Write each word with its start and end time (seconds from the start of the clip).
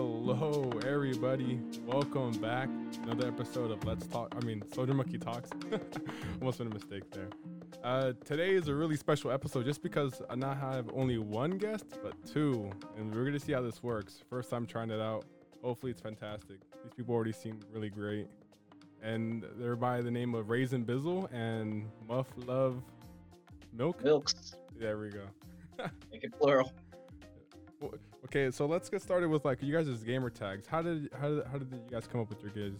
Hello, 0.00 0.70
everybody. 0.86 1.58
Welcome 1.84 2.30
back. 2.34 2.68
Another 3.02 3.26
episode 3.26 3.72
of 3.72 3.84
Let's 3.84 4.06
Talk. 4.06 4.32
I 4.40 4.44
mean, 4.44 4.62
Soldier 4.72 4.94
Monkey 4.94 5.18
Talks. 5.18 5.50
Almost 6.40 6.60
made 6.60 6.70
a 6.70 6.72
mistake 6.72 7.10
there. 7.10 7.28
Uh, 7.82 8.12
today 8.24 8.54
is 8.54 8.68
a 8.68 8.74
really 8.76 8.94
special 8.94 9.32
episode 9.32 9.64
just 9.64 9.82
because 9.82 10.22
I 10.30 10.36
not 10.36 10.56
have 10.58 10.88
only 10.94 11.18
one 11.18 11.58
guest, 11.58 11.98
but 12.00 12.14
two. 12.24 12.70
And 12.96 13.12
we're 13.12 13.22
going 13.22 13.32
to 13.32 13.40
see 13.40 13.52
how 13.52 13.60
this 13.60 13.82
works. 13.82 14.22
First 14.30 14.50
time 14.50 14.66
trying 14.66 14.92
it 14.92 15.00
out. 15.00 15.24
Hopefully, 15.64 15.90
it's 15.90 16.00
fantastic. 16.00 16.58
These 16.84 16.94
people 16.96 17.12
already 17.16 17.32
seem 17.32 17.58
really 17.72 17.90
great. 17.90 18.28
And 19.02 19.44
they're 19.56 19.74
by 19.74 20.00
the 20.00 20.12
name 20.12 20.32
of 20.36 20.48
Raisin 20.48 20.84
Bizzle 20.84 21.28
and 21.32 21.88
Muff 22.08 22.28
Love 22.46 22.80
Milk. 23.72 24.04
Milks. 24.04 24.54
There 24.78 24.96
we 24.96 25.08
go. 25.08 25.24
Make 26.12 26.22
it 26.22 26.38
plural. 26.38 26.72
Well, 28.34 28.42
Okay, 28.42 28.54
so 28.54 28.66
let's 28.66 28.88
get 28.88 29.02
started 29.02 29.28
with 29.28 29.44
like 29.44 29.62
you 29.62 29.72
guys' 29.72 30.02
gamer 30.02 30.30
tags. 30.30 30.66
How 30.66 30.82
did 30.82 31.08
how 31.18 31.28
did 31.28 31.46
how 31.46 31.58
did 31.58 31.72
you 31.72 31.80
guys 31.90 32.06
come 32.06 32.20
up 32.20 32.28
with 32.28 32.42
your 32.42 32.50
guys 32.50 32.78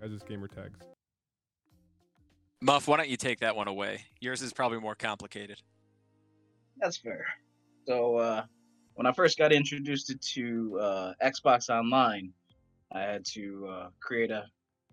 guys' 0.00 0.22
gamer 0.26 0.48
tags? 0.48 0.78
Muff, 2.62 2.88
why 2.88 2.96
don't 2.96 3.08
you 3.08 3.16
take 3.18 3.40
that 3.40 3.54
one 3.54 3.68
away? 3.68 4.00
Yours 4.20 4.40
is 4.40 4.52
probably 4.52 4.80
more 4.80 4.94
complicated. 4.94 5.60
That's 6.78 6.96
fair. 6.96 7.26
So 7.86 8.16
uh, 8.16 8.44
when 8.94 9.06
I 9.06 9.12
first 9.12 9.36
got 9.36 9.52
introduced 9.52 10.14
to 10.34 10.78
uh, 10.80 11.12
Xbox 11.22 11.68
Online, 11.68 12.32
I 12.92 13.00
had 13.00 13.24
to 13.34 13.68
uh, 13.70 13.88
create 14.00 14.30
a, 14.30 14.46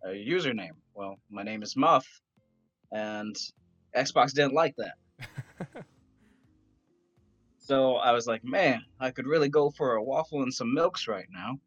a 0.03 0.09
username. 0.09 0.75
Well, 0.93 1.17
my 1.31 1.43
name 1.43 1.63
is 1.63 1.77
Muff, 1.77 2.05
and 2.91 3.35
Xbox 3.95 4.33
didn't 4.33 4.53
like 4.53 4.75
that. 4.77 4.95
So 7.63 7.95
I 7.95 8.11
was 8.11 8.27
like, 8.27 8.43
man, 8.43 8.83
I 8.99 9.11
could 9.11 9.25
really 9.25 9.47
go 9.47 9.69
for 9.69 9.95
a 9.95 10.03
waffle 10.03 10.43
and 10.43 10.53
some 10.53 10.73
milks 10.73 11.07
right 11.07 11.27
now. 11.31 11.57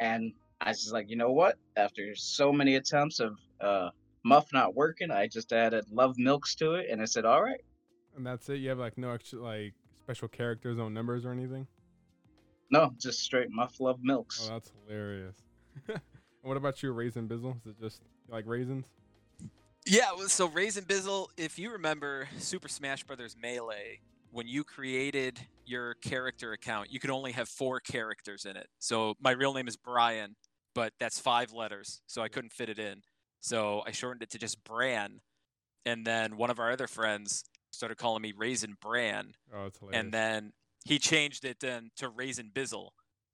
And 0.00 0.32
I 0.62 0.70
was 0.70 0.80
just 0.80 0.92
like, 0.94 1.10
you 1.10 1.16
know 1.16 1.32
what? 1.32 1.58
After 1.76 2.14
so 2.14 2.50
many 2.50 2.76
attempts 2.76 3.20
of 3.20 3.36
uh, 3.60 3.90
Muff 4.24 4.54
not 4.54 4.74
working, 4.74 5.10
I 5.10 5.26
just 5.26 5.52
added 5.52 5.84
Love 5.90 6.16
Milks 6.16 6.54
to 6.56 6.74
it, 6.74 6.86
and 6.90 7.02
I 7.02 7.04
said, 7.04 7.26
all 7.26 7.42
right. 7.42 7.60
and 8.16 8.26
that's 8.26 8.48
it. 8.48 8.56
You 8.56 8.70
have 8.70 8.78
like 8.78 8.96
no 8.96 9.10
extra 9.10 9.38
like 9.38 9.74
special 10.00 10.28
characters, 10.28 10.78
no 10.78 10.88
numbers 10.88 11.26
or 11.26 11.32
anything. 11.32 11.66
No, 12.70 12.94
just 12.98 13.20
straight 13.20 13.50
Muff 13.50 13.80
Love 13.80 14.00
Milks. 14.02 14.48
Oh, 14.48 14.54
that's 14.54 14.72
hilarious. 14.88 15.36
and 15.88 16.00
what 16.40 16.56
about 16.56 16.82
you, 16.82 16.92
Raisin 16.92 17.28
Bizzle? 17.28 17.56
Is 17.60 17.66
it 17.66 17.80
just 17.80 18.00
like 18.30 18.44
raisins? 18.46 18.86
Yeah, 19.84 20.10
so 20.28 20.48
Raisin 20.48 20.84
Bizzle, 20.84 21.28
if 21.36 21.58
you 21.58 21.70
remember 21.70 22.28
Super 22.38 22.68
Smash 22.68 23.04
Brothers 23.04 23.36
Melee, 23.38 24.00
when 24.34 24.48
you 24.48 24.64
created 24.64 25.38
your 25.64 25.94
character 25.94 26.52
account, 26.52 26.92
you 26.92 26.98
could 26.98 27.10
only 27.10 27.30
have 27.32 27.48
four 27.48 27.78
characters 27.80 28.44
in 28.44 28.56
it. 28.56 28.66
So 28.80 29.14
my 29.20 29.30
real 29.30 29.54
name 29.54 29.68
is 29.68 29.76
Brian, 29.76 30.34
but 30.74 30.92
that's 30.98 31.20
five 31.20 31.52
letters, 31.52 32.02
so 32.08 32.20
I 32.20 32.28
couldn't 32.28 32.52
fit 32.52 32.68
it 32.68 32.78
in. 32.80 33.02
So 33.40 33.82
I 33.86 33.92
shortened 33.92 34.22
it 34.24 34.30
to 34.30 34.38
just 34.38 34.62
Bran, 34.64 35.20
and 35.86 36.04
then 36.04 36.36
one 36.36 36.50
of 36.50 36.58
our 36.58 36.72
other 36.72 36.88
friends 36.88 37.44
started 37.70 37.96
calling 37.96 38.22
me 38.22 38.32
Raisin 38.36 38.74
Bran, 38.80 39.34
Oh, 39.52 39.70
hilarious. 39.78 40.00
and 40.00 40.12
then 40.12 40.52
he 40.84 40.98
changed 40.98 41.44
it 41.44 41.58
then 41.60 41.90
to 41.96 42.08
Raisin 42.08 42.50
Bizzle. 42.52 42.88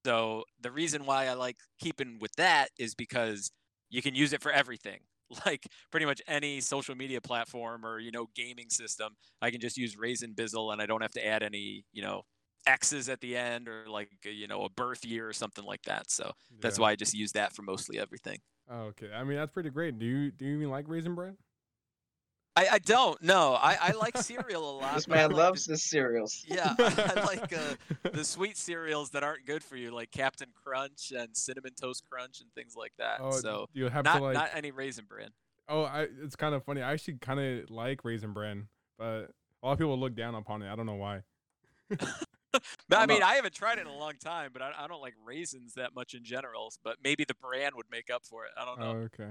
So 0.05 0.45
the 0.61 0.71
reason 0.71 1.07
why 1.07 1.27
I 1.29 1.33
like 1.35 1.57
keeping 1.81 2.19
with 2.21 2.33
that 2.37 2.69
is 2.79 2.95
because 2.95 3.51
you 3.89 4.03
can 4.03 4.15
use 4.15 4.33
it 4.33 4.43
for 4.43 4.53
everything. 4.53 5.01
Like 5.47 5.69
pretty 5.91 6.07
much 6.07 6.21
any 6.27 6.61
social 6.61 6.95
media 6.95 7.21
platform 7.21 7.85
or 7.87 7.99
you 8.01 8.11
know 8.11 8.27
gaming 8.35 8.69
system, 8.71 9.15
I 9.41 9.51
can 9.51 9.61
just 9.61 9.77
use 9.77 9.97
Raisin 9.97 10.35
Bizzle 10.35 10.73
and 10.73 10.83
I 10.83 10.87
don't 10.87 11.03
have 11.03 11.13
to 11.13 11.25
add 11.25 11.43
any 11.43 11.85
you 11.93 12.03
know 12.03 12.23
X's 12.67 13.09
at 13.09 13.21
the 13.21 13.37
end 13.37 13.69
or 13.69 13.87
like 13.89 14.11
uh, 14.27 14.31
you 14.31 14.49
know 14.49 14.65
a 14.65 14.71
birth 14.71 15.05
year 15.05 15.29
or 15.29 15.33
something 15.33 15.65
like 15.65 15.83
that. 15.83 16.11
So 16.11 16.33
that's 16.63 16.79
Yeah. 16.79 16.81
why 16.81 16.91
I 16.91 16.97
just 16.97 17.15
use 17.15 17.33
that 17.33 17.55
for 17.55 17.63
mostly 17.63 17.99
everything. 17.99 18.39
Oh, 18.69 18.83
okay. 18.95 19.13
I 19.13 19.25
mean, 19.25 19.37
that's 19.37 19.53
pretty 19.53 19.71
great. 19.71 19.99
Do 19.99 20.07
you 20.07 20.31
do 20.31 20.45
you 20.47 20.57
even 20.57 20.71
like 20.71 20.89
raisin 20.89 21.15
bread? 21.15 21.37
I, 22.61 22.75
I 22.75 22.79
don't 22.79 23.23
know. 23.23 23.55
I, 23.55 23.77
I 23.81 23.93
like 23.93 24.19
cereal 24.19 24.71
a 24.71 24.75
lot. 24.81 24.95
this 24.95 25.09
man 25.09 25.31
like 25.31 25.37
loves 25.37 25.65
the- 25.65 25.73
his 25.73 25.83
cereals. 25.83 26.45
Yeah, 26.47 26.75
I 26.79 27.23
like 27.27 27.53
uh, 27.53 28.11
the 28.13 28.25
sweet 28.25 28.57
cereals 28.57 29.11
that 29.11 29.23
aren't 29.25 29.47
good 29.47 29.65
for 29.65 29.77
you, 29.77 29.91
like 29.93 30.11
Cap'n 30.11 30.49
Crunch 30.63 31.13
and 31.17 31.35
Cinnamon 31.35 31.73
Toast 31.81 32.05
Crunch 32.11 32.41
and 32.41 32.53
things 32.55 32.77
like 32.77 32.93
that. 32.99 33.21
Oh, 33.21 33.31
so 33.31 33.67
you 33.73 33.89
have 33.89 34.05
not 34.05 34.19
to 34.19 34.23
like. 34.23 34.35
not 34.35 34.51
any 34.53 34.73
raisin 34.73 35.07
bran. 35.09 35.31
Oh, 35.69 35.85
I. 35.85 36.09
It's 36.23 36.37
kind 36.37 36.55
of 36.55 36.63
funny. 36.65 36.83
I 36.83 36.93
actually 36.93 37.15
kind 37.15 37.41
of 37.41 37.71
like 37.71 38.05
raisin 38.05 38.33
bran, 38.33 38.69
but 38.99 39.31
a 39.63 39.67
lot 39.67 39.73
of 39.73 39.79
people 39.79 39.99
look 39.99 40.15
down 40.15 40.35
upon 40.35 40.61
it. 40.63 40.71
I 40.71 40.77
don't 40.77 40.87
know 40.87 40.97
why. 40.97 41.23
But 42.89 42.99
I 42.99 43.07
mean, 43.07 43.23
I 43.23 43.37
haven't 43.37 43.55
tried 43.55 43.79
it 43.79 43.83
in 43.83 43.87
a 43.87 43.97
long 43.97 44.15
time, 44.19 44.51
but 44.53 44.61
I, 44.61 44.73
I 44.77 44.89
don't 44.89 45.01
like 45.01 45.15
raisins 45.25 45.75
that 45.75 45.95
much 45.95 46.15
in 46.15 46.25
general. 46.25 46.73
But 46.83 46.97
maybe 47.03 47.25
the 47.25 47.35
bran 47.35 47.73
would 47.77 47.87
make 47.91 48.11
up 48.11 48.25
for 48.25 48.45
it. 48.45 48.51
I 48.61 48.65
don't 48.65 48.81
know. 48.81 48.87
Oh, 48.87 48.93
know. 48.93 48.99
okay. 49.15 49.31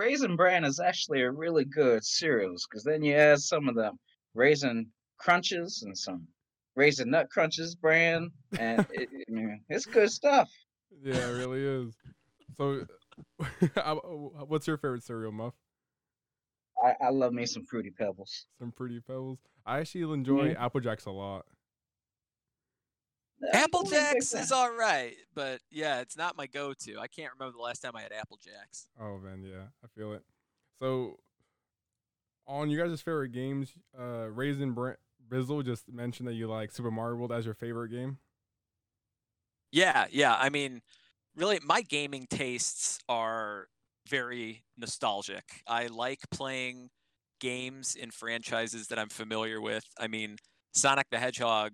Raisin 0.00 0.34
Bran 0.34 0.64
is 0.64 0.80
actually 0.80 1.20
a 1.20 1.30
really 1.30 1.66
good 1.66 2.02
cereals 2.02 2.66
because 2.66 2.82
then 2.84 3.02
you 3.02 3.14
add 3.14 3.38
some 3.38 3.68
of 3.68 3.74
the 3.74 3.90
raisin 4.32 4.86
crunches 5.18 5.82
and 5.82 5.96
some 5.96 6.26
raisin 6.74 7.10
nut 7.10 7.28
crunches 7.30 7.74
bran, 7.74 8.30
and 8.58 8.86
it, 8.92 9.10
it's 9.68 9.84
good 9.84 10.10
stuff. 10.10 10.48
Yeah, 11.04 11.16
it 11.16 11.32
really 11.32 11.62
is. 11.62 11.94
So, 12.56 12.86
what's 14.48 14.66
your 14.66 14.78
favorite 14.78 15.02
cereal, 15.02 15.32
Muff? 15.32 15.52
I, 16.82 16.94
I 17.02 17.10
love 17.10 17.34
me 17.34 17.44
some 17.44 17.66
fruity 17.66 17.90
pebbles. 17.90 18.46
Some 18.58 18.72
pretty 18.72 19.00
pebbles. 19.00 19.40
I 19.66 19.80
actually 19.80 20.10
enjoy 20.14 20.54
Mhm. 20.54 20.60
Apple 20.60 20.80
Jacks 20.80 21.04
a 21.04 21.10
lot. 21.10 21.44
Apple 23.52 23.80
I'm 23.80 23.86
a 23.86 23.90
big 23.90 24.00
Jacks 24.00 24.34
is 24.34 24.52
all 24.52 24.74
right, 24.74 25.14
but 25.34 25.60
yeah, 25.70 26.00
it's 26.00 26.16
not 26.16 26.36
my 26.36 26.46
go-to. 26.46 26.98
I 26.98 27.06
can't 27.06 27.32
remember 27.32 27.56
the 27.56 27.62
last 27.62 27.80
time 27.80 27.92
I 27.94 28.02
had 28.02 28.12
Apple 28.12 28.38
Jacks. 28.42 28.88
Oh 29.00 29.18
man, 29.18 29.42
yeah, 29.42 29.68
I 29.82 29.88
feel 29.94 30.12
it. 30.12 30.22
So, 30.80 31.18
on 32.46 32.70
you 32.70 32.78
guys' 32.78 33.00
favorite 33.00 33.32
games, 33.32 33.72
uh, 33.98 34.28
Raisin 34.30 34.72
Br- 34.72 34.92
Bizzle 35.30 35.64
just 35.64 35.90
mentioned 35.90 36.28
that 36.28 36.34
you 36.34 36.48
like 36.48 36.70
Super 36.72 36.90
Mario 36.90 37.16
World 37.16 37.32
as 37.32 37.44
your 37.44 37.54
favorite 37.54 37.90
game. 37.90 38.18
Yeah, 39.72 40.06
yeah. 40.10 40.36
I 40.36 40.48
mean, 40.48 40.80
really, 41.36 41.60
my 41.64 41.82
gaming 41.82 42.26
tastes 42.28 42.98
are 43.08 43.68
very 44.08 44.64
nostalgic. 44.76 45.44
I 45.66 45.86
like 45.86 46.18
playing 46.30 46.90
games 47.40 47.94
in 47.94 48.10
franchises 48.10 48.88
that 48.88 48.98
I'm 48.98 49.08
familiar 49.08 49.60
with. 49.60 49.84
I 49.98 50.08
mean, 50.08 50.36
Sonic 50.72 51.06
the 51.10 51.18
Hedgehog 51.18 51.72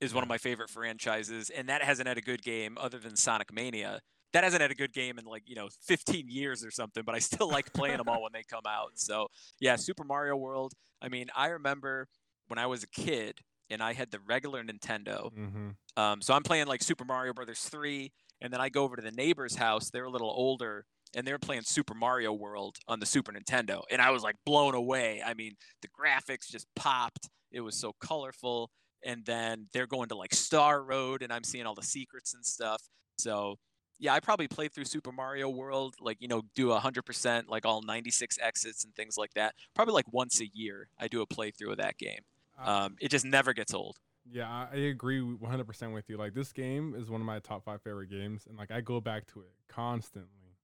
is 0.00 0.14
one 0.14 0.22
of 0.22 0.28
my 0.28 0.38
favorite 0.38 0.70
franchises, 0.70 1.50
and 1.50 1.68
that 1.68 1.82
hasn't 1.82 2.08
had 2.08 2.18
a 2.18 2.22
good 2.22 2.42
game 2.42 2.76
other 2.80 2.98
than 2.98 3.16
Sonic 3.16 3.52
Mania. 3.52 4.00
That 4.32 4.44
hasn't 4.44 4.60
had 4.60 4.70
a 4.70 4.74
good 4.74 4.92
game 4.92 5.18
in 5.18 5.24
like, 5.24 5.44
you 5.46 5.54
know, 5.54 5.68
15 5.86 6.28
years 6.28 6.64
or 6.64 6.70
something, 6.70 7.02
but 7.04 7.14
I 7.14 7.18
still 7.18 7.48
like 7.50 7.72
playing 7.72 7.96
them 7.96 8.08
all 8.08 8.22
when 8.22 8.32
they 8.32 8.42
come 8.48 8.62
out. 8.66 8.92
So, 8.94 9.28
yeah, 9.60 9.76
Super 9.76 10.04
Mario 10.04 10.36
World. 10.36 10.74
I 11.00 11.08
mean, 11.08 11.28
I 11.34 11.48
remember 11.48 12.08
when 12.48 12.58
I 12.58 12.66
was 12.66 12.82
a 12.82 12.88
kid 12.88 13.40
and 13.70 13.82
I 13.82 13.92
had 13.92 14.10
the 14.10 14.20
regular 14.26 14.62
Nintendo. 14.62 15.32
Mm-hmm. 15.34 15.68
Um, 15.96 16.22
so 16.22 16.34
I'm 16.34 16.42
playing 16.42 16.66
like 16.66 16.82
Super 16.82 17.04
Mario 17.04 17.32
Brothers 17.32 17.60
3, 17.60 18.12
and 18.40 18.52
then 18.52 18.60
I 18.60 18.68
go 18.68 18.84
over 18.84 18.96
to 18.96 19.02
the 19.02 19.10
neighbor's 19.10 19.56
house. 19.56 19.90
They're 19.90 20.04
a 20.04 20.10
little 20.10 20.30
older, 20.30 20.84
and 21.14 21.26
they're 21.26 21.38
playing 21.38 21.62
Super 21.62 21.94
Mario 21.94 22.32
World 22.32 22.76
on 22.86 23.00
the 23.00 23.06
Super 23.06 23.32
Nintendo, 23.32 23.82
and 23.90 24.00
I 24.00 24.10
was 24.10 24.22
like 24.22 24.36
blown 24.46 24.74
away. 24.74 25.22
I 25.24 25.34
mean, 25.34 25.54
the 25.82 25.88
graphics 25.88 26.48
just 26.50 26.66
popped. 26.76 27.28
It 27.50 27.60
was 27.60 27.76
so 27.76 27.94
colorful. 28.00 28.70
And 29.04 29.24
then 29.24 29.68
they're 29.72 29.86
going 29.86 30.08
to 30.08 30.16
like 30.16 30.34
Star 30.34 30.82
Road, 30.82 31.22
and 31.22 31.32
I'm 31.32 31.44
seeing 31.44 31.66
all 31.66 31.74
the 31.74 31.82
secrets 31.82 32.34
and 32.34 32.44
stuff. 32.44 32.82
So 33.18 33.56
yeah, 33.98 34.14
I 34.14 34.20
probably 34.20 34.48
played 34.48 34.72
through 34.72 34.84
Super 34.84 35.12
Mario 35.12 35.48
World, 35.48 35.94
like 36.00 36.18
you 36.20 36.28
know, 36.28 36.42
do 36.54 36.72
a 36.72 36.78
hundred 36.78 37.02
percent, 37.04 37.48
like 37.48 37.66
all 37.66 37.82
96 37.82 38.38
exits 38.40 38.84
and 38.84 38.94
things 38.94 39.16
like 39.16 39.34
that. 39.34 39.54
Probably 39.74 39.94
like 39.94 40.12
once 40.12 40.40
a 40.40 40.48
year, 40.52 40.88
I 40.98 41.08
do 41.08 41.20
a 41.20 41.26
playthrough 41.26 41.72
of 41.72 41.78
that 41.78 41.98
game. 41.98 42.20
Um, 42.62 42.96
it 43.00 43.10
just 43.10 43.24
never 43.24 43.52
gets 43.52 43.72
old. 43.72 43.98
yeah, 44.30 44.66
I, 44.72 44.76
agree 44.76 45.20
100% 45.20 45.94
with 45.94 46.08
you. 46.08 46.16
Like 46.16 46.34
this 46.34 46.52
game 46.52 46.94
is 46.98 47.08
one 47.08 47.20
of 47.20 47.26
my 47.26 47.38
top 47.38 47.64
five 47.64 47.82
favorite 47.82 48.10
games, 48.10 48.46
and 48.48 48.58
like 48.58 48.70
I 48.70 48.80
go 48.80 49.00
back 49.00 49.26
to 49.32 49.40
it 49.40 49.52
constantly. 49.68 50.56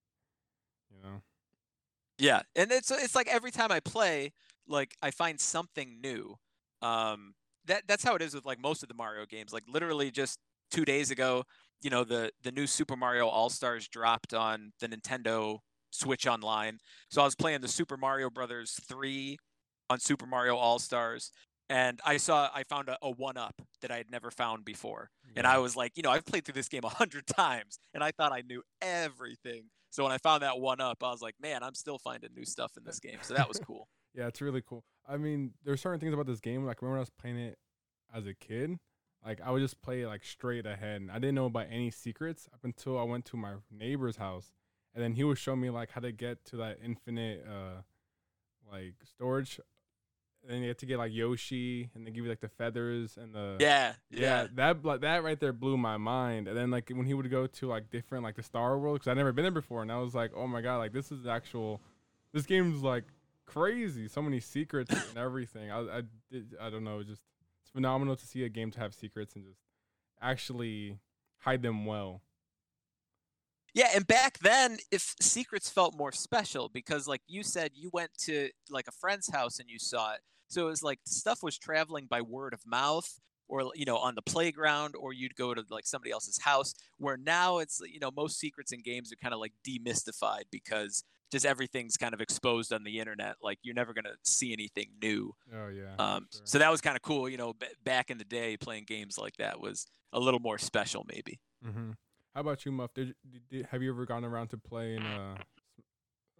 You 0.90 1.02
know. 1.02 1.22
Yeah, 2.18 2.42
and 2.54 2.70
it's 2.70 2.90
it's 2.90 3.14
like 3.14 3.28
every 3.28 3.50
time 3.50 3.72
I 3.72 3.80
play, 3.80 4.32
like 4.68 4.96
I 5.02 5.10
find 5.10 5.40
something 5.40 6.00
new. 6.00 6.36
Um, 6.82 7.34
that 7.66 7.84
that's 7.86 8.04
how 8.04 8.14
it 8.14 8.22
is 8.22 8.34
with 8.34 8.44
like 8.44 8.60
most 8.60 8.82
of 8.82 8.88
the 8.88 8.94
Mario 8.94 9.26
games. 9.26 9.52
Like 9.52 9.64
literally 9.68 10.10
just 10.10 10.38
two 10.70 10.84
days 10.84 11.10
ago, 11.10 11.44
you 11.82 11.90
know, 11.90 12.04
the 12.04 12.30
the 12.42 12.52
new 12.52 12.66
Super 12.66 12.96
Mario 12.96 13.26
All 13.28 13.50
Stars 13.50 13.88
dropped 13.88 14.34
on 14.34 14.72
the 14.80 14.88
Nintendo 14.88 15.58
Switch 15.90 16.26
Online. 16.26 16.78
So 17.10 17.22
I 17.22 17.24
was 17.24 17.34
playing 17.34 17.60
the 17.60 17.68
Super 17.68 17.96
Mario 17.96 18.30
Brothers 18.30 18.78
three 18.88 19.38
on 19.90 20.00
Super 20.00 20.26
Mario 20.26 20.56
All 20.56 20.78
Stars, 20.78 21.30
and 21.68 22.00
I 22.04 22.16
saw 22.16 22.50
I 22.54 22.64
found 22.64 22.88
a, 22.88 22.98
a 23.02 23.10
one 23.10 23.36
up 23.36 23.54
that 23.82 23.90
I 23.90 23.96
had 23.96 24.10
never 24.10 24.30
found 24.30 24.64
before. 24.64 25.10
And 25.36 25.46
I 25.46 25.58
was 25.58 25.74
like, 25.76 25.92
you 25.96 26.02
know, 26.02 26.10
I've 26.10 26.24
played 26.24 26.44
through 26.44 26.54
this 26.54 26.68
game 26.68 26.84
a 26.84 26.88
hundred 26.88 27.26
times, 27.36 27.78
and 27.92 28.02
I 28.02 28.12
thought 28.12 28.32
I 28.32 28.42
knew 28.42 28.62
everything. 28.80 29.64
So 29.90 30.02
when 30.02 30.12
I 30.12 30.18
found 30.18 30.42
that 30.42 30.58
one 30.58 30.80
up, 30.80 30.98
I 31.02 31.10
was 31.10 31.22
like, 31.22 31.34
man, 31.40 31.62
I'm 31.62 31.74
still 31.74 31.98
finding 31.98 32.30
new 32.34 32.44
stuff 32.44 32.72
in 32.76 32.84
this 32.84 32.98
game. 32.98 33.18
So 33.22 33.34
that 33.34 33.48
was 33.48 33.58
cool. 33.58 33.88
Yeah, 34.16 34.28
it's 34.28 34.40
really 34.40 34.62
cool. 34.64 34.84
I 35.08 35.16
mean, 35.16 35.52
there's 35.64 35.80
certain 35.80 36.00
things 36.00 36.14
about 36.14 36.26
this 36.26 36.40
game. 36.40 36.64
Like, 36.64 36.80
remember 36.80 36.94
when 36.94 36.98
I 36.98 37.02
was 37.02 37.10
playing 37.10 37.38
it 37.38 37.58
as 38.14 38.26
a 38.26 38.34
kid? 38.34 38.78
like 39.24 39.40
I 39.40 39.50
would 39.50 39.60
just 39.60 39.80
play 39.82 40.06
like 40.06 40.24
straight 40.24 40.66
ahead. 40.66 41.00
And 41.00 41.10
I 41.10 41.14
didn't 41.14 41.34
know 41.34 41.46
about 41.46 41.66
any 41.70 41.90
secrets 41.90 42.48
up 42.52 42.60
until 42.62 42.98
I 42.98 43.02
went 43.04 43.24
to 43.26 43.36
my 43.36 43.54
neighbor's 43.70 44.16
house, 44.16 44.52
and 44.94 45.02
then 45.02 45.14
he 45.14 45.24
would 45.24 45.38
show 45.38 45.56
me 45.56 45.70
like 45.70 45.90
how 45.90 46.00
to 46.00 46.12
get 46.12 46.44
to 46.46 46.56
that 46.58 46.78
infinite 46.84 47.44
uh 47.48 47.82
like 48.70 48.94
storage. 49.04 49.60
And 50.42 50.52
then 50.52 50.60
you 50.60 50.68
have 50.68 50.76
to 50.78 50.86
get 50.86 50.98
like 50.98 51.12
Yoshi, 51.14 51.88
and 51.94 52.06
they 52.06 52.10
give 52.10 52.24
you 52.24 52.30
like 52.30 52.40
the 52.40 52.50
feathers 52.50 53.16
and 53.16 53.34
the 53.34 53.56
Yeah, 53.58 53.94
yeah, 54.10 54.20
yeah. 54.20 54.46
that 54.56 54.84
like, 54.84 55.00
that 55.00 55.24
right 55.24 55.40
there 55.40 55.54
blew 55.54 55.78
my 55.78 55.96
mind. 55.96 56.48
And 56.48 56.56
then 56.56 56.70
like 56.70 56.90
when 56.90 57.06
he 57.06 57.14
would 57.14 57.30
go 57.30 57.46
to 57.46 57.66
like 57.66 57.90
different 57.90 58.24
like 58.24 58.36
the 58.36 58.42
Star 58.42 58.78
World, 58.78 58.96
because 58.96 59.08
I'd 59.08 59.16
never 59.16 59.32
been 59.32 59.44
there 59.44 59.50
before, 59.50 59.80
and 59.80 59.90
I 59.90 59.98
was 59.98 60.14
like, 60.14 60.32
oh 60.36 60.46
my 60.46 60.60
god, 60.60 60.78
like 60.78 60.92
this 60.92 61.10
is 61.10 61.26
actual. 61.26 61.80
This 62.34 62.46
game's 62.46 62.82
like 62.82 63.04
crazy. 63.46 64.08
So 64.08 64.22
many 64.22 64.40
secrets 64.40 64.92
and 64.92 65.16
everything. 65.18 65.70
I 65.70 65.80
I 65.80 66.02
did 66.30 66.54
I 66.60 66.70
don't 66.70 66.84
know, 66.84 67.02
just 67.02 67.22
it's 67.62 67.70
phenomenal 67.70 68.16
to 68.16 68.26
see 68.26 68.44
a 68.44 68.48
game 68.48 68.70
to 68.72 68.80
have 68.80 68.94
secrets 68.94 69.34
and 69.36 69.44
just 69.44 69.60
actually 70.20 70.98
hide 71.38 71.62
them 71.62 71.86
well. 71.86 72.22
Yeah, 73.74 73.88
and 73.92 74.06
back 74.06 74.38
then, 74.38 74.78
if 74.92 75.16
secrets 75.20 75.68
felt 75.68 75.96
more 75.96 76.12
special 76.12 76.68
because, 76.68 77.08
like 77.08 77.22
you 77.26 77.42
said, 77.42 77.72
you 77.74 77.90
went 77.92 78.10
to 78.18 78.50
like 78.70 78.86
a 78.86 78.92
friend's 78.92 79.28
house 79.30 79.58
and 79.58 79.68
you 79.68 79.80
saw 79.80 80.12
it, 80.12 80.20
so 80.46 80.62
it 80.62 80.70
was 80.70 80.82
like 80.84 81.00
stuff 81.04 81.42
was 81.42 81.58
traveling 81.58 82.06
by 82.08 82.22
word 82.22 82.54
of 82.54 82.60
mouth, 82.64 83.18
or 83.48 83.72
you 83.74 83.84
know, 83.84 83.96
on 83.96 84.14
the 84.14 84.22
playground, 84.22 84.94
or 84.96 85.12
you'd 85.12 85.34
go 85.34 85.54
to 85.54 85.64
like 85.70 85.86
somebody 85.86 86.12
else's 86.12 86.40
house. 86.42 86.72
Where 86.98 87.16
now 87.16 87.58
it's 87.58 87.80
you 87.92 87.98
know 87.98 88.12
most 88.16 88.38
secrets 88.38 88.70
in 88.70 88.80
games 88.80 89.12
are 89.12 89.16
kind 89.16 89.34
of 89.34 89.40
like 89.40 89.54
demystified 89.66 90.44
because 90.52 91.02
just 91.32 91.44
everything's 91.46 91.96
kind 91.96 92.14
of 92.14 92.20
exposed 92.20 92.72
on 92.72 92.84
the 92.84 92.98
internet. 92.98 93.36
Like 93.42 93.58
you're 93.62 93.74
never 93.74 93.92
gonna 93.92 94.14
see 94.22 94.52
anything 94.52 94.90
new. 95.02 95.32
Oh 95.54 95.68
yeah. 95.68 95.94
Um, 95.98 96.26
sure. 96.32 96.42
So 96.44 96.58
that 96.58 96.70
was 96.70 96.80
kind 96.80 96.96
of 96.96 97.02
cool. 97.02 97.28
You 97.28 97.36
know, 97.36 97.52
b- 97.54 97.66
back 97.84 98.10
in 98.10 98.18
the 98.18 98.24
day, 98.24 98.56
playing 98.56 98.84
games 98.86 99.16
like 99.18 99.36
that 99.38 99.60
was 99.60 99.86
a 100.12 100.20
little 100.20 100.40
more 100.40 100.58
special, 100.58 101.04
maybe. 101.08 101.40
hmm 101.62 101.90
How 102.34 102.40
about 102.42 102.64
you, 102.64 102.72
Muff? 102.72 102.92
Did, 102.94 103.08
you- 103.08 103.14
did, 103.30 103.48
did 103.48 103.66
have 103.66 103.82
you 103.82 103.90
ever 103.90 104.06
gone 104.06 104.24
around 104.24 104.48
to 104.48 104.58
play 104.58 104.94
in 104.96 105.02
uh 105.02 105.36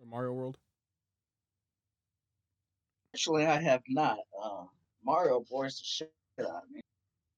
Mario 0.07 0.33
World? 0.33 0.59
Actually, 3.15 3.47
I 3.47 3.61
have 3.61 3.83
not. 3.89 4.19
Uh, 4.43 4.65
Mario 5.05 5.45
bores 5.51 5.79
the 5.79 5.85
shit 5.85 6.13
out 6.41 6.47
of 6.65 6.71
me, 6.71 6.81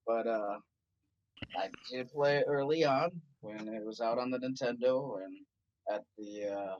but 0.07 0.25
uh, 0.25 0.57
I 1.55 1.69
did 1.91 2.09
play 2.11 2.43
early 2.47 2.83
on 2.83 3.11
when 3.41 3.67
it 3.67 3.85
was 3.85 4.01
out 4.01 4.17
on 4.17 4.31
the 4.31 4.39
Nintendo 4.39 5.17
and 5.23 5.37
at 5.93 6.03
the 6.17 6.47
uh, 6.51 6.75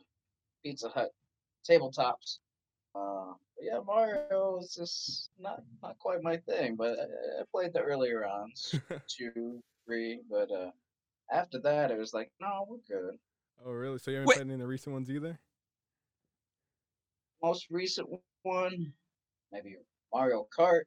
Pizza 0.68 0.90
Hut 0.90 1.12
tabletops. 1.70 2.40
Uh, 2.94 3.34
yeah, 3.62 3.80
Mario 3.86 4.60
is 4.62 4.76
just 4.76 5.30
not 5.40 5.64
not 5.82 5.98
quite 5.98 6.22
my 6.22 6.36
thing, 6.38 6.76
but 6.76 7.00
I, 7.00 7.42
I 7.42 7.44
played 7.54 7.72
the 7.72 7.80
earlier 7.80 8.20
rounds, 8.20 8.76
two, 9.08 9.62
three, 9.86 10.20
but 10.30 10.52
uh, 10.52 10.72
after 11.32 11.60
that 11.62 11.90
it 11.90 11.98
was 11.98 12.14
like, 12.14 12.30
no, 12.42 12.68
we're 12.68 12.78
good. 12.86 13.16
oh 13.66 13.72
really? 13.72 13.98
So 13.98 14.12
you 14.12 14.18
haven't 14.18 14.28
Wait. 14.28 14.36
played 14.36 14.48
any 14.48 14.56
of 14.56 14.60
the 14.60 14.68
recent 14.68 14.94
ones 14.94 15.10
either? 15.10 15.40
most 17.42 17.68
recent 17.70 18.10
one, 18.44 18.92
maybe 19.52 19.76
Mario 20.14 20.48
Kart. 20.58 20.82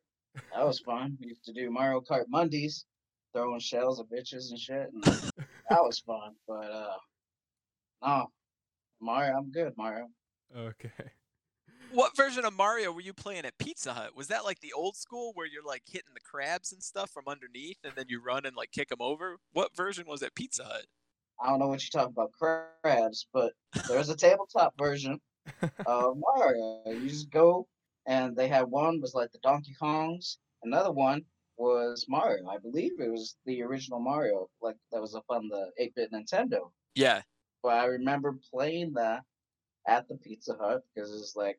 That 0.55 0.67
was 0.67 0.81
fun. 0.81 1.17
We 1.21 1.29
used 1.29 1.45
to 1.45 1.53
do 1.53 1.71
Mario 1.71 2.01
Kart 2.01 2.25
Mondays, 2.29 2.85
throwing 3.33 3.61
shells 3.61 4.01
at 4.01 4.11
bitches 4.11 4.51
and 4.51 4.59
shit, 4.59 4.91
and 4.93 5.05
that 5.71 5.83
was 5.83 6.01
fun. 6.01 6.35
But 6.47 6.71
uh, 6.71 6.97
no, 8.05 8.27
Mario, 9.01 9.37
I'm 9.37 9.51
good, 9.51 9.73
Mario. 9.77 10.09
Okay. 10.57 10.91
What 11.93 12.17
version 12.17 12.45
of 12.45 12.53
Mario 12.53 12.93
were 12.93 13.01
you 13.01 13.13
playing 13.13 13.45
at 13.45 13.59
Pizza 13.59 13.93
Hut? 13.93 14.15
Was 14.15 14.29
that 14.29 14.45
like 14.45 14.61
the 14.61 14.73
old 14.73 14.97
school 14.97 15.33
where 15.35 15.47
you're 15.47 15.65
like 15.65 15.83
hitting 15.87 16.15
the 16.15 16.21
crabs 16.21 16.73
and 16.73 16.83
stuff 16.83 17.11
from 17.11 17.25
underneath 17.27 17.79
and 17.83 17.93
then 17.97 18.07
you 18.09 18.23
run 18.23 18.47
and 18.47 18.57
like 18.57 18.71
kick 18.71 18.91
them 18.91 19.01
over? 19.01 19.39
What 19.53 19.77
version 19.77 20.07
was 20.07 20.23
at 20.23 20.35
Pizza 20.37 20.65
Hut? 20.65 20.87
I 21.43 21.49
don't 21.49 21.59
know 21.59 21.69
what 21.69 21.83
you're 21.83 22.01
talking 22.01 22.15
about 22.17 22.33
crabs, 22.83 23.27
but 23.33 23.53
there's 23.89 24.11
a 24.11 24.17
tabletop 24.17 24.75
version 24.79 25.21
of 25.87 26.17
Mario. 26.17 26.83
You 26.87 27.09
just 27.09 27.31
go, 27.31 27.67
and 28.07 28.37
they 28.37 28.47
had 28.47 28.65
one 28.65 29.01
was 29.01 29.15
like 29.15 29.33
the 29.33 29.39
Donkey 29.43 29.75
Kongs. 29.81 30.37
Another 30.63 30.93
one 30.93 31.23
was 31.57 32.07
Mario. 32.09 32.47
I 32.49 32.59
believe 32.59 32.93
it 33.01 33.11
was 33.11 33.37
the 33.47 33.63
original 33.63 34.01
Mario, 34.01 34.49
like 34.61 34.77
that 34.93 35.01
was 35.01 35.15
up 35.15 35.25
on 35.29 35.49
the 35.49 35.71
8-bit 35.81 36.13
Nintendo. 36.13 36.71
Yeah. 36.95 37.23
But 37.63 37.75
I 37.75 37.87
remember 37.87 38.39
playing 38.53 38.93
that 38.95 39.25
at 39.87 40.09
the 40.09 40.17
Pizza 40.17 40.57
Hut 40.61 40.83
because 40.95 41.13
it's 41.13 41.37
like 41.37 41.59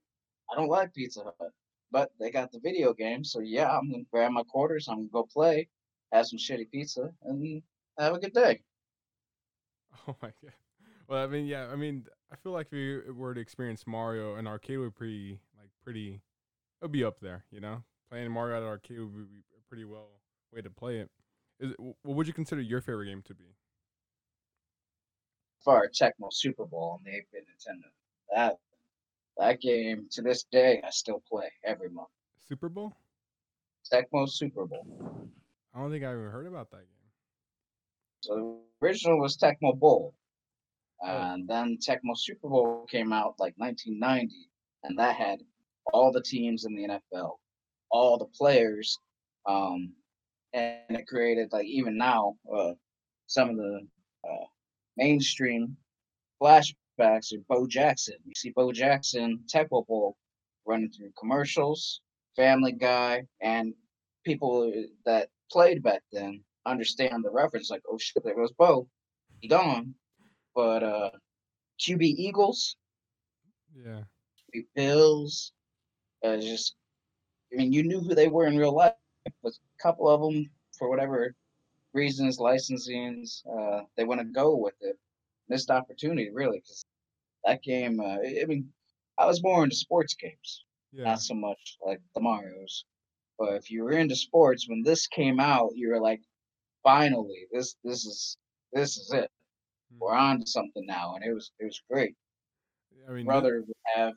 I 0.52 0.56
don't 0.56 0.70
like 0.70 0.94
Pizza 0.94 1.24
Hut, 1.24 1.52
but 1.92 2.12
they 2.20 2.32
got 2.32 2.52
the 2.52 2.60
video 2.60 2.94
game, 2.94 3.24
so 3.24 3.40
yeah, 3.40 3.70
I'm 3.70 3.92
gonna 3.92 4.04
grab 4.12 4.32
my 4.32 4.44
quarters, 4.44 4.88
I'm 4.88 4.98
gonna 4.98 5.10
go 5.12 5.24
play, 5.32 5.68
have 6.12 6.28
some 6.28 6.40
shitty 6.40 6.70
pizza, 6.72 7.10
and 7.24 7.62
have 7.98 8.16
a 8.16 8.20
good 8.20 8.34
day. 8.34 8.62
Oh 10.08 10.16
my 10.22 10.32
god. 10.44 10.54
Well, 11.08 11.24
I 11.24 11.28
mean, 11.28 11.46
yeah, 11.46 11.68
I 11.72 11.76
mean, 11.76 12.06
I 12.32 12.38
feel 12.38 12.54
like 12.54 12.68
if 12.68 12.74
you 12.74 13.04
uh, 13.10 13.14
were 13.14 13.34
to 13.34 13.42
experience 13.42 13.86
Mario 13.86 14.38
in 14.38 14.48
arcade 14.48 14.80
would 14.80 14.96
pretty 14.96 15.42
like 15.60 15.70
pretty 15.84 16.22
it 16.82 16.86
would 16.86 16.92
be 16.92 17.04
up 17.04 17.20
there, 17.20 17.46
you 17.52 17.60
know? 17.60 17.84
Playing 18.10 18.32
Mario 18.32 18.58
at 18.58 18.64
arcade 18.64 19.00
would 19.00 19.14
be 19.14 19.44
a 19.58 19.62
pretty 19.68 19.84
well 19.86 20.08
way 20.52 20.62
to 20.62 20.70
play 20.70 21.00
it. 21.00 21.10
Is 21.60 21.72
it, 21.72 21.80
what 21.80 22.16
would 22.16 22.28
you 22.28 22.34
consider 22.34 22.62
your 22.62 22.82
favorite 22.82 23.06
game 23.08 23.22
to 23.24 23.36
be? 23.36 23.56
For 25.64 25.90
Tecmo 25.90 26.32
Super 26.32 26.66
Bowl 26.66 27.00
and 27.00 27.14
the 27.14 27.20
8-bit 27.20 27.44
Nintendo, 27.44 27.88
that 28.36 28.58
that 29.38 29.62
game 29.62 30.08
to 30.12 30.22
this 30.22 30.44
day 30.52 30.82
I 30.86 30.90
still 30.90 31.22
play 31.30 31.52
every 31.64 31.90
month. 31.90 32.10
Super 32.48 32.70
Bowl? 32.70 32.96
Tecmo 33.92 34.28
Super 34.30 34.66
Bowl. 34.66 35.30
I 35.74 35.80
don't 35.80 35.92
think 35.92 36.04
I 36.04 36.12
ever 36.12 36.30
heard 36.30 36.48
about 36.48 36.70
that 36.72 36.78
game. 36.78 37.02
So 38.22 38.60
the 38.82 38.86
original 38.86 39.20
was 39.20 39.38
Tecmo 39.38 39.78
Bowl. 39.78 40.14
Oh. 41.04 41.08
And 41.08 41.48
then 41.48 41.78
Tecmo 41.78 42.16
Super 42.16 42.50
Bowl 42.50 42.86
came 42.90 43.12
out 43.12 43.36
like 43.40 43.54
1990, 43.58 44.36
and 44.84 44.98
that 45.00 45.16
had 45.16 45.40
all 45.94 46.12
the 46.12 46.22
teams 46.22 46.66
in 46.66 46.76
the 46.76 46.88
NFL, 46.88 47.38
all 47.90 48.18
the 48.18 48.26
players, 48.38 49.00
um, 49.48 49.94
and 50.54 50.76
it 50.90 51.08
created 51.08 51.52
like 51.52 51.66
even 51.66 51.98
now 51.98 52.36
uh, 52.56 52.74
some 53.28 53.50
of 53.50 53.58
the 53.58 53.88
uh, 54.24 54.46
mainstream 55.02 55.76
flashbacks 56.42 57.34
of 57.34 57.48
Bo 57.48 57.66
Jackson. 57.68 58.16
You 58.26 58.34
see 58.36 58.52
Bo 58.52 58.72
Jackson 58.72 59.40
Tecmo 59.54 59.86
Bowl 59.88 60.16
running 60.66 60.92
through 60.92 61.12
commercials, 61.20 62.02
Family 62.36 62.72
Guy, 62.72 63.24
and 63.42 63.74
people 64.26 64.72
that 65.06 65.30
played 65.52 65.82
back 65.82 66.04
then 66.12 66.44
understand 66.66 67.24
the 67.24 67.32
reference. 67.32 67.70
Like, 67.70 67.82
oh 67.90 67.98
shit, 67.98 68.24
there 68.24 68.36
goes 68.36 68.52
Bo, 68.52 68.88
he 69.40 69.48
gone. 69.48 69.96
But 70.56 70.84
uh, 70.84 71.12
QB 71.80 72.04
Eagles, 72.04 72.76
Yeah. 73.76 74.04
QB 74.56 74.66
Bills, 74.76 75.54
uh, 76.24 76.38
just 76.38 76.76
I 77.52 77.58
mean, 77.58 77.74
you 77.74 77.84
knew 77.84 78.00
who 78.00 78.14
they 78.16 78.28
were 78.28 78.46
in 78.46 78.58
real 78.58 78.76
life, 78.76 78.94
but 79.44 79.54
a 79.54 79.84
couple 79.84 80.08
of 80.08 80.22
them, 80.22 80.50
for 80.78 80.90
whatever 80.90 81.36
reasons, 81.94 82.38
licensings, 82.40 83.42
uh, 83.48 83.84
they 83.98 84.04
want 84.04 84.20
to 84.22 84.26
go 84.26 84.56
with 84.56 84.76
it. 84.82 84.98
Missed 85.50 85.70
opportunity, 85.72 86.30
really, 86.32 86.60
because 86.60 86.86
that 87.44 87.62
game. 87.64 88.00
Uh, 88.00 88.18
I 88.42 88.46
mean, 88.48 88.72
I 89.18 89.26
was 89.26 89.44
more 89.44 89.64
into 89.64 89.76
sports 89.76 90.14
games, 90.14 90.66
Yeah. 90.92 91.06
not 91.06 91.22
so 91.22 91.34
much 91.34 91.78
like 91.86 92.00
the 92.16 92.22
Mario's. 92.22 92.86
But 93.38 93.56
if 93.56 93.72
you 93.72 93.84
were 93.84 93.92
into 93.94 94.16
sports 94.16 94.70
when 94.70 94.84
this 94.84 95.08
came 95.08 95.40
out, 95.40 95.72
you 95.76 95.90
were 95.90 96.00
like, 96.00 96.22
finally, 96.84 97.48
this 97.52 97.76
this 97.84 98.06
is 98.06 98.38
this 98.72 98.98
is 98.98 99.12
it. 99.14 99.30
We're 100.00 100.14
on 100.14 100.40
to 100.40 100.48
something 100.48 100.86
now, 100.86 101.16
and 101.16 101.24
it 101.26 101.34
was 101.34 101.52
it 101.60 101.66
was 101.66 101.82
great. 101.90 102.16
I 103.08 103.12
mean, 103.12 103.26
Brother 103.26 103.64
would 103.66 103.76
have 103.96 104.14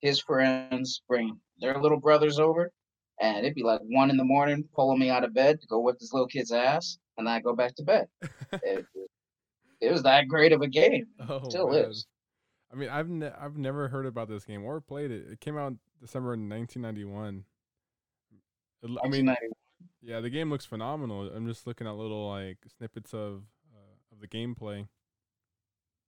his 0.00 0.20
friends 0.20 1.02
bring 1.06 1.38
their 1.60 1.78
little 1.78 2.00
brothers 2.00 2.38
over, 2.38 2.72
and 3.20 3.38
it'd 3.38 3.54
be 3.54 3.62
like 3.62 3.80
one 3.82 4.10
in 4.10 4.16
the 4.16 4.24
morning, 4.24 4.68
pulling 4.74 4.98
me 4.98 5.10
out 5.10 5.24
of 5.24 5.34
bed 5.34 5.60
to 5.60 5.66
go 5.66 5.80
whip 5.80 5.98
this 5.98 6.12
little 6.12 6.26
kid's 6.26 6.50
ass, 6.52 6.98
and 7.18 7.28
I 7.28 7.40
go 7.40 7.54
back 7.54 7.74
to 7.76 7.82
bed. 7.82 8.08
It, 8.62 8.86
it 9.80 9.92
was 9.92 10.02
that 10.04 10.28
great 10.28 10.52
of 10.52 10.62
a 10.62 10.68
game. 10.68 11.06
oh, 11.28 11.48
Still 11.48 11.70
man. 11.70 11.84
is. 11.90 12.06
I 12.72 12.76
mean, 12.76 12.88
I've 12.88 13.08
ne- 13.08 13.32
I've 13.38 13.56
never 13.58 13.88
heard 13.88 14.06
about 14.06 14.28
this 14.28 14.44
game 14.44 14.64
or 14.64 14.80
played 14.80 15.10
it. 15.10 15.26
It 15.30 15.40
came 15.40 15.56
out 15.58 15.72
in 15.72 15.78
December 16.00 16.30
1991. 16.30 17.44
It 18.82 18.90
l- 18.90 18.98
I 19.04 19.08
mean, 19.08 19.34
yeah, 20.02 20.20
the 20.20 20.30
game 20.30 20.50
looks 20.50 20.64
phenomenal. 20.64 21.28
I'm 21.34 21.46
just 21.46 21.66
looking 21.66 21.86
at 21.86 21.94
little 21.94 22.28
like 22.28 22.58
snippets 22.78 23.12
of 23.12 23.42
uh, 23.74 23.94
of 24.12 24.20
the 24.20 24.28
gameplay. 24.28 24.86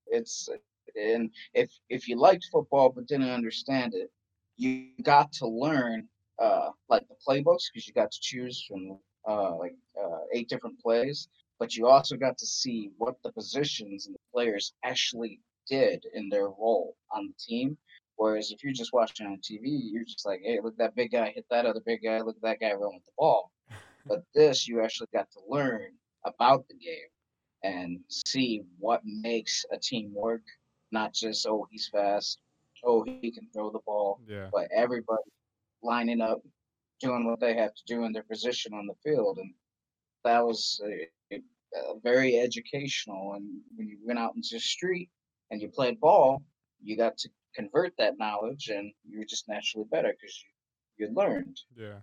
it's 0.07 0.49
and 0.95 1.29
if 1.53 1.69
if 1.89 2.07
you 2.07 2.17
liked 2.17 2.45
football 2.51 2.89
but 2.89 3.07
didn't 3.07 3.29
understand 3.29 3.93
it, 3.93 4.09
you 4.55 4.89
got 5.03 5.31
to 5.33 5.47
learn 5.47 6.07
uh 6.39 6.69
like 6.89 7.07
the 7.07 7.15
playbooks 7.27 7.65
because 7.71 7.87
you 7.87 7.93
got 7.93 8.11
to 8.11 8.19
choose 8.21 8.65
from 8.67 8.97
uh 9.27 9.55
like 9.55 9.75
uh, 10.01 10.19
eight 10.33 10.47
different 10.49 10.79
plays, 10.79 11.27
but 11.59 11.75
you 11.75 11.87
also 11.87 12.15
got 12.15 12.37
to 12.37 12.45
see 12.45 12.91
what 12.97 13.15
the 13.23 13.31
positions 13.31 14.05
and 14.07 14.15
the 14.15 14.19
players 14.33 14.73
actually 14.83 15.39
did 15.67 16.05
in 16.13 16.29
their 16.29 16.45
role 16.47 16.95
on 17.11 17.27
the 17.27 17.33
team. 17.39 17.77
Whereas 18.15 18.51
if 18.51 18.63
you're 18.63 18.73
just 18.73 18.93
watching 18.93 19.27
on 19.27 19.37
TV, 19.37 19.61
you're 19.91 20.03
just 20.03 20.25
like, 20.25 20.41
hey, 20.43 20.59
look 20.63 20.75
that 20.77 20.95
big 20.95 21.11
guy 21.11 21.31
hit 21.35 21.45
that 21.51 21.65
other 21.67 21.81
big 21.85 22.01
guy, 22.03 22.19
look 22.21 22.35
at 22.37 22.41
that 22.41 22.59
guy 22.59 22.73
run 22.73 22.93
with 22.95 23.05
the 23.05 23.11
ball. 23.17 23.51
But 24.07 24.23
this, 24.33 24.67
you 24.69 24.81
actually 24.81 25.09
got 25.13 25.29
to 25.31 25.39
learn 25.49 25.91
about 26.25 26.65
the 26.69 26.75
game 26.75 27.09
and 27.63 27.99
see 28.25 28.63
what 28.79 29.01
makes 29.03 29.65
a 29.71 29.77
team 29.77 30.13
work. 30.15 30.43
Not 30.93 31.13
just 31.13 31.45
oh 31.45 31.67
he's 31.69 31.89
fast, 31.89 32.39
oh 32.85 33.03
he 33.03 33.29
can 33.31 33.47
throw 33.53 33.69
the 33.69 33.79
ball, 33.85 34.21
Yeah. 34.25 34.47
but 34.53 34.69
everybody 34.73 35.23
lining 35.83 36.21
up, 36.21 36.39
doing 36.99 37.25
what 37.25 37.39
they 37.39 37.55
have 37.55 37.73
to 37.73 37.83
do 37.85 38.03
in 38.05 38.11
their 38.11 38.23
position 38.23 38.73
on 38.73 38.87
the 38.87 38.95
field, 39.03 39.37
and 39.37 39.53
that 40.23 40.45
was 40.45 40.81
uh, 40.83 41.35
uh, 41.35 41.93
very 42.03 42.37
educational. 42.37 43.33
And 43.33 43.61
when 43.75 43.87
you 43.87 43.97
went 44.05 44.19
out 44.19 44.35
into 44.35 44.49
the 44.53 44.59
street 44.59 45.09
and 45.51 45.61
you 45.61 45.69
played 45.69 45.99
ball, 45.99 46.41
you 46.81 46.97
got 46.97 47.17
to 47.19 47.29
convert 47.55 47.93
that 47.97 48.17
knowledge, 48.17 48.69
and 48.69 48.91
you 49.07 49.19
were 49.19 49.25
just 49.25 49.47
naturally 49.47 49.87
better 49.89 50.09
because 50.09 50.43
you 50.43 50.49
you 50.97 51.13
learned. 51.13 51.59
Yeah. 51.75 51.99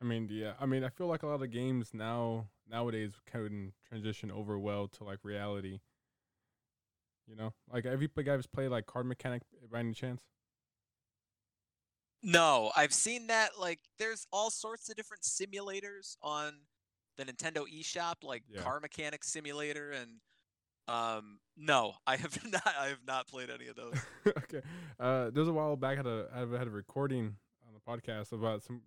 I 0.00 0.04
mean, 0.04 0.28
yeah. 0.30 0.52
I 0.60 0.66
mean, 0.66 0.84
I 0.84 0.90
feel 0.90 1.06
like 1.06 1.22
a 1.22 1.26
lot 1.26 1.42
of 1.42 1.50
games 1.50 1.90
now 1.94 2.48
nowadays 2.68 3.12
can 3.30 3.72
transition 3.88 4.30
over 4.30 4.58
well 4.58 4.88
to 4.88 5.04
like 5.04 5.20
reality. 5.22 5.80
You 7.26 7.34
know, 7.34 7.54
like 7.72 7.84
have 7.86 8.02
you 8.02 8.08
guys 8.08 8.46
played 8.46 8.68
like 8.68 8.86
Car 8.86 9.02
Mechanic 9.02 9.42
by 9.70 9.80
any 9.80 9.94
chance? 9.94 10.20
No, 12.26 12.72
I've 12.76 12.92
seen 12.92 13.28
that. 13.28 13.50
Like, 13.58 13.78
there's 13.98 14.26
all 14.32 14.50
sorts 14.50 14.90
of 14.90 14.96
different 14.96 15.22
simulators 15.22 16.16
on 16.22 16.54
the 17.16 17.24
Nintendo 17.24 17.64
eShop, 17.72 18.16
like 18.24 18.42
Yeah. 18.48 18.60
Car 18.62 18.80
Mechanic 18.80 19.22
Simulator, 19.24 19.92
and 19.92 20.10
um, 20.88 21.38
no, 21.56 21.94
I 22.06 22.16
have 22.16 22.36
not. 22.52 22.66
I 22.78 22.88
have 22.88 23.06
not 23.06 23.28
played 23.28 23.48
any 23.48 23.68
of 23.68 23.76
those. 23.82 23.94
okay. 24.26 24.60
Uh, 24.98 25.30
there 25.30 25.40
was 25.40 25.48
a 25.48 25.52
while 25.52 25.76
back 25.76 25.94
I 25.94 25.96
had 25.98 26.06
a 26.06 26.26
I 26.34 26.40
had 26.58 26.66
a 26.66 26.70
recording 26.70 27.36
on 27.66 27.72
the 27.74 27.80
podcast 27.80 28.32
about 28.32 28.62
some 28.62 28.82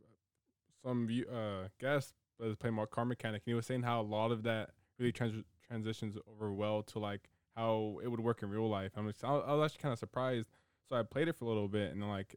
some 0.86 1.08
view, 1.08 1.26
uh 1.30 1.68
guest 1.80 2.14
that 2.40 2.46
was 2.48 2.56
playing 2.58 2.76
more 2.76 2.88
car 2.88 3.06
mechanic, 3.06 3.42
and 3.46 3.52
he 3.52 3.54
was 3.54 3.66
saying 3.66 3.84
how 3.84 4.02
a 4.02 4.04
lot 4.04 4.32
of 4.32 4.44
that 4.44 4.72
really 4.98 5.12
trans- 5.12 5.44
transitions 5.66 6.18
over 6.28 6.54
well 6.54 6.84
to 6.84 7.00
like 7.00 7.30
how 7.56 8.00
it 8.04 8.08
would 8.08 8.20
work 8.22 8.44
in 8.44 8.50
real 8.50 8.70
life. 8.70 8.92
I'm 8.98 9.08
just, 9.08 9.24
I 9.24 9.32
was 9.32 9.44
I 9.48 9.54
was 9.54 9.66
actually 9.72 9.82
kind 9.82 9.94
of 9.94 10.00
surprised. 10.00 10.48
So 10.90 10.96
I 10.96 11.04
played 11.04 11.28
it 11.28 11.36
for 11.36 11.46
a 11.46 11.48
little 11.48 11.68
bit, 11.68 11.92
and 11.92 12.08
like, 12.08 12.36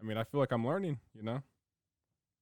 I 0.00 0.04
mean, 0.04 0.16
I 0.16 0.24
feel 0.24 0.40
like 0.40 0.52
I'm 0.52 0.66
learning. 0.66 0.98
You 1.14 1.22
know? 1.22 1.42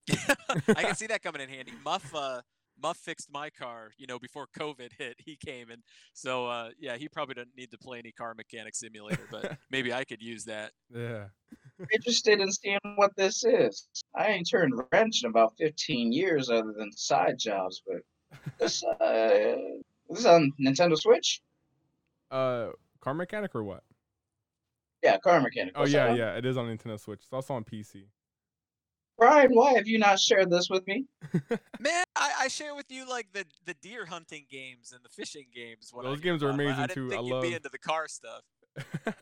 I 0.69 0.83
can 0.83 0.95
see 0.97 1.07
that 1.07 1.23
coming 1.23 1.43
in 1.43 1.49
handy. 1.49 1.73
Muff, 1.85 2.15
uh, 2.15 2.41
Muff 2.81 2.97
fixed 2.97 3.31
my 3.33 3.51
car, 3.51 3.91
you 3.99 4.07
know, 4.07 4.19
before 4.19 4.47
COVID 4.59 4.93
hit. 4.99 5.17
He 5.19 5.37
came 5.37 5.71
and 5.71 5.83
so 6.13 6.47
uh, 6.47 6.71
yeah, 6.79 6.97
he 6.97 7.09
probably 7.09 7.35
doesn't 7.35 7.57
need 7.57 7.71
to 7.73 7.79
play 7.79 7.99
any 7.99 8.13
car 8.13 8.35
mechanic 8.35 8.75
simulator, 8.75 9.27
but 9.31 9.59
maybe 9.71 9.93
I 9.93 10.05
could 10.05 10.23
use 10.23 10.45
that. 10.45 10.73
Yeah. 10.95 11.27
Interested 11.93 12.41
in 12.41 12.51
seeing 12.53 12.79
what 12.97 13.15
this 13.17 13.45
is. 13.45 13.87
I 14.17 14.29
ain't 14.29 14.49
turned 14.49 14.75
wrench 14.93 15.23
in 15.23 15.31
about 15.31 15.55
15 15.59 16.13
years, 16.13 16.51
other 16.51 16.73
than 16.77 16.91
side 16.93 17.39
jobs. 17.39 17.83
But 17.87 18.51
this, 18.59 18.83
uh, 18.83 19.57
this 20.09 20.19
is 20.19 20.27
on 20.27 20.53
Nintendo 20.61 20.97
Switch. 20.97 21.41
Uh, 22.33 22.71
car 23.01 23.15
mechanic 23.15 23.55
or 23.55 23.63
what? 23.63 23.85
Yeah, 25.03 25.17
car 25.19 25.41
mechanic. 25.41 25.75
Oh 25.77 25.87
yeah, 25.87 26.15
yeah. 26.15 26.37
It 26.37 26.45
is 26.45 26.57
on 26.57 26.67
Nintendo 26.67 26.99
Switch. 26.99 27.21
It's 27.23 27.33
also 27.33 27.55
on 27.55 27.65
PC. 27.65 28.05
Brian, 29.17 29.53
why 29.53 29.73
have 29.75 29.89
you 29.89 29.99
not 29.99 30.21
shared 30.21 30.49
this 30.51 30.69
with 30.71 30.87
me? 30.87 31.05
Man, 31.81 32.05
I, 32.15 32.33
I 32.43 32.49
share 32.49 32.75
with 32.77 32.87
you 32.91 33.09
like 33.09 33.27
the 33.33 33.45
the 33.65 33.75
deer 33.75 34.07
hunting 34.07 34.47
games 34.51 34.93
and 34.93 35.05
the 35.05 35.09
fishing 35.09 35.47
games. 35.55 35.91
When 35.93 36.07
I 36.07 36.11
Those 36.11 36.19
get 36.21 36.25
games 36.31 36.43
are 36.43 36.49
them. 36.49 36.61
I- 36.61 36.65
amazing, 36.65 36.83
I, 36.83 36.87
didn't 36.87 36.95
too. 36.95 37.09
Think 37.11 37.21
I 37.21 37.25
you'd 37.25 37.33
love- 37.35 37.43
be 37.43 37.55
into 37.55 37.69
the 37.69 37.79
car 37.79 38.07
stuff. 38.09 38.43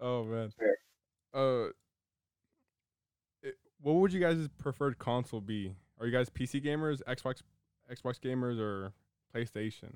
oh 0.00 0.24
man. 0.24 0.50
Fair. 0.58 0.76
Uh, 1.34 1.68
it- 3.42 3.56
what 3.80 3.94
would 3.96 4.12
you 4.12 4.20
guys' 4.20 4.48
preferred 4.58 4.98
console 4.98 5.40
be? 5.40 5.74
Are 6.00 6.06
you 6.06 6.12
guys 6.12 6.30
PC 6.30 6.62
gamers, 6.64 7.02
Xbox, 7.04 7.42
Xbox 7.90 8.20
gamers, 8.20 8.58
or 8.60 8.92
PlayStation? 9.34 9.94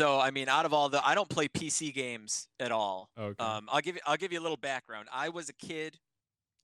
So 0.00 0.18
I 0.18 0.30
mean, 0.30 0.48
out 0.48 0.64
of 0.64 0.72
all 0.72 0.88
the, 0.88 1.06
I 1.06 1.14
don't 1.14 1.28
play 1.28 1.46
PC 1.46 1.92
games 1.92 2.48
at 2.58 2.72
all. 2.72 3.10
Okay. 3.18 3.44
Um, 3.44 3.68
I'll 3.70 3.82
give 3.82 3.96
you 3.96 4.00
I'll 4.06 4.16
give 4.16 4.32
you 4.32 4.40
a 4.40 4.42
little 4.42 4.56
background. 4.56 5.08
I 5.12 5.28
was 5.28 5.50
a 5.50 5.52
kid, 5.52 5.98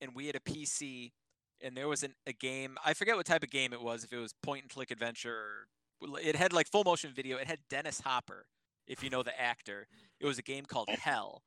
and 0.01 0.13
we 0.15 0.27
had 0.27 0.37
a 0.37 0.41
PC, 0.41 1.13
and 1.61 1.77
there 1.77 1.87
was 1.87 2.03
an, 2.03 2.15
a 2.27 2.33
game. 2.33 2.79
I 2.83 2.95
forget 2.95 3.15
what 3.15 3.27
type 3.27 3.43
of 3.43 3.51
game 3.51 3.75
it 3.75 3.83
was. 3.83 4.05
If 4.05 4.13
it 4.15 4.17
was 4.17 4.33
point 4.43 4.63
and 4.63 4.71
click 4.71 4.91
adventure, 4.91 5.67
or, 6.01 6.19
it 6.19 6.35
had 6.35 6.55
like 6.55 6.67
full 6.67 6.83
motion 6.83 7.13
video. 7.15 7.37
It 7.37 7.47
had 7.47 7.59
Dennis 7.69 8.01
Hopper, 8.01 8.47
if 8.87 9.05
you 9.05 9.11
know 9.11 9.23
the 9.23 9.39
actor. 9.39 9.87
It 10.19 10.25
was 10.25 10.39
a 10.39 10.43
game 10.43 10.65
called 10.65 10.89
Hell, 10.89 11.43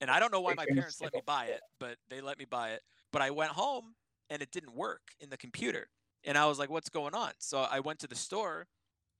and 0.00 0.10
I 0.10 0.20
don't 0.20 0.32
know 0.32 0.40
why 0.40 0.54
my 0.54 0.64
parents 0.64 0.98
let 1.02 1.12
me 1.12 1.20
buy 1.26 1.46
it, 1.46 1.60
but 1.78 1.98
they 2.08 2.22
let 2.22 2.38
me 2.38 2.46
buy 2.46 2.70
it. 2.70 2.80
But 3.12 3.20
I 3.20 3.30
went 3.30 3.50
home 3.50 3.96
and 4.30 4.40
it 4.40 4.50
didn't 4.50 4.74
work 4.74 5.02
in 5.20 5.28
the 5.28 5.36
computer, 5.36 5.88
and 6.24 6.38
I 6.38 6.46
was 6.46 6.58
like, 6.58 6.70
"What's 6.70 6.88
going 6.88 7.14
on?" 7.14 7.32
So 7.38 7.58
I 7.70 7.80
went 7.80 7.98
to 7.98 8.06
the 8.06 8.14
store, 8.14 8.66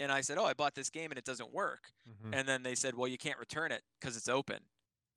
and 0.00 0.10
I 0.12 0.20
said, 0.20 0.38
"Oh, 0.38 0.44
I 0.44 0.54
bought 0.54 0.74
this 0.74 0.90
game 0.90 1.10
and 1.10 1.18
it 1.18 1.24
doesn't 1.24 1.52
work." 1.52 1.92
Mhm. 2.08 2.34
and 2.36 2.48
then 2.48 2.62
they 2.62 2.74
said 2.74 2.94
well 2.94 3.08
you 3.08 3.18
can't 3.18 3.38
return 3.38 3.72
it 3.72 3.82
because 4.00 4.16
it's 4.16 4.28
open 4.28 4.58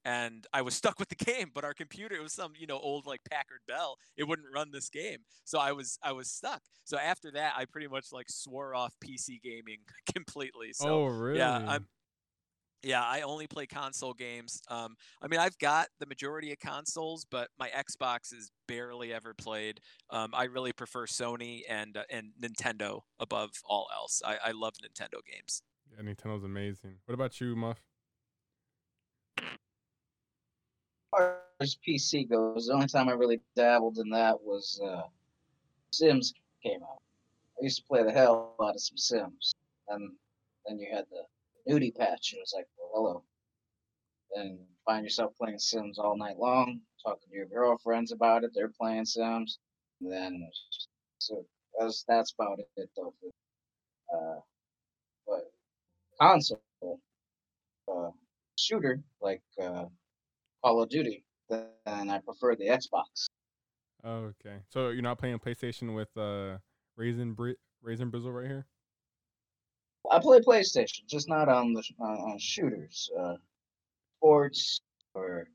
and 0.05 0.47
i 0.53 0.61
was 0.61 0.73
stuck 0.81 0.99
with 0.99 1.09
the 1.09 1.15
game 1.15 1.51
but 1.53 1.63
our 1.65 1.73
computer 1.73 2.15
it 2.15 2.21
was 2.21 2.31
some 2.33 2.53
you 2.57 2.65
know 2.67 2.79
old 2.79 3.05
like 3.05 3.19
packard 3.29 3.59
bell 3.67 3.97
it 4.15 4.23
wouldn't 4.23 4.47
run 4.53 4.71
this 4.71 4.89
game 4.89 5.17
so 5.43 5.59
i 5.59 5.71
was 5.71 5.97
i 6.03 6.11
was 6.11 6.31
stuck 6.31 6.61
so 6.85 6.97
after 6.97 7.29
that 7.31 7.53
i 7.57 7.65
pretty 7.65 7.87
much 7.87 8.11
like 8.13 8.29
swore 8.29 8.73
off 8.73 8.93
pc 9.03 9.41
gaming 9.43 9.79
completely 10.15 10.71
so 10.71 10.87
oh 10.87 11.05
really? 11.05 11.39
yeah 11.39 11.57
i'm 11.67 11.87
yeah 12.83 13.03
i 13.03 13.21
only 13.21 13.47
play 13.47 13.65
console 13.65 14.13
games 14.13 14.61
um 14.69 14.95
i 15.21 15.27
mean 15.27 15.39
i've 15.39 15.57
got 15.57 15.87
the 15.99 16.05
majority 16.05 16.51
of 16.51 16.59
consoles 16.59 17.25
but 17.29 17.49
my 17.59 17.69
xbox 17.69 18.33
is 18.33 18.51
barely 18.67 19.13
ever 19.13 19.33
played 19.33 19.79
um 20.09 20.31
i 20.33 20.43
really 20.43 20.71
prefer 20.71 21.05
sony 21.05 21.61
and 21.69 21.97
uh, 21.97 22.03
and 22.11 22.31
nintendo 22.41 23.01
above 23.19 23.49
all 23.67 23.87
else 23.95 24.21
i 24.25 24.37
i 24.45 24.51
love 24.51 24.73
nintendo 24.83 25.19
games 25.25 25.61
yeah, 25.95 26.03
Nintendo's 26.03 26.43
amazing. 26.43 26.95
What 27.05 27.13
about 27.13 27.39
you, 27.39 27.55
Muff? 27.55 27.81
as 31.59 31.77
PC 31.87 32.29
goes, 32.29 32.67
the 32.67 32.73
only 32.73 32.87
time 32.87 33.09
I 33.09 33.13
really 33.13 33.41
dabbled 33.55 33.97
in 33.97 34.09
that 34.11 34.39
was 34.41 34.79
uh, 34.83 35.03
Sims 35.91 36.33
came 36.61 36.83
out. 36.83 37.01
I 37.59 37.63
used 37.63 37.77
to 37.77 37.83
play 37.87 38.03
the 38.03 38.11
hell 38.11 38.55
out 38.61 38.75
of 38.75 38.81
some 38.81 38.97
Sims, 38.97 39.55
and 39.87 40.11
then 40.67 40.77
you 40.77 40.87
had 40.91 41.05
the 41.09 41.23
nudie 41.69 41.95
patch, 41.95 42.31
and 42.33 42.39
it 42.39 42.41
was 42.41 42.53
like, 42.55 42.67
well, 42.77 42.91
hello. 42.93 43.23
Then 44.35 44.59
find 44.85 45.03
yourself 45.03 45.33
playing 45.37 45.59
Sims 45.59 45.99
all 45.99 46.17
night 46.17 46.37
long, 46.37 46.81
talking 47.05 47.29
to 47.29 47.35
your 47.35 47.45
girlfriends 47.45 48.11
about 48.11 48.43
it. 48.43 48.51
They're 48.53 48.69
playing 48.69 49.05
Sims, 49.05 49.59
and 50.01 50.11
then 50.11 50.49
so 51.19 51.45
that's 51.79 52.03
that's 52.07 52.33
about 52.37 52.59
it 52.77 52.89
though. 52.95 53.13
Uh, 54.13 54.39
but 55.27 55.51
console 56.19 56.61
uh, 57.91 58.09
shooter 58.57 59.01
like. 59.21 59.41
Uh, 59.61 59.85
Call 60.63 60.81
of 60.81 60.89
Duty, 60.89 61.23
then 61.49 62.09
I 62.09 62.19
prefer 62.19 62.55
the 62.55 62.65
Xbox. 62.65 63.27
Okay. 64.05 64.57
So 64.69 64.89
you're 64.89 65.01
not 65.01 65.17
playing 65.17 65.39
PlayStation 65.39 65.95
with 65.95 66.15
uh 66.17 66.57
Raisin 66.97 67.33
Bri- 67.33 67.55
Raisin 67.81 68.11
Brizzle 68.11 68.33
right 68.33 68.47
here? 68.47 68.65
I 70.11 70.19
play 70.19 70.39
PlayStation, 70.39 71.05
just 71.07 71.27
not 71.29 71.49
on 71.49 71.73
the 71.73 71.83
on, 71.99 72.17
on 72.31 72.37
shooters, 72.39 73.09
uh, 73.19 73.33
sports 74.17 74.81
or 75.13 75.47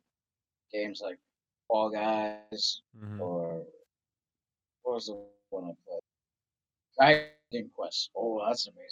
games 0.73 1.01
like 1.03 1.19
Fall 1.69 1.91
Guys 1.91 2.83
Mm-hmm. 2.99 3.21
or 3.21 3.65
what 4.83 4.95
was 4.95 5.07
the 5.07 5.19
one 5.51 5.65
I 5.65 5.73
played? 5.87 6.01
Dragon 6.99 7.71
Quest. 7.75 8.11
Oh, 8.17 8.43
that's 8.47 8.67
amazing. 8.67 8.89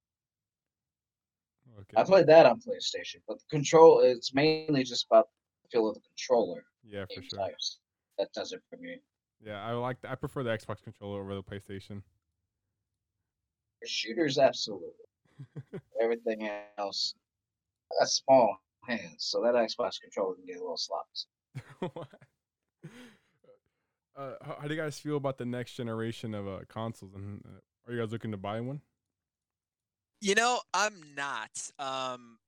Okay. 1.81 2.01
I 2.01 2.05
played 2.05 2.27
that 2.27 2.47
on 2.47 2.61
PlayStation, 2.61 3.17
but 3.29 3.39
the 3.39 3.45
control 3.51 4.01
it's 4.01 4.35
mainly 4.35 4.83
just 4.85 5.07
about 5.11 5.29
the 5.63 5.69
feel 5.71 5.89
of 5.89 5.95
the 5.95 6.01
controller. 6.01 6.65
yeah, 6.85 7.05
for 7.15 7.23
sure. 7.23 7.39
types. 7.39 7.79
That 8.19 8.33
does 8.35 8.53
it 8.53 8.63
for 8.71 8.77
me. 8.77 8.99
Yeah, 9.45 9.65
I 9.65 9.73
like. 9.73 9.97
I 10.05 10.15
prefer 10.15 10.43
the 10.43 10.51
Xbox 10.51 10.83
controller 10.83 11.21
over 11.21 11.35
the 11.35 11.43
PlayStation. 11.43 12.03
For 13.81 13.87
shooters, 13.87 14.39
absolutely. 14.39 14.89
Everything 16.03 16.49
else, 16.79 17.15
I 17.93 18.03
got 18.03 18.09
small 18.09 18.57
hands, 18.87 19.17
so 19.19 19.43
that 19.43 19.55
Xbox 19.55 20.01
controller 20.01 20.35
can 20.35 20.47
get 20.47 20.57
a 20.57 20.61
little 20.61 20.77
sloppy. 20.77 22.07
Uh, 24.17 24.35
how, 24.43 24.57
how 24.61 24.69
do 24.69 24.75
you 24.75 24.81
guys 24.81 24.99
feel 24.99 25.17
about 25.17 25.39
the 25.39 25.47
next 25.47 25.75
generation 25.75 26.35
of 26.35 26.47
uh, 26.47 26.59
consoles? 26.69 27.15
And 27.15 27.43
uh, 27.47 27.61
are 27.87 27.95
you 27.95 28.01
guys 28.01 28.13
looking 28.13 28.33
to 28.33 28.37
buy 28.37 28.61
one? 28.61 28.83
You 30.21 30.35
know, 30.35 30.61
I'm 30.75 30.95
not. 31.17 31.71
Um, 31.79 32.39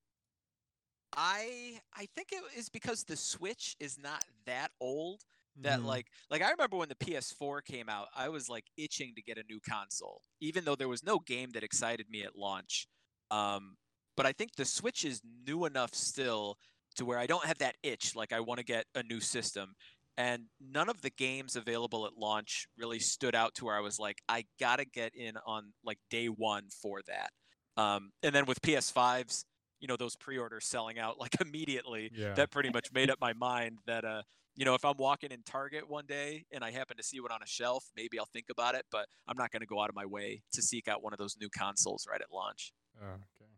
I 1.17 1.81
I 1.95 2.07
think 2.15 2.33
it 2.33 2.43
is 2.57 2.69
because 2.69 3.05
the 3.05 3.17
Switch 3.17 3.77
is 3.81 3.99
not 3.99 4.25
that 4.45 4.71
old 4.81 5.25
that 5.61 5.83
Mhm. 5.83 5.85
like 5.85 6.09
like 6.31 6.43
I 6.43 6.51
remember 6.51 6.77
when 6.77 6.89
the 6.89 6.97
PS4 6.97 7.63
came 7.63 7.89
out, 7.89 8.09
I 8.15 8.29
was 8.29 8.49
like 8.49 8.65
itching 8.77 9.15
to 9.17 9.23
get 9.23 9.39
a 9.39 9.45
new 9.45 9.61
console, 9.61 10.23
even 10.41 10.65
though 10.65 10.77
there 10.77 10.89
was 10.89 11.05
no 11.05 11.19
game 11.19 11.51
that 11.53 11.63
excited 11.65 12.09
me 12.11 12.23
at 12.23 12.37
launch. 12.37 12.87
Um, 13.31 13.77
but 14.17 14.27
I 14.27 14.33
think 14.33 14.57
the 14.57 14.65
Switch 14.65 15.05
is 15.05 15.23
new 15.25 15.65
enough 15.65 15.95
still 15.95 16.57
to 16.97 17.05
where 17.05 17.19
I 17.19 17.27
don't 17.27 17.45
have 17.47 17.59
that 17.59 17.77
itch 17.83 18.15
like 18.15 18.33
I 18.33 18.41
want 18.41 18.59
to 18.59 18.65
get 18.65 18.87
a 18.95 19.03
new 19.03 19.21
system. 19.21 19.75
and 20.19 20.49
none 20.61 20.91
of 20.91 21.01
the 21.01 21.09
games 21.11 21.57
available 21.57 22.05
at 22.07 22.13
launch 22.19 22.67
really 22.77 22.99
stood 22.99 23.35
out 23.35 23.55
to 23.55 23.65
where 23.65 23.75
I 23.75 23.81
was 23.81 23.99
like, 23.99 24.21
I 24.29 24.45
gotta 24.61 24.85
get 24.85 25.15
in 25.15 25.39
on 25.47 25.73
like 25.83 25.99
day 26.11 26.27
one 26.27 26.69
for 26.69 27.01
that. 27.07 27.31
Um, 27.79 28.11
and 28.23 28.35
then 28.35 28.45
with 28.45 28.61
PS5s, 28.61 29.47
you 29.81 29.89
know, 29.89 29.97
those 29.97 30.15
pre-orders 30.17 30.67
selling 30.67 30.99
out 30.99 31.19
like 31.19 31.35
immediately, 31.41 32.11
Yeah. 32.11 32.35
that 32.35 32.51
pretty 32.51 32.69
much 32.71 32.93
made 32.93 33.11
up 33.11 33.21
my 33.21 33.33
mind 33.33 33.79
that 33.87 34.05
uh, 34.05 34.23
you 34.57 34.65
know, 34.65 34.75
if 34.75 34.85
I'm 34.85 34.97
walking 34.99 35.31
in 35.31 35.43
Target 35.45 35.89
one 35.89 36.05
day 36.07 36.45
and 36.53 36.63
I 36.63 36.71
happen 36.71 36.97
to 36.97 37.03
see 37.03 37.21
one 37.21 37.33
on 37.33 37.43
a 37.43 37.47
shelf, 37.47 37.85
maybe 37.97 38.19
I'll 38.19 38.29
think 38.33 38.47
about 38.51 38.75
it, 38.75 38.85
but 38.91 39.07
I'm 39.27 39.37
not 39.37 39.51
gonna 39.51 39.67
go 39.67 39.81
out 39.81 39.89
of 39.89 39.95
my 39.95 40.07
way 40.07 40.43
to 40.53 40.63
seek 40.63 40.89
out 40.89 41.03
one 41.03 41.13
of 41.13 41.19
those 41.19 41.37
new 41.41 41.49
consoles 41.49 42.07
right 42.11 42.21
at 42.21 42.33
launch. 42.33 42.73
Oh, 43.01 43.07
okay. 43.07 43.51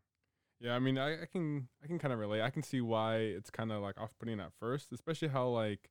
Yeah, 0.60 0.74
I 0.74 0.78
mean, 0.78 0.96
I, 0.98 1.22
I 1.22 1.26
can 1.30 1.68
I 1.82 1.86
can 1.86 1.98
kind 1.98 2.12
of 2.12 2.18
relate. 2.18 2.42
I 2.42 2.50
can 2.50 2.62
see 2.62 2.80
why 2.80 3.16
it's 3.16 3.50
kind 3.50 3.72
of 3.72 3.82
like 3.82 4.00
off-putting 4.00 4.40
at 4.40 4.52
first, 4.60 4.92
especially 4.92 5.28
how 5.28 5.48
like 5.48 5.90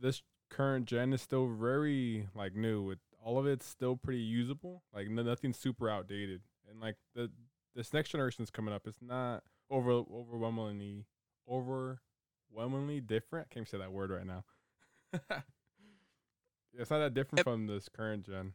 this 0.00 0.22
current 0.50 0.86
gen 0.86 1.12
is 1.12 1.22
still 1.22 1.48
very 1.48 2.28
like 2.34 2.54
new. 2.54 2.82
With 2.82 2.98
all 3.24 3.38
of 3.38 3.46
it's 3.46 3.66
still 3.66 3.96
pretty 3.96 4.20
usable. 4.20 4.82
Like 4.92 5.08
no, 5.08 5.22
nothing's 5.22 5.56
super 5.56 5.88
outdated, 5.88 6.42
and 6.68 6.80
like 6.80 6.96
the 7.14 7.30
this 7.74 7.92
next 7.92 8.10
generation 8.10 8.42
is 8.42 8.50
coming 8.50 8.74
up. 8.74 8.86
It's 8.86 9.00
not 9.00 9.44
over 9.70 9.92
overwhelmingly 9.92 11.06
overwhelmingly 12.54 13.00
different. 13.00 13.48
I 13.50 13.54
can't 13.54 13.68
say 13.68 13.78
that 13.78 13.92
word 13.92 14.10
right 14.10 14.26
now. 14.26 14.44
it's 16.74 16.90
not 16.90 16.98
that 16.98 17.14
different 17.14 17.42
Yep. 17.42 17.44
from 17.44 17.66
this 17.66 17.88
current 17.88 18.24
gen. 18.26 18.52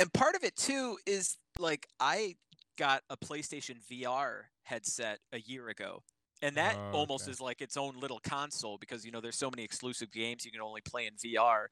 and 0.00 0.12
part 0.12 0.34
of 0.34 0.44
it 0.44 0.56
too 0.56 0.98
is 1.06 1.36
like 1.58 1.86
I 2.00 2.34
got 2.78 3.02
a 3.10 3.16
PlayStation 3.16 3.76
VR 3.90 4.44
headset 4.64 5.18
a 5.32 5.40
year 5.40 5.68
ago. 5.68 6.02
And 6.42 6.56
that 6.56 6.76
Oh, 6.76 6.92
almost 6.92 7.26
okay. 7.26 7.32
is 7.32 7.40
like 7.40 7.60
its 7.60 7.76
own 7.76 7.94
little 7.98 8.20
console 8.20 8.76
because 8.78 9.04
you 9.04 9.12
know 9.12 9.20
there's 9.20 9.38
so 9.38 9.50
many 9.50 9.62
exclusive 9.62 10.10
games 10.12 10.44
you 10.44 10.50
can 10.52 10.60
only 10.60 10.80
play 10.80 11.06
in 11.06 11.14
VR. 11.14 11.68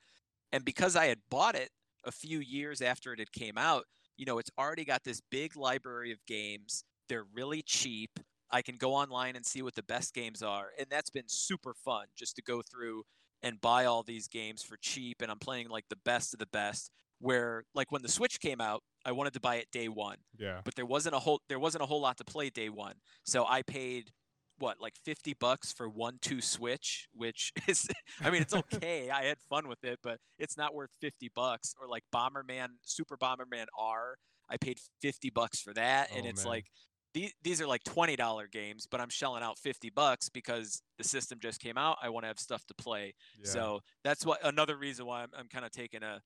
And 0.52 0.64
because 0.64 0.96
I 0.96 1.06
had 1.06 1.18
bought 1.30 1.54
it 1.56 1.70
a 2.04 2.12
few 2.12 2.38
years 2.40 2.80
after 2.80 3.12
it 3.12 3.18
had 3.18 3.32
came 3.32 3.58
out, 3.58 3.84
you 4.16 4.26
know, 4.26 4.38
it's 4.38 4.50
already 4.58 4.84
got 4.84 5.04
this 5.04 5.20
big 5.30 5.56
library 5.56 6.12
of 6.12 6.24
games. 6.26 6.84
They're 7.08 7.24
really 7.34 7.62
cheap. 7.62 8.10
I 8.52 8.62
can 8.62 8.76
go 8.76 8.94
online 8.94 9.36
and 9.36 9.44
see 9.46 9.62
what 9.62 9.74
the 9.74 9.82
best 9.82 10.14
games 10.14 10.42
are, 10.42 10.68
and 10.78 10.86
that's 10.90 11.10
been 11.10 11.28
super 11.28 11.74
fun 11.74 12.06
just 12.16 12.36
to 12.36 12.42
go 12.42 12.62
through 12.62 13.04
and 13.42 13.60
buy 13.60 13.84
all 13.86 14.02
these 14.02 14.28
games 14.28 14.62
for 14.62 14.76
cheap 14.82 15.22
and 15.22 15.30
I'm 15.30 15.38
playing 15.38 15.68
like 15.70 15.84
the 15.88 15.96
best 16.04 16.34
of 16.34 16.38
the 16.38 16.46
best 16.46 16.90
where 17.20 17.64
like 17.74 17.90
when 17.90 18.02
the 18.02 18.08
Switch 18.08 18.38
came 18.40 18.60
out, 18.60 18.82
I 19.04 19.12
wanted 19.12 19.32
to 19.34 19.40
buy 19.40 19.56
it 19.56 19.68
day 19.72 19.88
1, 19.88 20.16
Yeah. 20.38 20.60
but 20.64 20.74
there 20.74 20.84
wasn't 20.86 21.14
a 21.14 21.18
whole 21.18 21.40
there 21.48 21.58
wasn't 21.58 21.82
a 21.82 21.86
whole 21.86 22.00
lot 22.02 22.16
to 22.18 22.24
play 22.24 22.50
day 22.50 22.68
1. 22.68 22.94
So 23.24 23.46
I 23.46 23.62
paid 23.62 24.10
what 24.58 24.78
like 24.78 24.94
50 25.06 25.34
bucks 25.40 25.72
for 25.72 25.88
1-2 25.90 26.42
Switch, 26.42 27.08
which 27.14 27.50
is 27.66 27.88
I 28.20 28.30
mean 28.30 28.42
it's 28.42 28.54
okay. 28.74 29.08
I 29.10 29.24
had 29.24 29.38
fun 29.48 29.68
with 29.68 29.82
it, 29.84 29.98
but 30.02 30.18
it's 30.38 30.58
not 30.58 30.74
worth 30.74 30.90
50 31.00 31.30
bucks 31.34 31.74
or 31.80 31.88
like 31.88 32.02
Bomberman 32.14 32.68
Super 32.84 33.16
Bomberman 33.16 33.66
R. 33.78 34.16
I 34.50 34.56
paid 34.58 34.78
50 35.00 35.30
bucks 35.30 35.60
for 35.62 35.72
that 35.74 36.10
and 36.14 36.26
Oh, 36.26 36.28
it's 36.28 36.44
man. 36.44 36.50
like 36.50 36.66
these, 37.14 37.32
these 37.42 37.60
are 37.60 37.66
like 37.66 37.82
$20 37.84 38.50
games, 38.52 38.86
but 38.90 39.00
I'm 39.00 39.08
shelling 39.08 39.42
out 39.42 39.58
50 39.58 39.90
bucks 39.90 40.28
because 40.28 40.82
the 40.98 41.04
system 41.04 41.38
just 41.40 41.60
came 41.60 41.76
out. 41.76 41.98
I 42.02 42.08
want 42.08 42.24
to 42.24 42.28
have 42.28 42.38
stuff 42.38 42.64
to 42.66 42.74
play. 42.74 43.14
Yeah. 43.38 43.50
So 43.50 43.80
that's 44.04 44.24
what 44.24 44.44
another 44.44 44.76
reason 44.76 45.06
why 45.06 45.22
I'm, 45.22 45.30
I'm 45.36 45.48
kind 45.48 45.64
of 45.64 45.70
taking 45.72 46.02
a, 46.02 46.20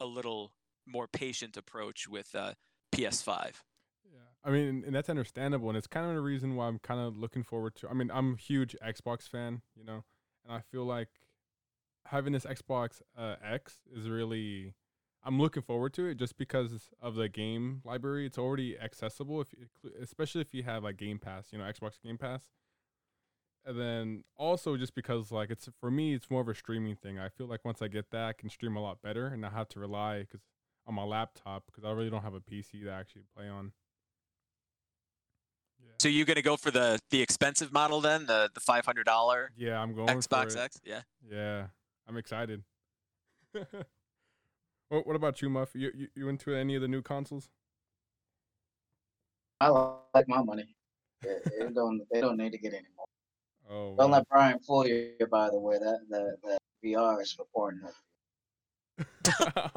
a 0.00 0.06
little 0.06 0.52
more 0.86 1.06
patient 1.06 1.56
approach 1.56 2.08
with 2.08 2.34
uh, 2.34 2.52
PS5. 2.92 3.52
Yeah, 4.04 4.18
I 4.44 4.50
mean, 4.50 4.82
and 4.86 4.94
that's 4.94 5.08
understandable, 5.08 5.68
and 5.68 5.76
it's 5.76 5.86
kind 5.86 6.06
of 6.06 6.14
the 6.14 6.20
reason 6.20 6.56
why 6.56 6.66
I'm 6.66 6.78
kind 6.78 7.00
of 7.00 7.16
looking 7.16 7.42
forward 7.42 7.76
to. 7.76 7.88
I 7.88 7.92
mean, 7.92 8.10
I'm 8.12 8.34
a 8.34 8.36
huge 8.36 8.76
Xbox 8.84 9.28
fan, 9.28 9.62
you 9.76 9.84
know, 9.84 10.04
and 10.44 10.56
I 10.56 10.60
feel 10.60 10.84
like 10.84 11.08
having 12.06 12.32
this 12.32 12.44
Xbox 12.44 13.02
uh, 13.16 13.36
X 13.44 13.78
is 13.94 14.08
really. 14.08 14.74
I'm 15.22 15.38
looking 15.38 15.62
forward 15.62 15.92
to 15.94 16.06
it 16.06 16.16
just 16.16 16.38
because 16.38 16.90
of 17.00 17.14
the 17.14 17.28
game 17.28 17.82
library. 17.84 18.26
It's 18.26 18.38
already 18.38 18.78
accessible, 18.78 19.42
if 19.42 19.48
especially 20.00 20.40
if 20.40 20.54
you 20.54 20.62
have 20.62 20.82
like 20.82 20.96
Game 20.96 21.18
Pass, 21.18 21.48
you 21.52 21.58
know, 21.58 21.64
Xbox 21.64 22.00
Game 22.02 22.16
Pass. 22.16 22.42
And 23.66 23.78
then 23.78 24.24
also 24.38 24.78
just 24.78 24.94
because 24.94 25.30
like 25.30 25.50
it's 25.50 25.68
for 25.78 25.90
me, 25.90 26.14
it's 26.14 26.30
more 26.30 26.40
of 26.40 26.48
a 26.48 26.54
streaming 26.54 26.96
thing. 26.96 27.18
I 27.18 27.28
feel 27.28 27.46
like 27.46 27.64
once 27.64 27.82
I 27.82 27.88
get 27.88 28.10
that, 28.12 28.24
I 28.24 28.32
can 28.32 28.48
stream 28.48 28.76
a 28.76 28.82
lot 28.82 29.02
better 29.02 29.26
and 29.26 29.42
not 29.42 29.52
have 29.52 29.68
to 29.70 29.80
rely 29.80 30.20
because 30.20 30.40
on 30.86 30.94
my 30.94 31.04
laptop 31.04 31.64
because 31.66 31.84
I 31.84 31.92
really 31.92 32.08
don't 32.08 32.22
have 32.22 32.34
a 32.34 32.40
PC 32.40 32.82
to 32.84 32.90
actually 32.90 33.22
play 33.36 33.48
on. 33.48 33.72
Yeah. 35.78 35.92
So 35.98 36.08
you're 36.08 36.24
gonna 36.24 36.40
go 36.40 36.56
for 36.56 36.70
the 36.70 36.98
the 37.10 37.20
expensive 37.20 37.70
model 37.70 38.00
then, 38.00 38.24
the 38.24 38.48
the 38.54 38.60
five 38.60 38.86
hundred 38.86 39.04
dollar 39.04 39.50
Yeah, 39.54 39.78
I'm 39.78 39.94
going 39.94 40.08
for 40.08 40.14
Xbox. 40.14 40.56
X? 40.56 40.80
Yeah. 40.82 41.02
Yeah, 41.30 41.66
I'm 42.08 42.16
excited. 42.16 42.62
what 44.90 45.06
What 45.06 45.16
about 45.16 45.40
you, 45.40 45.48
Muff? 45.48 45.70
You, 45.74 45.90
you 45.94 46.08
you 46.14 46.28
into 46.28 46.54
any 46.54 46.74
of 46.74 46.82
the 46.82 46.88
new 46.88 47.00
consoles? 47.00 47.48
I 49.60 49.68
like 50.14 50.28
my 50.28 50.42
money. 50.42 50.74
They, 51.22 51.36
they 51.58 51.70
don't. 51.74 52.02
They 52.12 52.20
don't 52.20 52.36
need 52.36 52.52
to 52.52 52.58
get 52.58 52.74
any 52.74 52.88
more. 52.96 53.06
Oh, 53.70 53.94
Don't 53.96 54.10
wow. 54.10 54.18
let 54.18 54.28
Brian 54.28 54.58
fool 54.58 54.86
you. 54.86 55.12
By 55.30 55.48
the 55.50 55.58
way, 55.58 55.78
that 55.78 56.00
that, 56.10 56.36
that 56.44 56.58
VR 56.84 57.22
is 57.22 57.32
for 57.32 57.46
Pornhub. 57.56 57.92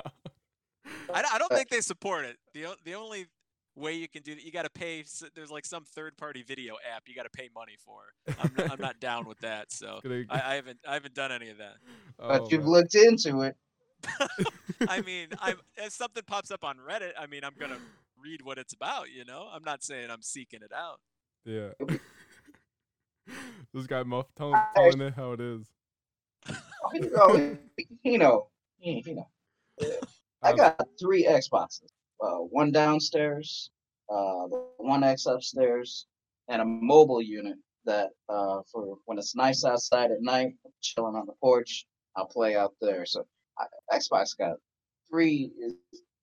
I, 1.13 1.21
don't- 1.21 1.34
I 1.34 1.38
don't 1.38 1.52
think 1.54 1.69
they 1.69 1.82
support 1.93 2.26
it. 2.26 2.38
The 2.54 2.67
the 2.84 2.95
only 2.95 3.28
way 3.76 3.93
you 3.93 4.08
can 4.08 4.21
do 4.23 4.36
that, 4.36 4.43
you 4.43 4.52
got 4.52 4.63
to 4.63 4.69
pay. 4.69 5.04
There's 5.36 5.52
like 5.52 5.65
some 5.65 5.84
third 5.84 6.17
party 6.17 6.43
video 6.43 6.76
app 6.95 7.04
you 7.08 7.15
got 7.15 7.23
to 7.23 7.30
pay 7.30 7.49
money 7.54 7.76
for. 7.86 8.02
I'm 8.41 8.52
n- 8.58 8.69
I'm 8.71 8.80
not 8.80 8.99
down 8.99 9.26
with 9.28 9.39
that. 9.41 9.71
So 9.71 9.99
I, 10.06 10.26
I 10.30 10.56
haven't 10.56 10.80
I 10.88 10.93
haven't 10.93 11.13
done 11.13 11.32
any 11.32 11.49
of 11.49 11.58
that. 11.60 11.76
Oh, 12.19 12.28
but 12.30 12.41
oh, 12.41 12.47
you've 12.49 12.62
man. 12.62 12.69
looked 12.71 12.95
into 12.95 13.41
it. 13.41 13.56
I 14.88 15.02
mean, 15.02 15.28
I'm 15.42 15.58
if 15.78 15.94
something 15.94 16.24
pops 16.26 16.52
up 16.52 16.63
on 16.63 16.78
Reddit, 16.78 17.12
I 17.20 17.28
mean, 17.28 17.44
I'm 17.44 17.56
gonna 17.60 17.78
read 18.22 18.42
what 18.42 18.58
it's 18.58 18.74
about. 18.74 19.12
You 19.12 19.26
know, 19.26 19.48
I'm 19.52 19.63
not 19.63 19.84
saying 19.84 20.10
I'm 20.10 20.22
seeking 20.22 20.62
it 20.62 20.72
out. 20.74 21.00
yeah. 21.46 21.70
this 23.74 23.88
guy 23.88 24.04
Muff 24.04 24.28
telling 24.36 24.60
telling 24.76 25.02
it 25.02 25.13
how 25.13 25.32
it 25.34 25.39
is. 25.42 25.68
Oh, 26.50 26.92
you 26.94 27.10
know, 27.10 27.58
you 28.04 28.18
know, 28.18 28.48
you 28.80 29.16
know. 29.16 29.28
I 30.44 30.52
Um, 30.52 30.58
got 30.58 30.88
three 31.00 31.26
Xboxes. 31.26 31.88
Uh, 32.22 32.38
one 32.38 32.72
downstairs, 32.72 33.72
uh, 34.10 34.48
one 34.78 35.04
X 35.04 35.26
upstairs, 35.26 36.08
and 36.50 36.62
a 36.62 36.66
mobile 36.66 37.22
unit 37.22 37.58
that 37.86 38.10
uh, 38.30 38.62
for 38.72 38.98
when 39.06 39.18
it's 39.18 39.36
nice 39.36 39.63
outside 39.66 40.12
at 40.12 40.22
night, 40.22 40.54
chilling 40.82 41.16
on 41.16 41.26
the 41.26 41.34
porch, 41.42 41.86
I'll 42.16 42.28
play 42.28 42.56
out 42.56 42.74
there. 42.82 43.06
So 43.06 43.22
I, 43.22 43.26
Xbox 43.92 44.38
got 44.38 44.58
three 45.10 45.52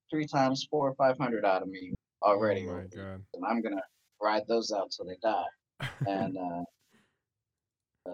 three 0.09 0.25
times 0.27 0.67
four 0.69 0.89
or 0.89 0.95
five 0.95 1.17
hundred 1.17 1.45
out 1.45 1.61
of 1.61 1.69
me 1.69 1.93
already, 2.21 2.67
Oh 2.67 2.73
my 2.75 2.81
god. 2.81 3.23
and 3.33 3.45
I'm 3.47 3.61
gonna 3.61 3.81
ride 4.21 4.43
those 4.47 4.71
out 4.71 4.91
till 4.91 5.05
they 5.05 5.17
die. 5.21 5.45
And 6.07 6.37
uh, 6.37 8.11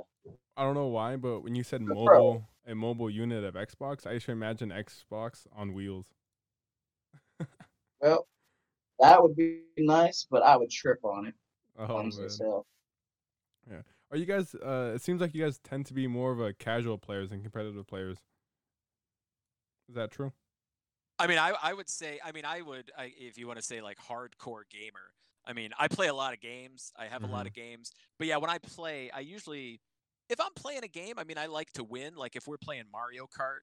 I 0.56 0.64
don't 0.64 0.76
know 0.76 0.88
why, 0.88 1.16
but 1.16 1.42
when 1.42 1.56
you 1.56 1.64
said 1.64 1.86
Pro. 1.86 1.96
mobile, 1.96 2.50
a 2.66 2.76
mobile 2.76 3.10
unit 3.10 3.44
of 3.44 3.56
Xbox, 3.56 4.06
I 4.08 4.18
should 4.18 4.32
imagine 4.32 4.70
Xbox 4.70 5.46
on 5.56 5.74
wheels. 5.74 6.08
well, 8.02 8.28
that 9.00 9.22
would 9.22 9.36
be 9.36 9.62
nice, 9.78 10.26
but 10.30 10.44
I 10.44 10.56
would 10.58 10.70
trip 10.70 11.00
on 11.04 11.28
it. 11.28 11.34
Oh 11.78 12.10
so. 12.10 12.66
Are 14.10 14.18
you 14.18 14.26
guys? 14.26 14.56
Uh, 14.56 14.94
it 14.96 15.02
seems 15.02 15.20
like 15.20 15.36
you 15.36 15.44
guys 15.44 15.60
tend 15.60 15.86
to 15.88 15.94
be 15.94 16.08
more 16.08 16.32
of 16.32 16.40
a 16.40 16.54
casual 16.54 16.98
players 16.98 17.30
than 17.30 17.42
competitive 17.42 17.86
players. 17.88 18.18
Is 19.90 19.96
that 19.96 20.12
true? 20.12 20.34
I 21.20 21.28
mean, 21.28 21.38
I 21.38 21.50
I 21.62 21.74
would 21.74 21.90
say, 21.90 22.20
I 22.24 22.32
mean, 22.32 22.46
I 22.46 22.62
would, 22.62 22.92
I, 22.98 23.06
if 23.18 23.38
you 23.38 23.48
want 23.48 23.58
to 23.58 23.64
say 23.66 23.82
like 23.82 23.98
hardcore 23.98 24.64
gamer. 24.70 25.14
I 25.46 25.54
mean, 25.54 25.72
I 25.80 25.88
play 25.88 26.08
a 26.08 26.14
lot 26.14 26.34
of 26.34 26.42
games. 26.42 26.92
I 26.98 27.08
have 27.08 27.24
a 27.24 27.28
lot 27.28 27.48
of 27.48 27.54
games, 27.54 27.92
but 28.20 28.28
yeah, 28.28 28.36
when 28.38 28.50
I 28.50 28.58
play, 28.58 29.10
I 29.12 29.22
usually, 29.22 29.82
if 30.30 30.42
I'm 30.42 30.54
playing 30.56 30.84
a 30.84 30.90
game, 30.90 31.18
I 31.18 31.24
mean, 31.24 31.38
I 31.38 31.46
like 31.46 31.72
to 31.74 31.86
win. 31.86 32.16
Like 32.16 32.36
if 32.36 32.48
we're 32.48 32.58
playing 32.58 32.84
Mario 32.92 33.28
Kart, 33.28 33.60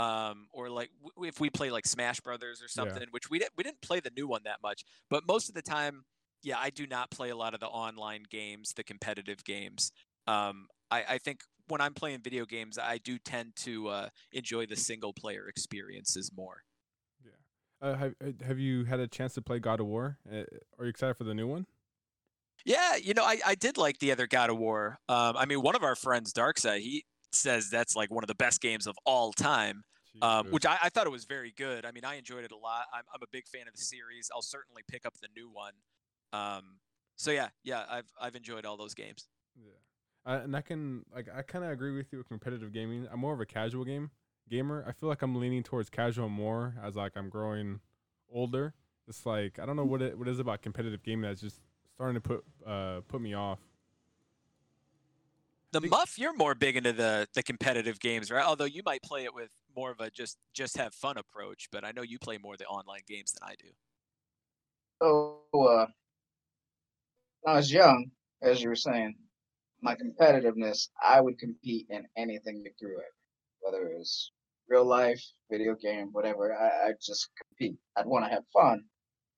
um, 0.00 0.46
or 0.52 0.70
like 0.70 0.90
w- 1.02 1.28
if 1.28 1.40
we 1.40 1.50
play 1.50 1.70
like 1.72 1.86
Smash 1.86 2.20
Brothers 2.20 2.62
or 2.62 2.68
Yeah. 2.74 3.00
something, 3.00 3.08
which 3.10 3.30
we 3.30 3.38
didn't 3.40 3.52
we 3.56 3.64
didn't 3.64 3.82
play 3.82 4.00
the 4.00 4.10
new 4.10 4.28
one 4.28 4.42
that 4.44 4.62
much, 4.62 4.84
but 5.10 5.26
most 5.26 5.48
of 5.48 5.54
the 5.56 5.62
time, 5.62 6.04
yeah, 6.42 6.58
I 6.58 6.70
do 6.70 6.86
not 6.86 7.10
play 7.10 7.30
a 7.30 7.36
lot 7.36 7.52
of 7.54 7.60
the 7.60 7.66
online 7.66 8.24
games, 8.30 8.72
the 8.74 8.84
competitive 8.84 9.44
games. 9.44 9.90
Um, 10.26 10.68
I, 10.90 11.04
I 11.10 11.18
think 11.18 11.40
when 11.68 11.80
I'm 11.80 11.94
playing 11.94 12.20
video 12.20 12.44
games, 12.44 12.78
I 12.78 12.98
do 12.98 13.18
tend 13.18 13.56
to 13.56 13.88
uh, 13.88 14.08
enjoy 14.32 14.66
the 14.66 14.76
single 14.76 15.12
player 15.12 15.48
experiences 15.48 16.30
more. 16.36 16.62
Yeah. 17.24 17.88
Uh, 17.88 17.96
have 17.96 18.14
uh, 18.22 18.44
Have 18.46 18.58
you 18.58 18.84
had 18.84 19.00
a 19.00 19.08
chance 19.08 19.34
to 19.34 19.42
play 19.42 19.58
God 19.58 19.80
of 19.80 19.86
War? 19.86 20.18
Uh, 20.30 20.42
are 20.78 20.84
you 20.84 20.90
excited 20.90 21.16
for 21.16 21.24
the 21.24 21.34
new 21.34 21.46
one? 21.46 21.66
Yeah, 22.64 22.96
you 22.96 23.12
know, 23.12 23.24
I, 23.24 23.38
I 23.44 23.54
did 23.54 23.76
like 23.76 23.98
the 23.98 24.12
other 24.12 24.26
God 24.26 24.48
of 24.48 24.56
War. 24.58 24.98
Um, 25.08 25.36
I 25.36 25.44
mean, 25.44 25.60
one 25.60 25.76
of 25.76 25.82
our 25.82 25.94
friends, 25.94 26.32
Darkseid, 26.32 26.80
he 26.80 27.04
says 27.32 27.68
that's 27.68 27.94
like 27.94 28.10
one 28.10 28.24
of 28.24 28.28
the 28.28 28.34
best 28.34 28.60
games 28.60 28.86
of 28.86 28.96
all 29.04 29.32
time, 29.32 29.82
um, 30.22 30.46
which 30.50 30.64
I, 30.64 30.78
I 30.84 30.88
thought 30.88 31.06
it 31.06 31.10
was 31.10 31.24
very 31.24 31.52
good. 31.56 31.84
I 31.84 31.90
mean, 31.90 32.04
I 32.04 32.14
enjoyed 32.14 32.44
it 32.44 32.52
a 32.52 32.56
lot. 32.56 32.86
I'm, 32.94 33.02
I'm 33.12 33.22
a 33.22 33.26
big 33.32 33.46
fan 33.48 33.68
of 33.68 33.74
the 33.74 33.82
series. 33.82 34.30
I'll 34.34 34.40
certainly 34.40 34.82
pick 34.88 35.04
up 35.04 35.14
the 35.20 35.28
new 35.36 35.50
one. 35.50 35.72
Um, 36.32 36.78
so 37.16 37.30
yeah, 37.30 37.48
yeah, 37.64 37.84
I've 37.90 38.10
I've 38.20 38.34
enjoyed 38.34 38.64
all 38.64 38.76
those 38.76 38.94
games. 38.94 39.28
Yeah. 39.56 39.72
I, 40.26 40.36
and 40.36 40.56
I 40.56 40.60
can 40.60 41.04
like 41.14 41.28
I 41.34 41.42
kind 41.42 41.64
of 41.64 41.70
agree 41.70 41.92
with 41.92 42.12
you 42.12 42.18
with 42.18 42.28
competitive 42.28 42.72
gaming. 42.72 43.06
I'm 43.12 43.20
more 43.20 43.34
of 43.34 43.40
a 43.40 43.46
casual 43.46 43.84
game 43.84 44.10
gamer. 44.48 44.84
I 44.86 44.92
feel 44.92 45.08
like 45.08 45.22
I'm 45.22 45.34
leaning 45.36 45.62
towards 45.62 45.90
casual 45.90 46.28
more 46.28 46.74
as 46.82 46.96
like 46.96 47.12
I'm 47.16 47.28
growing 47.28 47.80
older. 48.32 48.74
It's 49.08 49.26
like 49.26 49.58
I 49.58 49.66
don't 49.66 49.76
know 49.76 49.84
what 49.84 50.02
it 50.02 50.18
what 50.18 50.28
is 50.28 50.38
about 50.38 50.62
competitive 50.62 51.02
gaming 51.02 51.22
that's 51.22 51.40
just 51.40 51.60
starting 51.94 52.14
to 52.14 52.20
put 52.20 52.44
uh 52.66 53.00
put 53.08 53.20
me 53.20 53.34
off. 53.34 53.58
The 55.72 55.80
think- 55.80 55.90
muff, 55.90 56.18
you're 56.18 56.34
more 56.34 56.54
big 56.54 56.76
into 56.76 56.92
the 56.92 57.28
the 57.34 57.42
competitive 57.42 58.00
games, 58.00 58.30
right? 58.30 58.44
Although 58.44 58.64
you 58.64 58.82
might 58.84 59.02
play 59.02 59.24
it 59.24 59.34
with 59.34 59.50
more 59.76 59.90
of 59.90 60.00
a 60.00 60.10
just 60.10 60.38
just 60.54 60.76
have 60.78 60.94
fun 60.94 61.18
approach, 61.18 61.68
but 61.70 61.84
I 61.84 61.92
know 61.92 62.02
you 62.02 62.18
play 62.18 62.38
more 62.38 62.56
the 62.56 62.66
online 62.66 63.02
games 63.06 63.32
than 63.32 63.48
I 63.48 63.54
do. 63.60 63.68
So, 65.02 65.40
uh, 65.52 65.86
when 67.42 67.54
I 67.54 67.56
was 67.56 67.70
young, 67.70 68.10
as 68.40 68.62
you 68.62 68.68
were 68.68 68.76
saying, 68.76 69.16
my 69.84 69.94
competitiveness, 69.94 70.88
I 71.06 71.20
would 71.20 71.38
compete 71.38 71.86
in 71.90 72.06
anything 72.16 72.62
you 72.64 72.70
threw 72.80 72.96
at 72.96 73.04
whether 73.60 73.86
it 73.86 73.98
was 73.98 74.32
real 74.66 74.84
life, 74.84 75.22
video 75.50 75.74
game, 75.74 76.08
whatever. 76.12 76.54
I, 76.54 76.88
I'd 76.88 77.00
just 77.02 77.28
compete. 77.36 77.76
I'd 77.96 78.06
want 78.06 78.24
to 78.24 78.30
have 78.30 78.44
fun, 78.52 78.84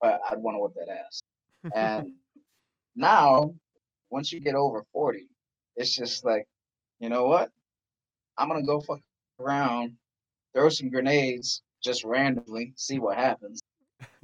but 0.01 0.21
I'd 0.29 0.39
want 0.39 0.55
to 0.55 0.61
whip 0.61 0.73
that 0.75 0.89
ass. 0.89 1.21
And 1.75 2.13
now, 2.95 3.53
once 4.09 4.31
you 4.31 4.39
get 4.39 4.55
over 4.55 4.85
40, 4.93 5.27
it's 5.75 5.93
just 5.93 6.23
like, 6.23 6.47
you 6.99 7.09
know 7.09 7.25
what? 7.25 7.49
I'm 8.37 8.47
going 8.47 8.61
to 8.61 8.65
go 8.65 8.79
fuck 8.79 9.01
around, 9.41 9.93
throw 10.53 10.69
some 10.69 10.89
grenades 10.89 11.61
just 11.83 12.05
randomly, 12.05 12.73
see 12.77 12.99
what 12.99 13.17
happens. 13.17 13.61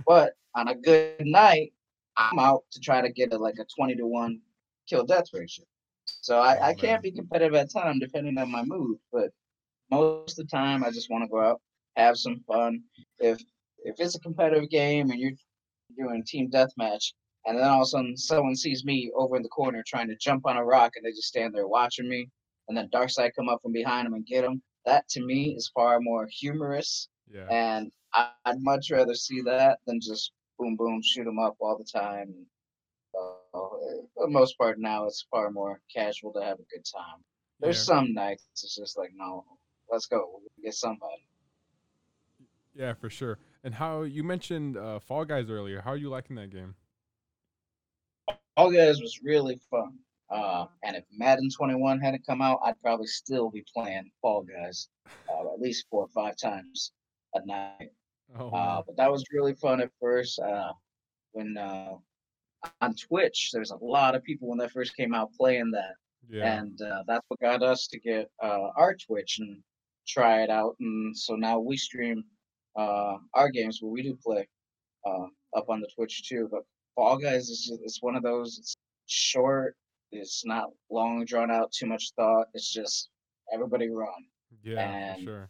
But 0.07 0.33
on 0.55 0.69
a 0.69 0.75
good 0.75 1.25
night, 1.25 1.73
I'm 2.15 2.39
out 2.39 2.63
to 2.71 2.79
try 2.79 3.01
to 3.01 3.11
get 3.11 3.33
a, 3.33 3.37
like 3.37 3.55
a 3.59 3.65
20 3.75 3.95
to 3.95 4.07
1 4.07 4.39
kill 4.87 5.05
death 5.05 5.25
ratio. 5.33 5.65
So 6.05 6.39
I, 6.39 6.57
Oh, 6.57 6.63
I 6.63 6.73
can't 6.73 7.01
be 7.01 7.11
competitive 7.11 7.55
at 7.55 7.71
time 7.71 7.99
depending 7.99 8.37
on 8.37 8.51
my 8.51 8.63
mood, 8.63 8.97
but 9.11 9.31
most 9.91 10.39
of 10.39 10.47
the 10.47 10.51
time 10.51 10.83
I 10.83 10.91
just 10.91 11.09
want 11.09 11.23
to 11.23 11.29
go 11.29 11.41
out, 11.41 11.61
have 11.95 12.17
some 12.17 12.43
fun. 12.47 12.81
If 13.19 13.41
if 13.85 13.99
it's 13.99 14.15
a 14.15 14.19
competitive 14.19 14.69
game 14.69 15.11
and 15.11 15.19
you're 15.19 15.31
doing 15.97 16.23
team 16.25 16.49
deathmatch, 16.49 17.13
and 17.45 17.57
then 17.57 17.67
all 17.67 17.81
of 17.81 17.83
a 17.83 17.85
sudden 17.85 18.17
someone 18.17 18.55
sees 18.55 18.85
me 18.85 19.11
over 19.15 19.35
in 19.35 19.43
the 19.43 19.49
corner 19.49 19.83
trying 19.85 20.07
to 20.07 20.15
jump 20.15 20.45
on 20.45 20.57
a 20.57 20.63
rock 20.63 20.93
and 20.95 21.05
they 21.05 21.11
just 21.11 21.27
stand 21.27 21.53
there 21.53 21.67
watching 21.67 22.07
me, 22.07 22.29
and 22.67 22.77
then 22.77 22.89
Darkseid 22.89 23.31
come 23.35 23.49
up 23.49 23.61
from 23.61 23.73
behind 23.73 24.05
them 24.05 24.13
and 24.13 24.25
get 24.25 24.41
them, 24.41 24.61
that 24.85 25.07
to 25.09 25.21
me 25.21 25.55
is 25.55 25.71
far 25.73 25.99
more 25.99 26.27
humorous 26.31 27.09
yeah. 27.31 27.47
and 27.49 27.91
I'd 28.13 28.61
much 28.61 28.91
rather 28.91 29.15
see 29.15 29.41
that 29.41 29.79
than 29.87 29.99
just 29.99 30.31
boom 30.59 30.75
boom 30.75 31.01
shoot 31.03 31.25
them 31.25 31.39
up 31.39 31.55
all 31.59 31.77
the 31.77 31.99
time. 31.99 32.33
Uh, 33.53 33.59
for 34.13 34.25
the 34.25 34.31
most 34.31 34.57
part 34.57 34.79
now, 34.79 35.05
it's 35.05 35.25
far 35.29 35.51
more 35.51 35.79
casual 35.93 36.33
to 36.33 36.41
have 36.41 36.59
a 36.59 36.75
good 36.75 36.85
time. 36.85 37.23
There's 37.59 37.77
yeah. 37.77 37.95
some 37.95 38.13
nights 38.13 38.45
it's 38.51 38.75
just 38.75 38.97
like 38.97 39.11
no, 39.15 39.45
let's 39.89 40.07
go 40.07 40.27
we'll 40.31 40.41
get 40.63 40.73
somebody. 40.73 41.27
Yeah, 42.75 42.93
for 42.93 43.09
sure. 43.09 43.37
And 43.63 43.73
how 43.73 44.01
you 44.01 44.23
mentioned 44.23 44.77
uh, 44.77 44.99
Fall 44.99 45.25
Guys 45.25 45.49
earlier. 45.49 45.81
How 45.81 45.91
are 45.91 45.97
you 45.97 46.09
liking 46.09 46.35
that 46.37 46.49
game? 46.49 46.75
Fall 48.55 48.71
Guys 48.71 48.99
was 48.99 49.19
really 49.23 49.59
fun. 49.69 49.93
Uh, 50.29 50.65
and 50.83 50.95
if 50.95 51.03
Madden 51.15 51.49
21 51.49 51.99
hadn't 51.99 52.25
come 52.25 52.41
out, 52.41 52.59
I'd 52.65 52.81
probably 52.81 53.07
still 53.07 53.51
be 53.51 53.63
playing 53.73 54.09
Fall 54.21 54.43
Guys 54.43 54.89
uh, 55.29 55.53
at 55.53 55.59
least 55.59 55.85
four 55.89 56.03
or 56.03 56.07
five 56.07 56.35
times 56.37 56.91
a 57.35 57.45
night. 57.45 57.91
Oh, 58.37 58.49
Uh, 58.49 58.81
but 58.85 58.97
that 58.97 59.11
was 59.11 59.23
really 59.31 59.53
fun 59.53 59.79
at 59.79 59.91
first. 60.01 60.39
Uh, 60.39 60.73
when 61.33 61.57
uh, 61.57 61.93
on 62.81 62.95
Twitch, 62.95 63.51
there's 63.53 63.71
a 63.71 63.77
lot 63.83 64.15
of 64.15 64.23
people 64.23 64.47
when 64.49 64.57
that 64.59 64.71
first 64.71 64.95
came 64.95 65.13
out 65.13 65.33
playing 65.33 65.71
that, 65.71 65.95
yeah. 66.29 66.59
and 66.59 66.81
uh, 66.81 67.03
that's 67.07 67.25
what 67.27 67.39
got 67.39 67.63
us 67.63 67.87
to 67.87 67.99
get 67.99 68.29
uh, 68.41 68.69
our 68.75 68.95
Twitch 68.95 69.39
and 69.39 69.61
try 70.07 70.43
it 70.43 70.49
out. 70.49 70.75
And 70.79 71.17
so 71.17 71.35
now 71.35 71.59
we 71.59 71.77
stream 71.77 72.23
uh, 72.77 73.17
our 73.33 73.49
games 73.49 73.79
where 73.81 73.91
we 73.91 74.03
do 74.03 74.17
play 74.23 74.47
uh, 75.05 75.25
up 75.55 75.69
on 75.69 75.81
the 75.81 75.87
Twitch 75.95 76.27
too. 76.27 76.47
But 76.51 76.61
Fall 76.95 77.17
Guys 77.17 77.49
is 77.49 77.65
just, 77.65 77.81
it's 77.83 78.01
one 78.01 78.15
of 78.15 78.23
those. 78.23 78.57
It's 78.59 78.75
short. 79.07 79.75
It's 80.11 80.45
not 80.45 80.69
long 80.91 81.25
drawn 81.25 81.51
out. 81.51 81.71
Too 81.71 81.87
much 81.87 82.11
thought. 82.15 82.47
It's 82.53 82.71
just 82.71 83.09
everybody 83.53 83.89
run. 83.89 84.09
yeah, 84.63 84.79
and- 84.79 85.23
sure. 85.23 85.49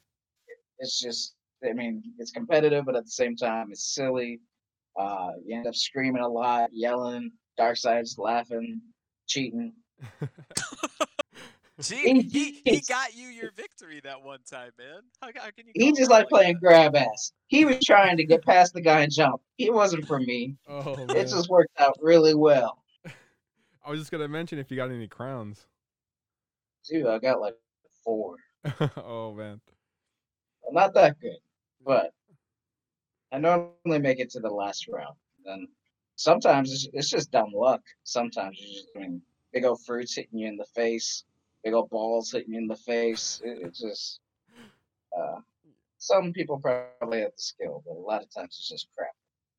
it's 0.80 1.00
just 1.02 1.36
I 1.68 1.74
mean, 1.74 2.04
it's 2.20 2.32
competitive, 2.32 2.86
but 2.86 2.96
at 2.96 3.06
the 3.06 3.12
same 3.12 3.36
time, 3.36 3.70
it's 3.72 3.96
silly. 3.96 4.42
Uh, 4.96 5.32
you 5.46 5.56
end 5.58 5.68
up 5.68 5.76
screaming 5.76 6.22
a 6.22 6.28
lot, 6.28 6.70
yelling, 6.74 7.32
dark 7.58 7.78
sides 7.78 8.18
laughing, 8.18 8.82
cheating. 9.28 9.74
See, 11.80 12.22
he, 12.22 12.62
he 12.64 12.82
got 12.88 13.16
you 13.16 13.28
your 13.30 13.52
victory 13.56 14.00
that 14.04 14.22
one 14.24 14.40
time, 14.50 14.72
man. 14.78 15.02
How, 15.22 15.30
how 15.36 15.50
can 15.52 15.66
you? 15.66 15.72
He 15.74 15.92
just 15.92 16.12
like 16.12 16.30
playing 16.30 16.54
that? 16.54 16.62
grab 16.62 16.96
ass. 16.96 17.34
He 17.48 17.66
was 17.66 17.80
trying 17.84 18.16
to 18.18 18.24
get 18.24 18.44
past 18.46 18.74
the 18.74 18.82
guy 18.82 19.02
and 19.02 19.12
jump. 19.12 19.42
He 19.58 19.72
wasn't 19.72 20.06
for 20.06 20.20
me. 20.20 20.56
oh, 20.70 20.94
It 20.94 21.08
man. 21.08 21.28
just 21.28 21.50
worked 21.50 21.72
out 21.80 21.98
really 22.00 22.36
well. 22.36 22.84
I 23.86 23.90
was 23.90 24.00
just 24.00 24.12
gonna 24.12 24.28
mention 24.28 24.60
if 24.60 24.70
you 24.70 24.78
got 24.78 24.92
any 24.92 25.08
crowns. 25.08 25.66
Dude, 26.88 27.08
I 27.08 27.18
got 27.18 27.42
like 27.42 27.56
four. 28.04 28.36
oh 28.98 29.34
man. 29.34 29.60
Not 30.72 30.94
that 30.94 31.20
good, 31.20 31.38
but 31.84 32.14
I 33.34 33.40
normally 33.40 34.00
make 34.00 34.20
it 34.20 34.30
to 34.32 34.40
the 34.40 34.50
last 34.50 34.88
round. 34.88 35.16
And 35.46 35.68
sometimes 36.16 36.88
it's, 36.94 37.10
just 37.10 37.32
dumb 37.32 37.52
luck. 37.54 37.82
Sometimes 38.04 38.60
you 38.60 38.68
just 38.68 38.96
mean, 38.96 39.22
big 39.52 39.66
old 39.66 39.82
fruits 39.84 40.16
hitting 40.16 40.38
you 40.38 40.48
in 40.48 40.56
the 40.56 40.68
face, 40.76 41.24
big 41.64 41.74
old 41.74 41.90
balls 41.90 42.32
hitting 42.32 42.54
you 42.54 42.60
in 42.60 42.68
the 42.68 42.76
face. 42.76 43.42
It, 43.44 43.58
it's 43.64 43.82
just 43.82 44.20
uh, 45.18 45.40
some 45.98 46.32
people 46.32 46.60
probably 46.60 47.22
have 47.22 47.32
the 47.36 47.42
skill, 47.42 47.84
but 47.88 47.96
a 47.96 48.00
lot 48.00 48.22
of 48.22 48.32
times 48.32 48.56
it's 48.60 48.70
just 48.70 48.88
crap. 48.96 49.10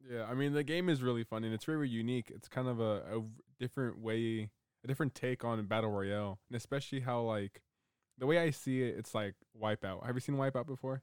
Yeah, 0.09 0.25
I 0.25 0.35
mean 0.35 0.53
the 0.53 0.63
game 0.63 0.89
is 0.89 1.03
really 1.03 1.25
fun 1.25 1.43
and 1.43 1.53
it's 1.53 1.65
very 1.65 1.89
unique. 1.89 2.31
It's 2.33 2.49
kind 2.49 2.69
of 2.69 2.79
a 2.81 3.23
different 3.59 3.99
way, 3.99 4.51
a 4.85 4.87
different 4.87 5.17
take 5.17 5.45
on 5.45 5.65
battle 5.67 5.91
royale, 5.91 6.39
and 6.49 6.57
especially 6.57 7.01
how 7.01 7.23
like 7.23 7.61
the 8.19 8.27
way 8.27 8.39
I 8.39 8.51
see 8.51 8.83
it, 8.83 8.95
it's 8.97 9.15
like 9.15 9.35
Wipeout. 9.61 10.07
Have 10.07 10.15
you 10.15 10.21
seen 10.21 10.37
Wipeout 10.37 10.67
before? 10.67 11.03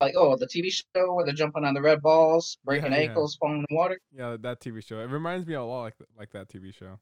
Like, 0.00 0.14
oh, 0.16 0.36
the 0.36 0.46
TV 0.46 0.70
show 0.70 1.14
where 1.14 1.24
they're 1.24 1.34
jumping 1.34 1.64
on 1.64 1.72
the 1.74 1.80
red 1.80 2.02
balls, 2.02 2.58
breaking 2.64 2.92
yeah. 2.92 2.98
ankles, 2.98 3.36
falling 3.36 3.58
in 3.58 3.66
the 3.68 3.74
water. 3.74 3.98
Yeah, 4.12 4.36
that 4.40 4.60
TV 4.60 4.84
show. 4.84 5.00
It 5.00 5.08
reminds 5.10 5.46
me 5.46 5.54
a 5.54 5.62
lot 5.62 5.82
like 5.82 5.94
like 6.18 6.30
that 6.32 6.48
TV 6.48 6.74
show. 6.74 6.98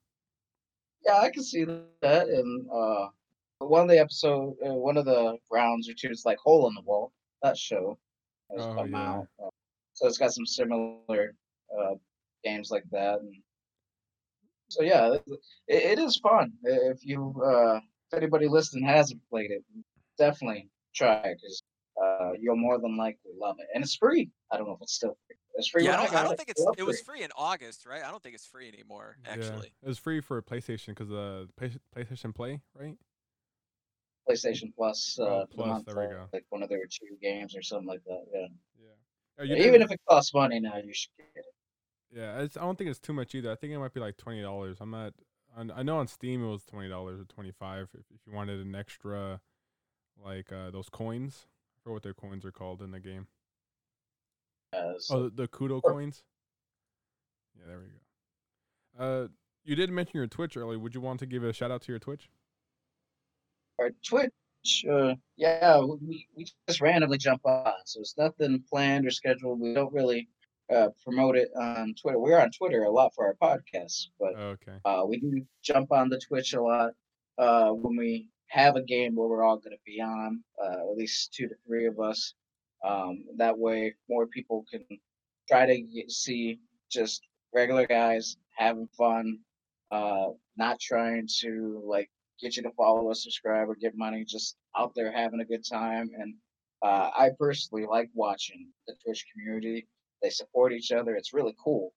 Yeah, 1.05 1.17
I 1.19 1.31
can 1.31 1.43
see 1.43 1.65
that. 1.65 2.29
And 2.29 2.67
uh, 2.71 3.09
one 3.59 3.83
of 3.83 3.89
the 3.89 3.99
episode, 3.99 4.55
uh, 4.65 4.75
one 4.75 4.97
of 4.97 5.05
the 5.05 5.37
rounds 5.51 5.89
or 5.89 5.95
two 5.95 6.09
is 6.11 6.23
like 6.25 6.39
hole 6.39 6.69
in 6.69 6.75
the 6.75 6.83
wall. 6.83 7.13
That 7.43 7.59
show 7.59 7.99
has 8.53 8.63
Oh, 8.63 8.75
come 8.75 8.93
yeah. 8.93 9.11
out, 9.11 9.27
uh, 9.45 9.51
so 9.95 10.07
it's 10.07 10.19
got 10.19 10.33
some 10.33 10.47
similar 10.47 11.35
uh, 11.77 11.95
games 12.45 12.71
like 12.71 12.85
that. 12.93 13.21
And 13.21 13.35
so 14.69 14.83
yeah, 14.83 15.15
it, 15.15 15.23
it 15.69 15.99
is 15.99 16.17
fun. 16.19 16.53
If 16.63 17.05
you, 17.05 17.35
uh, 17.45 17.81
if 18.11 18.17
anybody 18.17 18.49
listening 18.49 18.85
hasn't 18.85 19.21
played 19.29 19.51
it, 19.51 19.65
definitely 20.17 20.69
try 20.95 21.15
it 21.17 21.39
because 21.43 21.63
uh, 22.21 22.33
you'll 22.41 22.57
more 22.57 22.79
than 22.79 22.97
likely 22.97 23.33
love 23.41 23.57
it, 23.59 23.67
and 23.75 23.83
it's 23.83 23.97
free. 23.97 24.31
I 24.51 24.57
don't 24.57 24.67
know 24.67 24.75
if 24.75 24.83
it's 24.83 24.95
still 24.95 25.17
free. 25.27 25.37
It's 25.57 25.69
free. 25.69 25.85
Yeah, 25.85 25.93
I 25.93 25.97
don't, 25.97 26.09
I 26.09 26.13
got 26.13 26.23
don't 26.25 26.33
it. 26.33 26.37
think 26.37 26.49
it's. 26.51 26.67
It 26.79 26.83
was 26.83 27.01
free. 27.01 27.19
free 27.19 27.25
in 27.25 27.31
August, 27.37 27.87
right? 27.87 28.03
I 28.05 28.11
don't 28.11 28.23
think 28.23 28.35
it's 28.35 28.47
free 28.47 28.69
anymore. 28.69 29.17
Actually, 29.25 29.73
yeah. 29.83 29.85
it 29.87 29.89
was 29.89 29.99
free 29.99 30.21
for 30.21 30.43
PlayStation 30.43 30.89
because 30.89 31.13
uh, 31.13 31.45
PlayStation 31.97 32.35
Play, 32.35 32.61
right? 32.79 32.97
PlayStation 34.29 34.73
Plus. 34.77 35.17
Uh, 35.21 35.25
Oh, 35.25 35.45
Plus, 35.55 35.67
month, 35.67 35.87
there 35.87 35.97
we 35.97 36.15
go. 36.15 36.25
Like 36.33 36.45
one 36.49 36.63
of 36.63 36.69
their 36.69 36.87
two 36.87 37.17
games 37.23 37.55
or 37.57 37.63
something 37.63 37.87
like 37.89 38.03
that. 38.07 38.25
Yeah. 38.33 38.47
Yeah. 39.39 39.57
You 39.57 39.65
Even 39.67 39.83
if 39.83 39.91
it 39.91 40.01
costs 40.09 40.33
money 40.33 40.61
now, 40.61 40.77
you 40.77 40.95
should 40.95 41.11
get 41.19 41.27
it. 41.37 41.45
Yeah, 42.17 42.43
it's, 42.43 42.57
I 42.57 42.61
don't 42.61 42.79
think 42.79 42.91
it's 42.91 43.01
too 43.01 43.13
much 43.13 43.35
either. 43.35 43.51
I 43.51 43.57
think 43.57 43.73
it 43.73 43.79
might 43.79 43.93
be 43.93 44.01
like 44.01 44.17
twenty 44.17 44.41
dollars. 44.43 44.79
I'm 44.81 44.91
not. 44.91 45.13
I 45.57 45.81
I 45.81 45.83
know 45.83 45.99
on 45.99 46.07
Steam 46.07 46.45
it 46.45 46.49
was 46.49 46.65
twenty 46.65 46.89
dollars 46.89 47.21
or 47.21 47.25
twenty 47.25 47.51
five 47.51 47.89
if, 47.95 48.07
if 48.15 48.21
you 48.27 48.33
wanted 48.33 48.61
an 48.65 48.75
extra, 48.75 49.41
like 50.25 50.53
uh, 50.53 50.71
those 50.71 50.89
coins. 50.89 51.47
Forget 51.85 51.95
what 51.95 52.03
their 52.03 52.15
coins 52.15 52.45
are 52.45 52.53
called 52.53 52.81
in 52.83 52.91
the 52.91 53.01
game. 53.01 53.27
Uh, 54.73 54.95
so 54.99 55.17
Oh, 55.17 55.23
the, 55.25 55.43
the 55.43 55.49
Kudo 55.49 55.83
coins. 55.83 56.23
Yeah, 57.57 57.67
there 57.69 57.79
we 57.79 57.85
go. 58.99 59.05
Uh, 59.05 59.29
you 59.65 59.77
did 59.77 59.91
mention 59.91 60.17
your 60.17 60.27
Twitch 60.27 60.57
earlier. 60.57 60.79
Would 60.79 60.95
you 60.95 61.01
want 61.01 61.21
to 61.21 61.27
give 61.27 61.45
a 61.45 61.53
shout 61.53 61.71
out 61.71 61.83
to 61.83 61.93
your 61.93 61.99
Twitch? 61.99 62.31
our 63.81 63.91
Twitch, 64.07 64.85
uh, 64.91 65.15
yeah, 65.37 65.81
we, 65.81 66.27
we 66.37 66.47
just 66.69 66.81
randomly 66.81 67.19
jump 67.19 67.45
on. 67.45 67.73
So 67.85 68.01
it's 68.01 68.17
nothing 68.17 68.63
planned 68.71 69.07
or 69.07 69.11
scheduled. 69.11 69.61
We 69.61 69.75
don't 69.75 69.93
really 69.93 70.29
uh, 70.75 70.89
promote 71.03 71.37
it 71.37 71.51
on 71.57 71.95
Twitter. 72.01 72.19
We're 72.19 72.41
on 72.41 72.51
Twitter 72.51 72.85
a 72.85 72.91
lot 72.91 73.13
for 73.15 73.27
our 73.27 73.35
podcasts, 73.35 74.09
but 74.19 74.35
okay. 74.37 74.79
uh, 74.85 75.03
we 75.07 75.21
do 75.21 75.45
jump 75.63 75.93
on 75.93 76.09
the 76.09 76.21
Twitch 76.21 76.55
a 76.55 76.63
lot 76.63 76.93
uh, 77.39 77.71
when 77.71 77.97
we 77.97 78.29
have 78.61 78.77
a 78.77 78.83
game 78.95 79.13
where 79.15 79.29
we're 79.31 79.47
all 79.47 79.63
going 79.65 79.77
to 79.77 79.91
be 79.93 79.99
on, 80.01 80.31
uh, 80.63 80.79
at 80.91 80.97
least 80.97 81.35
two 81.35 81.47
to 81.49 81.57
three 81.67 81.87
of 81.93 81.97
us. 81.99 82.35
Um, 82.89 83.25
that 83.43 83.57
way, 83.65 83.95
more 84.09 84.27
people 84.37 84.65
can 84.71 84.83
try 85.51 85.63
to 85.67 85.77
get, 85.95 86.11
see 86.11 86.61
just 86.97 87.19
regular 87.53 87.87
guys 87.87 88.37
having 88.65 88.89
fun, 88.97 89.27
Uh, 89.91 90.29
not 90.57 90.77
trying 90.81 91.27
to 91.43 91.51
like 91.95 92.11
get 92.41 92.57
you 92.57 92.63
to 92.63 92.71
follow 92.81 93.03
or 93.11 93.15
subscribe 93.15 93.69
or 93.69 93.77
get 93.85 93.97
money. 93.97 94.25
Just 94.37 94.57
out 94.81 94.93
there 94.95 95.13
having 95.13 95.41
a 95.41 95.51
good 95.53 95.65
time. 95.65 96.07
And 96.19 96.35
uh, 96.83 97.11
I 97.23 97.31
personally 97.39 97.87
like 97.97 98.11
watching 98.15 98.61
the 98.87 98.95
Twitch 99.03 99.23
community. 99.31 99.87
They 100.23 100.31
support 100.31 100.73
each 100.73 100.91
other. 100.99 101.13
It's 101.17 101.33
really 101.39 101.57
cool. 101.63 101.93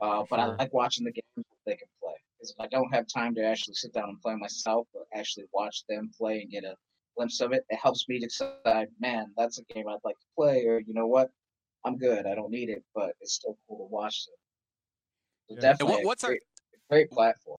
Uh, 0.00 0.24
but 0.30 0.38
I 0.40 0.46
like 0.60 0.72
watching 0.72 1.04
the 1.04 1.12
games 1.12 1.46
they 1.66 1.76
can 1.76 1.88
play. 2.00 2.18
Because 2.42 2.56
if 2.58 2.60
I 2.60 2.66
don't 2.66 2.92
have 2.92 3.06
time 3.06 3.36
to 3.36 3.44
actually 3.44 3.74
sit 3.74 3.92
down 3.92 4.08
and 4.08 4.20
play 4.20 4.34
myself, 4.34 4.88
but 4.92 5.04
actually 5.14 5.44
watch 5.54 5.84
them 5.88 6.10
play 6.18 6.40
and 6.40 6.50
get 6.50 6.64
a 6.64 6.74
glimpse 7.16 7.40
of 7.40 7.52
it, 7.52 7.64
it 7.68 7.76
helps 7.80 8.08
me 8.08 8.18
decide, 8.18 8.88
man, 8.98 9.32
that's 9.36 9.60
a 9.60 9.64
game 9.72 9.86
I'd 9.88 9.98
like 10.02 10.18
to 10.18 10.26
play, 10.36 10.64
or 10.66 10.80
you 10.80 10.92
know 10.92 11.06
what, 11.06 11.30
I'm 11.84 11.96
good, 11.96 12.26
I 12.26 12.34
don't 12.34 12.50
need 12.50 12.68
it, 12.68 12.82
but 12.96 13.12
it's 13.20 13.34
still 13.34 13.56
cool 13.68 13.78
to 13.78 13.94
watch 13.94 14.26
them. 14.26 14.34
So 15.50 15.54
Yeah. 15.54 15.60
Definitely, 15.70 15.92
what, 15.94 16.02
a 16.02 16.06
what's 16.08 16.24
our 16.24 16.30
great, 16.30 16.42
great 16.90 17.10
platform. 17.12 17.58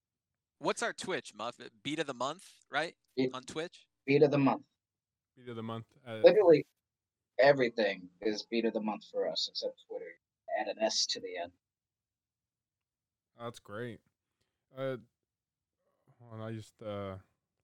what's 0.59 0.83
our 0.83 0.91
Twitch, 0.91 1.31
Muff? 1.33 1.55
Beat 1.81 1.99
of 1.99 2.07
the 2.07 2.13
month, 2.13 2.43
right? 2.69 2.93
Beat- 3.15 3.33
On 3.33 3.41
Twitch. 3.41 3.85
Beat 4.05 4.21
of 4.23 4.31
the 4.31 4.37
month. 4.37 4.63
Beat 5.37 5.47
of 5.47 5.55
the 5.55 5.63
month. 5.63 5.85
Uh, 6.05 6.15
Literally 6.25 6.65
everything 7.39 8.09
is 8.21 8.43
beat 8.51 8.65
of 8.65 8.73
the 8.73 8.81
month 8.81 9.05
for 9.09 9.29
us 9.29 9.47
except 9.49 9.81
Twitter. 9.87 10.11
Add 10.59 10.67
an 10.67 10.83
S 10.83 11.05
to 11.05 11.21
the 11.21 11.37
end. 11.41 11.53
that's 13.39 13.59
great. 13.59 14.01
Uh, 14.77 14.97
hold 16.19 16.41
on, 16.41 16.41
I 16.41 16.51
just 16.51 16.81
uh 16.81 17.15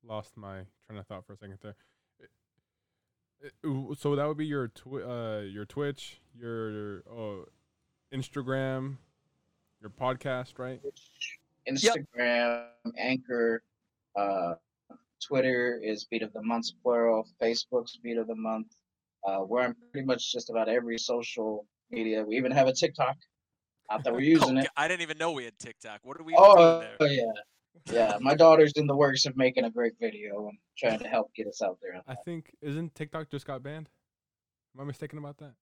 lost 0.04 0.38
my 0.38 0.62
train 0.86 1.00
of 1.00 1.08
thought 1.08 1.26
for 1.26 1.34
a 1.34 1.38
second 1.38 1.58
there. 1.62 1.76
So 3.98 4.15
that 4.15 4.28
would 4.28 4.38
be 4.38 4.45
your 4.45 4.67
twi- 4.67 5.04
uh 5.04 5.41
your 5.41 5.65
Twitch, 5.65 6.22
your 6.38 7.04
oh, 7.10 7.45
Instagram, 8.13 8.98
your 9.82 9.89
podcast, 9.89 10.60
right? 10.60 10.82
Instagram, 11.67 12.65
Anchor, 12.98 13.63
uh, 14.15 14.54
Twitter 15.26 15.80
is 15.84 16.06
Beat 16.06 16.22
of 16.22 16.34
the 16.34 16.41
Month 16.41 16.67
plural. 16.84 17.28
Facebook's 17.41 17.98
Beat 17.98 18.17
of 18.17 18.28
the 18.28 18.36
Month. 18.36 18.67
Uh, 19.28 19.39
we're 19.45 19.62
on 19.62 19.76
pretty 19.91 20.06
much 20.06 20.32
just 20.32 20.50
about 20.50 20.69
every 20.69 20.98
social 20.98 21.65
media. 21.91 22.24
We 22.24 22.38
even 22.38 22.52
have 22.52 22.67
a 22.67 22.74
TikTok. 22.74 23.17
Not 23.89 24.04
that 24.04 24.13
we're 24.13 24.19
using 24.36 24.58
Oh, 24.58 24.60
it. 24.62 24.63
g- 24.63 24.69
I 24.78 24.88
didn't 24.88 25.02
even 25.02 25.17
know 25.17 25.32
we 25.32 25.45
had 25.45 25.58
TikTok. 25.60 26.02
What 26.04 26.19
are 26.19 26.23
we 26.23 26.34
even 26.34 26.43
Oh 26.45 26.80
doing 26.80 26.95
there? 26.99 27.12
yeah, 27.12 27.32
yeah. 28.12 28.17
My 28.21 28.36
daughter's 28.36 28.73
in 28.73 28.88
the 28.88 28.95
works 28.95 29.25
of 29.25 29.36
making 29.36 29.65
a 29.65 29.69
great 29.69 29.93
video 29.99 30.47
and 30.47 30.58
trying 30.78 30.99
to 30.99 31.08
help 31.08 31.34
get 31.36 31.47
us 31.47 31.62
out 31.62 31.78
there. 31.82 32.02
I 32.08 32.15
think 32.15 32.56
isn't 32.62 32.95
TikTok 32.95 33.30
just 33.30 33.45
got 33.45 33.63
banned? 33.63 33.89
Am 34.75 34.82
I 34.82 34.84
mistaken 34.86 35.17
about 35.19 35.38
that? 35.39 35.54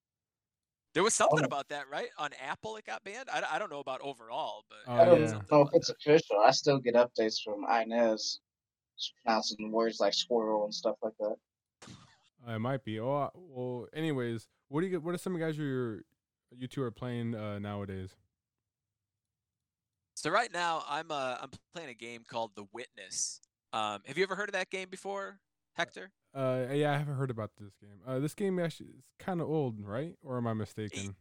There 0.94 1.04
was 1.04 1.14
something 1.14 1.42
Oh. 1.44 1.46
about 1.46 1.70
that, 1.70 1.90
right? 1.90 2.08
On 2.18 2.32
Apple, 2.42 2.76
it 2.78 2.86
got 2.86 3.04
banned. 3.04 3.30
I, 3.32 3.44
I 3.52 3.60
don't 3.60 3.70
know 3.72 3.80
about 3.80 4.02
overall, 4.02 4.64
but 4.70 4.80
Oh, 4.88 4.96
I 4.96 5.06
don't 5.06 5.22
yeah. 5.22 5.40
know 5.52 5.62
if 5.62 5.70
it's 5.74 5.88
that. 5.88 5.96
official. 5.98 6.38
I 6.44 6.52
still 6.52 6.80
get 6.80 6.96
updates 6.96 7.42
from 7.44 7.66
Inez 7.70 8.40
pronouncing 9.24 9.72
words 9.72 10.00
like 10.00 10.14
squirrel 10.14 10.64
and 10.66 10.74
stuff 10.74 10.96
like 11.04 11.14
that. 11.20 11.36
Uh, 12.48 12.56
it 12.56 12.60
might 12.60 12.84
be. 12.84 13.00
Oh, 13.00 13.14
uh, 13.16 13.30
well. 13.36 13.88
Anyways, 13.94 14.48
what 14.70 14.82
do 14.82 14.88
you? 14.88 15.00
What 15.00 15.14
are 15.14 15.20
some 15.20 15.38
guys 15.38 15.58
you're 15.58 16.02
you 16.56 16.68
two 16.68 16.82
are 16.84 16.92
playing 16.92 17.36
uh, 17.36 17.60
nowadays? 17.60 18.16
So 20.16 20.30
right 20.32 20.52
now, 20.52 20.84
I'm 20.90 21.12
uh 21.12 21.38
I'm 21.42 21.50
playing 21.74 21.90
a 21.90 21.94
game 21.94 22.24
called 22.28 22.52
The 22.56 22.66
Witness. 22.74 23.40
Um, 23.74 24.02
have 24.06 24.18
you 24.18 24.24
ever 24.24 24.36
heard 24.36 24.50
of 24.50 24.54
that 24.54 24.70
game 24.70 24.90
before, 24.90 25.40
Hector? 25.74 26.12
Uh, 26.34 26.66
yeah, 26.72 26.94
I 26.94 26.98
haven't 26.98 27.16
heard 27.16 27.30
about 27.32 27.52
this 27.60 27.74
game. 27.82 28.00
Uh, 28.06 28.20
this 28.20 28.34
game 28.34 28.60
actually 28.60 28.90
is 28.90 29.04
kind 29.20 29.42
of 29.42 29.48
old, 29.50 29.80
right? 29.86 30.14
Or 30.24 30.38
am 30.38 30.48
I 30.48 30.54
mistaken? 30.54 31.16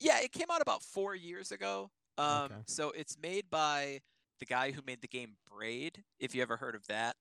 Yeah, 0.00 0.20
it 0.20 0.32
came 0.32 0.46
out 0.50 0.60
about 0.62 0.82
four 0.82 1.14
years 1.14 1.52
ago. 1.52 1.90
Um, 2.18 2.44
Okay. 2.44 2.54
so 2.66 2.90
it's 2.90 3.16
made 3.20 3.50
by 3.50 4.00
the 4.40 4.46
guy 4.46 4.70
who 4.72 4.80
made 4.86 5.00
the 5.02 5.08
game 5.08 5.36
Braid. 5.50 6.04
If 6.18 6.34
you 6.34 6.42
ever 6.42 6.56
heard 6.56 6.74
of 6.74 6.86
that, 6.88 7.16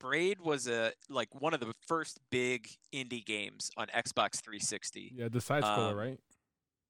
Braid 0.00 0.40
was 0.40 0.66
a 0.68 0.92
like 1.08 1.28
one 1.40 1.54
of 1.54 1.60
the 1.60 1.72
first 1.86 2.18
big 2.30 2.68
indie 2.92 3.24
games 3.24 3.70
on 3.76 3.86
Xbox 3.88 4.40
360. 4.42 5.12
Yeah, 5.16 5.28
the 5.28 5.40
side 5.40 5.64
scroller, 5.64 5.90
Um, 5.90 5.96
right? 5.96 6.20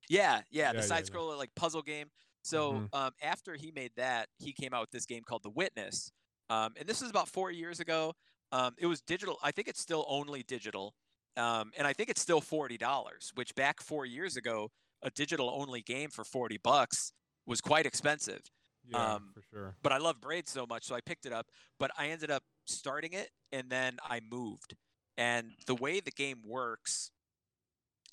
Yeah, 0.08 0.42
yeah, 0.50 0.72
Yeah, 0.72 0.72
the 0.72 0.82
yeah, 0.86 0.86
side 0.86 1.04
yeah. 1.08 1.10
scroller 1.10 1.36
like 1.36 1.54
puzzle 1.54 1.82
game. 1.82 2.08
So 2.42 2.82
Mhm. 2.82 2.88
um, 2.92 3.12
after 3.22 3.54
he 3.56 3.70
made 3.72 3.92
that, 3.96 4.28
he 4.38 4.52
came 4.52 4.74
out 4.74 4.82
with 4.82 4.90
this 4.90 5.06
game 5.06 5.22
called 5.24 5.42
The 5.42 5.50
Witness, 5.50 6.12
um, 6.50 6.74
and 6.78 6.86
this 6.88 7.00
was 7.00 7.10
about 7.10 7.28
four 7.28 7.50
years 7.50 7.80
ago. 7.80 8.14
Um, 8.52 8.74
it 8.78 8.86
was 8.86 9.00
digital. 9.00 9.38
I 9.42 9.50
think 9.50 9.68
it's 9.68 9.80
still 9.80 10.04
only 10.08 10.42
digital, 10.42 10.94
um, 11.36 11.72
and 11.76 11.86
I 11.86 11.92
think 11.94 12.10
it's 12.10 12.20
still 12.20 12.40
forty 12.40 12.76
dollars. 12.78 13.32
Which 13.34 13.54
back 13.54 13.80
four 13.80 14.04
years 14.06 14.36
ago, 14.36 14.70
a 15.02 15.10
digital 15.10 15.50
only 15.50 15.82
game 15.82 16.10
for 16.10 16.24
forty 16.24 16.58
bucks 16.58 17.12
was 17.46 17.60
quite 17.60 17.86
expensive. 17.86 18.42
Yeah, 18.86 19.14
um, 19.14 19.34
for 19.34 19.42
sure. 19.42 19.76
But 19.82 19.92
I 19.92 19.98
love 19.98 20.20
Braid 20.20 20.48
so 20.48 20.66
much, 20.66 20.84
so 20.84 20.94
I 20.94 21.00
picked 21.00 21.26
it 21.26 21.32
up. 21.32 21.50
But 21.78 21.90
I 21.98 22.08
ended 22.08 22.30
up 22.30 22.44
starting 22.66 23.12
it, 23.12 23.30
and 23.52 23.70
then 23.70 23.98
I 24.02 24.20
moved. 24.20 24.76
And 25.16 25.52
the 25.66 25.74
way 25.74 26.00
the 26.00 26.10
game 26.10 26.42
works, 26.44 27.10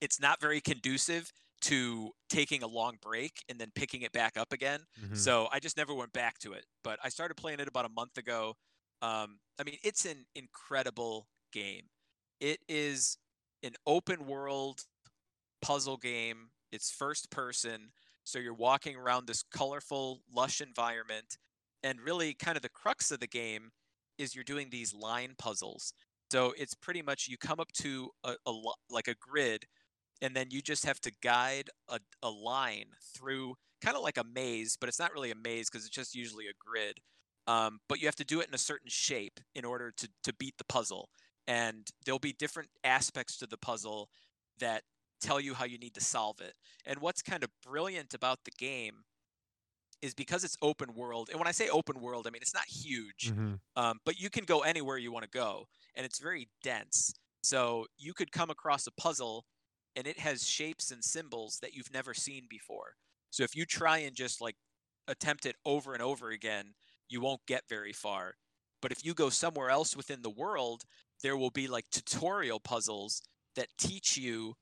it's 0.01 0.19
not 0.19 0.41
very 0.41 0.61
conducive 0.61 1.31
to 1.61 2.11
taking 2.29 2.63
a 2.63 2.67
long 2.67 2.97
break 3.01 3.43
and 3.49 3.59
then 3.59 3.71
picking 3.75 4.01
it 4.03 4.11
back 4.11 4.37
up 4.37 4.53
again. 4.53 4.85
Mhm. 4.99 5.17
So 5.17 5.47
I 5.51 5.59
just 5.59 5.77
never 5.77 5.93
went 5.93 6.13
back 6.13 6.37
to 6.39 6.53
it. 6.53 6.65
But 6.83 6.99
I 7.03 7.09
started 7.09 7.35
playing 7.35 7.59
it 7.59 7.67
about 7.67 7.85
a 7.85 7.89
month 7.89 8.17
ago. 8.17 8.55
Um, 9.01 9.39
I 9.59 9.63
mean, 9.63 9.77
it's 9.83 10.05
an 10.05 10.25
incredible 10.35 11.29
game. 11.51 11.89
It 12.39 12.59
is 12.67 13.17
an 13.63 13.73
open 13.85 14.25
world 14.25 14.81
puzzle 15.61 15.97
game. 15.97 16.51
It's 16.71 16.91
first 16.91 17.29
person. 17.29 17.91
So 18.23 18.39
you're 18.39 18.53
walking 18.53 18.95
around 18.95 19.25
this 19.27 19.43
colorful, 19.43 20.21
lush 20.31 20.61
environment. 20.61 21.37
And 21.83 21.99
really, 22.01 22.33
kind 22.33 22.55
of 22.55 22.61
the 22.61 22.69
crux 22.69 23.11
of 23.11 23.19
the 23.19 23.27
game 23.27 23.71
is 24.17 24.35
you're 24.35 24.43
doing 24.43 24.69
these 24.69 24.93
line 24.93 25.35
puzzles. 25.37 25.93
So 26.31 26.53
it's 26.57 26.73
pretty 26.75 27.01
much 27.01 27.27
you 27.27 27.37
come 27.37 27.59
up 27.59 27.71
to 27.73 28.11
a, 28.23 28.35
a 28.45 28.53
like 28.89 29.07
a 29.07 29.15
grid, 29.15 29.65
and 30.21 30.35
then 30.35 30.47
you 30.51 30.61
just 30.61 30.85
have 30.85 30.99
to 31.01 31.11
guide 31.21 31.69
a, 31.89 31.99
a 32.21 32.29
line 32.29 32.91
through 33.15 33.55
kind 33.81 33.97
of 33.97 34.03
like 34.03 34.17
a 34.17 34.23
maze, 34.23 34.77
but 34.79 34.89
it's 34.89 34.99
not 34.99 35.13
really 35.13 35.31
a 35.31 35.35
maze 35.35 35.69
because 35.69 35.85
it's 35.85 35.95
just 35.95 36.15
usually 36.15 36.47
a 36.47 36.53
grid. 36.59 36.99
Um, 37.47 37.79
but 37.89 37.99
you 37.99 38.07
have 38.07 38.15
to 38.17 38.23
do 38.25 38.39
it 38.39 38.47
in 38.47 38.53
a 38.53 38.57
certain 38.59 38.89
shape 38.89 39.39
in 39.55 39.65
order 39.65 39.91
to 39.97 40.09
to 40.23 40.33
beat 40.33 40.57
the 40.57 40.63
puzzle. 40.65 41.09
And 41.47 41.87
there'll 42.05 42.19
be 42.19 42.33
different 42.33 42.69
aspects 42.83 43.37
to 43.37 43.47
the 43.47 43.57
puzzle 43.57 44.09
that 44.59 44.83
tell 45.21 45.39
you 45.39 45.53
how 45.55 45.65
you 45.65 45.77
need 45.77 45.95
to 45.95 46.01
solve 46.01 46.39
it. 46.41 46.53
And 46.85 46.99
what's 47.01 47.21
kind 47.21 47.43
of 47.43 47.49
brilliant 47.63 48.13
about 48.13 48.39
the 48.45 48.51
game 48.51 49.03
is 50.01 50.13
because 50.13 50.43
it's 50.43 50.57
open 50.61 50.93
world. 50.95 51.29
And 51.29 51.39
when 51.39 51.47
I 51.47 51.51
say 51.51 51.69
open 51.69 51.99
world, 52.01 52.27
I 52.27 52.31
mean 52.31 52.41
it's 52.41 52.53
not 52.53 52.65
huge 52.67 53.31
Mhm. 53.31 53.59
um, 53.75 53.99
but 54.05 54.19
you 54.19 54.29
can 54.29 54.45
go 54.45 54.61
anywhere 54.61 54.97
you 54.97 55.11
want 55.11 55.23
to 55.23 55.29
go 55.29 55.67
and 55.95 56.05
it's 56.05 56.19
very 56.19 56.49
dense 56.63 57.13
so 57.43 57.87
you 57.97 58.13
could 58.13 58.31
come 58.31 58.49
across 58.49 58.85
a 58.87 58.91
puzzle 58.91 59.45
and 59.95 60.07
it 60.07 60.19
has 60.19 60.47
shapes 60.47 60.91
and 60.91 61.03
symbols 61.03 61.59
that 61.61 61.73
you've 61.73 61.93
never 61.93 62.13
seen 62.13 62.43
before. 62.49 62.95
So 63.29 63.43
if 63.43 63.55
you 63.55 63.65
try 63.65 63.99
and 63.99 64.15
just 64.15 64.41
like 64.41 64.55
attempt 65.07 65.45
it 65.45 65.55
over 65.65 65.93
and 65.93 66.01
over 66.01 66.29
again 66.29 66.73
you 67.09 67.19
won't 67.21 67.45
get 67.45 67.63
very 67.67 67.93
far. 67.93 68.35
But 68.81 68.91
if 68.91 69.03
you 69.05 69.13
go 69.13 69.29
somewhere 69.29 69.69
else 69.69 69.95
within 69.95 70.21
the 70.21 70.29
world 70.29 70.83
there 71.21 71.37
will 71.37 71.51
be 71.51 71.67
like 71.67 71.85
tutorial 71.91 72.59
puzzles 72.59 73.21
that 73.55 73.67
teach 73.77 74.17
you 74.17 74.55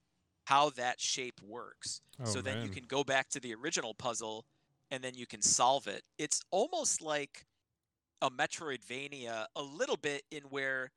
how 0.45 0.71
that 0.71 0.99
shape 0.99 1.39
works. 1.43 2.01
Oh, 2.21 2.25
so 2.25 2.41
then 2.41 2.63
you 2.63 2.69
can 2.69 2.83
go 2.87 3.03
back 3.03 3.29
to 3.29 3.39
the 3.39 3.53
original 3.53 3.93
puzzle 3.93 4.45
and 4.91 5.03
then 5.03 5.13
you 5.13 5.27
can 5.27 5.41
solve 5.41 5.87
it. 5.87 6.01
It's 6.17 6.41
almost 6.51 7.01
like 7.01 7.45
a 8.21 8.29
Metroidvania 8.29 9.45
a 9.55 9.61
little 9.61 9.95
bit 9.95 10.23
in 10.31 10.43
where 10.43 10.91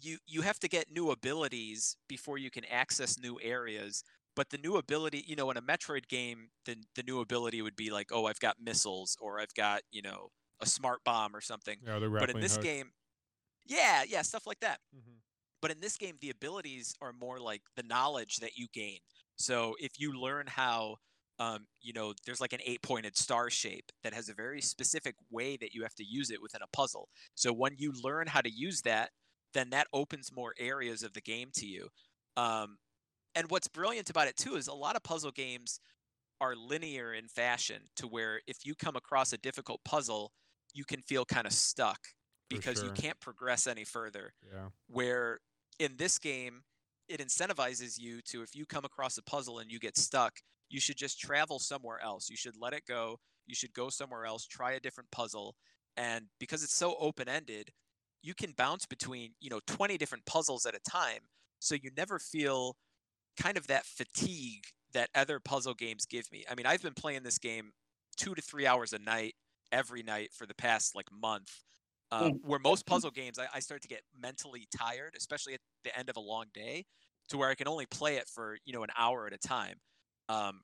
you 0.00 0.18
you 0.26 0.42
have 0.42 0.58
to 0.60 0.68
get 0.68 0.90
new 0.90 1.10
abilities 1.10 1.96
before 2.08 2.38
you 2.38 2.50
can 2.50 2.64
access 2.66 3.18
new 3.18 3.38
areas. 3.40 4.02
But 4.36 4.50
the 4.50 4.58
new 4.58 4.76
ability, 4.76 5.24
you 5.26 5.34
know, 5.36 5.50
in 5.50 5.56
a 5.56 5.62
Metroid 5.62 6.08
game, 6.08 6.50
the 6.64 6.76
the 6.94 7.02
new 7.02 7.20
ability 7.20 7.62
would 7.62 7.76
be 7.76 7.90
like, 7.90 8.10
oh, 8.12 8.26
I've 8.26 8.40
got 8.40 8.60
missiles 8.60 9.16
or 9.20 9.40
I've 9.40 9.54
got, 9.54 9.82
you 9.90 10.02
know, 10.02 10.30
a 10.60 10.66
smart 10.66 11.02
bomb 11.04 11.34
or 11.34 11.40
something. 11.40 11.78
Yeah, 11.80 11.98
But 12.18 12.30
in 12.30 12.38
this 12.40 12.56
game, 12.58 12.92
yeah, 13.66 14.04
yeah, 14.04 14.22
stuff 14.22 14.46
like 14.46 14.60
that. 14.60 14.80
Mhm. 14.94 15.22
But 15.60 15.70
in 15.72 15.80
this 15.80 15.96
game, 15.96 16.18
the 16.20 16.30
abilities 16.30 16.94
are 17.00 17.12
more 17.12 17.40
like 17.40 17.62
the 17.76 17.82
knowledge 17.82 18.36
that 18.36 18.56
you 18.56 18.68
gain. 18.72 19.00
So 19.36 19.76
if 19.80 19.98
you 19.98 20.12
learn 20.12 20.46
how, 20.46 20.98
um, 21.38 21.66
you 21.80 21.92
know, 21.92 22.14
there's 22.24 22.40
like 22.40 22.52
an 22.52 22.60
eight 22.64 22.82
pointed 22.82 23.16
star 23.16 23.50
shape 23.50 23.90
that 24.02 24.14
has 24.14 24.28
a 24.28 24.34
very 24.34 24.60
specific 24.60 25.16
way 25.30 25.56
that 25.56 25.74
you 25.74 25.82
have 25.82 25.94
to 25.96 26.04
use 26.04 26.30
it 26.30 26.40
within 26.42 26.62
a 26.62 26.68
puzzle. 26.68 27.08
So 27.34 27.52
when 27.52 27.76
you 27.78 27.92
learn 27.92 28.28
how 28.28 28.40
to 28.40 28.50
use 28.50 28.82
that, 28.82 29.10
then 29.54 29.70
that 29.70 29.88
opens 29.92 30.32
more 30.32 30.54
areas 30.58 31.02
of 31.02 31.12
the 31.14 31.20
game 31.20 31.50
to 31.54 31.66
you. 31.66 31.88
Um, 32.36 32.78
and 33.34 33.50
what's 33.50 33.68
brilliant 33.68 34.10
about 34.10 34.28
it 34.28 34.36
too 34.36 34.56
is 34.56 34.68
a 34.68 34.74
lot 34.74 34.96
of 34.96 35.02
puzzle 35.02 35.32
games 35.32 35.80
are 36.40 36.54
linear 36.54 37.12
in 37.12 37.28
fashion 37.28 37.88
to 37.96 38.06
where 38.06 38.40
if 38.46 38.64
you 38.64 38.74
come 38.74 38.96
across 38.96 39.32
a 39.32 39.38
difficult 39.38 39.82
puzzle, 39.84 40.32
you 40.72 40.84
can 40.84 41.02
feel 41.02 41.24
kind 41.24 41.46
of 41.46 41.52
stuck 41.52 41.98
because 42.48 42.82
you 42.82 42.92
can't 42.92 43.20
progress 43.20 43.66
any 43.66 43.84
further 43.84 44.32
Yeah. 44.42 44.70
where 44.86 45.40
in 45.78 45.96
this 45.96 46.18
game 46.18 46.62
it 47.08 47.20
incentivizes 47.20 47.98
you 47.98 48.20
to 48.22 48.42
if 48.42 48.54
you 48.54 48.66
come 48.66 48.84
across 48.84 49.16
a 49.18 49.22
puzzle 49.22 49.58
and 49.58 49.70
you 49.70 49.78
get 49.78 49.96
stuck 49.96 50.40
you 50.68 50.80
should 50.80 50.96
just 50.96 51.18
travel 51.18 51.58
somewhere 51.58 52.00
else 52.00 52.28
you 52.28 52.36
should 52.36 52.56
let 52.56 52.72
it 52.72 52.84
go 52.86 53.18
You 53.46 53.54
should 53.54 53.72
go 53.72 53.88
somewhere 53.88 54.26
else, 54.26 54.44
try 54.46 54.72
a 54.72 54.80
different 54.80 55.10
puzzle. 55.10 55.56
And 55.96 56.28
because 56.38 56.62
it's 56.62 56.74
so 56.74 56.96
open 56.98 57.28
ended, 57.28 57.72
you 58.22 58.34
can 58.34 58.52
bounce 58.52 58.86
between, 58.86 59.34
you 59.40 59.50
know, 59.50 59.60
20 59.66 59.96
different 59.98 60.26
puzzles 60.26 60.66
at 60.66 60.74
a 60.74 60.80
time. 60.80 61.20
So 61.60 61.74
you 61.74 61.90
never 61.96 62.18
feel 62.18 62.76
kind 63.40 63.56
of 63.56 63.66
that 63.68 63.86
fatigue 63.86 64.64
that 64.92 65.10
other 65.14 65.40
puzzle 65.40 65.74
games 65.74 66.06
give 66.06 66.30
me. 66.32 66.44
I 66.50 66.54
mean, 66.54 66.66
I've 66.66 66.82
been 66.82 66.94
playing 66.94 67.22
this 67.22 67.38
game 67.38 67.72
two 68.16 68.34
to 68.34 68.42
three 68.42 68.66
hours 68.66 68.92
a 68.92 68.98
night 68.98 69.34
every 69.70 70.02
night 70.02 70.32
for 70.32 70.46
the 70.46 70.54
past 70.54 70.94
like 70.94 71.06
month. 71.12 71.64
Um, 72.10 72.34
Mm. 72.34 72.40
Where 72.42 72.58
most 72.58 72.86
puzzle 72.86 73.10
games, 73.10 73.38
I, 73.38 73.48
I 73.54 73.60
start 73.60 73.82
to 73.82 73.88
get 73.88 74.02
mentally 74.18 74.66
tired, 74.76 75.14
especially 75.16 75.54
at 75.54 75.60
the 75.84 75.96
end 75.96 76.08
of 76.08 76.16
a 76.16 76.20
long 76.20 76.46
day, 76.54 76.86
to 77.28 77.36
where 77.36 77.50
I 77.50 77.54
can 77.54 77.68
only 77.68 77.84
play 77.86 78.16
it 78.16 78.28
for 78.28 78.56
you 78.64 78.72
know 78.72 78.82
an 78.82 78.90
hour 78.96 79.26
at 79.26 79.34
a 79.34 79.38
time. 79.38 79.76
Um, 80.30 80.62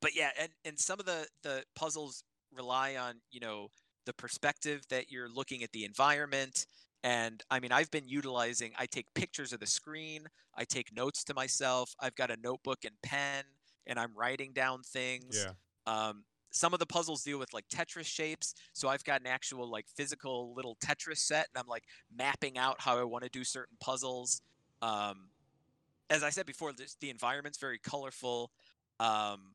but 0.00 0.16
yeah, 0.16 0.30
and 0.38 0.50
and 0.64 0.78
some 0.78 0.98
of 0.98 1.06
the 1.06 1.28
the 1.42 1.64
puzzles 1.76 2.24
rely 2.52 2.96
on 2.96 3.20
you 3.30 3.40
know 3.40 3.68
the 4.06 4.12
perspective 4.12 4.82
that 4.90 5.10
you're 5.10 5.28
looking 5.28 5.62
at 5.62 5.72
the 5.72 5.84
environment. 5.84 6.66
And 7.04 7.42
I 7.50 7.60
mean, 7.60 7.72
I've 7.72 7.90
been 7.90 8.08
utilizing. 8.08 8.72
I 8.78 8.86
take 8.86 9.12
pictures 9.14 9.52
of 9.52 9.60
the 9.60 9.66
screen. 9.66 10.26
I 10.56 10.64
take 10.64 10.94
notes 10.94 11.24
to 11.24 11.34
myself. 11.34 11.94
I've 12.00 12.14
got 12.14 12.30
a 12.30 12.36
notebook 12.42 12.84
and 12.84 12.94
pen, 13.02 13.44
and 13.86 13.98
I'm 13.98 14.12
writing 14.16 14.52
down 14.52 14.82
things. 14.82 15.44
Yeah. 15.44 15.52
Um, 15.86 16.24
some 16.52 16.74
of 16.74 16.78
the 16.78 16.86
puzzles 16.86 17.22
deal 17.22 17.38
with 17.38 17.52
like 17.52 17.64
Tetris 17.68 18.04
shapes, 18.06 18.54
so 18.72 18.88
I've 18.88 19.04
got 19.04 19.20
an 19.20 19.26
actual 19.26 19.70
like 19.70 19.86
physical 19.96 20.52
little 20.54 20.76
Tetris 20.84 21.18
set, 21.18 21.48
and 21.52 21.60
I'm 21.60 21.66
like 21.66 21.84
mapping 22.14 22.58
out 22.58 22.76
how 22.78 22.98
I 22.98 23.04
want 23.04 23.24
to 23.24 23.30
do 23.30 23.42
certain 23.42 23.76
puzzles. 23.80 24.42
Um, 24.82 25.30
as 26.10 26.22
I 26.22 26.30
said 26.30 26.46
before, 26.46 26.72
this, 26.72 26.96
the 27.00 27.10
environment's 27.10 27.58
very 27.58 27.78
colorful. 27.78 28.50
Um, 29.00 29.54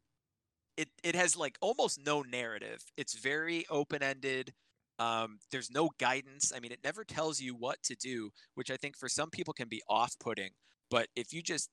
it 0.77 0.89
it 1.03 1.15
has 1.15 1.35
like 1.35 1.57
almost 1.61 1.99
no 2.05 2.21
narrative. 2.21 2.83
It's 2.97 3.15
very 3.15 3.65
open 3.69 4.03
ended. 4.03 4.53
Um, 4.99 5.39
there's 5.51 5.69
no 5.71 5.91
guidance. 5.99 6.51
I 6.55 6.59
mean, 6.59 6.71
it 6.71 6.79
never 6.83 7.03
tells 7.03 7.39
you 7.39 7.55
what 7.55 7.81
to 7.83 7.95
do, 7.95 8.31
which 8.55 8.71
I 8.71 8.77
think 8.77 8.97
for 8.97 9.09
some 9.09 9.29
people 9.29 9.53
can 9.53 9.67
be 9.69 9.81
off 9.89 10.15
putting. 10.19 10.51
But 10.89 11.07
if 11.15 11.33
you 11.33 11.41
just 11.41 11.69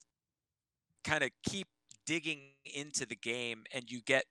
kind 1.05 1.23
of 1.23 1.31
keep 1.49 1.67
digging 2.07 2.41
into 2.75 3.07
the 3.07 3.17
game 3.17 3.65
and 3.73 3.91
you 3.91 4.01
get 4.05 4.25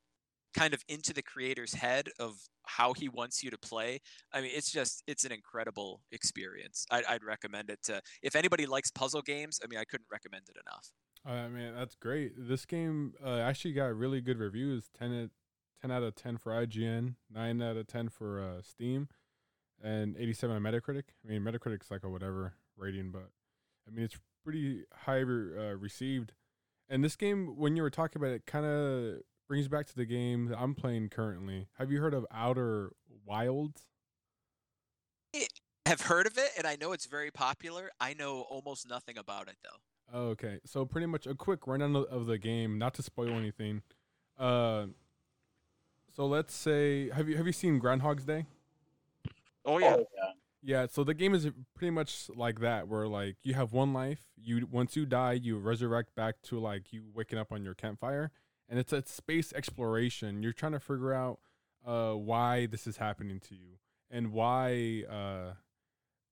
kind 0.53 0.73
of 0.73 0.83
into 0.87 1.13
the 1.13 1.21
creator's 1.21 1.73
head 1.73 2.09
of 2.19 2.35
how 2.65 2.93
he 2.93 3.09
wants 3.09 3.43
you 3.43 3.49
to 3.49 3.57
play 3.57 3.99
i 4.33 4.41
mean 4.41 4.51
it's 4.53 4.71
just 4.71 5.03
it's 5.07 5.25
an 5.25 5.31
incredible 5.31 6.01
experience 6.11 6.85
i'd, 6.91 7.03
I'd 7.05 7.23
recommend 7.23 7.69
it 7.69 7.79
to 7.83 8.01
if 8.21 8.35
anybody 8.35 8.65
likes 8.65 8.89
puzzle 8.91 9.21
games 9.21 9.59
i 9.63 9.67
mean 9.67 9.79
i 9.79 9.83
couldn't 9.83 10.07
recommend 10.11 10.43
it 10.49 10.57
enough 10.67 10.91
Uh, 11.25 11.47
mean, 11.47 11.73
that's 11.73 11.95
great. 11.95 12.33
This 12.37 12.65
game 12.65 13.13
uh, 13.25 13.37
actually 13.37 13.73
got 13.73 13.95
really 13.95 14.19
good 14.19 14.39
reviews 14.39 14.89
10, 14.99 15.29
10 15.81 15.91
out 15.91 16.03
of 16.03 16.15
10 16.15 16.37
for 16.37 16.51
IGN, 16.51 17.15
9 17.31 17.61
out 17.61 17.77
of 17.77 17.87
10 17.87 18.09
for 18.09 18.41
uh, 18.41 18.61
Steam, 18.61 19.07
and 19.81 20.17
87 20.17 20.55
on 20.55 20.61
Metacritic. 20.61 21.03
I 21.23 21.31
mean, 21.31 21.41
Metacritic's 21.41 21.89
like 21.89 22.03
a 22.03 22.09
whatever 22.09 22.55
rating, 22.77 23.11
but 23.11 23.29
I 23.87 23.91
mean, 23.91 24.03
it's 24.03 24.17
pretty 24.43 24.83
high 24.93 25.21
uh, 25.21 25.75
received. 25.77 26.33
And 26.89 27.03
this 27.03 27.15
game, 27.15 27.57
when 27.57 27.77
you 27.77 27.83
were 27.83 27.89
talking 27.89 28.21
about 28.21 28.33
it, 28.33 28.45
kind 28.45 28.65
of 28.65 29.21
brings 29.47 29.67
back 29.67 29.85
to 29.87 29.95
the 29.95 30.05
game 30.05 30.47
that 30.47 30.57
I'm 30.59 30.73
playing 30.75 31.09
currently. 31.09 31.67
Have 31.77 31.91
you 31.91 31.99
heard 32.01 32.13
of 32.13 32.25
Outer 32.31 32.91
Wilds? 33.25 33.81
I 35.35 35.45
have 35.89 36.01
heard 36.01 36.27
of 36.27 36.37
it 36.37 36.49
and 36.57 36.65
i 36.65 36.77
know 36.79 36.93
it's 36.93 37.05
very 37.07 37.29
popular 37.29 37.89
i 37.99 38.13
know 38.13 38.41
almost 38.49 38.87
nothing 38.89 39.17
about 39.17 39.47
it 39.49 39.57
though 39.63 39.77
Oh, 40.15 40.27
okay. 40.29 40.59
So 40.65 40.85
pretty 40.85 41.07
much 41.07 41.25
a 41.25 41.33
quick 41.33 41.65
rundown 41.65 41.95
of- 41.95 42.05
of 42.05 42.25
the 42.27 42.37
game, 42.37 42.77
not 42.77 42.93
to 42.95 43.01
spoil 43.01 43.29
anything. 43.29 43.81
Uh, 44.37 44.87
so 46.15 46.27
let's 46.27 46.53
say, 46.53 47.09
have 47.09 47.27
you 47.29 47.37
have 47.37 47.47
you 47.47 47.53
seen 47.53 47.79
Groundhog's 47.79 48.25
Day? 48.25 48.45
oh 49.65 49.75
Oh, 49.75 49.77
yeah. 49.79 49.95
Yeah. 50.61 50.85
So 50.91 51.03
the 51.03 51.13
game 51.15 51.33
is 51.33 51.49
pretty 51.73 51.89
much 51.91 52.29
like 52.35 52.59
that, 52.59 52.87
where 52.89 53.07
like 53.07 53.37
you 53.43 53.53
have 53.55 53.71
one 53.73 53.91
life. 53.93 54.19
You 54.35 54.67
once 54.69 54.95
you 54.95 55.05
die, 55.07 55.33
you 55.33 55.57
resurrect 55.57 56.13
back 56.15 56.35
to 56.43 56.59
like 56.59 56.91
you 56.93 57.05
waking 57.13 57.39
up 57.39 57.51
on 57.51 57.63
your 57.63 57.73
campfire, 57.73 58.31
and 58.69 58.79
it's 58.79 58.93
a 58.93 59.03
space 59.05 59.53
exploration. 59.53 60.43
You're 60.43 60.53
trying 60.53 60.71
to 60.73 60.79
figure 60.79 61.13
out 61.13 61.39
uh 61.85 62.13
why 62.13 62.65
this 62.65 62.87
is 62.87 62.97
happening 62.97 63.39
to 63.39 63.55
you 63.55 63.77
and 64.09 64.31
why 64.31 65.03
uh 65.09 65.53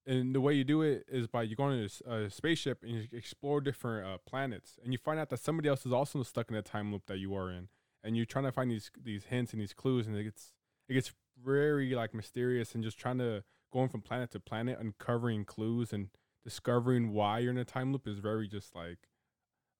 and 0.06 0.34
the 0.34 0.40
way 0.40 0.54
you 0.54 0.64
do 0.64 0.82
it 0.82 1.04
is 1.08 1.26
by 1.26 1.42
you 1.42 1.54
go 1.54 1.64
on 1.64 1.88
a 2.06 2.30
spaceship 2.30 2.82
and 2.82 2.90
you 2.90 3.06
explore 3.12 3.60
different 3.60 4.06
uh, 4.06 4.18
planets 4.26 4.78
and 4.82 4.92
you 4.92 4.98
find 4.98 5.20
out 5.20 5.30
that 5.30 5.38
somebody 5.38 5.68
else 5.68 5.86
is 5.86 5.92
also 5.92 6.22
stuck 6.22 6.50
in 6.50 6.56
a 6.56 6.62
time 6.62 6.90
loop 6.90 7.06
that 7.06 7.18
you 7.18 7.34
are 7.34 7.50
in 7.50 7.68
and 8.02 8.16
you're 8.16 8.26
trying 8.26 8.44
to 8.44 8.52
find 8.52 8.70
these 8.70 8.90
these 9.00 9.24
hints 9.24 9.52
and 9.52 9.60
these 9.60 9.72
clues 9.72 10.06
and 10.06 10.16
it 10.16 10.24
gets 10.24 10.52
it 10.88 10.94
gets 10.94 11.12
very 11.44 11.94
like 11.94 12.14
mysterious 12.14 12.74
and 12.74 12.82
just 12.82 12.98
trying 12.98 13.18
to 13.18 13.44
going 13.72 13.88
from 13.88 14.00
planet 14.00 14.30
to 14.30 14.40
planet 14.40 14.78
uncovering 14.80 15.44
clues 15.44 15.92
and 15.92 16.08
discovering 16.44 17.12
why 17.12 17.38
you're 17.38 17.52
in 17.52 17.58
a 17.58 17.64
time 17.64 17.92
loop 17.92 18.06
is 18.06 18.18
very 18.18 18.48
just 18.48 18.74
like 18.74 18.98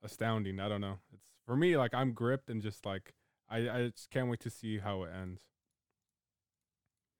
astounding 0.05 0.61
i 0.61 0.69
don't 0.69 0.81
know 0.81 0.99
it's 1.13 1.32
for 1.47 1.57
me 1.57 1.77
like 1.77 1.95
i'm 1.95 2.13
gripped 2.13 2.49
and 2.51 2.63
just 2.63 2.85
like 2.87 3.15
i 3.51 3.69
i 3.69 3.91
just 3.95 4.11
can't 4.11 4.29
wait 4.29 4.41
to 4.41 4.51
see 4.51 4.79
how 4.79 5.03
it 5.03 5.11
ends. 5.15 5.41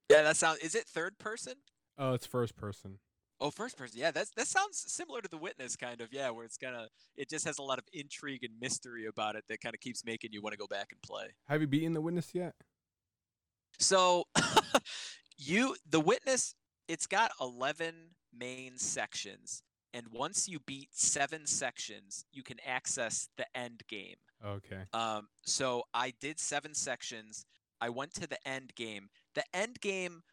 Yeah 0.09 0.21
that 0.23 0.37
sounds 0.37 0.59
is 0.59 0.75
it 0.75 0.85
third 0.85 1.17
person? 1.17 1.53
Oh 1.97 2.13
it's 2.13 2.25
first 2.25 2.55
person. 2.55 2.99
Oh 3.39 3.49
first 3.51 3.77
person 3.77 3.99
yeah 3.99 4.11
that's 4.11 4.31
that 4.31 4.47
sounds 4.47 4.83
similar 4.87 5.21
to 5.21 5.29
the 5.29 5.37
witness 5.37 5.75
kind 5.75 6.01
of 6.01 6.09
yeah 6.11 6.29
where 6.29 6.45
it's 6.45 6.57
gonna 6.57 6.87
it 7.15 7.29
just 7.29 7.45
has 7.45 7.57
a 7.57 7.63
lot 7.63 7.79
of 7.79 7.85
intrigue 7.93 8.43
and 8.43 8.53
mystery 8.59 9.05
about 9.05 9.35
it 9.35 9.43
that 9.49 9.61
kind 9.61 9.75
of 9.75 9.81
keeps 9.81 10.05
making 10.05 10.31
you 10.31 10.41
want 10.41 10.53
to 10.53 10.57
go 10.57 10.67
back 10.67 10.87
and 10.91 11.01
play. 11.01 11.27
Have 11.47 11.61
you 11.61 11.67
beaten 11.67 11.93
the 11.93 12.01
witness 12.01 12.33
yet? 12.33 12.53
So 13.79 14.25
you 15.37 15.75
the 15.89 15.99
witness 15.99 16.55
it's 16.87 17.07
got 17.07 17.31
11 17.39 17.93
main 18.37 18.77
sections 18.77 19.63
and 19.93 20.07
once 20.11 20.47
you 20.47 20.59
beat 20.59 20.89
7 20.91 21.45
sections 21.45 22.25
you 22.31 22.43
can 22.43 22.57
access 22.65 23.29
the 23.37 23.45
end 23.55 23.81
game. 23.87 24.15
okay 24.45 24.83
Um 24.93 25.27
so 25.43 25.83
I 25.93 26.13
did 26.19 26.39
7 26.39 26.73
sections. 26.73 27.45
I 27.81 27.89
went 27.89 28.13
to 28.15 28.27
the 28.27 28.39
end 28.47 28.73
game. 28.75 29.09
The 29.35 29.43
end 29.53 29.79
game 29.81 30.23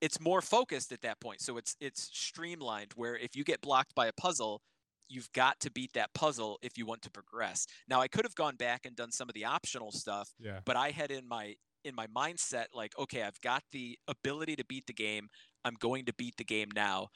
it's 0.00 0.20
more 0.20 0.42
focused 0.42 0.92
at 0.92 1.02
that 1.02 1.20
point. 1.20 1.40
So 1.40 1.56
it's 1.56 1.76
it's 1.80 2.10
streamlined 2.12 2.92
where 2.96 3.16
if 3.16 3.34
you 3.36 3.44
get 3.44 3.60
blocked 3.60 3.94
by 3.94 4.06
a 4.06 4.12
puzzle 4.12 4.62
You've 5.08 5.30
got 5.32 5.60
to 5.60 5.70
beat 5.70 5.92
that 5.92 6.14
puzzle 6.14 6.58
if 6.62 6.78
you 6.78 6.86
want 6.86 7.02
to 7.02 7.10
progress. 7.10 7.66
Now, 7.88 8.00
I 8.00 8.08
could 8.08 8.24
have 8.24 8.34
gone 8.34 8.56
back 8.56 8.86
and 8.86 8.96
done 8.96 9.12
some 9.12 9.28
of 9.28 9.34
the 9.34 9.44
optional 9.44 9.92
stuff, 9.92 10.32
yeah 10.40 10.60
but 10.64 10.76
I 10.76 10.90
had 10.90 11.10
in 11.10 11.28
my 11.28 11.56
in 11.84 11.94
my 11.94 12.06
mindset 12.06 12.66
like 12.72 12.98
okay 12.98 13.22
I've 13.22 13.40
got 13.42 13.62
the 13.72 13.98
ability 14.08 14.56
to 14.56 14.64
beat 14.64 14.86
the 14.86 14.92
game 14.92 15.28
I'm 15.64 15.74
going 15.78 16.06
to 16.06 16.14
beat 16.14 16.36
the 16.36 16.44
game 16.44 16.68
now 16.74 17.08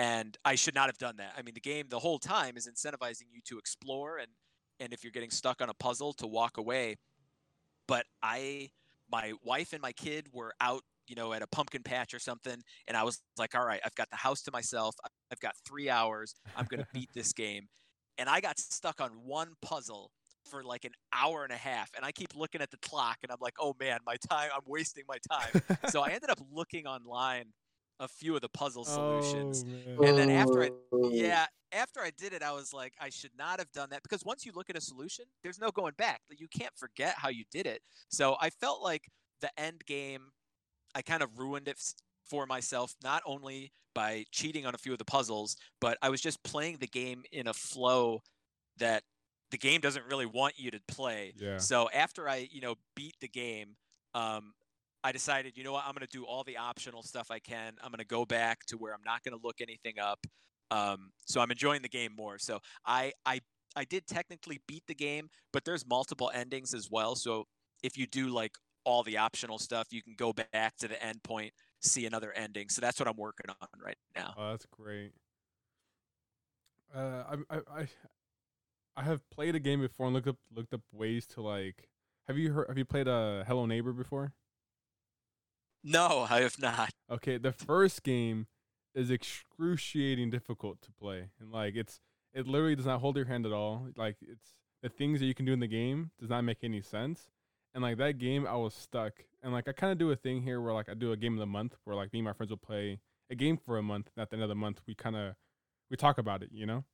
and 0.00 0.38
I 0.46 0.54
should 0.54 0.74
not 0.74 0.86
have 0.86 0.96
done 0.96 1.16
that. 1.18 1.34
I 1.36 1.42
mean 1.42 1.54
the 1.54 1.60
game 1.60 1.86
the 1.90 1.98
whole 1.98 2.18
time 2.18 2.56
is 2.56 2.66
incentivizing 2.66 3.28
you 3.30 3.40
to 3.44 3.58
explore 3.58 4.16
and 4.16 4.28
and 4.80 4.94
if 4.94 5.04
you're 5.04 5.12
getting 5.12 5.30
stuck 5.30 5.60
on 5.60 5.68
a 5.68 5.74
puzzle 5.74 6.14
to 6.14 6.26
walk 6.26 6.56
away. 6.56 6.96
But 7.86 8.06
I 8.22 8.70
my 9.12 9.34
wife 9.44 9.74
and 9.74 9.82
my 9.82 9.92
kid 9.92 10.28
were 10.32 10.54
out 10.60 10.82
you 11.06 11.16
know 11.16 11.34
at 11.34 11.42
a 11.42 11.46
pumpkin 11.46 11.82
patch 11.82 12.14
or 12.14 12.18
something 12.18 12.62
and 12.88 12.96
I 12.96 13.02
was 13.02 13.20
like 13.36 13.54
all 13.54 13.64
right 13.64 13.80
I've 13.84 13.94
got 13.94 14.08
the 14.08 14.16
house 14.16 14.40
to 14.42 14.50
myself. 14.52 14.94
I've 15.30 15.40
got 15.40 15.52
3 15.68 15.90
hours. 15.90 16.34
I'm 16.56 16.64
going 16.64 16.80
to 16.84 16.88
beat 16.94 17.10
this 17.14 17.34
game. 17.34 17.68
And 18.16 18.28
I 18.28 18.40
got 18.40 18.58
stuck 18.58 19.02
on 19.02 19.10
one 19.24 19.52
puzzle 19.60 20.10
for 20.46 20.64
like 20.64 20.86
an 20.86 20.92
hour 21.12 21.44
and 21.44 21.52
a 21.52 21.56
half 21.56 21.90
and 21.94 22.02
i 22.02 22.10
keep 22.10 22.34
looking 22.34 22.62
at 22.62 22.70
the 22.70 22.78
clock 22.78 23.18
and 23.22 23.30
i'm 23.30 23.38
like 23.42 23.52
oh 23.60 23.76
man 23.78 23.98
my 24.06 24.16
time 24.30 24.48
i'm 24.54 24.62
wasting 24.66 25.04
my 25.06 25.18
time. 25.30 25.62
So 25.90 26.00
i 26.00 26.08
ended 26.08 26.30
up 26.30 26.40
looking 26.50 26.86
online 26.86 27.52
a 28.00 28.08
few 28.08 28.34
of 28.34 28.40
the 28.40 28.48
puzzle 28.48 28.84
solutions 28.84 29.64
Oh. 29.98 30.04
And 30.04 30.18
then 30.18 30.30
after 30.30 30.62
I- 30.64 30.70
Ooh. 30.94 31.10
yeah 31.12 31.46
after 31.72 32.00
i 32.00 32.10
did 32.10 32.32
it 32.32 32.42
i 32.42 32.50
was 32.50 32.72
like 32.72 32.94
i 33.00 33.08
should 33.10 33.30
not 33.38 33.60
have 33.60 33.70
done 33.70 33.90
that 33.90 34.02
because 34.02 34.24
once 34.24 34.44
you 34.44 34.50
look 34.56 34.68
at 34.70 34.76
a 34.76 34.80
solution 34.80 35.24
there's 35.44 35.60
no 35.60 35.70
going 35.70 35.92
back 35.96 36.20
you 36.36 36.48
can't 36.48 36.76
forget 36.76 37.14
how 37.16 37.28
you 37.28 37.44
did 37.52 37.64
it 37.66 37.80
so 38.08 38.36
i 38.40 38.50
felt 38.50 38.82
like 38.82 39.08
the 39.40 39.50
end 39.60 39.84
game 39.86 40.32
i 40.96 41.00
kind 41.02 41.22
of 41.22 41.38
ruined 41.38 41.68
it 41.68 41.78
for 42.28 42.44
myself 42.46 42.94
not 43.04 43.22
only 43.24 43.70
by 43.94 44.24
cheating 44.32 44.66
on 44.66 44.74
a 44.74 44.78
few 44.78 44.90
of 44.92 44.98
the 44.98 45.04
puzzles 45.04 45.56
but 45.80 45.96
i 46.02 46.08
was 46.08 46.20
just 46.20 46.42
playing 46.42 46.76
the 46.80 46.88
game 46.88 47.22
in 47.30 47.46
a 47.46 47.54
flow 47.54 48.20
that 48.78 49.04
the 49.52 49.58
game 49.58 49.80
doesn't 49.80 50.06
really 50.06 50.26
want 50.26 50.54
you 50.58 50.70
to 50.72 50.80
play 50.88 51.32
Yeah. 51.36 51.58
so 51.58 51.88
after 51.92 52.28
I, 52.28 52.48
you 52.50 52.60
know, 52.60 52.76
beat 52.96 53.14
the 53.20 53.26
game, 53.28 53.76
um, 54.14 54.54
I 55.02 55.12
decided, 55.12 55.56
you 55.56 55.64
know 55.64 55.72
what, 55.72 55.84
I'm 55.86 55.92
going 55.92 56.06
to 56.06 56.18
do 56.18 56.24
all 56.24 56.44
the 56.44 56.56
optional 56.58 57.02
stuff 57.02 57.30
I 57.30 57.38
can. 57.38 57.74
I'm 57.82 57.90
going 57.90 57.98
to 58.00 58.06
go 58.06 58.24
back 58.24 58.66
to 58.66 58.76
where 58.76 58.92
I'm 58.92 59.02
not 59.04 59.22
going 59.22 59.38
to 59.38 59.44
look 59.44 59.60
anything 59.60 59.98
up. 59.98 60.18
Um, 60.70 61.10
so 61.26 61.40
I'm 61.40 61.50
enjoying 61.50 61.82
the 61.82 61.88
game 61.88 62.12
more. 62.16 62.38
So 62.38 62.60
I, 62.84 63.12
I, 63.24 63.40
I 63.74 63.84
did 63.84 64.06
technically 64.06 64.60
beat 64.68 64.84
the 64.86 64.94
game, 64.94 65.30
but 65.52 65.64
there's 65.64 65.86
multiple 65.86 66.30
endings 66.34 66.74
as 66.74 66.88
well. 66.90 67.14
So 67.16 67.44
if 67.82 67.96
you 67.96 68.06
do 68.06 68.28
like 68.28 68.52
all 68.84 69.02
the 69.02 69.16
optional 69.16 69.58
stuff, 69.58 69.88
you 69.90 70.02
can 70.02 70.14
go 70.16 70.32
back 70.32 70.76
to 70.78 70.88
the 70.88 71.02
end 71.02 71.22
point, 71.22 71.52
see 71.80 72.06
another 72.06 72.32
ending. 72.32 72.68
So 72.68 72.80
that's 72.80 72.98
what 72.98 73.08
I'm 73.08 73.16
working 73.16 73.46
on 73.48 73.68
right 73.84 73.98
now. 74.14 74.34
Oh, 74.36 74.50
that's 74.50 74.66
great. 74.66 75.12
Uh, 76.94 77.22
I, 77.50 77.56
I, 77.56 77.60
I, 77.80 77.88
I 78.96 79.02
have 79.02 79.28
played 79.30 79.54
a 79.54 79.60
game 79.60 79.80
before 79.80 80.06
and 80.06 80.14
looked 80.14 80.28
up 80.28 80.36
looked 80.54 80.74
up 80.74 80.82
ways 80.92 81.26
to 81.28 81.40
like. 81.40 81.88
have 82.26 82.36
you 82.36 82.52
heard? 82.52 82.68
Have 82.68 82.76
you 82.76 82.84
played 82.84 83.08
uh, 83.08 83.44
Hello 83.44 83.64
Neighbor 83.66 83.92
before? 83.92 84.32
No, 85.82 86.26
I 86.28 86.40
have 86.42 86.58
not. 86.58 86.90
Okay, 87.10 87.38
the 87.38 87.52
first 87.52 88.02
game 88.02 88.46
is 88.94 89.10
excruciating 89.10 90.30
difficult 90.30 90.82
to 90.82 90.92
play, 90.92 91.30
and 91.40 91.50
like 91.52 91.74
it's 91.76 92.00
it 92.34 92.46
literally 92.46 92.76
does 92.76 92.86
not 92.86 93.00
hold 93.00 93.16
your 93.16 93.24
hand 93.26 93.46
at 93.46 93.52
all. 93.52 93.88
Like 93.96 94.16
it's 94.20 94.50
the 94.82 94.88
things 94.88 95.20
that 95.20 95.26
you 95.26 95.34
can 95.34 95.46
do 95.46 95.52
in 95.52 95.60
the 95.60 95.66
game 95.66 96.10
does 96.20 96.28
not 96.30 96.42
make 96.42 96.58
any 96.62 96.80
sense. 96.82 97.28
And 97.74 97.82
like 97.82 97.98
that 97.98 98.18
game, 98.18 98.46
I 98.46 98.56
was 98.56 98.74
stuck. 98.74 99.12
And 99.42 99.52
like 99.52 99.68
I 99.68 99.72
kind 99.72 99.92
of 99.92 99.98
do 99.98 100.10
a 100.10 100.16
thing 100.16 100.42
here 100.42 100.60
where 100.60 100.72
like 100.74 100.88
I 100.88 100.94
do 100.94 101.12
a 101.12 101.16
game 101.16 101.34
of 101.34 101.38
the 101.38 101.46
month 101.46 101.76
where 101.84 101.94
like 101.96 102.12
me 102.12 102.18
and 102.18 102.26
my 102.26 102.32
friends 102.32 102.50
will 102.50 102.56
play 102.56 102.98
a 103.30 103.34
game 103.34 103.56
for 103.56 103.78
a 103.78 103.82
month. 103.82 104.10
And 104.16 104.22
at 104.22 104.30
the 104.30 104.36
end 104.36 104.42
of 104.42 104.48
the 104.48 104.54
month, 104.56 104.80
we 104.86 104.94
kind 104.94 105.14
of 105.16 105.34
we 105.90 105.96
talk 105.96 106.18
about 106.18 106.42
it, 106.42 106.50
you 106.52 106.66
know. 106.66 106.84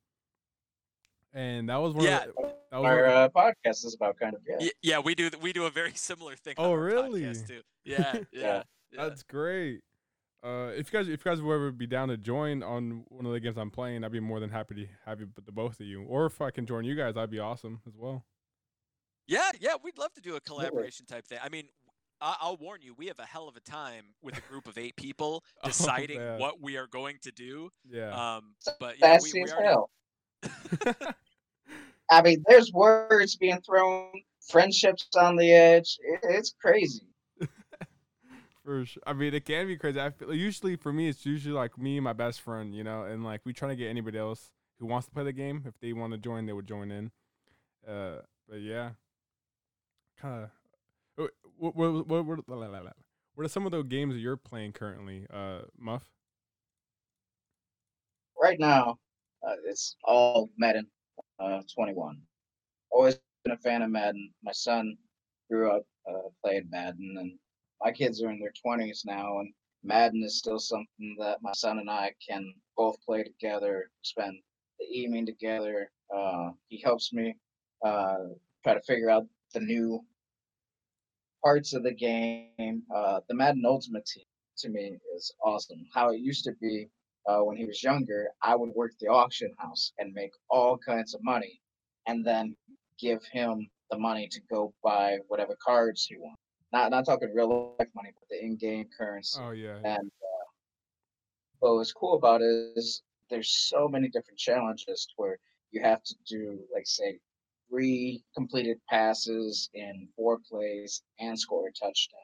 And 1.33 1.69
that 1.69 1.77
was 1.77 1.93
one. 1.93 2.05
Yeah. 2.05 2.17
Of 2.19 2.25
the, 2.35 2.41
that 2.71 2.77
was 2.81 2.85
Our 2.85 3.03
one- 3.03 3.11
uh, 3.13 3.29
podcast 3.29 3.85
is 3.85 3.95
about 3.95 4.17
kind 4.19 4.35
of 4.35 4.41
yeah. 4.47 4.57
Y- 4.59 4.69
yeah, 4.81 4.99
we 4.99 5.15
do. 5.15 5.29
We 5.41 5.51
do 5.53 5.65
a 5.65 5.69
very 5.71 5.91
similar 5.95 6.35
thing. 6.35 6.55
on 6.57 6.65
Oh, 6.65 6.71
our 6.71 6.79
really? 6.79 7.21
podcast, 7.23 7.47
too. 7.47 7.61
Yeah, 7.85 8.13
yeah. 8.31 8.41
Yeah. 8.41 8.63
Yeah. 8.91 9.07
That's 9.09 9.23
great. 9.23 9.81
Uh, 10.43 10.71
if 10.75 10.93
you 10.93 10.99
guys 10.99 11.07
if 11.09 11.25
you 11.25 11.31
guys 11.31 11.41
would 11.41 11.53
ever 11.53 11.71
be 11.71 11.87
down 11.87 12.09
to 12.09 12.17
join 12.17 12.61
on 12.63 13.03
one 13.07 13.25
of 13.25 13.31
the 13.31 13.39
games 13.39 13.57
I'm 13.57 13.71
playing, 13.71 14.03
I'd 14.03 14.11
be 14.11 14.19
more 14.19 14.39
than 14.39 14.49
happy 14.51 14.75
to 14.75 14.85
have 15.05 15.19
you, 15.19 15.27
the 15.45 15.51
both 15.51 15.79
of 15.79 15.85
you. 15.87 16.03
Or 16.03 16.25
if 16.27 16.41
I 16.41 16.51
can 16.51 16.65
join 16.65 16.85
you 16.85 16.95
guys, 16.95 17.17
I'd 17.17 17.31
be 17.31 17.39
awesome 17.39 17.81
as 17.87 17.95
well. 17.97 18.23
Yeah, 19.27 19.49
yeah, 19.59 19.73
we'd 19.83 19.97
love 19.97 20.13
to 20.13 20.21
do 20.21 20.35
a 20.35 20.39
collaboration 20.39 21.05
type 21.05 21.25
thing. 21.25 21.39
I 21.43 21.49
mean, 21.49 21.65
I- 22.21 22.37
I'll 22.39 22.55
warn 22.55 22.81
you, 22.81 22.93
we 22.97 23.07
have 23.07 23.19
a 23.19 23.25
hell 23.25 23.49
of 23.49 23.57
a 23.57 23.59
time 23.59 24.05
with 24.21 24.37
a 24.37 24.41
group 24.41 24.67
of 24.67 24.77
eight 24.77 24.95
people 24.95 25.43
Oh, 25.63 25.67
deciding 25.67 26.19
man. 26.19 26.39
what 26.39 26.61
we 26.61 26.77
are 26.77 26.87
going 26.87 27.17
to 27.23 27.31
do. 27.31 27.69
Yeah. 27.89 28.11
Um, 28.37 28.55
but 28.79 28.95
yeah, 28.99 29.17
we, 29.21 29.29
Sassy 29.29 29.39
we 29.39 29.43
as 29.43 29.51
hell. 29.59 29.89
I 32.09 32.21
mean, 32.21 32.43
there's 32.47 32.71
words 32.71 33.35
being 33.35 33.59
thrown, 33.61 34.11
friendships 34.49 35.07
on 35.17 35.35
the 35.35 35.51
edge. 35.51 35.97
It, 36.01 36.19
it's 36.23 36.53
crazy. 36.61 37.06
For 38.67 38.85
sure. 38.85 39.01
I 39.07 39.13
mean, 39.13 39.33
it 39.33 39.45
can 39.45 39.65
be 39.65 39.77
crazy. 39.77 39.99
I 39.99 40.09
feel 40.09 40.33
usually 40.33 40.75
for 40.75 40.91
me, 40.91 41.07
it's 41.07 41.25
usually 41.25 41.53
like 41.53 41.77
me 41.77 41.95
and 41.95 42.03
my 42.03 42.11
best 42.11 42.41
friend, 42.41 42.75
you 42.75 42.83
know, 42.83 43.03
and 43.03 43.23
like 43.23 43.41
we 43.45 43.53
try 43.53 43.69
to 43.69 43.75
get 43.75 43.87
anybody 43.87 44.17
else 44.17 44.51
who 44.79 44.85
wants 44.85 45.07
to 45.07 45.13
play 45.13 45.23
the 45.23 45.31
game. 45.31 45.63
If 45.65 45.79
they 45.79 45.93
want 45.93 46.11
to 46.11 46.17
join, 46.17 46.45
they 46.45 46.51
would 46.51 46.67
join 46.67 46.91
in. 46.91 47.11
Uh, 47.87 48.17
but 48.47 48.59
yeah, 48.59 48.91
kind 50.21 50.43
of. 50.43 50.49
What 51.57 51.75
what 51.75 52.07
what 52.07 52.25
what 52.25 52.95
what 53.35 53.45
are 53.45 53.49
some 53.49 53.65
of 53.65 53.71
the 53.71 53.83
games 53.83 54.13
that 54.13 54.19
you're 54.19 54.35
playing 54.35 54.73
currently, 54.73 55.25
uh, 55.33 55.59
Muff? 55.79 56.03
Right 58.39 58.59
now, 58.59 58.99
uh, 59.47 59.55
it's 59.65 59.95
all 60.03 60.49
Madden 60.57 60.87
uh, 61.39 61.61
21. 61.73 62.19
Always 62.91 63.17
been 63.43 63.53
a 63.53 63.57
fan 63.57 63.81
of 63.81 63.89
Madden. 63.89 64.31
My 64.43 64.51
son 64.51 64.97
grew 65.49 65.71
up 65.71 65.83
uh, 66.09 66.29
playing 66.43 66.67
Madden, 66.69 67.15
and 67.17 67.39
my 67.83 67.91
kids 67.91 68.21
are 68.21 68.31
in 68.31 68.39
their 68.39 68.53
20s 68.65 69.05
now, 69.05 69.39
and 69.39 69.53
Madden 69.83 70.23
is 70.23 70.37
still 70.37 70.59
something 70.59 71.15
that 71.19 71.41
my 71.41 71.53
son 71.53 71.79
and 71.79 71.89
I 71.89 72.13
can 72.27 72.53
both 72.75 72.97
play 73.05 73.23
together, 73.23 73.89
spend 74.01 74.37
the 74.79 74.85
evening 74.85 75.25
together. 75.25 75.91
Uh, 76.15 76.51
he 76.67 76.81
helps 76.83 77.13
me 77.13 77.35
uh, 77.85 78.17
try 78.63 78.73
to 78.73 78.81
figure 78.81 79.09
out 79.09 79.27
the 79.53 79.59
new 79.59 80.03
parts 81.43 81.73
of 81.73 81.83
the 81.83 81.93
game. 81.93 82.83
Uh, 82.93 83.19
the 83.27 83.35
Madden 83.35 83.63
Ultimate 83.65 84.05
Team 84.05 84.25
to 84.57 84.69
me 84.69 84.97
is 85.15 85.31
awesome. 85.43 85.85
How 85.93 86.09
it 86.09 86.19
used 86.19 86.43
to 86.45 86.53
be 86.59 86.89
uh, 87.27 87.39
when 87.39 87.57
he 87.57 87.65
was 87.65 87.83
younger, 87.83 88.29
I 88.41 88.55
would 88.55 88.71
work 88.75 88.93
the 88.99 89.07
auction 89.07 89.53
house 89.57 89.91
and 89.99 90.13
make 90.13 90.31
all 90.49 90.77
kinds 90.77 91.13
of 91.13 91.23
money, 91.23 91.61
and 92.07 92.25
then 92.25 92.55
give 92.99 93.23
him 93.25 93.69
the 93.91 93.97
money 93.97 94.27
to 94.29 94.41
go 94.49 94.73
buy 94.83 95.17
whatever 95.27 95.55
cards 95.63 96.05
he 96.05 96.17
wants. 96.17 96.41
Not 96.73 96.91
not 96.91 97.05
talking 97.05 97.33
real 97.33 97.75
life 97.79 97.87
money, 97.95 98.11
but 98.13 98.27
the 98.29 98.43
in-game 98.43 98.87
currency. 98.97 99.39
Oh 99.41 99.51
yeah. 99.51 99.77
And 99.77 100.07
uh, 100.07 100.45
what 101.59 101.75
was 101.75 101.93
cool 101.93 102.15
about 102.15 102.41
it 102.41 102.73
is 102.75 103.03
there's 103.29 103.49
so 103.49 103.87
many 103.87 104.09
different 104.09 104.37
challenges 104.37 105.07
where 105.15 105.37
you 105.71 105.81
have 105.81 106.01
to 106.03 106.15
do, 106.27 106.59
like, 106.73 106.87
say, 106.87 107.19
three 107.69 108.23
completed 108.33 108.77
passes 108.89 109.69
in 109.73 110.07
four 110.15 110.39
plays 110.49 111.03
and 111.19 111.37
score 111.37 111.67
a 111.67 111.71
touchdown. 111.71 112.19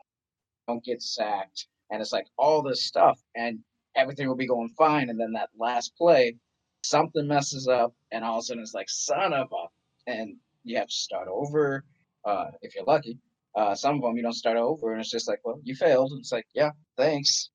Don't 0.68 0.84
get 0.84 1.02
sacked. 1.02 1.68
And 1.92 2.02
it's 2.02 2.14
like 2.14 2.28
all 2.38 2.62
this 2.62 2.86
stuff, 2.86 3.20
and 3.36 3.60
everything 3.96 4.28
will 4.28 4.36
be 4.36 4.48
going 4.48 4.70
fine. 4.78 5.10
And 5.10 5.20
then 5.20 5.34
that 5.34 5.50
last 5.58 5.96
play, 5.98 6.36
something 6.84 7.28
messes 7.28 7.68
up, 7.68 7.94
and 8.12 8.24
all 8.24 8.38
of 8.38 8.40
a 8.40 8.44
sudden 8.44 8.64
it's 8.64 8.74
like, 8.74 8.90
son 8.90 9.34
of 9.34 9.48
a. 9.52 10.12
And 10.12 10.38
you 10.64 10.78
have 10.78 10.88
to 10.88 10.94
start 10.94 11.28
over 11.28 11.84
uh, 12.26 12.48
if 12.62 12.76
you're 12.76 12.86
lucky. 12.86 13.18
Uh, 13.56 13.76
some 13.76 13.96
of 13.96 14.02
them 14.02 14.18
you 14.18 14.24
don't 14.24 14.34
start 14.34 14.58
over, 14.58 14.92
and 14.92 15.02
it's 15.02 15.12
just 15.12 15.28
like, 15.28 15.40
well, 15.44 15.60
you 15.64 15.76
failed. 15.76 16.12
And 16.12 16.20
it's 16.20 16.32
like, 16.32 16.48
yeah, 16.54 16.72
thanks 16.98 17.50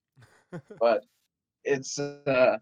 but 0.81 1.05
it's 1.65 1.99
uh 1.99 2.57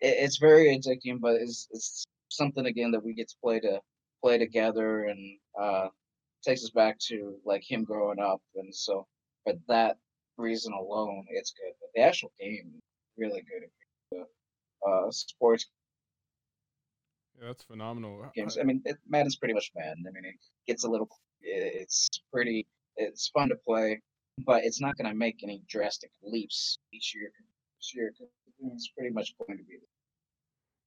it, 0.00 0.14
it's 0.18 0.38
very 0.38 0.76
addicting 0.76 1.20
but 1.20 1.36
it's 1.36 1.68
it's 1.70 2.04
something 2.28 2.66
again 2.66 2.90
that 2.90 3.04
we 3.04 3.14
get 3.14 3.28
to 3.28 3.36
play 3.42 3.60
to 3.60 3.80
play 4.22 4.38
together 4.38 5.04
and 5.04 5.38
uh 5.60 5.88
takes 6.44 6.64
us 6.64 6.70
back 6.70 6.98
to 6.98 7.36
like 7.44 7.62
him 7.68 7.84
growing 7.84 8.18
up 8.18 8.40
and 8.56 8.74
so 8.74 9.06
for 9.44 9.54
that 9.68 9.96
reason 10.38 10.72
alone 10.72 11.24
it's 11.30 11.52
good 11.52 11.72
but 11.80 11.90
the 11.94 12.00
actual 12.00 12.32
game 12.40 12.80
really 13.18 13.42
good 13.42 14.24
uh 14.88 15.10
sports 15.10 15.66
yeah, 17.38 17.48
that's 17.48 17.64
phenomenal. 17.64 18.30
games 18.34 18.58
i 18.58 18.62
mean 18.62 18.82
it, 18.84 18.96
madden's 19.06 19.36
pretty 19.36 19.54
much 19.54 19.70
madden 19.74 20.04
i 20.08 20.10
mean 20.12 20.24
it 20.24 20.34
gets 20.66 20.84
a 20.84 20.88
little 20.88 21.08
it's 21.42 22.08
pretty 22.32 22.66
it's 22.96 23.28
fun 23.28 23.48
to 23.48 23.56
play 23.66 24.00
but 24.46 24.64
it's 24.64 24.80
not 24.80 24.96
going 24.96 25.10
to 25.10 25.16
make 25.16 25.42
any 25.42 25.62
drastic 25.68 26.10
leaps 26.22 26.78
each 26.92 27.14
year 27.14 27.32
each 27.80 27.94
year 27.94 28.12
it's 28.74 28.88
pretty 28.88 29.12
much 29.14 29.34
going 29.38 29.58
to 29.58 29.64
be 29.64 29.78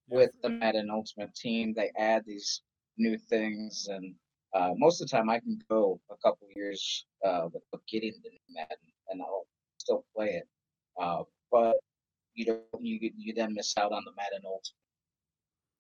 Yeah, 0.08 0.18
with 0.20 0.32
the 0.42 0.50
Madden 0.50 0.90
Ultimate 0.90 1.34
Team. 1.36 1.74
They 1.74 1.92
add 1.98 2.24
these 2.26 2.62
new 2.98 3.18
things, 3.18 3.88
and 3.92 4.16
uh, 4.54 4.72
most 4.78 5.02
of 5.02 5.10
the 5.10 5.18
time 5.18 5.30
I 5.30 5.40
can 5.40 5.60
go 5.70 6.00
a 6.12 6.16
couple 6.18 6.48
years 6.56 7.06
uh, 7.26 7.46
without 7.46 7.82
getting 7.88 8.14
the 8.24 8.30
new 8.30 8.56
Madden, 8.56 8.78
and 9.10 9.22
I'll 9.22 9.48
still 9.78 10.06
play 10.16 10.36
it. 10.36 10.48
Uh, 11.02 11.24
but 11.52 11.78
you 12.36 12.46
don't 12.46 12.64
you 12.80 13.12
you 13.18 13.34
then 13.34 13.54
miss 13.54 13.76
out 13.78 13.92
on 13.92 14.04
the 14.06 14.12
Madden 14.18 14.46
Ultimate. 14.46 14.76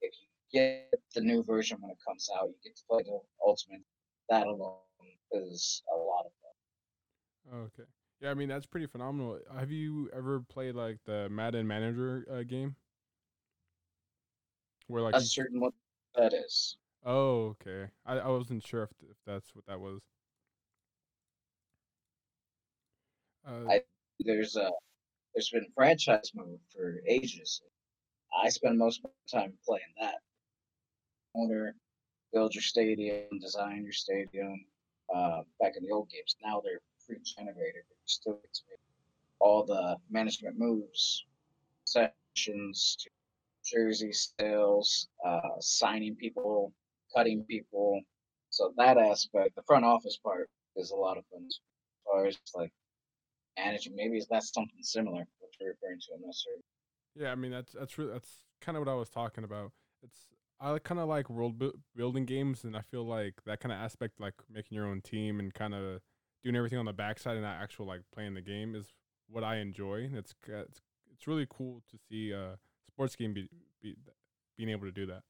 If 0.02 0.14
you 0.22 0.60
get 0.60 1.00
the 1.16 1.22
new 1.22 1.44
version 1.44 1.78
when 1.82 1.92
it 1.92 1.98
comes 2.06 2.30
out, 2.38 2.50
you 2.50 2.56
get 2.64 2.76
to 2.78 2.84
play 2.90 3.04
the 3.04 3.20
Ultimate. 3.46 3.82
That 4.30 4.48
alone 4.48 4.78
is 5.32 5.84
a 5.92 5.96
lot 5.98 6.26
of 6.26 6.32
fun. 6.42 6.52
Okay. 7.54 7.84
Yeah, 8.22 8.32
I 8.32 8.34
mean 8.34 8.48
that's 8.50 8.66
pretty 8.66 8.86
phenomenal. 8.88 9.40
Have 9.54 9.72
you 9.72 10.10
ever 10.14 10.40
played 10.42 10.76
like 10.76 11.00
the 11.06 11.30
Madden 11.30 11.68
Manager 11.68 12.26
uh, 12.32 12.44
game? 12.44 12.76
Where 14.88 15.02
like 15.02 15.16
you- 15.16 15.22
certain 15.22 15.60
what 15.60 15.74
that 16.16 16.34
is. 16.34 16.78
Oh, 17.06 17.56
okay. 17.62 17.90
I, 18.06 18.20
I 18.20 18.28
wasn't 18.30 18.66
sure 18.66 18.84
if 18.84 18.92
if 19.10 19.18
that's 19.26 19.56
what 19.56 19.66
that 19.66 19.80
was. 19.80 20.02
Uh, 23.46 23.66
I- 23.70 23.84
There's 24.20 24.56
a 24.56 24.72
there's 25.34 25.50
been 25.50 25.68
franchise 25.76 26.32
mode 26.36 26.60
for 26.74 27.02
ages. 27.08 27.62
I 28.36 28.50
spend 28.50 28.78
most 28.78 29.00
of 29.00 29.06
my 29.06 29.40
time 29.40 29.58
playing 29.66 29.94
that. 30.00 30.22
Owner, 31.36 31.76
build 32.34 32.54
your 32.54 32.62
stadium, 32.62 33.40
design 33.40 33.84
your 33.84 33.94
stadium. 33.94 34.66
Uh, 35.14 35.42
back 35.60 35.74
in 35.78 35.84
the 35.84 35.92
old 35.92 36.10
games, 36.10 36.36
now 36.44 36.62
they're 36.64 36.82
pre-generated. 37.06 37.84
You 37.88 37.96
still 38.06 38.34
get 38.34 38.54
to 38.54 38.62
make 38.70 38.80
all 39.40 39.64
the 39.66 39.98
management 40.10 40.58
moves, 40.58 41.26
sessions, 41.86 42.98
jersey 43.64 44.12
sales, 44.14 45.08
uh, 45.26 45.60
signing 45.60 46.16
people, 46.16 46.74
cutting 47.16 47.44
people. 47.44 48.02
So 48.50 48.74
that 48.78 48.98
aspect, 48.98 49.56
the 49.56 49.64
front 49.64 49.86
office 49.86 50.18
part, 50.18 50.50
is 50.76 50.92
a 50.92 50.96
lot 50.96 51.18
of 51.18 51.26
fun. 51.32 51.46
As 51.48 51.60
far 52.06 52.26
as 52.26 52.38
like 52.56 52.72
managing, 53.58 53.96
maybe 53.96 54.22
that's 54.30 54.52
something 54.54 54.82
similar 54.82 55.26
what 55.40 55.52
you're 55.60 55.70
referring 55.70 56.00
to. 56.00 56.08
I'm 56.16 56.26
not 56.26 56.36
sure. 56.36 56.54
yeah, 57.16 57.32
I 57.32 57.36
mean 57.36 57.52
that's 57.52 57.74
that's 57.74 57.98
really 57.98 58.12
that's 58.14 58.44
kind 58.62 58.78
of 58.78 58.86
what 58.86 58.92
I 58.92 58.96
was 58.96 59.10
talking 59.10 59.44
about. 59.44 59.72
It's 60.02 60.33
I 60.64 60.80
kind 60.80 60.99
of 60.99 61.09
like 61.09 61.30
world 61.30 61.59
bu- 61.59 61.74
building 61.93 62.26
games, 62.26 62.64
and 62.64 62.76
I 62.78 62.82
feel 62.82 63.03
like 63.05 63.34
that 63.45 63.59
kind 63.59 63.74
of 63.74 63.80
aspect, 63.80 64.22
like 64.22 64.36
making 64.49 64.76
your 64.78 64.86
own 64.88 65.01
team 65.01 65.39
and 65.41 65.53
kind 65.53 65.74
of 65.74 65.99
doing 66.41 66.55
everything 66.55 66.80
on 66.80 66.86
the 66.86 66.93
backside 66.93 67.34
and 67.34 67.43
not 67.43 67.61
actual 67.61 67.86
like 67.86 68.01
playing 68.14 68.34
the 68.34 68.41
game, 68.41 68.74
is 68.74 68.88
what 69.28 69.43
I 69.43 69.57
enjoy. 69.57 70.09
It's 70.14 70.34
it's 70.47 70.82
it's 71.11 71.28
really 71.28 71.45
cool 71.49 71.82
to 71.91 71.97
see 72.09 72.32
a 72.32 72.57
sports 72.88 73.16
game 73.18 73.34
be, 73.34 73.49
be 73.82 73.95
being 74.57 74.70
able 74.70 74.86
to 74.86 74.91
do 74.91 75.05
that. 75.07 75.24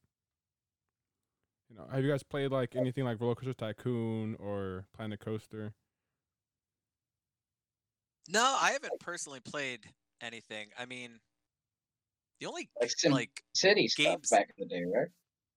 You 1.68 1.76
know, 1.76 1.86
have 1.90 2.04
you 2.04 2.10
guys 2.10 2.22
played 2.22 2.52
like 2.52 2.76
anything 2.76 3.04
like 3.04 3.20
Roller 3.20 3.34
Coaster 3.34 3.54
Tycoon 3.54 4.36
or 4.38 4.84
Planet 4.96 5.18
Coaster? 5.18 5.72
No, 8.28 8.56
I 8.60 8.70
haven't 8.70 9.00
personally 9.00 9.40
played 9.40 9.80
anything. 10.20 10.68
I 10.78 10.86
mean, 10.86 11.18
the 12.38 12.46
only 12.46 12.68
Like 12.80 12.92
like 13.10 13.42
City 13.52 13.88
stuff 13.88 14.04
games- 14.04 14.30
back 14.30 14.50
in 14.56 14.68
the 14.68 14.74
day, 14.74 14.84
right? 14.84 15.08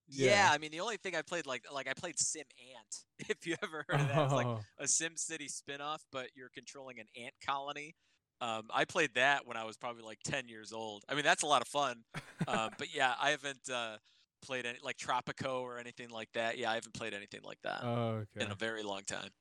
Yeah. 0.07 0.49
I 0.51 0.57
mean 0.57 0.71
the 0.71 0.79
only 0.79 0.97
thing 0.97 1.15
I 1.15 1.21
played 1.21 1.45
like 1.45 1.63
like 1.73 1.87
I 1.87 1.93
played 1.93 2.19
Sim 2.19 2.45
Ant. 2.75 2.95
If 3.29 3.45
you 3.47 3.55
ever 3.63 3.83
heard 3.89 3.99
of 4.01 4.07
that, 4.09 4.23
it's 4.25 4.33
like 4.33 4.45
Oh, 4.45 4.59
a 4.79 4.87
Sim 4.87 5.17
City 5.17 5.47
spin-off, 5.47 6.03
but 6.11 6.29
you're 6.35 6.49
controlling 6.49 6.99
an 6.99 7.07
ant 7.21 7.33
colony. 7.45 7.95
Um, 8.39 8.67
I 8.71 8.85
played 8.85 9.15
that 9.15 9.47
when 9.47 9.57
I 9.57 9.63
was 9.63 9.77
probably 9.77 10.03
like 10.03 10.19
10 10.23 10.47
years 10.47 10.71
old. 10.71 11.03
I 11.09 11.15
mean, 11.15 11.23
that's 11.23 11.43
a 11.43 11.47
lot 11.47 11.61
of 11.61 11.67
fun. 11.67 12.03
Um, 12.47 12.69
but 12.77 12.93
yeah, 12.93 13.15
I 13.19 13.31
haven't 13.31 13.67
uh, 13.73 13.97
played 14.41 14.65
any 14.65 14.77
like 14.83 14.95
Tropico 14.97 15.61
or 15.61 15.79
anything 15.79 16.09
like 16.09 16.29
that. 16.33 16.57
Yeah, 16.57 16.71
I 16.71 16.75
haven't 16.75 16.93
played 16.93 17.13
anything 17.13 17.41
like 17.43 17.57
that 17.63 17.79
oh, 17.83 18.23
okay. 18.35 18.45
in 18.45 18.51
a 18.51 18.55
very 18.55 18.83
long 18.83 19.01
time. 19.05 19.31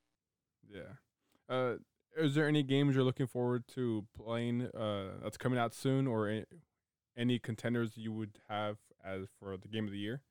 Yeah. 0.68 0.94
Uh, 1.48 1.74
is 2.16 2.34
there 2.34 2.48
any 2.48 2.62
games 2.62 2.94
you're 2.94 3.04
looking 3.04 3.26
forward 3.26 3.64
to 3.74 4.06
playing 4.16 4.62
uh, 4.62 5.18
that's 5.22 5.36
coming 5.36 5.58
out 5.58 5.74
soon, 5.74 6.06
or 6.06 6.30
a- 6.30 6.46
any 7.16 7.38
contenders 7.38 7.92
you 7.96 8.12
would 8.12 8.38
have 8.48 8.78
as 9.04 9.28
for 9.38 9.56
the 9.56 9.68
game 9.68 9.84
of 9.84 9.92
the 9.92 9.98
year? 9.98 10.22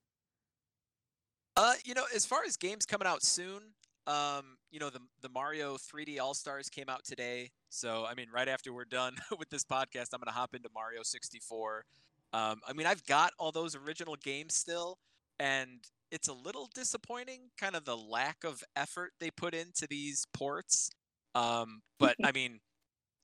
Uh, 1.58 1.74
you 1.86 1.94
know, 1.94 2.04
as 2.14 2.26
far 2.26 2.44
as 2.46 2.58
games 2.58 2.86
coming 2.86 3.08
out 3.08 3.24
soon, 3.24 3.62
um, 4.08 4.58
you 4.72 4.80
know, 4.80 4.90
the 4.90 5.00
the 5.22 5.30
Mario 5.30 5.78
3D 5.78 6.20
All 6.20 6.34
Stars 6.34 6.70
came 6.70 6.90
out 6.90 7.04
today. 7.04 7.50
So, 7.70 8.06
I 8.06 8.14
mean, 8.14 8.28
right 8.34 8.48
after 8.48 8.74
we're 8.74 8.86
done 8.86 9.16
with 9.40 9.50
this 9.50 9.64
podcast, 9.64 10.10
I'm 10.14 10.20
gonna 10.20 10.32
hop 10.32 10.54
into 10.54 10.70
Mario 10.74 11.02
64. 11.04 11.86
Um, 12.34 12.60
I 12.68 12.74
mean, 12.74 12.86
I've 12.86 13.06
got 13.06 13.32
all 13.40 13.52
those 13.52 13.76
original 13.76 14.16
games 14.22 14.54
still, 14.56 14.98
and 15.40 15.80
it's 16.12 16.28
a 16.28 16.34
little 16.34 16.70
disappointing, 16.76 17.50
kind 17.60 17.76
of 17.76 17.86
the 17.86 17.98
lack 17.98 18.44
of 18.44 18.64
effort 18.76 19.14
they 19.20 19.32
put 19.32 19.54
into 19.54 19.88
these 19.90 20.26
ports. 20.34 20.90
Um, 21.34 21.82
but 22.00 22.16
I 22.24 22.32
mean, 22.32 22.60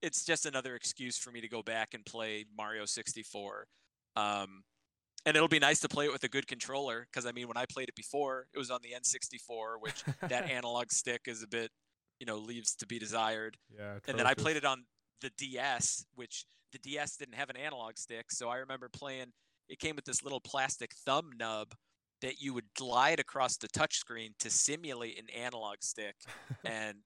it's 0.01 0.25
just 0.25 0.45
another 0.45 0.75
excuse 0.75 1.17
for 1.17 1.31
me 1.31 1.41
to 1.41 1.49
go 1.49 1.61
back 1.61 1.93
and 1.93 2.05
play 2.05 2.45
Mario 2.57 2.85
64. 2.85 3.67
Um, 4.15 4.63
and 5.25 5.35
it'll 5.35 5.47
be 5.47 5.59
nice 5.59 5.79
to 5.81 5.89
play 5.89 6.05
it 6.05 6.11
with 6.11 6.23
a 6.23 6.29
good 6.29 6.47
controller 6.47 7.07
because 7.11 7.25
I 7.25 7.31
mean, 7.31 7.47
when 7.47 7.57
I 7.57 7.65
played 7.65 7.89
it 7.89 7.95
before, 7.95 8.47
it 8.53 8.57
was 8.57 8.71
on 8.71 8.79
the 8.81 8.89
N64, 8.89 9.75
which 9.79 10.03
that 10.27 10.49
analog 10.49 10.91
stick 10.91 11.21
is 11.27 11.43
a 11.43 11.47
bit, 11.47 11.71
you 12.19 12.25
know, 12.25 12.37
leaves 12.37 12.75
to 12.75 12.87
be 12.87 12.99
desired. 12.99 13.57
yeah. 13.75 13.99
And 14.07 14.17
then 14.17 14.25
I 14.25 14.33
played 14.33 14.57
it 14.57 14.65
on 14.65 14.85
the 15.21 15.31
DS, 15.37 16.05
which 16.15 16.45
the 16.71 16.79
DS 16.79 17.17
didn't 17.17 17.35
have 17.35 17.49
an 17.49 17.57
analog 17.57 17.97
stick, 17.97 18.31
so 18.31 18.49
I 18.49 18.57
remember 18.57 18.89
playing. 18.89 19.33
It 19.69 19.79
came 19.79 19.95
with 19.95 20.05
this 20.05 20.23
little 20.23 20.41
plastic 20.41 20.93
thumb 21.05 21.29
nub 21.37 21.73
that 22.21 22.41
you 22.41 22.53
would 22.53 22.73
glide 22.75 23.19
across 23.19 23.57
the 23.57 23.67
touchscreen 23.69 24.29
to 24.39 24.49
simulate 24.49 25.19
an 25.19 25.29
analog 25.29 25.77
stick, 25.81 26.15
and 26.65 26.97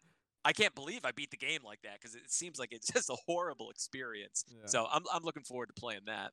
I 0.43 0.53
can't 0.53 0.76
believe 0.76 1.01
I 1.03 1.11
beat 1.11 1.32
the 1.32 1.38
game 1.38 1.61
like 1.63 1.82
that 1.84 1.99
because 1.99 2.16
it 2.16 2.32
seems 2.32 2.59
like 2.59 2.72
it's 2.72 2.88
just 2.93 3.09
a 3.09 3.18
horrible 3.28 3.70
experience. 3.70 4.45
Yeah. 4.47 4.66
So 4.66 4.88
I'm 4.91 5.03
I'm 5.13 5.24
looking 5.24 5.43
forward 5.43 5.68
to 5.68 5.80
playing 5.80 6.01
that. 6.07 6.32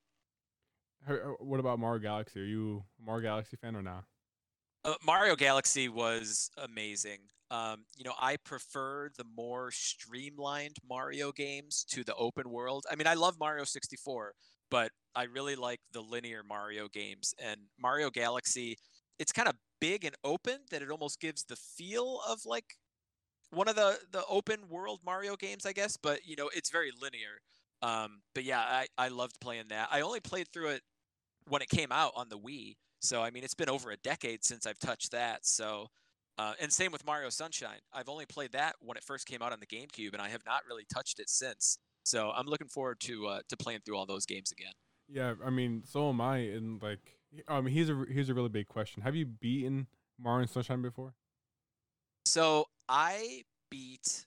Uh, 1.09 1.15
what 1.41 1.61
about 1.61 1.79
Mario 1.79 2.01
Galaxy? 2.01 2.41
Are 2.41 2.45
you 2.45 2.85
a 3.01 3.05
Mario 3.05 3.23
Galaxy 3.23 3.57
fan 3.57 3.77
or 3.77 3.83
not? 3.83 4.05
Uh, 4.85 4.95
Mario 5.05 5.37
Galaxy 5.37 5.89
was 5.89 6.51
amazing. 6.57 7.19
Um, 7.51 7.85
you 7.97 8.05
know, 8.05 8.15
I 8.19 8.37
prefer 8.37 9.11
the 9.17 9.25
more 9.37 9.71
streamlined 9.71 10.77
Mario 10.89 11.33
games 11.33 11.85
to 11.91 12.03
the 12.03 12.15
open 12.15 12.51
world. 12.51 12.85
I 12.91 12.97
mean, 12.97 13.07
I 13.07 13.15
love 13.15 13.39
Mario 13.39 13.65
64, 13.65 14.33
but 14.71 14.91
I 15.15 15.25
really 15.25 15.55
like 15.55 15.81
the 15.93 16.01
linear 16.01 16.43
Mario 16.43 16.89
games. 16.89 17.35
And 17.39 17.61
Mario 17.79 18.11
Galaxy, 18.11 18.79
it's 19.19 19.33
kind 19.33 19.49
of 19.49 19.57
big 19.81 20.05
and 20.05 20.15
open 20.25 20.61
that 20.71 20.83
it 20.83 20.91
almost 20.91 21.21
gives 21.21 21.45
the 21.45 21.57
feel 21.57 22.21
of 22.27 22.41
like 22.47 22.77
one 23.51 23.69
of 23.69 23.77
the 23.77 23.99
the 24.11 24.25
open 24.27 24.69
world 24.71 25.01
Mario 25.05 25.37
games, 25.37 25.67
I 25.67 25.73
guess. 25.73 25.97
But 25.97 26.21
you 26.25 26.37
know, 26.37 26.51
it's 26.55 26.71
very 26.71 26.91
linear. 27.01 27.43
Um, 27.83 28.23
but 28.35 28.45
yeah, 28.45 28.61
I 28.61 28.87
I 28.97 29.09
loved 29.09 29.41
playing 29.41 29.69
that. 29.69 29.89
I 29.93 30.01
only 30.01 30.21
played 30.21 30.49
through 30.53 30.69
it 30.69 30.83
when 31.49 31.63
it 31.63 31.69
came 31.69 31.93
out 31.93 32.13
on 32.17 32.29
the 32.29 32.39
Wii. 32.39 32.77
So 33.01 33.23
I 33.23 33.31
mean, 33.31 33.45
it's 33.45 33.55
been 33.55 33.69
over 33.69 33.91
a 33.91 33.97
decade 33.97 34.45
since 34.45 34.67
I've 34.67 34.79
touched 34.79 35.13
that. 35.13 35.47
So, 35.47 35.89
uh, 36.39 36.55
and 36.61 36.73
same 36.73 36.93
with 36.93 37.05
Mario 37.05 37.31
Sunshine. 37.31 37.79
I've 37.93 38.09
only 38.09 38.27
played 38.27 38.53
that 38.53 38.77
when 38.81 38.97
it 38.97 39.05
first 39.05 39.27
came 39.27 39.43
out 39.43 39.53
on 39.53 39.61
the 39.61 39.67
GameCube, 39.67 40.13
and 40.13 40.23
I 40.23 40.29
have 40.29 40.43
not 40.47 40.63
really 40.69 40.85
touched 40.93 41.19
it 41.21 41.29
since. 41.29 41.79
So 42.05 42.31
I'm 42.31 42.47
looking 42.47 42.69
forward 42.69 43.01
to 43.01 43.27
uh, 43.27 43.41
to 43.49 43.57
playing 43.57 43.81
through 43.85 43.97
all 43.97 44.07
those 44.07 44.27
games 44.27 44.53
again. 44.53 44.73
Yeah, 45.09 45.35
I 45.45 45.51
mean, 45.51 45.83
so 45.85 46.09
am 46.09 46.21
I. 46.21 46.39
And 46.39 46.83
like, 46.83 47.17
I 47.49 47.61
mean, 47.61 47.75
here's 47.75 47.91
a 47.91 48.05
here's 48.09 48.29
a 48.29 48.35
really 48.35 48.49
big 48.49 48.69
question: 48.69 49.03
Have 49.03 49.17
you 49.17 49.27
beaten 49.27 49.87
Mario 50.19 50.47
Sunshine 50.47 50.83
before? 50.83 51.15
So 52.27 52.67
I 52.89 53.43
beat 53.71 54.27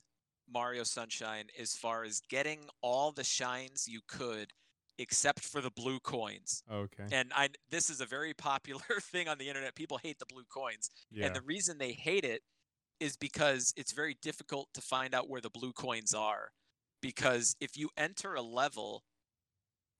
Mario 0.52 0.84
Sunshine 0.84 1.46
as 1.58 1.74
far 1.74 2.04
as 2.04 2.20
getting 2.28 2.60
all 2.82 3.12
the 3.12 3.24
shines 3.24 3.86
you 3.88 4.00
could, 4.06 4.52
except 4.98 5.40
for 5.40 5.60
the 5.60 5.70
blue 5.70 6.00
coins. 6.00 6.62
Okay. 6.70 7.04
And 7.12 7.32
I 7.34 7.48
this 7.70 7.90
is 7.90 8.00
a 8.00 8.06
very 8.06 8.34
popular 8.34 8.82
thing 9.00 9.28
on 9.28 9.38
the 9.38 9.48
internet. 9.48 9.74
People 9.74 9.98
hate 10.02 10.18
the 10.18 10.26
blue 10.26 10.44
coins. 10.48 10.90
Yeah. 11.10 11.26
And 11.26 11.36
the 11.36 11.42
reason 11.42 11.78
they 11.78 11.92
hate 11.92 12.24
it 12.24 12.42
is 12.98 13.16
because 13.16 13.74
it's 13.76 13.92
very 13.92 14.16
difficult 14.22 14.68
to 14.74 14.80
find 14.80 15.14
out 15.14 15.28
where 15.28 15.40
the 15.40 15.50
blue 15.50 15.72
coins 15.72 16.14
are. 16.14 16.50
Because 17.02 17.54
if 17.60 17.76
you 17.76 17.90
enter 17.96 18.34
a 18.34 18.42
level, 18.42 19.04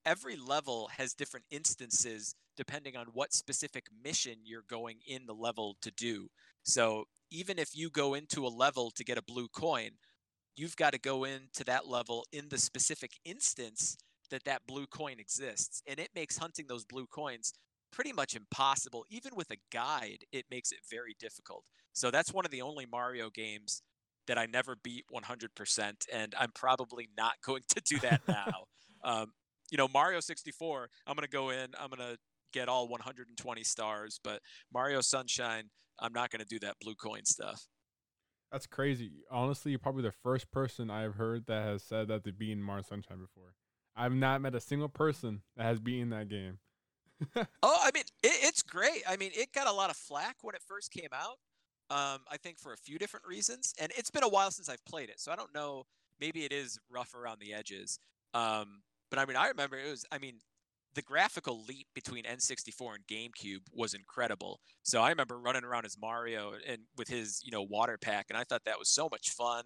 every 0.05 0.37
level 0.37 0.89
has 0.97 1.13
different 1.15 1.47
instances 1.51 2.35
depending 2.57 2.97
on 2.97 3.07
what 3.13 3.35
specific 3.35 3.87
mission 4.03 4.37
you're 4.45 4.65
going 4.67 4.97
in 5.07 5.27
the 5.27 5.35
level 5.35 5.77
to 5.83 5.91
do. 5.91 6.29
So 6.63 7.05
even 7.31 7.59
if 7.59 7.77
you 7.77 7.91
go 7.91 8.15
into 8.15 8.47
a 8.47 8.49
level 8.49 8.91
to 8.93 9.05
get 9.05 9.19
a 9.19 9.23
blue 9.23 9.49
coin, 9.49 9.91
you've 10.57 10.77
got 10.77 10.93
to 10.95 10.99
go 10.99 11.25
into 11.25 11.65
that 11.65 11.87
level 11.87 12.25
in 12.33 12.49
the 12.49 12.59
specific 12.59 13.13
instance 13.25 13.97
that 14.31 14.45
that 14.45 14.67
blue 14.67 14.87
coin 14.87 15.19
exists. 15.19 15.83
And 15.87 15.99
it 15.99 16.11
makes 16.15 16.37
hunting 16.37 16.67
those 16.69 16.85
blue 16.85 17.07
coins 17.07 17.53
pretty 17.93 18.13
much 18.13 18.35
impossible. 18.35 19.05
Even 19.11 19.33
with 19.35 19.51
a 19.51 19.57
guide, 19.73 20.25
it 20.33 20.45
makes 20.51 20.73
it 20.73 20.79
very 20.91 21.17
difficult. 21.19 21.65
So 21.93 22.11
that's 22.11 22.33
one 22.33 22.45
of 22.45 22.51
the 22.51 22.63
only 22.63 22.87
Mario 22.87 23.31
games 23.31 23.83
that 24.27 24.39
I 24.39 24.47
never 24.47 24.77
beat 24.83 25.05
100%, 25.15 25.93
and 26.13 26.35
I'm 26.39 26.51
probably 26.53 27.09
not 27.17 27.35
going 27.45 27.63
to 27.75 27.81
do 27.81 27.99
that 28.01 28.23
now. 28.29 28.65
um, 29.05 29.33
you 29.71 29.79
know, 29.79 29.89
Mario 29.89 30.21
64, 30.21 30.89
I'm 31.07 31.15
going 31.15 31.25
to 31.25 31.31
go 31.31 31.51
in, 31.51 31.69
I'm 31.79 31.89
going 31.89 32.01
to 32.01 32.19
get 32.53 32.69
all 32.69 32.89
120 32.89 33.65
stars, 33.65 34.21
but 34.23 34.41
Mario 34.73 35.01
Sunshine, 35.01 35.71
I'm 35.99 36.13
not 36.13 36.31
going 36.31 36.41
to 36.41 36.47
do 36.47 36.59
that 36.61 36.77
blue 36.81 36.95
coin 36.95 37.25
stuff. 37.25 37.67
That's 38.53 38.67
crazy. 38.67 39.25
Honestly, 39.31 39.73
you're 39.73 39.79
probably 39.79 40.03
the 40.03 40.13
first 40.13 40.51
person 40.53 40.91
I've 40.91 41.15
heard 41.15 41.47
that 41.47 41.65
has 41.67 41.83
said 41.83 42.09
that 42.09 42.25
they've 42.25 42.37
beaten 42.37 42.63
Mario 42.63 42.83
Sunshine 42.83 43.19
before. 43.19 43.55
I've 43.97 44.15
not 44.15 44.41
met 44.41 44.55
a 44.55 44.61
single 44.61 44.89
person 44.89 45.43
that 45.57 45.65
has 45.65 45.81
beaten 45.81 46.11
that 46.11 46.29
game. 46.29 46.59
Oh, 47.63 47.79
I 47.83 47.91
mean, 47.95 48.05
it, 48.23 48.33
it's 48.43 48.63
great. 48.63 49.03
I 49.09 49.17
mean, 49.17 49.31
it 49.35 49.53
got 49.53 49.67
a 49.67 49.73
lot 49.73 49.89
of 49.89 49.97
flack 49.97 50.37
when 50.43 50.55
it 50.55 50.61
first 50.67 50.91
came 50.91 51.09
out. 51.15 51.39
Um, 51.89 52.21
I 52.31 52.37
think 52.37 52.59
for 52.59 52.73
a 52.73 52.77
few 52.77 52.99
different 52.99 53.27
reasons, 53.27 53.73
and 53.81 53.91
it's 53.97 54.11
been 54.11 54.23
a 54.23 54.29
while 54.29 54.51
since 54.51 54.69
I've 54.69 54.85
played 54.85 55.09
it, 55.09 55.19
so 55.19 55.33
I 55.33 55.37
don't 55.37 55.55
know. 55.55 55.85
Maybe 56.21 56.45
it 56.45 56.53
is 56.53 56.79
rough 56.91 57.15
around 57.15 57.41
the 57.41 57.55
edges. 57.55 57.99
Um, 58.35 58.83
but 59.11 59.19
I 59.19 59.25
mean, 59.25 59.37
I 59.37 59.49
remember 59.49 59.79
it 59.79 59.91
was. 59.91 60.05
I 60.13 60.19
mean, 60.19 60.41
the 60.95 61.03
graphical 61.03 61.63
leap 61.69 61.87
between 61.95 62.25
N64 62.25 62.97
and 62.97 63.07
GameCube 63.07 63.61
was 63.73 63.95
incredible. 63.95 64.61
So 64.83 65.01
I 65.01 65.11
remember 65.11 65.39
running 65.39 65.65
around 65.65 65.85
as 65.85 65.97
Mario 66.01 66.55
and 66.67 66.79
with 66.97 67.09
his, 67.09 67.41
you 67.45 67.53
know, 67.53 67.63
water 67.63 67.99
pack, 67.99 68.27
and 68.31 68.37
I 68.37 68.45
thought 68.45 68.65
that 68.65 68.79
was 68.79 68.89
so 68.89 69.09
much 69.11 69.31
fun. 69.31 69.65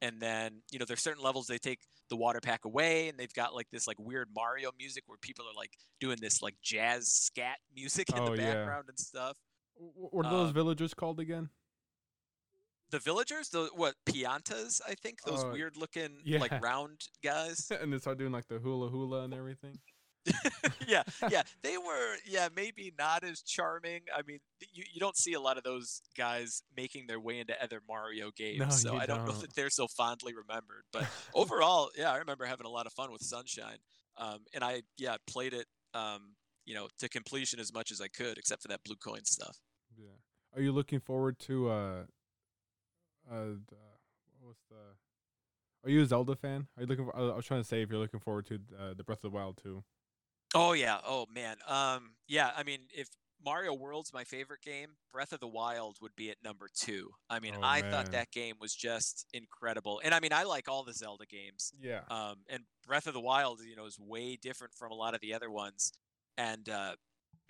And 0.00 0.20
then, 0.20 0.62
you 0.70 0.78
know, 0.78 0.84
there's 0.84 1.00
certain 1.02 1.22
levels 1.24 1.46
they 1.48 1.58
take 1.58 1.80
the 2.08 2.16
water 2.16 2.40
pack 2.40 2.64
away, 2.64 3.08
and 3.08 3.18
they've 3.18 3.32
got 3.34 3.54
like 3.54 3.66
this 3.70 3.86
like 3.88 3.98
weird 3.98 4.28
Mario 4.34 4.70
music 4.78 5.02
where 5.06 5.18
people 5.18 5.44
are 5.44 5.54
like 5.56 5.72
doing 6.00 6.18
this 6.20 6.40
like 6.40 6.54
jazz 6.62 7.08
scat 7.08 7.56
music 7.74 8.08
in 8.10 8.18
Oh, 8.18 8.34
the 8.36 8.40
yeah. 8.42 8.54
background 8.54 8.84
and 8.88 8.98
stuff. 8.98 9.36
Wh- 9.74 10.12
What 10.14 10.26
are 10.26 10.30
those 10.30 10.48
Um, 10.48 10.54
villagers 10.54 10.94
called 10.94 11.18
again? 11.20 11.50
The 12.90 12.98
villagers, 13.00 13.50
the 13.50 13.68
what 13.74 13.96
piantas? 14.06 14.80
I 14.88 14.94
think 14.94 15.20
those 15.22 15.44
Oh, 15.44 15.50
weird 15.52 15.76
looking 15.76 16.22
yeah. 16.24 16.38
like 16.40 16.52
round 16.62 17.02
guys. 17.22 17.70
and 17.82 17.92
they 17.92 17.98
start 17.98 18.18
doing 18.18 18.32
like 18.32 18.46
the 18.48 18.58
hula 18.58 18.88
hula 18.88 19.24
and 19.24 19.34
everything. 19.34 19.78
yeah, 20.88 21.02
yeah, 21.30 21.42
they 21.62 21.76
were. 21.78 22.16
Yeah, 22.26 22.48
maybe 22.54 22.92
not 22.98 23.24
as 23.24 23.42
charming. 23.42 24.02
I 24.16 24.22
mean, 24.26 24.38
you, 24.72 24.84
you 24.92 25.00
don't 25.00 25.16
see 25.16 25.32
a 25.34 25.40
lot 25.40 25.56
of 25.56 25.64
those 25.64 26.02
guys 26.16 26.62
making 26.76 27.06
their 27.06 27.20
way 27.20 27.40
into 27.40 27.60
other 27.62 27.80
Mario 27.88 28.30
games, 28.36 28.58
No, 28.58 28.68
so 28.70 28.96
I 28.96 29.06
don't 29.06 29.24
know 29.24 29.32
don't. 29.32 29.40
that 29.42 29.54
they're 29.54 29.70
so 29.70 29.86
fondly 29.88 30.32
remembered. 30.34 30.84
But 30.92 31.06
overall, 31.34 31.90
yeah, 31.96 32.12
I 32.12 32.16
remember 32.18 32.44
having 32.44 32.66
a 32.66 32.70
lot 32.70 32.86
of 32.86 32.92
fun 32.92 33.10
with 33.12 33.22
Sunshine, 33.22 33.78
um, 34.16 34.40
and 34.54 34.62
I 34.64 34.82
yeah 34.96 35.16
played 35.26 35.54
it, 35.54 35.66
um, 35.94 36.34
you 36.64 36.74
know, 36.74 36.88
to 36.98 37.08
completion 37.08 37.60
as 37.60 37.72
much 37.72 37.90
as 37.90 38.00
I 38.00 38.08
could, 38.08 38.38
except 38.38 38.62
for 38.62 38.68
that 38.68 38.84
blue 38.84 38.96
coin 38.96 39.24
stuff. 39.24 39.58
Yeah. 39.96 40.06
Are 40.54 40.62
you 40.62 40.72
looking 40.72 41.00
forward 41.00 41.38
to 41.40 41.68
uh 41.70 42.02
uh 43.30 43.34
uh, 43.34 43.96
what 44.40 44.48
was 44.48 44.56
the 44.70 44.76
Are 45.84 45.90
you 45.90 46.02
a 46.02 46.06
Zelda 46.06 46.36
fan? 46.36 46.66
Are 46.76 46.82
you 46.82 46.86
looking 46.86 47.04
for 47.04 47.16
I 47.16 47.20
I 47.20 47.36
was 47.36 47.44
trying 47.46 47.60
to 47.60 47.68
say 47.68 47.82
if 47.82 47.90
you're 47.90 48.00
looking 48.00 48.20
forward 48.20 48.46
to 48.46 48.54
uh, 48.78 48.94
the 48.96 49.04
Breath 49.04 49.18
of 49.24 49.30
the 49.30 49.36
Wild 49.36 49.58
too. 49.62 49.84
Oh 50.54 50.72
yeah. 50.72 50.98
Oh 51.06 51.26
man. 51.32 51.56
Um. 51.66 52.14
Yeah. 52.26 52.50
I 52.56 52.62
mean, 52.62 52.80
if 52.94 53.08
Mario 53.44 53.72
World's 53.74 54.12
my 54.12 54.24
favorite 54.24 54.62
game, 54.62 54.88
Breath 55.12 55.32
of 55.32 55.40
the 55.40 55.46
Wild 55.48 55.98
would 56.02 56.16
be 56.16 56.30
at 56.30 56.36
number 56.42 56.68
two. 56.74 57.10
I 57.30 57.38
mean, 57.38 57.54
Oh, 57.56 57.60
I 57.62 57.82
man. 57.82 57.90
thought 57.90 58.10
that 58.12 58.30
game 58.32 58.56
was 58.60 58.74
just 58.74 59.26
incredible, 59.32 60.00
and 60.04 60.12
I 60.14 60.20
mean, 60.20 60.32
I 60.32 60.42
like 60.42 60.68
all 60.68 60.84
the 60.84 60.92
Zelda 60.92 61.24
games. 61.26 61.72
Yeah. 61.80 62.00
Um, 62.10 62.36
and 62.48 62.64
Breath 62.86 63.06
of 63.06 63.14
the 63.14 63.20
Wild, 63.20 63.60
you 63.60 63.76
know, 63.76 63.86
is 63.86 63.98
way 63.98 64.36
different 64.36 64.74
from 64.74 64.90
a 64.90 64.94
lot 64.94 65.14
of 65.14 65.20
the 65.20 65.34
other 65.34 65.50
ones. 65.50 65.92
And 66.36 66.68
uh, 66.68 66.96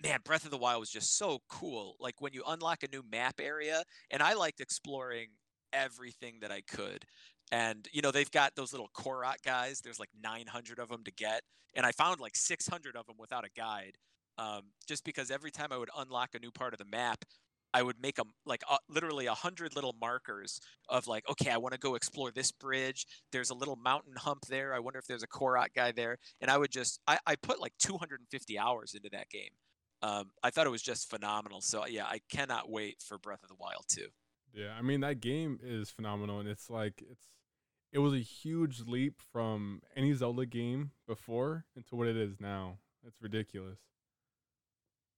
man, 0.03 0.19
Breath 0.23 0.45
of 0.45 0.51
the 0.51 0.57
Wild 0.57 0.79
was 0.79 0.91
just 0.91 1.17
so 1.17 1.39
cool. 1.49 1.95
Like 1.99 2.21
when 2.21 2.33
you 2.33 2.43
unlock 2.47 2.83
a 2.83 2.87
new 2.91 3.03
map 3.11 3.39
area, 3.41 3.83
and 4.11 4.21
I 4.21 4.33
liked 4.33 4.59
exploring 4.61 5.29
everything 5.73 6.39
that 6.41 6.51
I 6.51 6.61
could. 6.61 7.05
And 7.51 7.87
you 7.91 8.01
know 8.01 8.11
they've 8.11 8.29
got 8.29 8.55
those 8.55 8.73
little 8.73 8.89
Korok 8.95 9.41
guys. 9.43 9.81
There's 9.81 9.99
like 9.99 10.09
900 10.21 10.79
of 10.79 10.89
them 10.89 11.03
to 11.03 11.11
get, 11.11 11.41
and 11.75 11.85
I 11.85 11.91
found 11.91 12.19
like 12.19 12.35
600 12.35 12.95
of 12.95 13.07
them 13.07 13.15
without 13.17 13.45
a 13.45 13.49
guide. 13.55 13.97
Um, 14.37 14.61
just 14.87 15.03
because 15.03 15.31
every 15.31 15.51
time 15.51 15.69
I 15.71 15.77
would 15.77 15.89
unlock 15.97 16.29
a 16.33 16.39
new 16.39 16.51
part 16.51 16.73
of 16.73 16.79
the 16.79 16.85
map, 16.85 17.25
I 17.73 17.83
would 17.83 18.01
make 18.01 18.15
them 18.15 18.31
like 18.45 18.61
uh, 18.69 18.77
literally 18.87 19.25
a 19.25 19.33
hundred 19.33 19.75
little 19.75 19.95
markers 19.99 20.59
of 20.87 21.07
like, 21.07 21.29
okay, 21.29 21.51
I 21.51 21.57
want 21.57 21.73
to 21.73 21.79
go 21.79 21.95
explore 21.95 22.31
this 22.31 22.51
bridge. 22.51 23.05
There's 23.31 23.49
a 23.49 23.53
little 23.53 23.75
mountain 23.75 24.13
hump 24.15 24.45
there. 24.47 24.73
I 24.73 24.79
wonder 24.79 24.97
if 24.99 25.05
there's 25.07 25.23
a 25.23 25.27
Korok 25.27 25.73
guy 25.75 25.91
there. 25.91 26.17
And 26.41 26.49
I 26.49 26.57
would 26.57 26.71
just, 26.71 26.99
I, 27.07 27.19
I 27.27 27.35
put 27.35 27.59
like 27.59 27.73
250 27.79 28.57
hours 28.57 28.93
into 28.95 29.09
that 29.11 29.29
game. 29.29 29.49
Um, 30.01 30.31
I 30.41 30.49
thought 30.49 30.65
it 30.65 30.71
was 30.71 30.81
just 30.81 31.09
phenomenal. 31.09 31.61
So 31.61 31.85
yeah, 31.85 32.05
I 32.05 32.21
cannot 32.31 32.69
wait 32.71 33.01
for 33.05 33.17
Breath 33.17 33.43
of 33.43 33.49
the 33.49 33.55
Wild 33.59 33.83
2. 33.89 34.07
Yeah, 34.53 34.73
I 34.77 34.81
mean 34.81 35.01
that 35.01 35.21
game 35.21 35.59
is 35.63 35.91
phenomenal, 35.91 36.39
and 36.39 36.49
it's 36.49 36.69
like 36.69 37.03
it's 37.09 37.27
it 37.91 37.99
was 37.99 38.13
a 38.13 38.19
huge 38.19 38.81
leap 38.85 39.21
from 39.31 39.81
any 39.95 40.13
Zelda 40.13 40.45
game 40.45 40.91
before 41.07 41.65
into 41.75 41.95
what 41.95 42.07
it 42.07 42.15
is 42.15 42.39
now. 42.39 42.77
It's 43.05 43.21
ridiculous. 43.21 43.79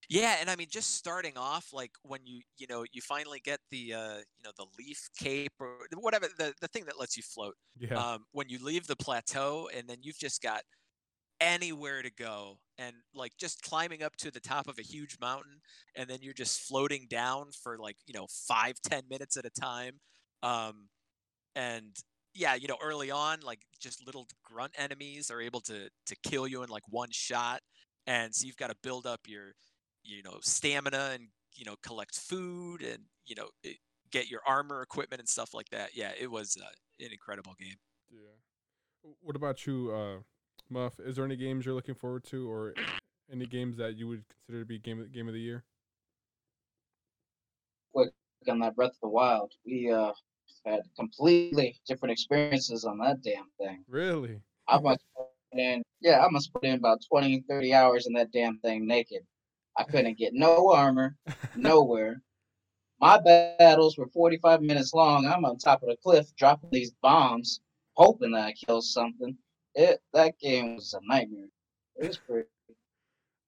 Yeah, 0.10 0.36
and 0.42 0.50
I 0.50 0.56
mean, 0.56 0.68
just 0.70 0.96
starting 0.96 1.38
off, 1.38 1.68
like 1.72 1.92
when 2.04 2.20
you 2.26 2.42
you 2.58 2.68
know 2.68 2.84
you 2.92 3.02
finally 3.02 3.40
get 3.44 3.60
the 3.70 3.94
uh, 3.94 4.18
you 4.18 4.44
know 4.44 4.52
the 4.58 4.66
leaf 4.78 5.10
cape 5.18 5.54
or 5.60 5.78
whatever 5.96 6.28
the 6.38 6.54
the 6.60 6.68
thing 6.68 6.86
that 6.86 7.00
lets 7.00 7.16
you 7.16 7.24
float. 7.24 7.56
Yeah. 7.78 7.96
Um, 7.96 8.26
when 8.32 8.50
you 8.50 8.64
leave 8.64 8.88
the 8.88 8.96
plateau, 8.96 9.70
and 9.76 9.88
then 9.88 9.98
you've 10.02 10.18
just 10.18 10.42
got 10.42 10.64
anywhere 11.40 12.02
to 12.02 12.12
go, 12.12 12.58
and 12.78 12.94
like 13.16 13.32
just 13.40 13.62
climbing 13.62 14.04
up 14.04 14.16
to 14.18 14.32
the 14.32 14.40
top 14.42 14.68
of 14.68 14.78
a 14.80 14.84
huge 14.84 15.18
mountain, 15.22 15.62
and 15.96 16.10
then 16.10 16.20
you're 16.22 16.34
just 16.34 16.60
floating 16.62 17.08
down 17.10 17.48
for 17.64 17.78
like 17.78 17.96
you 18.06 18.14
know 18.14 18.28
five 18.30 18.76
ten 18.84 19.04
minutes 19.10 19.38
at 19.38 19.46
a 19.46 19.50
time. 19.50 20.00
Um, 20.44 20.90
and 21.56 21.96
yeah, 22.34 22.56
you 22.56 22.68
know, 22.68 22.78
early 22.82 23.12
on, 23.12 23.40
like 23.42 23.60
just 23.80 24.06
little 24.06 24.28
grunt 24.44 24.74
enemies 24.78 25.30
are 25.32 25.42
able 25.42 25.62
to 25.62 25.90
to 26.06 26.16
kill 26.24 26.48
you 26.48 26.64
in 26.64 26.70
like 26.70 26.84
one 26.90 27.10
shot, 27.12 27.62
and 28.08 28.34
so 28.34 28.46
you've 28.46 28.58
got 28.58 28.70
to 28.70 28.76
build 28.82 29.06
up 29.06 29.22
your 29.28 29.54
you 30.04 30.24
know 30.24 30.38
stamina 30.42 31.12
and 31.14 31.28
you 31.54 31.66
know 31.66 31.76
collect 31.84 32.16
food 32.16 32.82
and 32.82 33.00
you 33.26 33.36
know 33.36 33.48
it, 33.64 33.78
get 34.12 34.30
your 34.30 34.42
armor 34.48 34.82
equipment 34.82 35.20
and 35.20 35.30
stuff 35.30 35.54
like 35.54 35.70
that. 35.70 35.96
Yeah 35.96 36.12
it 36.20 36.30
was 36.30 36.58
uh, 36.62 37.06
an 37.06 37.12
incredible 37.12 37.54
game. 37.60 37.76
Yeah. 38.10 39.12
What 39.22 39.36
about 39.36 39.66
you 39.66 39.92
uh 39.94 40.22
muff? 40.70 41.00
Is 41.00 41.16
there 41.16 41.26
any 41.26 41.36
games 41.36 41.66
you're 41.66 41.76
looking 41.76 41.96
forward 41.96 42.24
to 42.26 42.50
or 42.50 42.74
any 43.32 43.46
games 43.46 43.78
that 43.78 43.96
you 43.96 44.08
would 44.08 44.24
consider 44.30 44.64
to 44.64 44.66
be 44.66 44.80
game 44.80 45.08
game 45.14 45.28
of 45.28 45.34
the 45.34 45.40
year? 45.40 45.64
Quick 47.94 48.12
on 48.48 48.60
that 48.60 48.76
breath 48.76 48.92
of 48.92 49.02
the 49.02 49.10
wild 49.10 49.52
we 49.66 49.92
uh 49.92 50.14
had 50.66 50.82
completely 50.98 51.80
different 51.88 52.12
experiences 52.12 52.86
on 52.86 52.98
that 53.00 53.22
damn 53.22 53.50
thing 53.60 53.84
really 53.88 54.42
i 54.68 54.80
must 54.80 55.02
put 55.16 55.28
in 55.54 55.82
yeah 56.02 56.24
i 56.26 56.30
must 56.30 56.54
put 56.54 56.64
in 56.64 56.76
about 56.76 57.00
20 57.10 57.44
30 57.50 57.74
hours 57.74 58.08
in 58.08 58.14
that 58.14 58.32
damn 58.32 58.58
thing 58.60 58.86
naked 58.88 59.22
I 59.78 59.84
couldn't 59.84 60.18
get 60.18 60.34
no 60.34 60.72
armor, 60.72 61.16
nowhere. 61.56 62.22
My 63.00 63.20
battles 63.20 63.98
were 63.98 64.08
45 64.08 64.62
minutes 64.62 64.94
long. 64.94 65.26
I'm 65.26 65.46
on 65.46 65.58
top 65.58 65.82
of 65.82 65.90
the 65.90 65.98
cliff 66.04 66.28
dropping 66.36 66.70
these 66.72 66.92
bombs, 67.02 67.62
hoping 67.94 68.32
that 68.32 68.46
I 68.46 68.54
kill 68.54 68.82
something. 68.82 69.38
It 69.76 70.02
that 70.14 70.38
game 70.40 70.76
was 70.76 70.94
a 70.94 71.00
nightmare. 71.04 71.48
It 71.96 72.08
was 72.08 72.18
pretty. 72.18 72.50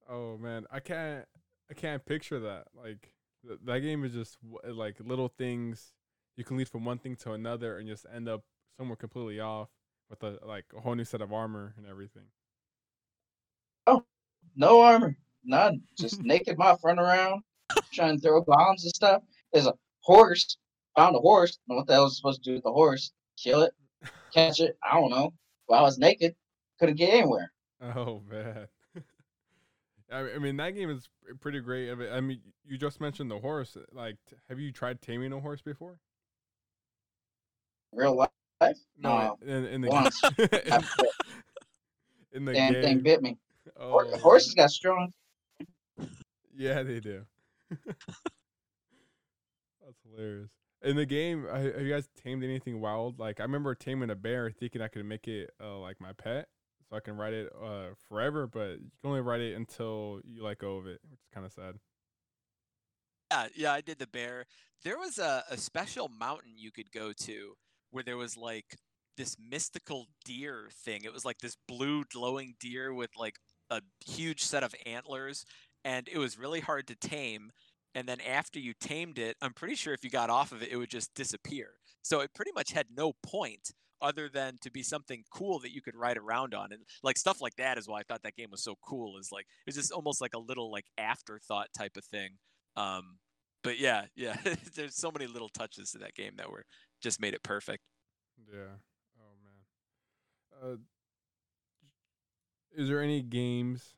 Oh 0.09 0.37
man, 0.37 0.65
I 0.71 0.79
can't 0.79 1.25
I 1.69 1.73
can't 1.73 2.05
picture 2.05 2.39
that. 2.39 2.67
Like 2.73 3.13
th- 3.45 3.59
that 3.65 3.79
game 3.79 4.03
is 4.03 4.13
just 4.13 4.37
w- 4.41 4.73
like 4.73 4.99
little 4.99 5.27
things 5.27 5.93
you 6.35 6.43
can 6.43 6.57
lead 6.57 6.69
from 6.69 6.85
one 6.85 6.97
thing 6.97 7.15
to 7.17 7.33
another 7.33 7.77
and 7.77 7.87
just 7.87 8.05
end 8.13 8.27
up 8.27 8.43
somewhere 8.77 8.95
completely 8.95 9.39
off 9.39 9.69
with 10.09 10.23
a 10.23 10.39
like 10.45 10.65
a 10.75 10.81
whole 10.81 10.95
new 10.95 11.05
set 11.05 11.21
of 11.21 11.31
armor 11.31 11.73
and 11.77 11.85
everything. 11.87 12.23
Oh, 13.87 14.03
no 14.55 14.81
armor. 14.81 15.17
None. 15.43 15.81
Just 15.97 16.21
naked 16.21 16.57
moth 16.57 16.79
run 16.83 16.99
around 16.99 17.43
trying 17.91 18.15
to 18.15 18.21
throw 18.21 18.41
bombs 18.41 18.83
and 18.83 18.93
stuff. 18.93 19.23
There's 19.51 19.67
a 19.67 19.73
horse. 20.01 20.57
Found 20.95 21.15
a 21.15 21.19
horse. 21.19 21.57
Know 21.67 21.77
what 21.77 21.87
the 21.87 21.93
hell 21.93 22.03
was 22.03 22.17
supposed 22.17 22.43
to 22.43 22.49
do 22.49 22.55
with 22.55 22.63
the 22.63 22.71
horse? 22.71 23.11
Kill 23.41 23.63
it, 23.63 23.73
catch 24.33 24.59
it. 24.59 24.77
I 24.83 24.99
don't 24.99 25.09
know. 25.09 25.33
Well, 25.67 25.79
I 25.79 25.83
was 25.83 25.97
naked. 25.97 26.35
Couldn't 26.79 26.95
get 26.95 27.13
anywhere. 27.13 27.51
Oh 27.81 28.21
man. 28.29 28.67
I 30.11 30.37
mean, 30.37 30.57
that 30.57 30.75
game 30.75 30.89
is 30.89 31.09
pretty 31.41 31.59
great. 31.59 31.91
I 31.91 32.21
mean, 32.21 32.39
you 32.63 32.77
just 32.77 33.01
mentioned 33.01 33.31
the 33.31 33.39
horse. 33.39 33.75
Like, 33.91 34.17
have 34.49 34.59
you 34.59 34.71
tried 34.71 35.01
taming 35.01 35.33
a 35.33 35.39
horse 35.39 35.61
before? 35.61 35.97
Real 37.95 38.15
life? 38.15 38.29
No, 38.97 39.37
in, 39.41 39.65
in 39.65 39.81
the 39.81 39.89
once. 39.89 40.21
in, 40.37 40.83
in 42.33 42.45
the 42.45 42.53
Damn 42.53 42.73
game. 42.73 42.83
thing 42.83 42.99
bit 43.01 43.21
me. 43.21 43.37
Oh, 43.79 44.05
Horses 44.17 44.53
got 44.53 44.71
strong 44.71 45.11
Yeah, 46.55 46.83
they 46.83 46.99
do. 46.99 47.23
That's 47.71 47.97
hilarious. 50.09 50.49
In 50.81 50.95
the 50.97 51.05
game, 51.05 51.45
uh, 51.49 51.59
have 51.59 51.81
you 51.81 51.89
guys 51.89 52.09
tamed 52.21 52.43
anything 52.43 52.81
wild? 52.81 53.19
Like 53.19 53.39
I 53.39 53.43
remember 53.43 53.73
taming 53.75 54.09
a 54.09 54.15
bear, 54.15 54.51
thinking 54.51 54.81
I 54.81 54.87
could 54.87 55.05
make 55.05 55.27
it 55.27 55.51
uh, 55.61 55.77
like 55.77 56.01
my 56.01 56.11
pet, 56.13 56.47
so 56.89 56.97
I 56.97 56.99
can 56.99 57.15
ride 57.17 57.33
it 57.33 57.51
uh, 57.61 57.89
forever. 58.09 58.47
But 58.47 58.79
you 58.81 58.91
can 59.01 59.09
only 59.09 59.21
ride 59.21 59.41
it 59.41 59.55
until 59.55 60.19
you 60.25 60.43
let 60.43 60.57
go 60.57 60.77
of 60.77 60.87
it, 60.87 60.99
which 61.09 61.19
is 61.19 61.27
kind 61.33 61.45
of 61.45 61.53
sad. 61.53 61.75
yeah 63.31 63.47
yeah 63.55 63.73
i 63.73 63.81
did 63.81 63.99
the 63.99 64.07
bear 64.07 64.45
there 64.83 64.97
was 64.97 65.17
a, 65.17 65.43
a 65.49 65.57
special 65.57 66.09
mountain 66.09 66.53
you 66.57 66.71
could 66.71 66.91
go 66.91 67.13
to 67.13 67.55
where 67.93 68.03
there 68.03 68.17
was 68.17 68.35
like 68.35 68.77
this 69.17 69.37
mystical 69.39 70.07
deer 70.25 70.69
thing. 70.83 71.01
It 71.03 71.13
was 71.13 71.25
like 71.25 71.37
this 71.39 71.57
blue 71.67 72.03
glowing 72.11 72.55
deer 72.59 72.93
with 72.93 73.11
like 73.17 73.35
a 73.69 73.81
huge 74.05 74.41
set 74.41 74.63
of 74.63 74.73
antlers 74.85 75.45
and 75.85 76.07
it 76.11 76.17
was 76.17 76.37
really 76.37 76.59
hard 76.61 76.87
to 76.87 76.95
tame. 76.95 77.51
And 77.95 78.07
then 78.07 78.19
after 78.21 78.59
you 78.59 78.73
tamed 78.79 79.19
it 79.19 79.37
i'm 79.41 79.53
pretty 79.53 79.75
sure 79.75 79.93
if 79.93 80.03
you 80.03 80.09
got 80.09 80.29
off 80.31 80.51
of 80.51 80.63
it 80.63 80.69
it 80.71 80.77
would 80.77 80.89
just 80.89 81.13
disappear. 81.13 81.69
So 82.01 82.19
it 82.21 82.33
pretty 82.33 82.51
much 82.53 82.71
had 82.71 82.87
no 82.95 83.13
point 83.23 83.71
other 84.01 84.27
than 84.27 84.57
to 84.61 84.69
be 84.71 84.83
something 84.83 85.23
cool 85.33 85.59
that 85.59 85.71
you 85.71 85.81
could 85.81 85.95
ride 85.95 86.17
around 86.17 86.53
on. 86.53 86.71
And 86.73 86.81
like 87.03 87.17
stuff 87.17 87.39
like 87.39 87.55
that 87.57 87.77
is 87.77 87.87
why 87.87 87.99
i 87.99 88.03
thought 88.03 88.23
that 88.23 88.35
game 88.35 88.49
was 88.51 88.63
so 88.63 88.75
cool 88.81 89.17
is 89.19 89.29
like 89.31 89.45
it 89.45 89.67
was 89.67 89.75
just 89.75 89.91
almost 89.91 90.21
like 90.21 90.33
a 90.33 90.39
little 90.39 90.71
like 90.71 90.85
afterthought 90.97 91.67
type 91.77 91.97
of 91.97 92.05
thing. 92.05 92.31
Um 92.75 93.19
but 93.63 93.79
yeah 93.79 94.05
yeah 94.15 94.35
there's 94.75 94.95
so 94.95 95.11
many 95.11 95.27
little 95.27 95.49
touches 95.49 95.91
to 95.91 95.99
that 95.99 96.15
game 96.15 96.33
that 96.37 96.51
were 96.51 96.65
just 97.03 97.21
made 97.21 97.33
it 97.33 97.43
perfect 97.43 97.83
Yeah. 98.51 98.77
Oh 99.19 99.35
man. 99.43 100.73
Uh, 100.73 100.77
is 102.75 102.87
there 102.87 103.01
any 103.01 103.21
games, 103.21 103.93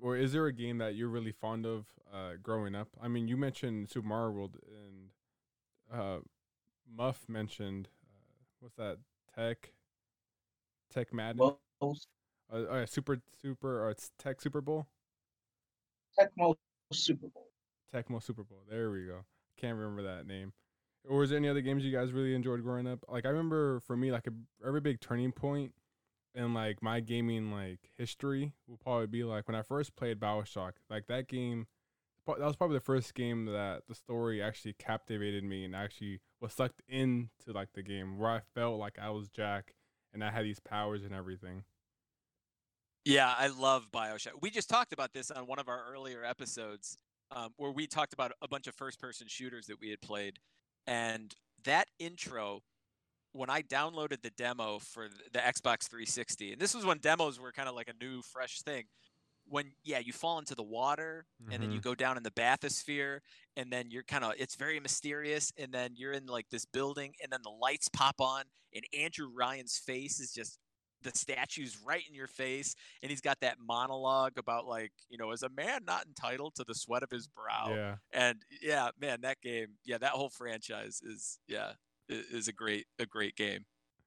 or 0.00 0.16
is 0.16 0.32
there 0.32 0.46
a 0.46 0.52
game 0.52 0.78
that 0.78 0.96
you're 0.96 1.08
really 1.08 1.32
fond 1.32 1.66
of 1.66 1.86
uh, 2.12 2.32
growing 2.42 2.74
up? 2.74 2.88
I 3.00 3.08
mean, 3.08 3.28
you 3.28 3.36
mentioned 3.36 3.90
Super 3.90 4.08
Mario 4.08 4.30
World, 4.30 4.56
and 4.66 6.00
uh, 6.00 6.18
Muff 6.90 7.28
mentioned 7.28 7.88
uh, 8.04 8.44
what's 8.60 8.76
that? 8.76 8.98
Tech. 9.36 9.72
Tech 10.92 11.12
Madden. 11.12 11.38
Well, 11.38 11.60
uh, 11.80 11.86
oh 12.50 12.76
yeah, 12.78 12.84
Super 12.86 13.20
Super 13.40 13.84
or 13.84 13.90
it's 13.90 14.10
Tech 14.18 14.40
Super 14.40 14.60
Bowl. 14.60 14.86
Tecmo 16.18 16.54
Super 16.92 17.28
Bowl. 17.28 17.48
Tecmo 17.94 18.22
Super 18.22 18.42
Bowl. 18.42 18.64
There 18.68 18.90
we 18.90 19.06
go. 19.06 19.24
Can't 19.60 19.76
remember 19.76 20.02
that 20.02 20.26
name. 20.26 20.52
Or 21.08 21.18
was 21.18 21.30
there 21.30 21.38
any 21.38 21.48
other 21.48 21.62
games 21.62 21.84
you 21.84 21.92
guys 21.92 22.12
really 22.12 22.34
enjoyed 22.34 22.62
growing 22.62 22.86
up? 22.86 23.00
Like 23.08 23.24
I 23.24 23.30
remember 23.30 23.80
for 23.80 23.96
me, 23.96 24.12
like 24.12 24.26
a 24.26 24.66
every 24.66 24.80
big 24.80 25.00
turning 25.00 25.32
point 25.32 25.72
in 26.34 26.54
like 26.54 26.82
my 26.82 27.00
gaming 27.00 27.50
like 27.50 27.90
history 27.96 28.52
will 28.66 28.76
probably 28.76 29.06
be 29.06 29.24
like 29.24 29.48
when 29.48 29.56
I 29.56 29.62
first 29.62 29.96
played 29.96 30.20
Bioshock. 30.20 30.72
Like 30.90 31.06
that 31.06 31.26
game, 31.28 31.66
that 32.26 32.40
was 32.40 32.56
probably 32.56 32.76
the 32.76 32.84
first 32.84 33.14
game 33.14 33.46
that 33.46 33.82
the 33.88 33.94
story 33.94 34.42
actually 34.42 34.74
captivated 34.74 35.44
me 35.44 35.64
and 35.64 35.74
actually 35.74 36.20
was 36.40 36.52
sucked 36.52 36.82
into 36.88 37.28
like 37.48 37.72
the 37.72 37.82
game 37.82 38.18
where 38.18 38.30
I 38.30 38.40
felt 38.54 38.78
like 38.78 38.98
I 39.00 39.10
was 39.10 39.28
Jack 39.28 39.74
and 40.12 40.22
I 40.22 40.30
had 40.30 40.44
these 40.44 40.60
powers 40.60 41.04
and 41.04 41.14
everything. 41.14 41.64
Yeah, 43.04 43.34
I 43.36 43.46
love 43.46 43.90
Bioshock. 43.90 44.42
We 44.42 44.50
just 44.50 44.68
talked 44.68 44.92
about 44.92 45.14
this 45.14 45.30
on 45.30 45.46
one 45.46 45.58
of 45.58 45.68
our 45.68 45.82
earlier 45.90 46.24
episodes, 46.24 46.98
um, 47.30 47.54
where 47.56 47.70
we 47.70 47.86
talked 47.86 48.12
about 48.12 48.32
a 48.42 48.48
bunch 48.48 48.66
of 48.66 48.74
first-person 48.74 49.28
shooters 49.28 49.66
that 49.66 49.80
we 49.80 49.88
had 49.88 50.02
played, 50.02 50.38
and 50.88 51.34
that 51.64 51.86
intro. 52.00 52.62
When 53.32 53.50
I 53.50 53.60
downloaded 53.60 54.22
the 54.22 54.30
demo 54.30 54.78
for 54.78 55.08
the 55.32 55.38
Xbox 55.38 55.86
360, 55.88 56.52
and 56.52 56.60
this 56.60 56.74
was 56.74 56.84
when 56.84 56.98
demos 56.98 57.38
were 57.38 57.52
kind 57.52 57.68
of 57.68 57.76
like 57.76 57.88
a 57.88 58.04
new, 58.04 58.22
fresh 58.22 58.62
thing. 58.62 58.84
When 59.46 59.72
yeah, 59.84 59.98
you 59.98 60.12
fall 60.12 60.38
into 60.38 60.54
the 60.54 60.62
water, 60.62 61.26
and 61.50 61.62
then 61.62 61.70
you 61.70 61.78
mm-hmm. 61.78 61.88
go 61.88 61.94
down 61.94 62.16
in 62.16 62.22
the 62.22 62.30
bathysphere, 62.30 63.20
and 63.56 63.70
then 63.70 63.90
you're 63.90 64.02
kind 64.02 64.24
of 64.24 64.32
it's 64.38 64.56
very 64.56 64.80
mysterious, 64.80 65.52
and 65.56 65.72
then 65.72 65.92
you're 65.94 66.12
in 66.12 66.26
like 66.26 66.46
this 66.50 66.64
building, 66.64 67.14
and 67.22 67.30
then 67.30 67.40
the 67.44 67.50
lights 67.50 67.88
pop 67.88 68.16
on, 68.18 68.44
and 68.74 68.84
Andrew 68.98 69.28
Ryan's 69.32 69.78
face 69.78 70.20
is 70.20 70.32
just 70.32 70.58
the 71.02 71.10
statues 71.14 71.78
right 71.84 72.02
in 72.08 72.14
your 72.14 72.26
face 72.26 72.74
and 73.02 73.10
he's 73.10 73.20
got 73.20 73.38
that 73.40 73.56
monologue 73.60 74.32
about 74.36 74.66
like 74.66 74.92
you 75.08 75.16
know 75.18 75.30
is 75.32 75.42
a 75.42 75.48
man 75.50 75.80
not 75.86 76.06
entitled 76.06 76.54
to 76.54 76.64
the 76.66 76.74
sweat 76.74 77.02
of 77.02 77.10
his 77.10 77.26
brow 77.28 77.66
Yeah. 77.74 77.94
and 78.12 78.42
yeah 78.62 78.90
man 79.00 79.20
that 79.22 79.40
game 79.40 79.68
yeah 79.84 79.98
that 79.98 80.10
whole 80.12 80.30
franchise 80.30 81.00
is 81.02 81.38
yeah 81.46 81.72
is 82.08 82.48
a 82.48 82.52
great 82.52 82.86
a 82.98 83.06
great 83.06 83.36
game 83.36 83.64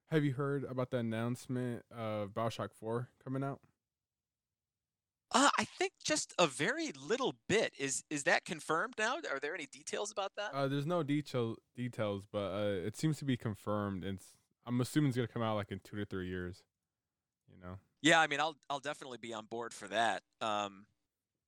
Have 0.10 0.24
you 0.26 0.34
heard 0.34 0.64
about 0.66 0.90
the 0.92 0.98
announcement 0.98 1.84
of 1.96 2.30
Bioshock 2.30 2.74
4 2.74 3.10
coming 3.24 3.44
out? 3.44 3.60
uh, 5.34 5.50
i 5.58 5.64
think 5.64 5.94
just 6.04 6.34
a 6.38 6.46
very 6.48 6.92
little 7.08 7.36
bit 7.48 7.74
is 7.80 8.04
is 8.10 8.24
that 8.24 8.44
confirmed 8.44 8.94
now 9.00 9.16
are 9.32 9.40
there 9.42 9.54
any 9.56 9.66
details 9.72 10.12
about 10.12 10.32
that 10.36 10.54
Uh, 10.54 10.68
there's 10.68 10.86
no 10.86 11.04
detail 11.04 11.56
details, 11.76 12.24
but 12.32 12.52
uh, 12.52 12.86
it 12.88 12.98
seems 12.98 13.18
to 13.20 13.26
be 13.26 13.38
confirmed. 13.38 14.04
And 14.04 14.18
it's, 14.18 14.34
I'm 14.66 14.82
assuming 14.82 15.10
it's 15.10 15.16
gonna 15.18 15.28
come 15.30 15.42
out 15.42 15.56
like 15.56 15.72
in 15.72 15.80
two 15.80 15.96
to 15.98 16.06
three 16.06 16.28
years. 16.28 16.64
You 17.54 17.62
know. 17.62 17.78
Yeah, 18.02 18.20
I 18.20 18.28
mean, 18.28 18.40
I'll 18.40 18.56
I'll 18.70 18.80
definitely 18.80 19.18
be 19.20 19.34
on 19.34 19.46
board 19.46 19.74
for 19.74 19.88
that. 19.88 20.24
Um, 20.42 20.86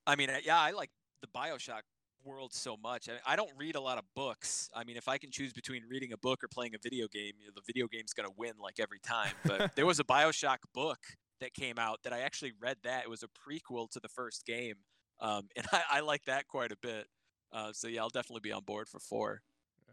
I 0.06 0.16
mean, 0.16 0.30
yeah, 0.44 0.60
I 0.60 0.72
like 0.72 0.92
the 1.22 1.28
Bioshock 1.28 1.82
world 2.24 2.54
so 2.54 2.78
much. 2.78 3.10
I, 3.10 3.34
I 3.34 3.36
don't 3.36 3.52
read 3.58 3.76
a 3.76 3.82
lot 3.82 3.98
of 3.98 4.06
books. 4.16 4.70
I 4.74 4.84
mean, 4.84 4.98
if 4.98 5.08
I 5.08 5.18
can 5.18 5.32
choose 5.32 5.54
between 5.54 5.84
reading 5.90 6.14
a 6.14 6.18
book 6.18 6.44
or 6.44 6.48
playing 6.48 6.76
a 6.76 6.78
video 6.82 7.08
game, 7.08 7.34
you 7.40 7.48
know, 7.48 7.54
the 7.56 7.62
video 7.66 7.88
game's 7.88 8.14
gonna 8.14 8.30
win 8.38 8.54
like 8.60 8.80
every 8.80 9.00
time. 9.00 9.34
But 9.44 9.72
there 9.76 9.86
was 9.86 10.00
a 10.00 10.04
Bioshock 10.04 10.58
book 10.74 11.00
that 11.42 11.54
came 11.54 11.80
out 11.80 12.00
that 12.04 12.14
I 12.14 12.20
actually 12.20 12.54
read. 12.60 12.78
That 12.84 13.04
it 13.04 13.10
was 13.10 13.24
a 13.24 13.28
prequel 13.28 13.90
to 13.92 14.00
the 14.00 14.10
first 14.10 14.46
game, 14.46 14.76
um, 15.20 15.48
and 15.56 15.66
I, 15.72 15.82
I 15.92 16.00
like 16.02 16.26
that 16.26 16.48
quite 16.48 16.72
a 16.72 16.78
bit. 16.82 17.08
Uh, 17.52 17.72
so 17.72 17.88
yeah, 17.88 18.02
I'll 18.02 18.10
definitely 18.10 18.42
be 18.42 18.52
on 18.52 18.64
board 18.64 18.88
for 18.88 19.00
four. 19.00 19.42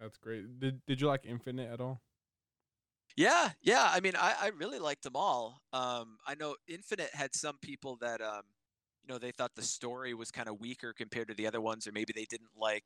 That's 0.00 0.16
great. 0.16 0.58
Did 0.61 0.84
Did 0.86 1.00
you 1.00 1.08
like 1.08 1.22
Infinite 1.24 1.70
at 1.70 1.80
all? 1.80 2.00
Yeah, 3.16 3.50
yeah. 3.62 3.90
I 3.92 4.00
mean, 4.00 4.14
I, 4.16 4.34
I 4.40 4.46
really 4.48 4.78
liked 4.78 5.02
them 5.02 5.16
all. 5.16 5.62
Um, 5.72 6.18
I 6.26 6.34
know 6.38 6.56
Infinite 6.68 7.11
had 7.12 7.34
some 7.34 7.58
people 7.61 7.96
that, 8.00 8.20
um, 8.20 8.42
you 9.02 9.12
know, 9.12 9.18
they 9.18 9.30
thought 9.30 9.52
the 9.56 9.62
story 9.62 10.14
was 10.14 10.30
kind 10.30 10.48
of 10.48 10.61
weaker 10.61 10.92
compared 10.92 11.28
to 11.28 11.34
the 11.34 11.46
other 11.46 11.61
ones, 11.61 11.86
or 11.86 11.92
maybe 11.92 12.12
they 12.14 12.26
didn't 12.26 12.50
like. 12.56 12.84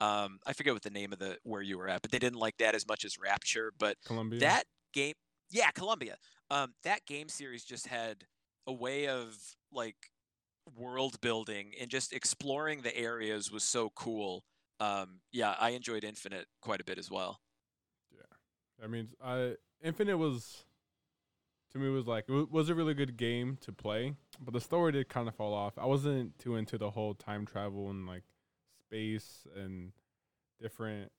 Um, 0.00 0.38
I 0.46 0.52
forget 0.52 0.72
what 0.72 0.82
the 0.82 0.90
name 0.90 1.12
of 1.12 1.18
the 1.18 1.38
where 1.44 1.62
you 1.62 1.78
were 1.78 1.88
at, 1.88 2.02
but 2.02 2.10
they 2.10 2.18
didn't 2.18 2.38
like 2.38 2.56
that 2.58 2.74
as 2.74 2.86
much 2.86 3.04
as 3.04 3.16
Rapture. 3.18 3.72
But 3.78 3.96
Columbia. 4.04 4.40
that 4.40 4.64
game, 4.92 5.14
yeah, 5.50 5.70
Columbia. 5.70 6.16
Um, 6.50 6.74
that 6.82 7.06
game 7.06 7.28
series 7.28 7.64
just 7.64 7.86
had 7.86 8.24
a 8.66 8.72
way 8.72 9.06
of 9.08 9.36
like 9.72 9.96
world 10.76 11.20
building 11.20 11.72
and 11.80 11.90
just 11.90 12.12
exploring 12.12 12.82
the 12.82 12.96
areas 12.96 13.50
was 13.50 13.64
so 13.64 13.90
cool. 13.94 14.44
Um, 14.80 15.20
yeah, 15.32 15.54
I 15.58 15.70
enjoyed 15.70 16.04
Infinite 16.04 16.46
quite 16.60 16.80
a 16.80 16.84
bit 16.84 16.98
as 16.98 17.10
well. 17.10 17.38
I 18.84 18.86
mean, 18.86 19.08
I 19.24 19.54
Infinite 19.82 20.18
was 20.18 20.64
to 21.72 21.78
me 21.78 21.88
was 21.88 22.06
like 22.06 22.26
it 22.28 22.50
was 22.50 22.68
a 22.68 22.74
really 22.74 22.94
good 22.94 23.16
game 23.16 23.56
to 23.62 23.72
play, 23.72 24.14
but 24.40 24.52
the 24.52 24.60
story 24.60 24.92
did 24.92 25.08
kind 25.08 25.26
of 25.26 25.34
fall 25.34 25.54
off. 25.54 25.78
I 25.78 25.86
wasn't 25.86 26.38
too 26.38 26.56
into 26.56 26.76
the 26.76 26.90
whole 26.90 27.14
time 27.14 27.46
travel 27.46 27.88
and 27.90 28.06
like 28.06 28.24
space 28.86 29.46
and 29.56 29.92
different. 30.60 31.10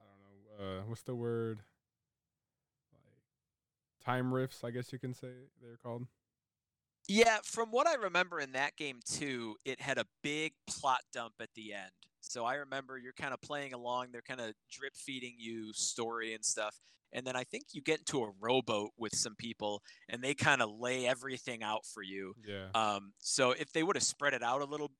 I 0.00 0.04
don't 0.04 0.68
know 0.74 0.78
uh, 0.78 0.82
what's 0.86 1.02
the 1.02 1.14
word. 1.14 1.60
Like 2.92 4.04
time 4.04 4.32
rifts, 4.32 4.64
I 4.64 4.70
guess 4.70 4.92
you 4.92 4.98
can 4.98 5.12
say 5.12 5.28
they're 5.60 5.76
called. 5.82 6.06
Yeah, 7.08 7.38
from 7.44 7.70
what 7.70 7.86
I 7.86 7.94
remember 7.94 8.40
in 8.40 8.52
that 8.52 8.76
game 8.76 9.00
too, 9.04 9.56
it 9.64 9.80
had 9.80 9.98
a 9.98 10.06
big 10.22 10.52
plot 10.66 11.00
dump 11.12 11.34
at 11.40 11.50
the 11.54 11.72
end. 11.74 11.90
So 12.20 12.44
I 12.44 12.54
remember 12.54 12.98
you're 12.98 13.12
kind 13.12 13.34
of 13.34 13.40
playing 13.40 13.72
along, 13.74 14.08
they're 14.12 14.22
kind 14.22 14.40
of 14.40 14.54
drip 14.70 14.94
feeding 14.96 15.34
you 15.38 15.72
story 15.72 16.34
and 16.34 16.44
stuff. 16.44 16.78
And 17.12 17.26
then 17.26 17.36
I 17.36 17.44
think 17.44 17.64
you 17.72 17.82
get 17.82 17.98
into 17.98 18.22
a 18.22 18.32
rowboat 18.40 18.90
with 18.96 19.14
some 19.14 19.34
people 19.36 19.82
and 20.08 20.22
they 20.22 20.34
kind 20.34 20.62
of 20.62 20.70
lay 20.70 21.06
everything 21.06 21.62
out 21.62 21.84
for 21.84 22.02
you. 22.02 22.34
Yeah. 22.46 22.68
Um, 22.74 23.12
so 23.18 23.50
if 23.50 23.72
they 23.72 23.82
would 23.82 23.96
have 23.96 24.02
spread 24.04 24.32
it 24.32 24.42
out 24.42 24.62
a 24.62 24.64
little 24.64 24.92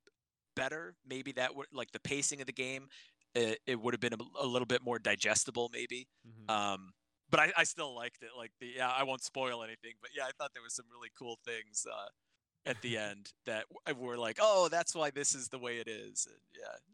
better, 0.57 0.96
maybe 1.07 1.32
that 1.32 1.55
would 1.55 1.68
like 1.72 1.92
the 1.92 2.00
pacing 2.00 2.40
of 2.40 2.46
the 2.46 2.53
game, 2.53 2.88
it, 3.34 3.61
it 3.66 3.80
would 3.80 3.94
have 3.94 4.00
been 4.00 4.12
a, 4.12 4.18
a 4.40 4.46
little 4.46 4.66
bit 4.66 4.82
more 4.82 4.98
digestible, 4.98 5.70
maybe. 5.72 6.09
Mhm. 6.26 6.53
Um, 6.53 6.92
but 7.33 7.41
I, 7.41 7.53
I 7.57 7.64
still 7.64 7.97
liked 7.97 8.22
it. 8.22 8.28
Like 8.37 8.53
the 8.61 8.74
yeah, 8.76 8.91
I 8.91 9.03
won't 9.03 9.24
spoil 9.24 9.64
anything, 9.64 9.95
but 10.01 10.11
yeah, 10.14 10.24
I 10.24 10.30
thought 10.39 10.53
there 10.53 10.62
was 10.62 10.74
some 10.74 10.85
really 10.93 11.09
cool 11.18 11.39
things 11.45 11.85
uh, 11.91 12.70
at 12.70 12.80
the 12.83 12.97
end 13.11 13.33
that 13.47 13.64
were 13.99 14.18
like, 14.18 14.39
oh, 14.41 14.68
that's 14.70 14.95
why 14.95 15.11
this 15.11 15.35
is 15.35 15.49
the 15.49 15.59
way 15.59 15.78
it 15.78 15.89
is. 15.89 16.28
And 16.28 16.39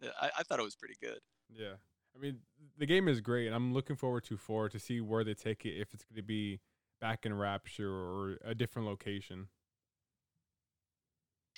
yeah, 0.03 0.11
I, 0.19 0.31
I 0.39 0.43
thought 0.45 0.61
it 0.61 0.65
was 0.65 0.77
pretty 0.77 0.97
good. 1.03 1.19
Yeah. 1.51 1.75
I 2.17 2.21
mean, 2.21 2.39
the 2.79 2.87
game 2.87 3.07
is 3.09 3.21
great, 3.21 3.47
and 3.47 3.55
I'm 3.55 3.75
looking 3.75 3.97
forward 3.97 4.25
to 4.25 4.37
four 4.37 4.69
to 4.71 4.79
see 4.79 5.01
where 5.01 5.25
they 5.25 5.35
take 5.35 5.67
it. 5.67 5.79
If 5.79 5.93
it's 5.93 6.05
going 6.05 6.17
to 6.17 6.23
be 6.23 6.61
back 7.01 7.27
in 7.27 7.35
Rapture 7.35 7.93
or 7.93 8.39
a 8.45 8.55
different 8.55 8.89
location. 8.89 9.49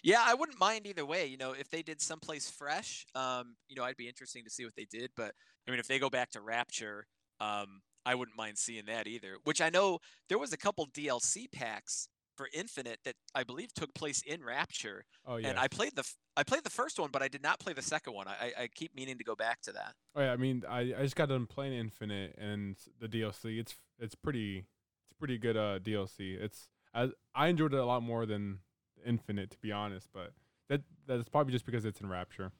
Yeah, 0.02 0.22
I 0.24 0.34
wouldn't 0.34 0.58
mind 0.58 0.86
either 0.86 1.04
way. 1.04 1.26
You 1.26 1.36
know, 1.36 1.52
if 1.52 1.70
they 1.70 1.82
did 1.82 2.00
someplace 2.00 2.48
fresh, 2.48 3.06
um, 3.14 3.56
you 3.68 3.76
know, 3.76 3.84
I'd 3.84 3.96
be 3.96 4.08
interesting 4.08 4.44
to 4.44 4.50
see 4.50 4.64
what 4.64 4.74
they 4.74 4.86
did. 4.90 5.10
But 5.16 5.34
I 5.66 5.70
mean, 5.70 5.80
if 5.80 5.86
they 5.86 5.98
go 5.98 6.10
back 6.10 6.30
to 6.30 6.40
Rapture, 6.40 7.06
um, 7.38 7.82
I 8.06 8.14
wouldn't 8.14 8.36
mind 8.36 8.58
seeing 8.58 8.86
that 8.86 9.06
either. 9.06 9.36
Which 9.44 9.60
I 9.60 9.68
know 9.70 9.98
there 10.28 10.38
was 10.38 10.52
a 10.52 10.56
couple 10.56 10.86
DLC 10.86 11.50
packs 11.50 12.08
for 12.36 12.48
Infinite 12.54 13.00
that 13.04 13.16
I 13.34 13.44
believe 13.44 13.74
took 13.74 13.92
place 13.94 14.22
in 14.22 14.42
Rapture, 14.42 15.04
Oh 15.26 15.36
yeah. 15.36 15.48
and 15.48 15.58
I 15.58 15.68
played 15.68 15.94
the 15.96 16.10
I 16.36 16.42
played 16.42 16.64
the 16.64 16.70
first 16.70 16.98
one, 16.98 17.10
but 17.12 17.22
I 17.22 17.28
did 17.28 17.42
not 17.42 17.58
play 17.60 17.74
the 17.74 17.82
second 17.82 18.14
one. 18.14 18.26
I, 18.28 18.52
I 18.58 18.62
I 18.62 18.68
keep 18.74 18.94
meaning 18.94 19.18
to 19.18 19.24
go 19.24 19.34
back 19.34 19.60
to 19.62 19.72
that. 19.72 19.92
Oh 20.14 20.22
yeah, 20.22 20.32
I 20.32 20.36
mean, 20.36 20.62
I, 20.68 20.80
I 20.80 21.02
just 21.02 21.16
got 21.16 21.28
done 21.28 21.46
playing 21.46 21.74
Infinite 21.74 22.36
and 22.38 22.76
the 23.00 23.08
DLC. 23.08 23.58
It's 23.60 23.74
it's 23.98 24.14
pretty 24.14 24.58
it's 25.04 25.18
pretty 25.18 25.36
good 25.36 25.56
uh 25.56 25.78
DLC. 25.80 26.40
It's 26.40 26.68
I 26.94 27.10
I 27.34 27.48
enjoyed 27.48 27.74
it 27.74 27.78
a 27.80 27.84
lot 27.84 28.02
more 28.02 28.24
than 28.24 28.60
Infinite 29.04 29.50
to 29.50 29.58
be 29.58 29.70
honest, 29.72 30.08
but 30.14 30.32
that 30.70 30.80
that's 31.06 31.28
probably 31.28 31.52
just 31.52 31.66
because 31.66 31.84
it's 31.84 32.00
in 32.00 32.08
Rapture. 32.08 32.52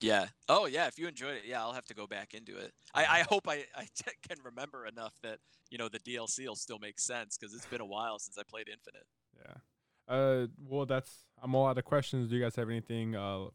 Yeah. 0.00 0.26
Oh 0.48 0.66
yeah. 0.66 0.86
If 0.86 0.98
you 0.98 1.08
enjoyed 1.08 1.36
it, 1.36 1.42
yeah, 1.46 1.60
I'll 1.60 1.72
have 1.72 1.86
to 1.86 1.94
go 1.94 2.06
back 2.06 2.34
into 2.34 2.56
it. 2.56 2.72
I, 2.94 3.04
I 3.04 3.20
hope 3.28 3.48
I, 3.48 3.64
I 3.76 3.86
t- 3.94 4.10
can 4.28 4.38
remember 4.44 4.86
enough 4.86 5.14
that 5.22 5.38
you 5.70 5.78
know 5.78 5.88
the 5.88 6.00
DLC 6.00 6.46
will 6.46 6.56
still 6.56 6.78
make 6.78 6.98
sense 6.98 7.36
because 7.36 7.54
it's 7.54 7.66
been 7.66 7.80
a 7.80 7.86
while 7.86 8.18
since 8.18 8.38
I 8.38 8.42
played 8.48 8.68
Infinite. 8.68 9.06
Yeah. 9.38 10.14
Uh, 10.14 10.46
well, 10.68 10.86
that's 10.86 11.24
I'm 11.42 11.54
all 11.54 11.66
out 11.66 11.78
of 11.78 11.84
questions. 11.84 12.28
Do 12.28 12.36
you 12.36 12.42
guys 12.42 12.56
have 12.56 12.68
anything? 12.68 13.16
Uh, 13.16 13.44
f- 13.44 13.52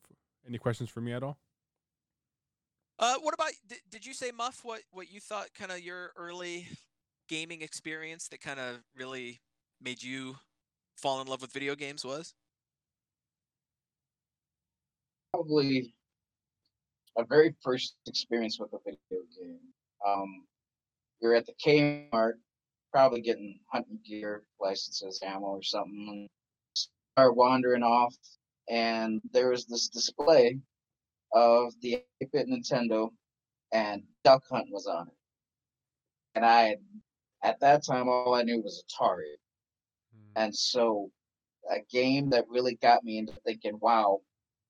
any 0.48 0.58
questions 0.58 0.90
for 0.90 1.02
me 1.02 1.14
at 1.14 1.24
all? 1.24 1.38
Uh, 2.98 3.16
what 3.22 3.34
about 3.34 3.52
did, 3.68 3.78
did 3.90 4.06
you 4.06 4.14
say 4.14 4.32
Muff? 4.32 4.62
What 4.64 4.82
what 4.92 5.12
you 5.12 5.20
thought 5.20 5.48
kind 5.58 5.72
of 5.72 5.80
your 5.80 6.12
early 6.16 6.68
gaming 7.28 7.62
experience 7.62 8.28
that 8.30 8.42
kind 8.42 8.60
of 8.60 8.78
really 8.96 9.40
made 9.82 10.02
you 10.02 10.36
fall 10.98 11.22
in 11.22 11.28
love 11.28 11.42
with 11.42 11.54
video 11.54 11.76
games 11.76 12.04
was? 12.04 12.34
probably 15.32 15.94
my 17.20 17.26
very 17.28 17.54
first 17.62 17.96
experience 18.08 18.60
with 18.60 18.72
a 18.72 18.78
video 18.86 19.24
game. 19.38 19.60
Um, 20.08 20.46
you're 21.22 21.36
at 21.36 21.46
the 21.46 21.54
Kmart, 21.54 22.36
probably 22.94 23.20
getting 23.20 23.60
hunting 23.70 24.00
gear, 24.06 24.44
licenses, 24.60 25.22
ammo, 25.22 25.48
or 25.48 25.62
something, 25.62 26.08
and 26.10 26.30
start 26.74 27.36
wandering 27.36 27.84
off, 27.84 28.16
and 28.70 29.22
there 29.34 29.50
was 29.50 29.66
this 29.66 29.90
display 29.90 30.58
of 31.34 31.74
the 31.82 32.02
8-bit 32.24 32.48
Nintendo, 32.48 33.10
and 33.74 34.02
Duck 34.24 34.44
Hunt 34.50 34.68
was 34.72 34.88
on 34.88 35.08
it. 35.08 35.14
And 36.36 36.46
I, 36.46 36.78
at 37.44 37.60
that 37.60 37.86
time, 37.86 38.08
all 38.08 38.34
I 38.34 38.44
knew 38.44 38.62
was 38.62 38.82
Atari. 38.88 39.36
And 40.38 40.56
so, 40.56 41.12
a 41.70 41.80
game 41.92 42.30
that 42.30 42.48
really 42.48 42.76
got 42.76 43.04
me 43.04 43.18
into 43.18 43.34
thinking, 43.46 43.78
wow, 43.82 44.22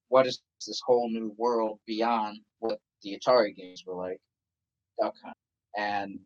what 0.10 0.28
is 0.28 0.42
this 0.68 0.82
whole 0.86 1.10
new 1.10 1.34
world 1.38 1.80
beyond 1.88 2.40
what 2.60 2.80
the 3.02 3.18
Atari 3.18 3.56
games 3.56 3.84
were 3.86 3.96
like? 3.96 4.20
Duck 5.00 5.16
Hunt. 5.24 5.38
And 5.78 6.20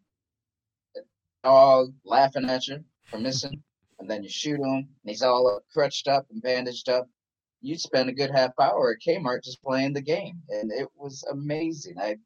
dog 1.43 1.93
laughing 2.05 2.49
at 2.49 2.67
you 2.67 2.83
for 3.05 3.19
missing, 3.19 3.61
and 3.99 4.09
then 4.09 4.23
you 4.23 4.29
shoot 4.29 4.59
him, 4.59 4.73
and 4.73 4.87
he's 5.05 5.21
all 5.21 5.61
crutched 5.71 6.07
up 6.07 6.25
and 6.31 6.41
bandaged 6.41 6.89
up. 6.89 7.07
You'd 7.61 7.79
spend 7.79 8.09
a 8.09 8.13
good 8.13 8.31
half 8.31 8.51
hour 8.59 8.91
at 8.91 9.05
Kmart 9.05 9.43
just 9.43 9.61
playing 9.61 9.93
the 9.93 10.01
game, 10.01 10.41
and 10.49 10.71
it 10.71 10.87
was 10.95 11.23
amazing. 11.31 11.97
I 11.99 12.07
had 12.07 12.19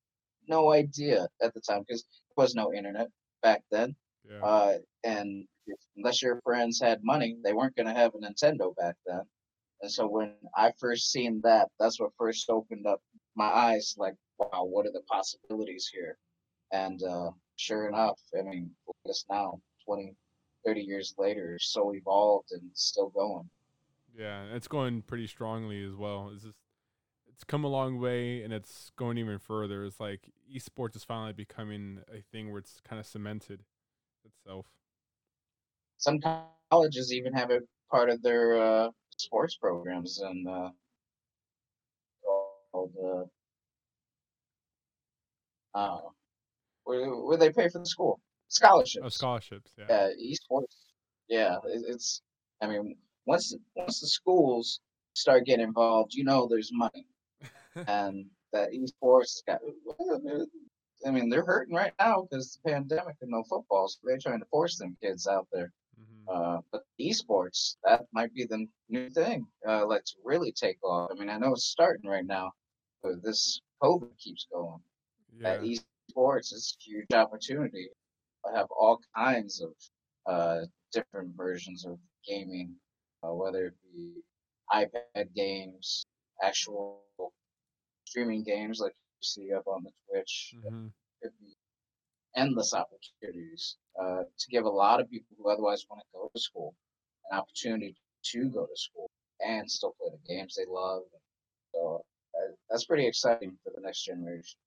no 0.47 0.72
idea 0.72 1.28
at 1.41 1.53
the 1.53 1.62
time 1.62 1.84
because 1.88 2.03
there 2.03 2.43
was 2.43 2.55
no 2.55 2.74
internet 2.74 3.08
back 3.43 3.64
then. 3.70 3.95
Yeah. 4.30 4.39
Uh, 4.43 4.78
and 5.03 5.45
if, 5.68 5.78
unless 5.95 6.22
your 6.22 6.41
friends 6.43 6.80
had 6.82 7.03
money, 7.03 7.38
they 7.43 7.53
weren't 7.53 7.76
going 7.76 7.88
to 7.88 7.93
have 7.93 8.14
a 8.16 8.18
Nintendo 8.18 8.76
back 8.76 8.95
then. 9.05 9.22
And 9.82 9.91
so 9.91 10.07
when 10.07 10.34
I 10.55 10.71
first 10.80 11.11
seen 11.11 11.41
that, 11.43 11.69
that's 11.80 11.99
what 11.99 12.11
first 12.17 12.49
opened 12.49 12.88
up 12.88 13.01
my 13.36 13.45
eyes. 13.45 13.95
Like, 13.97 14.15
wow, 14.39 14.63
what 14.63 14.86
are 14.86 14.91
the 14.91 15.03
possibilities 15.07 15.89
here? 15.91 16.17
And 16.71 17.01
uh, 17.03 17.32
sure 17.55 17.88
enough, 17.88 18.19
I 18.38 18.41
mean, 18.41 18.71
look 18.88 18.95
at 19.07 19.15
now, 19.30 19.59
20, 19.86 20.13
30 20.65 20.82
years 20.82 21.13
later, 21.17 21.57
so 21.59 21.93
evolved 21.93 22.49
and 22.51 22.69
still 22.73 23.09
going. 23.09 23.49
Yeah, 24.17 24.45
it's 24.53 24.67
going 24.67 25.03
pretty 25.03 25.28
strongly 25.28 25.84
as 25.84 25.95
well. 25.95 26.32
It's 26.34 26.43
just 26.43 26.57
it's 27.32 27.43
come 27.43 27.63
a 27.63 27.67
long 27.67 27.99
way 27.99 28.41
and 28.41 28.51
it's 28.51 28.91
going 28.95 29.19
even 29.19 29.38
further. 29.38 29.86
It's 29.86 29.99
like 29.99 30.32
esports 30.51 30.95
is 30.95 31.03
finally 31.03 31.34
becoming 31.34 31.99
a 32.11 32.21
thing 32.32 32.49
where 32.49 32.57
it's 32.57 32.82
kind 32.84 32.99
of 32.99 33.05
cemented 33.05 33.61
itself. 34.25 34.65
some 35.97 36.19
colleges 36.71 37.11
even 37.13 37.34
have 37.34 37.51
it 37.51 37.63
part 37.89 38.09
of 38.09 38.21
their 38.21 38.57
uh, 38.57 38.89
sports 39.18 39.55
programs 39.55 40.20
and 40.20 40.47
uh, 40.47 40.70
called 42.72 43.30
uh, 45.76 45.78
uh, 45.78 45.99
where, 46.84 47.15
where 47.15 47.38
they 47.38 47.51
pay 47.51 47.70
for 47.70 47.80
the 47.80 47.86
school 47.86 48.20
scholarships. 48.47 49.05
Oh, 49.05 49.09
scholarships. 49.09 49.72
Yeah. 49.78 49.86
Yeah, 49.89 50.09
esports. 50.34 50.76
Yeah, 51.28 51.55
it, 51.65 51.84
it's. 51.88 52.22
I 52.61 52.68
mean, 52.68 52.95
once 53.26 53.55
once 53.76 53.99
the 53.99 54.07
schools 54.07 54.80
start 55.13 55.45
getting 55.45 55.65
involved, 55.65 56.13
you 56.13 56.24
know, 56.24 56.47
there's 56.47 56.72
money, 56.74 57.05
and 57.88 58.26
that 58.53 58.70
esports 58.72 59.43
got. 59.45 59.59
I 61.05 61.11
mean, 61.11 61.30
they're 61.30 61.45
hurting 61.45 61.76
right 61.76 61.93
now 61.99 62.28
because 62.30 62.59
the 62.63 62.72
pandemic 62.72 63.18
and 63.22 63.30
no 63.30 63.43
football, 63.43 63.88
so 63.88 63.99
they're 64.03 64.18
trying 64.18 64.39
to 64.39 64.47
force 64.47 64.78
them 64.78 64.97
kids 65.01 65.28
out 65.28 65.47
there. 65.51 65.72
Hmm 65.97 66.25
Uh, 66.27 66.61
but 66.71 66.83
esports, 67.01 67.77
that 67.83 68.07
might 68.13 68.33
be 68.33 68.45
the 68.45 68.67
new 68.89 69.09
thing. 69.09 69.47
Uh, 69.67 69.85
let's 69.85 70.15
really 70.23 70.51
take 70.51 70.83
off. 70.83 71.09
I 71.11 71.15
mean, 71.15 71.29
I 71.29 71.37
know 71.37 71.53
it's 71.53 71.65
starting 71.65 72.09
right 72.09 72.25
now, 72.25 72.53
but 73.03 73.23
this 73.23 73.61
COVID 73.83 74.17
keeps 74.19 74.47
going. 74.51 74.81
Yeah. 75.39 75.49
At 75.53 75.61
esports 75.61 76.53
is 76.53 76.77
a 76.79 76.83
huge 76.83 77.11
opportunity. 77.13 77.89
I 78.45 78.57
have 78.57 78.67
all 78.71 78.99
kinds 79.15 79.61
of 79.61 79.73
uh, 80.25 80.65
different 80.91 81.35
versions 81.35 81.85
of 81.85 81.99
gaming, 82.27 82.75
uh, 83.23 83.33
whether 83.33 83.67
it 83.67 83.75
be 83.93 84.23
iPad 84.73 85.33
games, 85.35 86.05
actual 86.43 87.01
streaming 88.05 88.43
games 88.43 88.79
like 88.79 88.93
you 88.93 89.23
see 89.25 89.53
up 89.53 89.67
on 89.67 89.83
the 89.83 89.91
Twitch. 90.09 90.53
hmm 90.53 90.87
Could 91.21 91.33
be 91.39 91.55
endless 92.38 92.73
opportunities 92.73 93.75
uh, 93.99 94.23
to 94.38 94.47
give 94.49 94.65
a 94.65 94.69
lot 94.69 95.01
of 95.01 95.09
people 95.09 95.35
who 95.38 95.49
otherwise 95.49 95.85
want 95.89 96.01
to 96.01 96.07
go 96.13 96.29
to 96.33 96.39
school 96.39 96.73
an 97.31 97.39
opportunity 97.39 97.95
to 98.23 98.49
go 98.49 98.65
to 98.65 98.75
school 98.75 99.09
and 99.45 99.69
still 99.69 99.93
play 99.99 100.09
the 100.11 100.33
games 100.33 100.55
they 100.55 100.65
love. 100.69 101.01
So 101.73 102.01
uh, 102.35 102.53
that's 102.69 102.85
pretty 102.85 103.07
exciting 103.07 103.57
for 103.63 103.73
the 103.75 103.81
next 103.81 104.03
generation. 104.05 104.57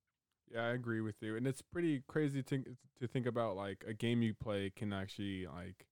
Yeah, 0.53 0.67
I 0.67 0.71
agree 0.71 1.01
with 1.01 1.15
you, 1.21 1.37
and 1.37 1.47
it's 1.47 1.63
pretty 1.63 2.03
crazy 2.09 2.43
to 2.43 2.65
to 3.01 3.07
think 3.07 3.27
about 3.27 3.57
like 3.57 3.85
a 3.87 3.95
game 3.95 4.21
you 4.21 4.35
play 4.35 4.73
can 4.75 4.93
actually 4.93 5.47
like 5.47 5.87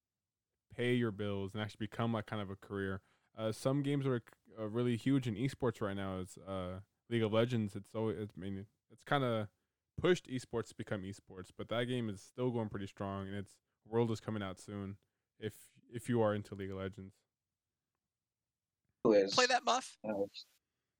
pay 0.76 0.94
your 0.94 1.12
bills 1.12 1.54
and 1.54 1.62
actually 1.62 1.86
become 1.86 2.12
like 2.12 2.26
kind 2.26 2.42
of 2.42 2.50
a 2.50 2.56
career. 2.56 3.00
Uh, 3.38 3.52
some 3.52 3.82
games 3.84 4.04
are 4.04 4.20
uh, 4.58 4.66
really 4.66 4.96
huge 4.96 5.28
in 5.28 5.36
esports 5.36 5.80
right 5.80 5.96
now. 5.96 6.18
Is 6.18 6.38
uh, 6.46 6.80
League 7.08 7.22
of 7.22 7.32
Legends. 7.32 7.76
It's 7.76 7.94
always, 7.94 8.18
it's, 8.18 8.32
I 8.36 8.40
mean, 8.40 8.66
it's 8.90 9.04
kind 9.04 9.22
of 9.22 9.46
pushed 9.98 10.28
esports 10.28 10.68
to 10.68 10.74
become 10.76 11.02
esports, 11.02 11.50
but 11.56 11.68
that 11.68 11.84
game 11.84 12.08
is 12.08 12.20
still 12.20 12.50
going 12.50 12.68
pretty 12.68 12.86
strong, 12.86 13.26
and 13.26 13.36
its 13.36 13.52
world 13.86 14.10
is 14.10 14.20
coming 14.20 14.42
out 14.42 14.58
soon. 14.58 14.96
If 15.38 15.52
if 15.92 16.08
you 16.08 16.22
are 16.22 16.34
into 16.34 16.54
League 16.54 16.70
of 16.70 16.78
Legends, 16.78 17.14
Who 19.04 19.12
is 19.12 19.34
Play 19.34 19.46
that 19.46 19.64
muff. 19.64 19.96
Uh, 20.08 20.24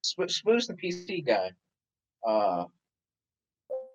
Sp- 0.03 0.31
the 0.45 0.77
PC 0.83 1.27
guy. 1.27 1.53
Uh, 2.27 2.65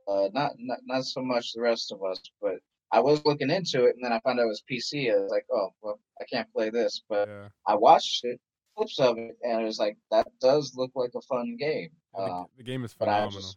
uh, 0.08 0.28
not, 0.34 0.51
not 0.58 0.80
not 0.86 1.06
so 1.06 1.22
much 1.22 1.54
the 1.54 1.62
rest 1.62 1.91
of 1.91 2.04
us, 2.04 2.20
but 2.41 2.56
I 2.91 2.99
was 2.99 3.24
looking 3.26 3.49
into 3.49 3.86
it, 3.86 3.95
and 3.95 4.04
then 4.04 4.12
I 4.12 4.20
found 4.20 4.39
out 4.39 4.43
it 4.43 4.47
was 4.47 4.64
PC. 4.70 5.12
I 5.12 5.20
was 5.20 5.32
like, 5.32 5.45
oh, 5.51 5.70
well, 5.82 5.99
I 6.22 6.26
can't 6.26 6.51
play 6.54 6.70
this, 6.70 7.01
but 7.10 7.28
yeah, 7.28 7.47
I 7.68 7.76
watched 7.76 8.24
it, 8.26 8.39
clips 8.76 8.99
of 8.99 9.18
it, 9.18 9.38
and 9.43 9.62
it 9.62 9.66
was 9.66 9.80
like 9.80 9.97
that 10.12 10.28
does 10.41 10.74
look 10.76 10.91
like 10.95 11.12
a 11.16 11.22
fun 11.22 11.56
game. 11.58 11.89
Yeah, 12.18 12.26
the, 12.26 12.32
Uh, 12.32 12.43
the 12.58 12.64
game 12.64 12.84
is 12.84 12.93
but 12.93 13.08
I 13.08 13.18
phenomenal. 13.18 13.56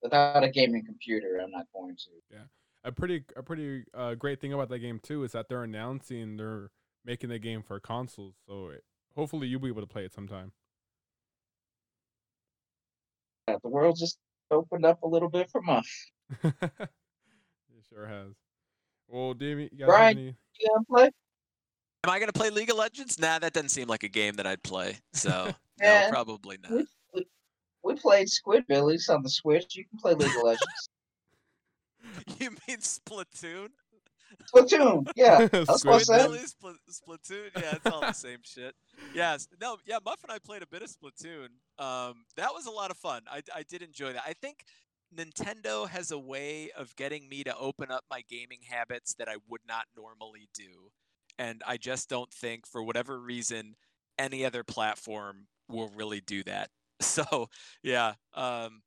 Just 0.00 0.12
without, 0.12 0.34
without 0.34 0.48
a 0.48 0.50
gaming 0.50 0.84
computer, 0.84 1.40
I'm 1.42 1.50
not 1.50 1.66
going 1.74 1.96
to. 1.96 2.10
Yeah, 2.30 2.44
a 2.84 2.92
pretty 2.92 3.24
a 3.36 3.42
pretty 3.42 3.84
uh, 3.94 4.14
great 4.14 4.40
thing 4.40 4.52
about 4.52 4.68
that 4.70 4.78
game 4.78 5.00
too 5.02 5.24
is 5.24 5.32
that 5.32 5.48
they're 5.48 5.64
announcing 5.64 6.36
they're 6.36 6.70
making 7.04 7.30
the 7.30 7.38
game 7.38 7.62
for 7.62 7.78
consoles. 7.80 8.34
So 8.46 8.68
it, 8.68 8.84
hopefully 9.14 9.48
you'll 9.48 9.60
be 9.60 9.68
able 9.68 9.82
to 9.82 9.86
play 9.86 10.04
it 10.04 10.12
sometime. 10.12 10.52
Uh, 13.48 13.58
the 13.62 13.68
world 13.68 13.96
just 13.98 14.18
opened 14.50 14.84
up 14.84 15.02
a 15.02 15.08
little 15.08 15.28
bit 15.28 15.50
for 15.50 15.62
us. 15.68 16.06
it 16.44 16.52
sure 17.88 18.06
has. 18.06 18.34
Well, 19.08 19.34
Davey, 19.34 19.68
you 19.72 19.78
guys 19.78 19.86
Brian, 19.86 20.18
any? 20.18 20.36
You 20.60 20.68
gonna 20.68 20.84
play? 20.84 21.10
Am 22.04 22.10
I 22.10 22.20
gonna 22.20 22.32
play 22.32 22.50
League 22.50 22.70
of 22.70 22.76
Legends? 22.76 23.18
Nah, 23.18 23.38
that 23.40 23.52
doesn't 23.52 23.70
seem 23.70 23.88
like 23.88 24.04
a 24.04 24.08
game 24.08 24.34
that 24.34 24.46
I'd 24.46 24.62
play. 24.62 24.98
So 25.12 25.52
no, 25.80 26.06
probably 26.10 26.58
not. 26.62 26.84
We, 27.82 27.88
we, 27.88 27.94
we 27.94 28.00
played 28.00 28.28
Squidbillies 28.28 29.08
on 29.10 29.22
the 29.22 29.30
Switch. 29.30 29.76
You 29.76 29.84
can 29.84 29.98
play 29.98 30.14
League 30.14 30.36
of 30.36 30.42
Legends. 30.42 30.88
You 32.40 32.50
mean 32.66 32.78
Splatoon? 32.78 33.68
Splatoon, 34.52 35.08
yeah. 35.16 35.46
That's 35.52 35.84
what 35.84 35.94
I 35.94 35.98
Squid 35.98 36.06
said. 36.06 36.22
Really? 36.22 36.38
Spl- 36.38 36.74
Splatoon? 36.90 37.50
Yeah, 37.56 37.76
it's 37.76 37.86
all 37.86 38.00
the 38.00 38.12
same 38.12 38.38
shit. 38.42 38.74
Yes. 39.14 39.46
No, 39.60 39.76
yeah, 39.86 39.98
Muff 40.04 40.22
and 40.22 40.32
I 40.32 40.38
played 40.38 40.62
a 40.62 40.66
bit 40.66 40.82
of 40.82 40.88
Splatoon. 40.88 41.48
Um, 41.78 42.24
that 42.36 42.52
was 42.52 42.66
a 42.66 42.70
lot 42.70 42.90
of 42.90 42.96
fun. 42.96 43.22
I, 43.30 43.42
I 43.54 43.62
did 43.62 43.82
enjoy 43.82 44.12
that. 44.12 44.22
I 44.26 44.32
think 44.32 44.64
Nintendo 45.16 45.88
has 45.88 46.10
a 46.10 46.18
way 46.18 46.70
of 46.76 46.94
getting 46.96 47.28
me 47.28 47.44
to 47.44 47.56
open 47.56 47.90
up 47.90 48.04
my 48.10 48.22
gaming 48.28 48.60
habits 48.68 49.14
that 49.14 49.28
I 49.28 49.36
would 49.48 49.62
not 49.66 49.84
normally 49.96 50.48
do. 50.54 50.90
And 51.38 51.62
I 51.66 51.76
just 51.76 52.08
don't 52.08 52.32
think, 52.32 52.66
for 52.66 52.82
whatever 52.82 53.18
reason, 53.20 53.76
any 54.18 54.44
other 54.44 54.62
platform 54.62 55.46
will 55.68 55.88
really 55.88 56.20
do 56.20 56.42
that. 56.44 56.70
So, 57.10 57.48
yeah. 57.82 58.12
Um, 58.34 58.82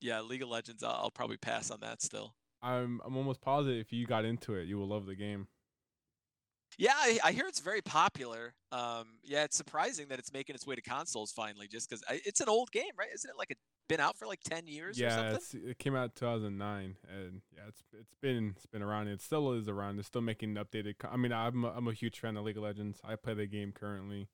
yeah, 0.00 0.20
League 0.20 0.42
of 0.42 0.48
Legends, 0.50 0.82
I'll, 0.82 1.00
I'll 1.04 1.10
probably 1.10 1.38
pass 1.38 1.70
on 1.70 1.80
that 1.80 2.02
still. 2.02 2.34
I'm 2.62 3.00
I'm 3.04 3.16
almost 3.16 3.40
positive 3.40 3.80
if 3.80 3.92
you 3.92 4.06
got 4.06 4.24
into 4.24 4.54
it, 4.54 4.66
you 4.66 4.78
will 4.78 4.88
love 4.88 5.06
the 5.06 5.14
game. 5.14 5.48
Yeah, 6.78 6.92
I, 6.96 7.18
I 7.24 7.32
hear 7.32 7.46
it's 7.46 7.60
very 7.60 7.82
popular. 7.82 8.54
Um, 8.72 9.18
yeah, 9.22 9.44
it's 9.44 9.56
surprising 9.56 10.08
that 10.08 10.18
it's 10.18 10.32
making 10.32 10.54
its 10.54 10.66
way 10.66 10.74
to 10.74 10.82
consoles 10.82 11.30
finally, 11.30 11.68
just 11.68 11.88
because 11.88 12.02
it's 12.10 12.40
an 12.40 12.48
old 12.48 12.70
game, 12.72 12.90
right? 12.98 13.08
Isn't 13.14 13.30
it 13.30 13.38
like 13.38 13.50
it 13.50 13.58
been 13.88 14.00
out 14.00 14.16
for 14.16 14.26
like 14.26 14.40
ten 14.40 14.66
years 14.66 14.98
or 14.98 15.04
yeah, 15.04 15.36
it 15.52 15.78
came 15.78 15.94
out 15.94 16.16
2009, 16.16 16.96
and 17.08 17.42
yeah, 17.54 17.62
it's 17.68 17.82
it's 17.92 18.14
been 18.20 18.54
it's 18.56 18.66
been 18.66 18.82
around. 18.82 19.08
It 19.08 19.20
still 19.20 19.52
is 19.52 19.68
around. 19.68 19.98
It's 19.98 20.08
still 20.08 20.22
making 20.22 20.54
updated. 20.54 20.94
I 21.08 21.16
mean, 21.16 21.32
I'm 21.32 21.64
a, 21.64 21.68
I'm 21.68 21.86
a 21.86 21.92
huge 21.92 22.18
fan 22.18 22.36
of 22.36 22.44
League 22.44 22.56
of 22.56 22.62
Legends. 22.62 23.00
I 23.04 23.16
play 23.16 23.34
the 23.34 23.46
game 23.46 23.72
currently. 23.72 24.28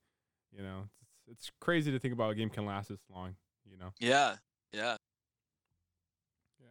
You 0.51 0.63
know, 0.63 0.83
it's 1.01 1.10
it's 1.31 1.49
crazy 1.59 1.91
to 1.91 1.99
think 1.99 2.13
about 2.13 2.31
a 2.31 2.35
game 2.35 2.49
can 2.49 2.65
last 2.65 2.89
this 2.89 2.99
long. 3.13 3.35
You 3.69 3.77
know. 3.77 3.93
Yeah, 3.99 4.35
yeah. 4.73 4.97
Yeah. 6.59 6.67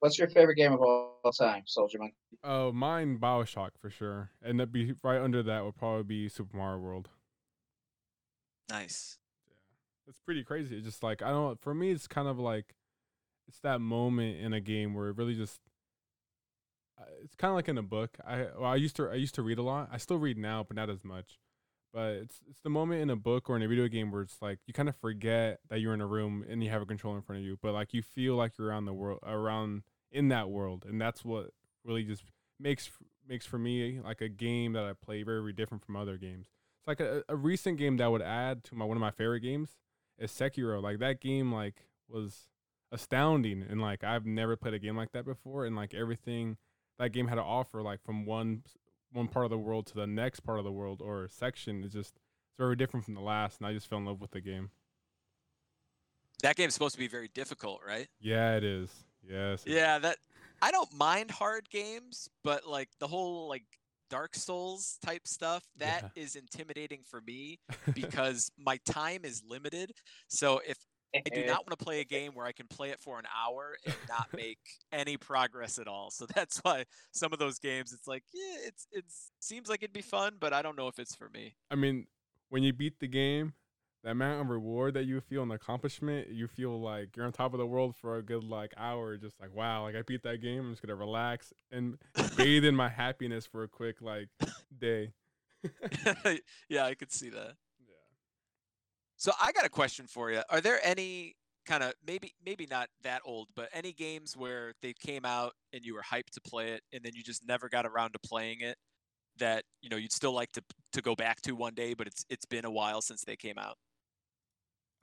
What's 0.00 0.18
your 0.18 0.28
favorite 0.28 0.56
game 0.56 0.72
of 0.72 0.80
all 0.80 1.32
time, 1.38 1.62
Soldier 1.66 1.98
Monkey? 1.98 2.14
Oh, 2.42 2.72
mine 2.72 3.18
Bioshock 3.18 3.70
for 3.80 3.90
sure, 3.90 4.30
and 4.42 4.58
that'd 4.58 4.72
be 4.72 4.94
right 5.02 5.20
under 5.20 5.42
that 5.42 5.64
would 5.64 5.76
probably 5.76 6.02
be 6.02 6.28
Super 6.28 6.56
Mario 6.56 6.78
World. 6.78 7.08
Nice. 8.68 9.18
Yeah, 9.46 9.54
it's 10.08 10.20
pretty 10.20 10.42
crazy. 10.42 10.76
It's 10.76 10.86
just 10.86 11.02
like 11.02 11.22
I 11.22 11.30
don't. 11.30 11.60
For 11.60 11.74
me, 11.74 11.90
it's 11.90 12.06
kind 12.06 12.26
of 12.28 12.38
like 12.38 12.74
it's 13.46 13.60
that 13.60 13.80
moment 13.80 14.40
in 14.40 14.52
a 14.52 14.60
game 14.60 14.94
where 14.94 15.08
it 15.08 15.16
really 15.16 15.34
just. 15.34 15.60
uh, 16.98 17.04
It's 17.22 17.34
kind 17.34 17.50
of 17.50 17.56
like 17.56 17.68
in 17.68 17.78
a 17.78 17.82
book. 17.82 18.16
I 18.26 18.46
well, 18.58 18.70
I 18.70 18.76
used 18.76 18.96
to 18.96 19.08
I 19.10 19.14
used 19.14 19.34
to 19.36 19.42
read 19.42 19.58
a 19.58 19.62
lot. 19.62 19.88
I 19.92 19.98
still 19.98 20.18
read 20.18 20.38
now, 20.38 20.64
but 20.66 20.76
not 20.76 20.90
as 20.90 21.04
much. 21.04 21.38
But 21.92 22.14
it's 22.14 22.40
it's 22.48 22.60
the 22.62 22.70
moment 22.70 23.02
in 23.02 23.10
a 23.10 23.16
book 23.16 23.50
or 23.50 23.56
in 23.56 23.62
a 23.62 23.68
video 23.68 23.86
game 23.88 24.10
where 24.10 24.22
it's 24.22 24.40
like 24.40 24.58
you 24.66 24.72
kind 24.72 24.88
of 24.88 24.96
forget 24.96 25.60
that 25.68 25.80
you're 25.80 25.94
in 25.94 26.00
a 26.00 26.06
room 26.06 26.44
and 26.48 26.64
you 26.64 26.70
have 26.70 26.82
a 26.82 26.86
controller 26.86 27.16
in 27.16 27.22
front 27.22 27.40
of 27.40 27.44
you, 27.44 27.58
but 27.60 27.72
like 27.72 27.92
you 27.92 28.02
feel 28.02 28.34
like 28.36 28.56
you're 28.58 28.68
around 28.68 28.86
the 28.86 28.94
world 28.94 29.18
around 29.24 29.82
in 30.10 30.28
that 30.28 30.48
world, 30.48 30.84
and 30.88 31.00
that's 31.00 31.24
what 31.24 31.50
really 31.84 32.04
just 32.04 32.24
makes 32.58 32.90
makes 33.28 33.46
for 33.46 33.58
me 33.58 34.00
like 34.02 34.20
a 34.20 34.28
game 34.28 34.72
that 34.72 34.84
I 34.84 34.92
play 34.94 35.22
very, 35.22 35.40
very 35.40 35.52
different 35.52 35.84
from 35.84 35.96
other 35.96 36.16
games. 36.16 36.48
It's 36.80 36.88
like 36.88 37.00
a, 37.00 37.22
a 37.28 37.36
recent 37.36 37.78
game 37.78 37.96
that 37.98 38.10
would 38.10 38.22
add 38.22 38.64
to 38.64 38.74
my 38.74 38.84
one 38.84 38.96
of 38.96 39.00
my 39.00 39.10
favorite 39.10 39.40
games 39.40 39.76
is 40.18 40.32
Sekiro. 40.32 40.82
Like 40.82 40.98
that 41.00 41.20
game 41.20 41.52
like 41.52 41.86
was 42.08 42.48
astounding 42.90 43.64
and 43.68 43.80
like 43.80 44.04
I've 44.04 44.26
never 44.26 44.56
played 44.56 44.74
a 44.74 44.78
game 44.78 44.96
like 44.96 45.12
that 45.12 45.24
before 45.24 45.64
and 45.64 45.74
like 45.74 45.94
everything 45.94 46.58
that 46.98 47.12
game 47.12 47.28
had 47.28 47.36
to 47.36 47.42
offer 47.42 47.82
like 47.82 48.02
from 48.04 48.26
one 48.26 48.62
one 49.12 49.28
part 49.28 49.44
of 49.44 49.50
the 49.50 49.58
world 49.58 49.86
to 49.86 49.94
the 49.94 50.06
next 50.06 50.40
part 50.40 50.58
of 50.58 50.64
the 50.64 50.72
world 50.72 51.00
or 51.02 51.28
section 51.28 51.84
is 51.84 51.92
just 51.92 52.16
it's 52.16 52.58
very 52.58 52.76
different 52.76 53.04
from 53.04 53.14
the 53.14 53.20
last 53.20 53.58
and 53.58 53.66
I 53.66 53.72
just 53.72 53.88
fell 53.88 53.98
in 53.98 54.04
love 54.04 54.20
with 54.20 54.32
the 54.32 54.40
game. 54.40 54.70
That 56.42 56.56
game's 56.56 56.74
supposed 56.74 56.94
to 56.94 56.98
be 56.98 57.08
very 57.08 57.30
difficult, 57.34 57.80
right? 57.86 58.08
Yeah, 58.20 58.56
it 58.56 58.64
is. 58.64 58.90
Yes. 59.28 59.62
Yeah, 59.66 59.98
that 60.00 60.16
I 60.60 60.70
don't 60.70 60.92
mind 60.92 61.30
hard 61.30 61.68
games, 61.70 62.28
but 62.42 62.66
like 62.66 62.88
the 62.98 63.06
whole 63.06 63.48
like 63.48 63.64
Dark 64.10 64.34
Souls 64.34 64.98
type 65.02 65.26
stuff, 65.26 65.64
that 65.78 66.10
is 66.14 66.36
intimidating 66.36 67.00
for 67.02 67.22
me 67.22 67.58
because 67.94 68.50
my 68.58 68.78
time 68.84 69.20
is 69.24 69.42
limited. 69.48 69.92
So 70.28 70.60
if 70.66 70.76
I 71.14 71.20
do 71.34 71.44
not 71.44 71.66
want 71.66 71.78
to 71.78 71.84
play 71.84 72.00
a 72.00 72.04
game 72.16 72.32
where 72.34 72.46
I 72.46 72.52
can 72.52 72.66
play 72.66 72.90
it 72.90 73.00
for 73.00 73.18
an 73.18 73.26
hour 73.36 73.76
and 73.84 73.94
not 74.08 74.28
make 74.34 74.58
any 74.92 75.16
progress 75.16 75.78
at 75.78 75.86
all. 75.86 76.10
So 76.10 76.26
that's 76.34 76.58
why 76.58 76.84
some 77.12 77.32
of 77.32 77.38
those 77.38 77.58
games, 77.58 77.92
it's 77.92 78.06
like, 78.06 78.24
yeah, 78.32 78.56
it's 78.66 78.86
it 78.92 79.04
seems 79.40 79.68
like 79.68 79.82
it'd 79.82 79.92
be 79.92 80.02
fun, 80.02 80.34
but 80.40 80.52
I 80.52 80.62
don't 80.62 80.76
know 80.76 80.88
if 80.88 80.98
it's 80.98 81.14
for 81.14 81.28
me. 81.28 81.54
I 81.70 81.74
mean, 81.74 82.06
when 82.48 82.62
you 82.62 82.72
beat 82.72 83.00
the 83.00 83.08
game, 83.08 83.54
the 84.02 84.10
amount 84.10 84.40
of 84.40 84.48
reward 84.48 84.94
that 84.94 85.04
you 85.04 85.20
feel 85.20 85.42
and 85.42 85.50
the 85.50 85.54
accomplishment, 85.54 86.28
you 86.28 86.48
feel 86.48 86.80
like 86.80 87.16
you're 87.16 87.24
on 87.24 87.32
top 87.32 87.52
of 87.52 87.58
the 87.58 87.66
world 87.66 87.94
for 87.94 88.16
a 88.16 88.22
good 88.22 88.44
like 88.44 88.72
hour. 88.76 89.16
Just 89.16 89.40
like 89.40 89.54
wow, 89.54 89.84
like 89.84 89.94
I 89.94 90.02
beat 90.02 90.22
that 90.24 90.42
game. 90.42 90.60
I'm 90.60 90.72
just 90.72 90.82
gonna 90.82 90.96
relax 90.96 91.52
and 91.70 91.98
bathe 92.36 92.64
in 92.64 92.74
my 92.74 92.88
happiness 92.88 93.46
for 93.46 93.62
a 93.62 93.68
quick 93.68 94.00
like 94.00 94.28
day. 94.78 95.12
yeah, 96.68 96.84
I 96.84 96.94
could 96.94 97.12
see 97.12 97.30
that. 97.30 97.54
So 99.22 99.30
I 99.40 99.52
got 99.52 99.64
a 99.64 99.68
question 99.68 100.08
for 100.08 100.32
you. 100.32 100.42
Are 100.50 100.60
there 100.60 100.80
any 100.82 101.36
kind 101.64 101.84
of 101.84 101.92
maybe 102.04 102.34
maybe 102.44 102.66
not 102.68 102.88
that 103.04 103.22
old, 103.24 103.46
but 103.54 103.68
any 103.72 103.92
games 103.92 104.36
where 104.36 104.72
they 104.82 104.92
came 104.94 105.24
out 105.24 105.52
and 105.72 105.84
you 105.84 105.94
were 105.94 106.02
hyped 106.02 106.30
to 106.32 106.40
play 106.40 106.72
it 106.72 106.82
and 106.92 107.04
then 107.04 107.12
you 107.14 107.22
just 107.22 107.46
never 107.46 107.68
got 107.68 107.86
around 107.86 108.14
to 108.14 108.18
playing 108.18 108.62
it 108.62 108.76
that, 109.38 109.62
you 109.80 109.88
know, 109.88 109.96
you'd 109.96 110.10
still 110.10 110.32
like 110.32 110.50
to 110.54 110.62
to 110.94 111.00
go 111.00 111.14
back 111.14 111.40
to 111.42 111.52
one 111.52 111.72
day, 111.72 111.94
but 111.94 112.08
it's 112.08 112.26
it's 112.28 112.46
been 112.46 112.64
a 112.64 112.70
while 112.72 113.00
since 113.00 113.22
they 113.22 113.36
came 113.36 113.58
out? 113.58 113.76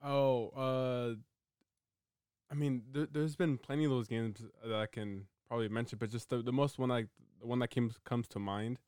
Oh, 0.04 0.50
uh, 0.50 1.16
I 2.52 2.56
mean, 2.56 2.82
there, 2.92 3.08
there's 3.10 3.38
been 3.38 3.58
plenty 3.58 3.86
of 3.86 3.92
those 3.92 4.10
games 4.10 4.44
that 4.66 4.76
I 4.76 4.88
can 4.88 5.28
probably 5.48 5.70
mention, 5.70 5.98
but 5.98 6.12
just 6.12 6.30
the, 6.30 6.42
the 6.42 6.52
most 6.52 6.78
one 6.78 6.92
I 6.92 7.04
the 7.40 7.48
one 7.48 7.60
that 7.60 7.70
came 7.70 7.90
comes 8.04 8.28
to 8.28 8.40
mind 8.40 8.80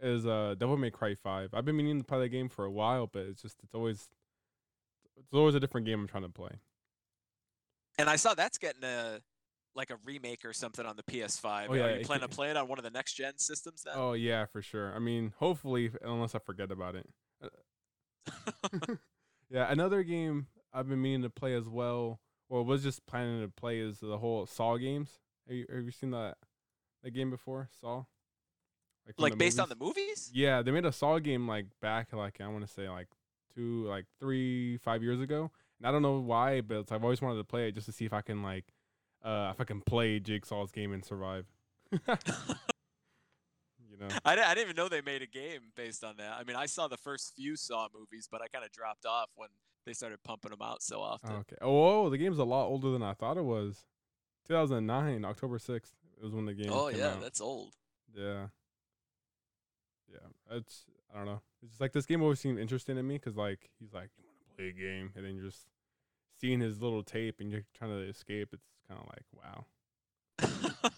is 0.00 0.24
uh 0.24 0.54
Devil 0.58 0.78
May 0.78 0.90
Cry 0.90 1.14
Five. 1.14 1.52
I've 1.52 1.66
been 1.66 1.76
meaning 1.76 1.98
to 1.98 2.04
play 2.04 2.20
that 2.20 2.30
game 2.30 2.48
for 2.48 2.64
a 2.64 2.72
while, 2.72 3.06
but 3.06 3.26
it's 3.26 3.42
just 3.42 3.58
it's 3.62 3.74
always 3.74 4.08
it's 5.16 5.32
always 5.32 5.54
a 5.54 5.60
different 5.60 5.86
game 5.86 6.00
I'm 6.00 6.06
trying 6.08 6.24
to 6.24 6.28
play. 6.28 6.50
And 7.98 8.08
I 8.08 8.16
saw 8.16 8.34
that's 8.34 8.58
getting 8.58 8.84
a 8.84 9.20
like 9.76 9.90
a 9.90 9.96
remake 10.04 10.44
or 10.44 10.52
something 10.52 10.86
on 10.86 10.96
the 10.96 11.02
PS5. 11.02 11.66
Oh, 11.68 11.74
yeah, 11.74 11.84
Are 11.84 11.98
you 11.98 12.04
planning 12.04 12.28
to 12.28 12.34
play 12.34 12.50
it 12.50 12.56
on 12.56 12.68
one 12.68 12.78
of 12.78 12.84
the 12.84 12.90
next 12.90 13.14
gen 13.14 13.38
systems 13.38 13.82
then? 13.84 13.94
Oh 13.96 14.12
yeah, 14.12 14.46
for 14.46 14.62
sure. 14.62 14.94
I 14.94 14.98
mean, 14.98 15.32
hopefully, 15.38 15.90
unless 16.02 16.34
I 16.34 16.38
forget 16.38 16.70
about 16.70 16.94
it. 16.96 17.08
Yeah, 19.50 19.70
another 19.70 20.02
game 20.02 20.48
I've 20.72 20.88
been 20.88 21.00
meaning 21.00 21.22
to 21.22 21.30
play 21.30 21.54
as 21.54 21.68
well, 21.68 22.20
or 22.48 22.64
was 22.64 22.82
just 22.82 23.06
planning 23.06 23.42
to 23.42 23.48
play, 23.48 23.78
is 23.78 24.00
the 24.00 24.18
whole 24.18 24.46
Saw 24.46 24.76
games. 24.76 25.18
Have 25.46 25.56
you, 25.56 25.66
have 25.72 25.84
you 25.84 25.90
seen 25.90 26.10
that 26.10 26.38
that 27.02 27.10
game 27.12 27.30
before, 27.30 27.68
Saw? 27.80 28.04
like 29.18 29.34
the 29.34 29.36
based 29.36 29.60
on 29.60 29.68
the 29.68 29.76
movies? 29.76 30.30
Yeah, 30.32 30.62
they 30.62 30.70
made 30.70 30.86
a 30.86 30.92
Saw 30.92 31.18
game 31.18 31.46
like 31.46 31.66
back 31.80 32.12
like 32.12 32.40
I 32.40 32.48
want 32.48 32.66
to 32.66 32.72
say 32.72 32.88
like 32.88 33.08
two, 33.54 33.86
like 33.86 34.06
three, 34.20 34.78
five 34.78 35.02
years 35.02 35.20
ago. 35.20 35.50
And 35.78 35.86
I 35.86 35.92
don't 35.92 36.02
know 36.02 36.18
why, 36.18 36.60
but 36.60 36.90
I've 36.92 37.02
always 37.02 37.20
wanted 37.20 37.38
to 37.38 37.44
play 37.44 37.68
it 37.68 37.72
just 37.72 37.86
to 37.86 37.92
see 37.92 38.04
if 38.04 38.12
I 38.12 38.20
can 38.20 38.42
like, 38.42 38.64
uh, 39.24 39.50
if 39.54 39.60
I 39.60 39.64
can 39.64 39.80
play 39.80 40.20
Jigsaw's 40.20 40.72
game 40.72 40.92
and 40.92 41.04
survive. 41.04 41.46
you 41.92 41.98
know. 43.98 44.08
I, 44.24 44.32
I 44.32 44.54
didn't 44.54 44.70
even 44.70 44.76
know 44.76 44.88
they 44.88 45.02
made 45.02 45.22
a 45.22 45.26
game 45.26 45.72
based 45.76 46.04
on 46.04 46.16
that. 46.18 46.36
I 46.38 46.44
mean, 46.44 46.56
I 46.56 46.66
saw 46.66 46.88
the 46.88 46.96
first 46.96 47.34
few 47.36 47.56
Saw 47.56 47.88
movies, 47.94 48.28
but 48.30 48.42
I 48.42 48.46
kind 48.48 48.64
of 48.64 48.72
dropped 48.72 49.06
off 49.06 49.30
when 49.36 49.48
they 49.86 49.92
started 49.92 50.22
pumping 50.22 50.50
them 50.50 50.62
out 50.62 50.82
so 50.82 51.00
often. 51.00 51.32
Okay. 51.36 51.56
Oh, 51.60 52.08
the 52.10 52.18
game's 52.18 52.38
a 52.38 52.44
lot 52.44 52.66
older 52.66 52.90
than 52.90 53.02
I 53.02 53.14
thought 53.14 53.36
it 53.36 53.44
was. 53.44 53.84
2009, 54.48 55.24
October 55.24 55.58
6th. 55.58 55.92
It 56.16 56.22
was 56.22 56.34
when 56.34 56.46
the 56.46 56.54
game. 56.54 56.70
oh 56.70 56.88
yeah, 56.88 57.08
out. 57.08 57.20
that's 57.20 57.40
old. 57.40 57.74
Yeah. 58.16 58.46
Yeah, 60.10 60.56
it's 60.56 60.84
I 61.14 61.18
don't 61.18 61.26
know. 61.26 61.42
It's 61.62 61.72
just 61.72 61.82
like 61.82 61.92
this 61.92 62.06
game 62.06 62.22
always 62.22 62.40
seemed 62.40 62.58
interesting 62.58 62.96
to 62.96 63.04
me 63.04 63.16
because 63.16 63.36
like 63.36 63.70
he's 63.80 63.94
like, 63.94 64.10
you 64.18 64.24
want 64.26 64.38
to 64.40 64.56
play 64.56 64.68
a 64.70 64.72
game, 64.72 65.12
and 65.16 65.24
then 65.24 65.36
you're 65.36 65.46
just 65.46 65.68
seeing 66.40 66.60
his 66.60 66.82
little 66.82 67.04
tape 67.04 67.40
and 67.40 67.52
you're 67.52 67.64
trying 67.74 67.92
to 67.92 68.00
escape. 68.08 68.50
It's 68.52 68.66
kind 68.88 69.00
of 69.00 69.06
like 69.08 69.26
wow. 69.32 69.66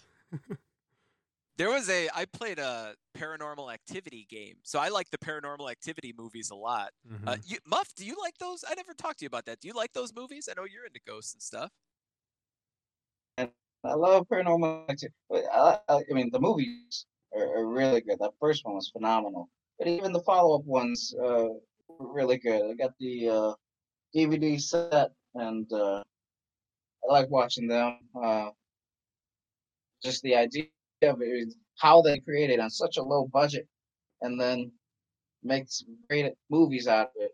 there 1.57 1.69
was 1.69 1.89
a 1.89 2.09
I 2.13 2.25
played 2.25 2.59
a 2.59 2.95
paranormal 3.17 3.73
activity 3.73 4.25
game, 4.29 4.57
so 4.63 4.79
I 4.79 4.89
like 4.89 5.09
the 5.09 5.17
paranormal 5.17 5.69
activity 5.71 6.13
movies 6.17 6.49
a 6.51 6.55
lot. 6.55 6.91
Uh, 7.25 7.35
Mhm. 7.35 7.41
you, 7.43 7.57
Muff, 7.65 7.93
do 7.95 8.05
you 8.05 8.15
like 8.21 8.37
those? 8.37 8.63
I 8.67 8.73
never 8.75 8.93
talked 8.93 9.19
to 9.19 9.25
you 9.25 9.27
about 9.27 9.45
that. 9.45 9.59
Do 9.59 9.67
you 9.67 9.73
like 9.73 9.93
those 9.93 10.13
movies? 10.13 10.47
I 10.49 10.53
know 10.59 10.65
you're 10.65 10.85
into 10.85 10.99
ghosts 11.05 11.33
and 11.33 11.41
stuff. 11.41 11.71
I 13.83 13.93
love 13.93 14.27
paranormal 14.27 14.89
activity. 14.89 15.15
I, 15.31 15.79
I 15.89 16.03
I 16.09 16.13
mean, 16.13 16.29
the 16.31 16.39
movies 16.39 17.05
are, 17.33 17.57
are 17.59 17.67
really 17.67 18.01
good. 18.01 18.19
That 18.19 18.33
first 18.39 18.65
one 18.65 18.75
was 18.75 18.89
phenomenal, 18.89 19.49
but 19.79 19.87
even 19.87 20.11
the 20.11 20.21
follow-up 20.21 20.65
ones 20.65 21.13
uh, 21.21 21.49
were 21.87 22.13
really 22.13 22.37
good. 22.37 22.69
I 22.69 22.73
got 22.73 22.91
the 22.99 23.29
uh, 23.29 23.53
DVD 24.15 24.59
set, 24.59 25.11
and 25.35 25.71
uh, 25.71 26.03
I 27.03 27.11
like 27.11 27.29
watching 27.29 27.67
them. 27.67 27.99
Uh, 28.21 28.49
just 30.03 30.21
the 30.23 30.35
idea 30.35 30.65
of 31.03 31.21
it, 31.21 31.53
how 31.77 32.01
they 32.01 32.19
created 32.19 32.59
on 32.59 32.69
such 32.69 32.97
a 32.97 33.03
low 33.03 33.27
budget, 33.27 33.67
and 34.21 34.39
then 34.39 34.71
makes 35.43 35.83
great 36.09 36.33
movies 36.49 36.87
out 36.87 37.07
of 37.07 37.11
it. 37.17 37.31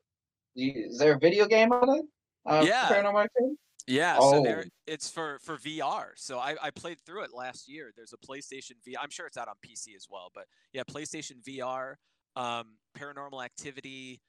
Is 0.55 0.97
there 0.99 1.13
a 1.15 1.19
video 1.19 1.45
game 1.47 1.71
on 1.71 1.97
it? 1.97 2.05
Uh, 2.45 2.63
Yeah. 2.67 2.87
Paranormal 2.89 3.23
Activity. 3.25 3.55
Yeah, 3.85 4.17
so 4.19 4.41
there 4.43 4.63
Oh. 4.65 4.69
it's 4.87 5.09
for 5.09 5.39
for 5.39 5.57
VR. 5.57 6.13
So 6.15 6.39
I 6.39 6.55
I 6.61 6.71
played 6.71 7.01
through 7.01 7.23
it 7.23 7.33
last 7.33 7.67
year. 7.67 7.91
There's 7.93 8.13
a 8.13 8.17
PlayStation 8.17 8.75
VR. 8.87 8.95
I'm 9.01 9.09
sure 9.09 9.27
it's 9.27 9.35
out 9.35 9.49
on 9.49 9.55
PC 9.65 9.93
as 9.95 10.07
well, 10.09 10.29
but 10.33 10.45
yeah, 10.71 10.83
PlayStation 10.83 11.41
VR, 11.43 11.95
um, 12.35 12.77
Paranormal 12.97 13.43
Activity. 13.43 14.21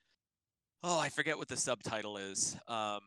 Oh, 0.82 0.98
I 0.98 1.08
forget 1.08 1.38
what 1.38 1.48
the 1.48 1.56
subtitle 1.56 2.16
is. 2.18 2.56
Um, 2.68 3.00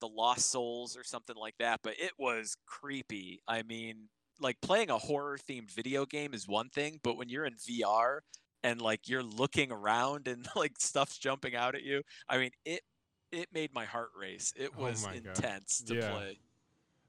The 0.00 0.08
Lost 0.08 0.50
Souls 0.50 0.96
or 0.96 1.04
something 1.04 1.36
like 1.36 1.54
that. 1.58 1.80
But 1.82 1.94
it 1.98 2.12
was 2.18 2.56
creepy. 2.66 3.40
I 3.48 3.62
mean, 3.62 4.08
like 4.40 4.60
playing 4.60 4.90
a 4.90 4.98
horror 4.98 5.38
themed 5.38 5.70
video 5.70 6.04
game 6.04 6.34
is 6.34 6.46
one 6.48 6.68
thing, 6.68 7.00
but 7.02 7.16
when 7.16 7.28
you're 7.28 7.46
in 7.46 7.54
VR 7.54 8.20
and 8.62 8.80
like 8.80 9.08
you're 9.08 9.22
looking 9.22 9.72
around 9.72 10.28
and 10.28 10.46
like 10.56 10.72
stuff's 10.78 11.18
jumping 11.18 11.54
out 11.54 11.74
at 11.74 11.82
you, 11.82 12.02
I 12.28 12.38
mean 12.38 12.50
it. 12.64 12.82
It 13.30 13.48
made 13.50 13.72
my 13.72 13.86
heart 13.86 14.10
race. 14.14 14.52
It 14.56 14.72
Oh 14.76 14.82
was 14.82 15.04
God. 15.04 15.16
intense 15.16 15.82
to 15.84 15.94
Yeah. 15.94 16.10
play. 16.10 16.38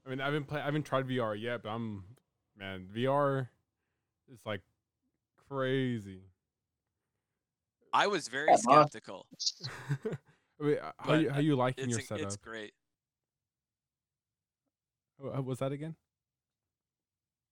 I 0.06 0.08
mean, 0.08 0.22
I 0.22 0.24
haven't 0.24 0.46
play, 0.46 0.58
I 0.58 0.64
haven't 0.64 0.84
tried 0.84 1.06
VR 1.06 1.38
yet, 1.38 1.62
but 1.62 1.68
I'm 1.68 2.04
man, 2.56 2.88
VR 2.96 3.48
is 4.32 4.40
like 4.46 4.62
crazy. 5.48 6.22
I 7.94 8.08
was 8.08 8.26
very 8.26 8.48
Mark. 8.64 8.88
skeptical. 8.90 9.26
Mean, 10.60 10.78
uh, 10.82 10.90
how 10.98 11.06
But, 11.06 11.20
you 11.20 11.30
how 11.30 11.36
uh, 11.36 11.40
you 11.40 11.56
liking 11.56 11.84
It's 11.84 11.92
your 11.92 12.00
setup? 12.00 12.26
it's 12.26 12.36
great. 12.36 12.72
What 15.18 15.44
was 15.44 15.60
that 15.60 15.70
again? 15.70 15.94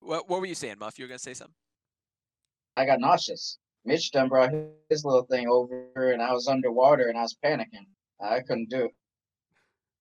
What 0.00 0.28
what 0.28 0.40
were 0.40 0.46
you 0.46 0.56
saying, 0.56 0.76
Muff? 0.80 0.98
You 0.98 1.04
were 1.04 1.08
gonna 1.08 1.18
say 1.20 1.34
something? 1.34 1.54
I 2.76 2.84
got 2.84 2.98
nauseous. 3.00 3.58
Mitch 3.84 4.10
done 4.10 4.28
brought 4.28 4.50
his 4.88 5.04
little 5.04 5.22
thing 5.24 5.46
over, 5.48 6.12
and 6.12 6.20
I 6.20 6.32
was 6.32 6.48
underwater, 6.48 7.08
and 7.08 7.16
I 7.18 7.22
was 7.22 7.36
panicking. 7.44 7.86
I 8.20 8.40
couldn't 8.40 8.68
do 8.70 8.84
it. 8.86 8.90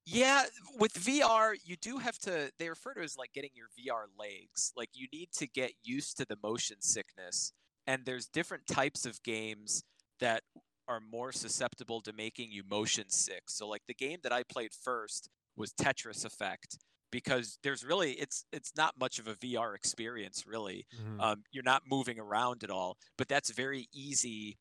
Yeah, 0.05 0.43
with 0.79 0.93
VR, 0.93 1.55
you 1.63 1.75
do 1.75 1.97
have 1.99 2.17
to. 2.19 2.51
They 2.57 2.69
refer 2.69 2.93
to 2.95 3.01
it 3.01 3.03
as 3.03 3.17
like 3.17 3.31
getting 3.33 3.51
your 3.53 3.67
VR 3.77 4.05
legs. 4.17 4.73
Like 4.75 4.89
you 4.93 5.07
need 5.13 5.29
to 5.33 5.47
get 5.47 5.73
used 5.83 6.17
to 6.17 6.25
the 6.25 6.37
motion 6.43 6.77
sickness, 6.81 7.53
and 7.85 8.05
there's 8.05 8.27
different 8.27 8.65
types 8.65 9.05
of 9.05 9.21
games 9.23 9.83
that 10.21 10.43
are 10.87 11.01
more 11.01 11.31
susceptible 11.31 12.01
to 12.01 12.13
making 12.13 12.51
you 12.51 12.63
motion 12.69 13.09
sick. 13.09 13.43
So 13.49 13.67
like 13.67 13.81
the 13.87 13.93
game 13.93 14.19
that 14.23 14.31
I 14.31 14.43
played 14.43 14.71
first 14.73 15.29
was 15.55 15.73
Tetris 15.73 16.25
Effect 16.25 16.77
because 17.11 17.57
there's 17.63 17.83
really 17.83 18.13
it's 18.13 18.45
it's 18.53 18.71
not 18.77 18.97
much 18.99 19.19
of 19.19 19.27
a 19.27 19.35
VR 19.35 19.75
experience 19.75 20.45
really. 20.47 20.85
Mhm. 20.97 21.19
um, 21.21 21.43
you're 21.51 21.63
not 21.63 21.83
moving 21.89 22.19
around 22.19 22.63
at 22.63 22.69
all 22.69 22.97
but 23.17 23.27
that's 23.27 23.49
very 23.51 23.87
easy 23.93 24.57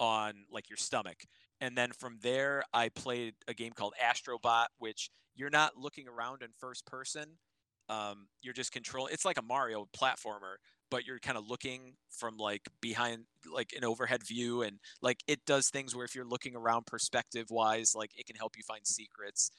on 0.00 0.44
like 0.50 0.70
your 0.70 0.76
stomach 0.76 1.24
and 1.60 1.76
then 1.76 1.90
from 1.92 2.18
there 2.22 2.62
i 2.72 2.88
played 2.88 3.34
a 3.48 3.54
game 3.54 3.72
called 3.72 3.94
astrobot 4.00 4.66
which 4.78 5.10
you're 5.34 5.50
not 5.50 5.76
looking 5.76 6.06
around 6.06 6.42
in 6.42 6.50
first 6.58 6.86
person 6.86 7.38
um, 7.88 8.28
you're 8.42 8.54
just 8.54 8.70
control 8.70 9.08
it's 9.08 9.24
like 9.24 9.38
a 9.38 9.42
mario 9.42 9.88
platformer 9.92 10.56
but 10.90 11.04
you're 11.04 11.18
kind 11.18 11.38
of 11.38 11.48
looking 11.48 11.94
from 12.10 12.36
like 12.36 12.62
behind 12.80 13.24
like 13.52 13.72
an 13.76 13.84
overhead 13.84 14.22
view 14.26 14.62
and 14.62 14.78
like 15.02 15.20
it 15.26 15.44
does 15.44 15.70
things 15.70 15.94
where 15.94 16.04
if 16.04 16.14
you're 16.14 16.24
looking 16.24 16.54
around 16.54 16.86
perspective 16.86 17.46
wise 17.50 17.94
like 17.94 18.10
it 18.16 18.26
can 18.26 18.36
help 18.36 18.56
you 18.56 18.62
find 18.66 18.86
secrets 18.86 19.50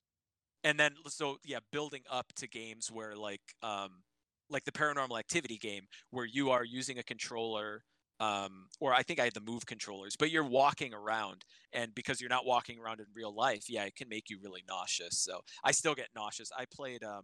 and 0.63 0.79
then 0.79 0.91
so 1.07 1.37
yeah 1.45 1.59
building 1.71 2.01
up 2.09 2.33
to 2.35 2.47
games 2.47 2.91
where 2.91 3.15
like 3.15 3.41
um 3.63 4.03
like 4.49 4.65
the 4.65 4.71
paranormal 4.71 5.17
activity 5.17 5.57
game 5.57 5.83
where 6.09 6.25
you 6.25 6.49
are 6.49 6.63
using 6.63 6.97
a 6.97 7.03
controller 7.03 7.83
um, 8.19 8.67
or 8.81 8.93
I 8.93 9.01
think 9.03 9.19
I 9.19 9.23
had 9.23 9.33
the 9.33 9.39
move 9.39 9.65
controllers, 9.65 10.17
but 10.17 10.29
you're 10.29 10.43
walking 10.43 10.93
around, 10.93 11.45
and 11.71 11.95
because 11.95 12.19
you're 12.19 12.29
not 12.29 12.45
walking 12.45 12.77
around 12.77 12.99
in 12.99 13.05
real 13.15 13.33
life, 13.33 13.69
yeah, 13.69 13.85
it 13.85 13.95
can 13.95 14.09
make 14.09 14.29
you 14.29 14.39
really 14.43 14.61
nauseous. 14.67 15.17
So 15.17 15.39
I 15.63 15.71
still 15.71 15.95
get 15.95 16.09
nauseous. 16.13 16.51
I 16.57 16.65
played 16.65 17.01
um, 17.01 17.23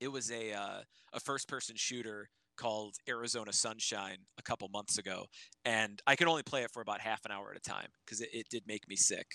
it 0.00 0.08
was 0.08 0.30
a 0.30 0.52
uh, 0.52 0.80
a 1.12 1.20
first 1.20 1.48
person 1.48 1.74
shooter 1.76 2.28
called 2.56 2.96
Arizona 3.08 3.52
Sunshine 3.52 4.18
a 4.38 4.42
couple 4.42 4.68
months 4.68 4.98
ago, 4.98 5.26
and 5.64 6.00
I 6.06 6.16
could 6.16 6.28
only 6.28 6.42
play 6.42 6.62
it 6.62 6.70
for 6.72 6.82
about 6.82 7.00
half 7.00 7.24
an 7.24 7.32
hour 7.32 7.50
at 7.50 7.56
a 7.56 7.60
time 7.60 7.88
because 8.04 8.20
it, 8.20 8.30
it 8.32 8.46
did 8.50 8.64
make 8.66 8.88
me 8.88 8.96
sick. 8.96 9.26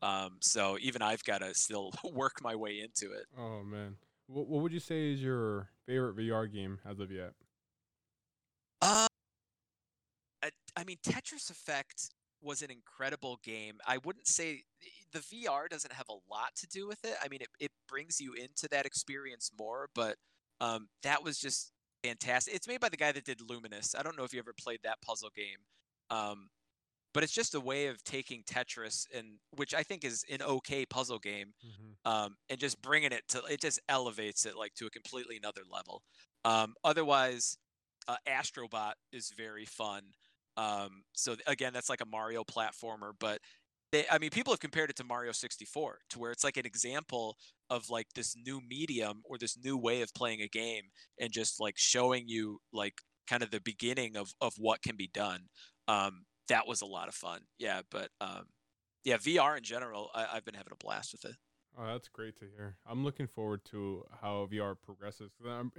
Um, 0.00 0.36
so 0.40 0.78
even 0.80 1.02
I've 1.02 1.24
got 1.24 1.38
to 1.38 1.54
still 1.54 1.92
work 2.12 2.42
my 2.42 2.54
way 2.54 2.80
into 2.80 3.12
it. 3.12 3.26
Oh 3.38 3.62
man, 3.62 3.96
what 4.26 4.48
what 4.48 4.62
would 4.62 4.72
you 4.72 4.80
say 4.80 5.12
is 5.12 5.22
your 5.22 5.68
favorite 5.86 6.16
VR 6.16 6.52
game 6.52 6.78
as 6.88 7.00
of 7.00 7.10
yet? 7.10 7.32
Uh, 8.80 9.06
I, 10.42 10.50
I 10.76 10.84
mean, 10.84 10.98
Tetris 11.04 11.50
Effect 11.50 12.10
was 12.40 12.62
an 12.62 12.70
incredible 12.70 13.40
game. 13.42 13.78
I 13.86 13.98
wouldn't 14.04 14.28
say 14.28 14.62
the 15.12 15.18
VR 15.18 15.68
doesn't 15.68 15.92
have 15.92 16.08
a 16.08 16.32
lot 16.32 16.54
to 16.58 16.66
do 16.68 16.86
with 16.86 17.04
it. 17.04 17.14
I 17.22 17.28
mean, 17.28 17.40
it, 17.42 17.48
it 17.58 17.72
brings 17.88 18.20
you 18.20 18.34
into 18.34 18.68
that 18.70 18.86
experience 18.86 19.50
more, 19.58 19.88
but 19.94 20.16
um, 20.60 20.88
that 21.02 21.24
was 21.24 21.38
just 21.38 21.72
fantastic. 22.04 22.54
It's 22.54 22.68
made 22.68 22.80
by 22.80 22.88
the 22.88 22.96
guy 22.96 23.12
that 23.12 23.24
did 23.24 23.38
Lumines. 23.40 23.98
I 23.98 24.02
don't 24.02 24.16
know 24.16 24.24
if 24.24 24.32
you 24.32 24.38
ever 24.38 24.52
played 24.58 24.80
that 24.84 25.00
puzzle 25.02 25.30
game, 25.34 25.58
um, 26.10 26.48
but 27.14 27.24
it's 27.24 27.32
just 27.32 27.54
a 27.54 27.60
way 27.60 27.88
of 27.88 28.04
taking 28.04 28.44
Tetris 28.44 29.06
and 29.14 29.38
which 29.56 29.74
I 29.74 29.82
think 29.82 30.04
is 30.04 30.24
an 30.30 30.42
okay 30.42 30.86
puzzle 30.86 31.18
game, 31.20 31.54
Mhm. 31.62 31.98
um, 32.04 32.36
and 32.50 32.60
just 32.60 32.80
bringing 32.82 33.12
it 33.12 33.28
to 33.28 33.44
it 33.46 33.60
just 33.60 33.80
elevates 33.88 34.46
it 34.46 34.56
like 34.56 34.74
to 34.74 34.86
a 34.86 34.90
completely 34.90 35.36
another 35.36 35.62
level. 35.70 36.02
Um, 36.44 36.74
otherwise, 36.84 37.58
uh, 38.08 38.16
Astrobot 38.28 38.94
is 39.12 39.30
very 39.36 39.66
fun. 39.66 40.12
Um, 40.56 41.04
so 41.14 41.36
again, 41.46 41.72
that's 41.72 41.88
like 41.90 42.00
a 42.00 42.06
Mario 42.06 42.44
platformer, 42.44 43.12
but 43.18 43.40
they, 43.92 44.04
I 44.10 44.18
mean, 44.18 44.30
people 44.30 44.52
have 44.52 44.60
compared 44.60 44.90
it 44.90 44.96
to 44.96 45.04
Mario 45.04 45.32
64, 45.32 45.98
to 46.10 46.18
where 46.18 46.30
it's 46.30 46.44
like 46.44 46.56
an 46.56 46.66
example 46.66 47.36
of 47.70 47.88
like 47.90 48.06
this 48.14 48.34
new 48.36 48.60
medium 48.60 49.22
or 49.24 49.38
this 49.38 49.56
new 49.62 49.76
way 49.76 50.02
of 50.02 50.12
playing 50.14 50.42
a 50.42 50.48
game, 50.48 50.84
and 51.20 51.32
just 51.32 51.60
like 51.60 51.74
showing 51.76 52.24
you 52.28 52.60
like 52.72 52.94
kind 53.28 53.42
of 53.42 53.50
the 53.50 53.60
beginning 53.60 54.16
of 54.16 54.32
of 54.40 54.54
what 54.58 54.82
can 54.82 54.96
be 54.96 55.10
done. 55.12 55.48
Um, 55.86 56.24
that 56.48 56.66
was 56.66 56.82
a 56.82 56.86
lot 56.86 57.08
of 57.08 57.14
fun. 57.14 57.40
Yeah, 57.58 57.82
but 57.90 58.10
um, 58.20 58.46
yeah, 59.04 59.16
VR 59.16 59.56
in 59.56 59.64
general, 59.64 60.10
I, 60.14 60.26
I've 60.34 60.44
been 60.44 60.54
having 60.54 60.72
a 60.72 60.84
blast 60.84 61.12
with 61.12 61.24
it. 61.24 61.36
Oh, 61.78 61.86
that's 61.86 62.08
great 62.08 62.36
to 62.40 62.46
hear. 62.56 62.76
I'm 62.86 63.04
looking 63.04 63.28
forward 63.28 63.64
to 63.66 64.04
how 64.20 64.48
VR 64.50 64.74
progresses 64.80 65.30
I'm, 65.46 65.70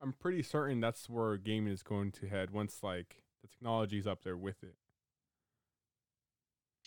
I'm 0.00 0.12
pretty 0.12 0.42
certain 0.42 0.80
that's 0.80 1.08
where 1.08 1.36
gaming 1.36 1.72
is 1.72 1.82
going 1.82 2.12
to 2.12 2.28
head 2.28 2.50
once 2.52 2.78
like 2.82 3.22
the 3.42 3.48
technology's 3.48 4.06
up 4.06 4.22
there 4.22 4.36
with 4.36 4.62
it. 4.62 4.74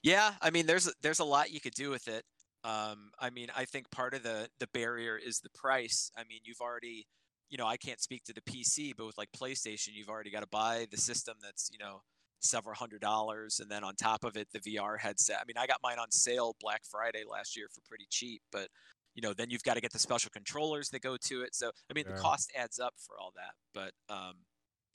Yeah, 0.03 0.35
I 0.41 0.49
mean, 0.49 0.65
there's 0.65 0.87
a- 0.87 0.93
there's 1.01 1.19
a 1.19 1.23
lot 1.25 1.51
you 1.51 1.61
could 1.61 1.73
do 1.75 1.89
with 1.89 2.07
it. 2.07 2.25
Um, 2.63 3.11
I 3.19 3.29
mean, 3.29 3.49
I 3.55 3.65
think 3.65 3.89
part 3.91 4.13
of 4.13 4.23
the 4.23 4.49
the 4.59 4.67
barrier 4.67 5.17
is 5.17 5.39
the 5.39 5.49
price. 5.51 6.11
I 6.15 6.23
mean, 6.25 6.41
you've 6.43 6.61
already, 6.61 7.07
you 7.49 7.57
know, 7.57 7.67
I 7.67 7.77
can't 7.77 8.01
speak 8.01 8.23
to 8.25 8.33
the 8.33 8.41
PC, 8.41 8.93
but 8.93 9.05
with 9.05 9.17
like 9.17 9.31
PlayStation, 9.31 9.89
you've 9.93 10.09
already 10.09 10.29
got 10.31 10.41
to 10.41 10.47
buy 10.47 10.87
the 10.91 10.97
system 10.97 11.37
that's 11.41 11.69
you 11.71 11.77
know 11.79 12.03
several 12.39 12.75
hundred 12.75 13.01
dollars, 13.01 13.59
and 13.59 13.69
then 13.69 13.83
on 13.83 13.95
top 13.95 14.23
of 14.23 14.35
it, 14.37 14.47
the 14.51 14.59
VR 14.59 14.97
headset. 14.97 15.39
I 15.41 15.45
mean, 15.45 15.57
I 15.57 15.67
got 15.67 15.81
mine 15.83 15.99
on 15.99 16.11
sale 16.11 16.55
Black 16.59 16.83
Friday 16.85 17.23
last 17.23 17.55
year 17.55 17.67
for 17.73 17.81
pretty 17.81 18.07
cheap, 18.09 18.41
but 18.51 18.69
you 19.15 19.21
know, 19.21 19.33
then 19.33 19.49
you've 19.49 19.63
got 19.63 19.73
to 19.75 19.81
get 19.81 19.91
the 19.91 19.99
special 19.99 20.29
controllers 20.31 20.89
that 20.89 21.01
go 21.01 21.17
to 21.17 21.41
it. 21.43 21.53
So, 21.53 21.71
I 21.89 21.93
mean, 21.93 22.05
Yeah. 22.07 22.13
the 22.15 22.21
cost 22.21 22.51
adds 22.55 22.79
up 22.79 22.93
for 22.97 23.19
all 23.19 23.31
that. 23.35 23.53
But 23.73 23.93
um, 24.09 24.45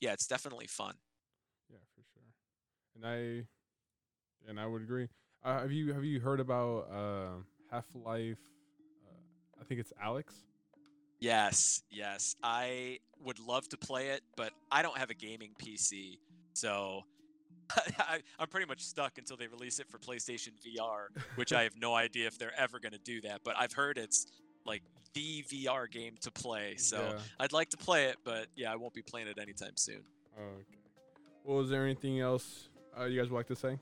yeah, 0.01 0.13
it's 0.15 0.27
definitely 0.27 0.67
fun. 0.67 0.97
Yeah, 1.69 1.79
for 1.95 2.03
sure. 2.03 2.23
And 2.95 3.05
I 3.07 3.47
and 4.49 4.59
I 4.61 4.67
would 4.67 4.83
agree. 4.83 5.09
Uh, 5.45 5.61
have 5.61 5.73
you 5.73 5.93
have 5.93 6.05
you 6.05 6.21
heard 6.21 6.41
about 6.41 6.89
uh, 6.93 7.41
Half 7.71 7.85
Life? 7.95 8.39
Uh, 9.07 9.61
I 9.61 9.65
think 9.65 9.81
it's 9.81 9.93
Alyx. 10.05 10.25
Yes, 11.21 11.83
yes. 11.91 12.37
I 12.43 12.99
would 13.25 13.39
love 13.39 13.69
to 13.71 13.79
play 13.79 14.09
it, 14.09 14.23
but 14.37 14.53
I 14.71 14.83
don't 14.83 14.99
have 14.99 15.09
a 15.11 15.15
gaming 15.15 15.53
PC, 15.59 16.19
so 16.53 17.05
I, 17.99 18.21
I'm 18.39 18.49
pretty 18.49 18.67
much 18.67 18.83
stuck 18.83 19.17
until 19.17 19.37
they 19.37 19.47
release 19.47 19.79
it 19.79 19.89
for 19.89 19.99
PlayStation 19.99 20.51
VR, 20.65 21.07
which 21.37 21.53
I 21.55 21.63
have 21.65 21.73
no 21.81 21.95
idea 21.95 22.27
if 22.27 22.39
they're 22.39 22.59
ever 22.59 22.79
going 22.79 22.93
to 22.93 22.99
do 22.99 23.23
that. 23.23 23.41
But 23.45 23.55
I've 23.59 23.73
heard 23.73 23.97
it's 23.97 24.27
like 24.67 24.83
the 25.15 25.43
VR 25.45 25.91
game 25.91 26.17
to 26.21 26.31
play, 26.31 26.77
so 26.77 26.99
Yeah. 26.99 27.19
I'd 27.41 27.53
like 27.55 27.71
to 27.71 27.79
play 27.79 28.07
it, 28.07 28.17
but 28.23 28.49
yeah, 28.55 28.71
I 28.71 28.77
won't 28.77 28.93
be 28.93 29.03
playing 29.03 29.29
it 29.29 29.39
anytime 29.39 29.77
soon. 29.77 30.03
Okay. 30.39 30.79
Well, 31.45 31.61
is 31.61 31.71
there 31.71 31.85
anything 31.85 32.21
else 32.21 32.69
uh, 32.99 33.05
you 33.05 33.19
guys 33.19 33.31
would 33.31 33.37
like 33.37 33.47
to 33.47 33.57
say? 33.57 33.79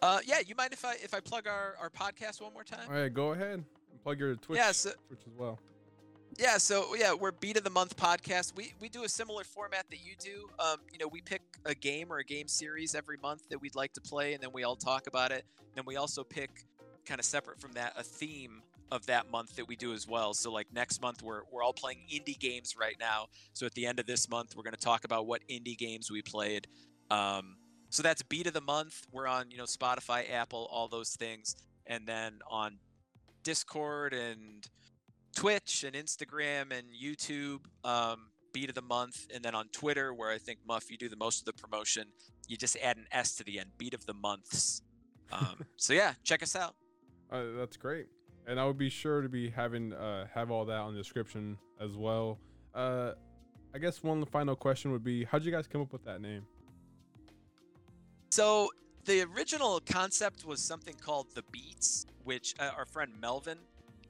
Uh, 0.00 0.20
yeah, 0.24 0.38
you 0.46 0.54
mind 0.54 0.72
if 0.72 0.84
I 0.84 0.94
if 1.02 1.14
I 1.14 1.20
plug 1.20 1.46
our, 1.46 1.74
our 1.80 1.90
podcast 1.90 2.40
one 2.40 2.52
more 2.52 2.64
time? 2.64 2.86
All 2.88 2.94
right, 2.94 3.12
go 3.12 3.32
ahead. 3.32 3.64
And 3.92 4.02
plug 4.02 4.18
your 4.20 4.36
Twitch. 4.36 4.58
Yeah, 4.58 4.72
so- 4.72 4.92
Twitch 5.08 5.20
as 5.26 5.32
well. 5.36 5.58
Yeah, 6.38 6.58
so 6.58 6.94
yeah, 6.94 7.14
we're 7.14 7.32
beat 7.32 7.56
of 7.56 7.64
the 7.64 7.70
month 7.70 7.96
podcast. 7.96 8.54
We 8.54 8.74
we 8.80 8.88
do 8.88 9.02
a 9.04 9.08
similar 9.08 9.44
format 9.44 9.86
that 9.90 9.98
you 10.04 10.12
do. 10.20 10.50
Um, 10.60 10.76
you 10.92 10.98
know, 10.98 11.08
we 11.08 11.20
pick 11.20 11.40
a 11.64 11.74
game 11.74 12.12
or 12.12 12.18
a 12.18 12.24
game 12.24 12.46
series 12.48 12.94
every 12.94 13.16
month 13.16 13.48
that 13.48 13.60
we'd 13.60 13.74
like 13.74 13.92
to 13.94 14.00
play, 14.00 14.34
and 14.34 14.42
then 14.42 14.50
we 14.52 14.62
all 14.62 14.76
talk 14.76 15.06
about 15.06 15.32
it. 15.32 15.44
Then 15.74 15.84
we 15.86 15.96
also 15.96 16.22
pick, 16.22 16.50
kind 17.06 17.18
of 17.18 17.24
separate 17.24 17.60
from 17.60 17.72
that, 17.72 17.94
a 17.96 18.02
theme 18.04 18.62
of 18.92 19.06
that 19.06 19.30
month 19.30 19.56
that 19.56 19.66
we 19.66 19.74
do 19.74 19.92
as 19.92 20.06
well. 20.06 20.32
So 20.34 20.52
like 20.52 20.66
next 20.72 21.00
month, 21.00 21.22
we're 21.22 21.42
we're 21.50 21.62
all 21.62 21.72
playing 21.72 22.00
indie 22.12 22.38
games 22.38 22.76
right 22.78 22.96
now. 23.00 23.26
So 23.54 23.66
at 23.66 23.74
the 23.74 23.86
end 23.86 23.98
of 23.98 24.06
this 24.06 24.28
month, 24.28 24.54
we're 24.54 24.62
going 24.64 24.74
to 24.74 24.80
talk 24.80 25.04
about 25.04 25.26
what 25.26 25.40
indie 25.48 25.76
games 25.78 26.10
we 26.10 26.22
played. 26.22 26.68
Um, 27.10 27.56
so 27.90 28.02
that's 28.02 28.22
beat 28.22 28.46
of 28.46 28.52
the 28.52 28.60
month. 28.60 29.06
We're 29.12 29.26
on 29.26 29.50
you 29.50 29.58
know 29.58 29.64
Spotify, 29.64 30.30
Apple, 30.32 30.68
all 30.70 30.88
those 30.88 31.10
things, 31.16 31.56
and 31.86 32.06
then 32.06 32.40
on 32.50 32.78
Discord 33.42 34.12
and 34.12 34.66
Twitch 35.34 35.84
and 35.84 35.94
Instagram 35.94 36.76
and 36.76 36.88
YouTube, 36.92 37.60
um, 37.84 38.30
beat 38.52 38.68
of 38.68 38.74
the 38.74 38.82
month, 38.82 39.26
and 39.34 39.44
then 39.44 39.54
on 39.54 39.68
Twitter, 39.68 40.12
where 40.12 40.30
I 40.30 40.38
think 40.38 40.58
Muff, 40.66 40.90
you 40.90 40.98
do 40.98 41.08
the 41.08 41.16
most 41.16 41.40
of 41.40 41.44
the 41.46 41.52
promotion. 41.52 42.08
You 42.46 42.56
just 42.56 42.76
add 42.82 42.96
an 42.96 43.06
S 43.12 43.36
to 43.36 43.44
the 43.44 43.58
end, 43.58 43.70
beat 43.78 43.94
of 43.94 44.04
the 44.06 44.14
months. 44.14 44.82
Um, 45.32 45.64
so 45.76 45.92
yeah, 45.92 46.14
check 46.24 46.42
us 46.42 46.56
out. 46.56 46.74
Uh, 47.30 47.44
that's 47.56 47.76
great. 47.76 48.06
And 48.46 48.58
I 48.58 48.64
would 48.66 48.78
be 48.78 48.88
sure 48.88 49.20
to 49.20 49.28
be 49.28 49.50
having 49.50 49.92
uh, 49.92 50.26
have 50.34 50.50
all 50.50 50.64
that 50.64 50.78
on 50.78 50.94
the 50.94 50.98
description 50.98 51.58
as 51.80 51.96
well. 51.96 52.38
Uh, 52.74 53.12
I 53.74 53.78
guess 53.78 54.02
one 54.02 54.24
final 54.24 54.56
question 54.56 54.90
would 54.92 55.04
be, 55.04 55.24
how'd 55.24 55.44
you 55.44 55.52
guys 55.52 55.66
come 55.66 55.82
up 55.82 55.92
with 55.92 56.04
that 56.04 56.22
name? 56.22 56.44
So 58.30 58.70
the 59.04 59.22
original 59.22 59.80
concept 59.80 60.44
was 60.44 60.62
something 60.62 60.94
called 60.94 61.26
the 61.34 61.42
Beats, 61.50 62.06
which 62.24 62.54
uh, 62.58 62.70
our 62.76 62.84
friend 62.84 63.12
Melvin, 63.20 63.58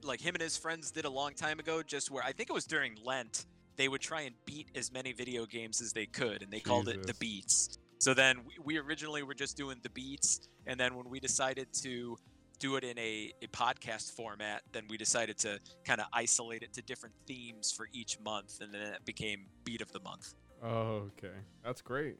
like 0.03 0.21
him 0.21 0.35
and 0.35 0.41
his 0.41 0.57
friends, 0.57 0.91
did 0.91 1.05
a 1.05 1.09
long 1.09 1.33
time 1.33 1.59
ago. 1.59 1.81
Just 1.81 2.11
where 2.11 2.23
I 2.23 2.31
think 2.31 2.49
it 2.49 2.53
was 2.53 2.65
during 2.65 2.97
Lent, 3.03 3.45
they 3.77 3.87
would 3.87 4.01
try 4.01 4.21
and 4.21 4.35
beat 4.45 4.67
as 4.75 4.91
many 4.91 5.13
video 5.13 5.45
games 5.45 5.81
as 5.81 5.93
they 5.93 6.05
could, 6.05 6.41
and 6.43 6.51
they 6.51 6.59
called 6.59 6.89
it 6.89 7.07
the 7.07 7.13
Beats. 7.15 7.77
So 7.99 8.13
then 8.13 8.39
we, 8.45 8.53
we 8.63 8.77
originally 8.77 9.23
were 9.23 9.33
just 9.33 9.55
doing 9.57 9.79
the 9.83 9.89
Beats, 9.89 10.47
and 10.67 10.79
then 10.79 10.95
when 10.95 11.09
we 11.09 11.19
decided 11.19 11.67
to 11.81 12.17
do 12.59 12.75
it 12.75 12.83
in 12.83 12.99
a, 12.99 13.31
a 13.41 13.47
podcast 13.47 14.11
format, 14.11 14.63
then 14.73 14.83
we 14.89 14.97
decided 14.97 15.37
to 15.39 15.59
kind 15.85 16.01
of 16.01 16.07
isolate 16.11 16.61
it 16.61 16.73
to 16.73 16.81
different 16.81 17.15
themes 17.25 17.71
for 17.71 17.87
each 17.93 18.19
month, 18.19 18.59
and 18.59 18.73
then 18.73 18.81
it 18.81 19.05
became 19.05 19.47
Beat 19.63 19.81
of 19.81 19.91
the 19.93 20.01
Month. 20.01 20.33
Oh, 20.61 21.09
okay, 21.17 21.35
that's 21.63 21.81
great. 21.81 22.17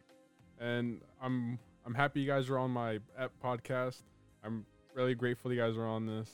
And 0.62 1.02
I'm 1.22 1.60
I'm 1.86 1.93
happy 1.93 2.21
you 2.21 2.27
guys 2.27 2.49
are 2.49 2.57
on 2.57 2.71
my 2.71 2.99
app 3.17 3.32
podcast. 3.43 4.03
I'm 4.43 4.65
really 4.93 5.15
grateful 5.15 5.51
you 5.51 5.59
guys 5.59 5.77
are 5.77 5.88
on 5.88 6.05
this. 6.05 6.30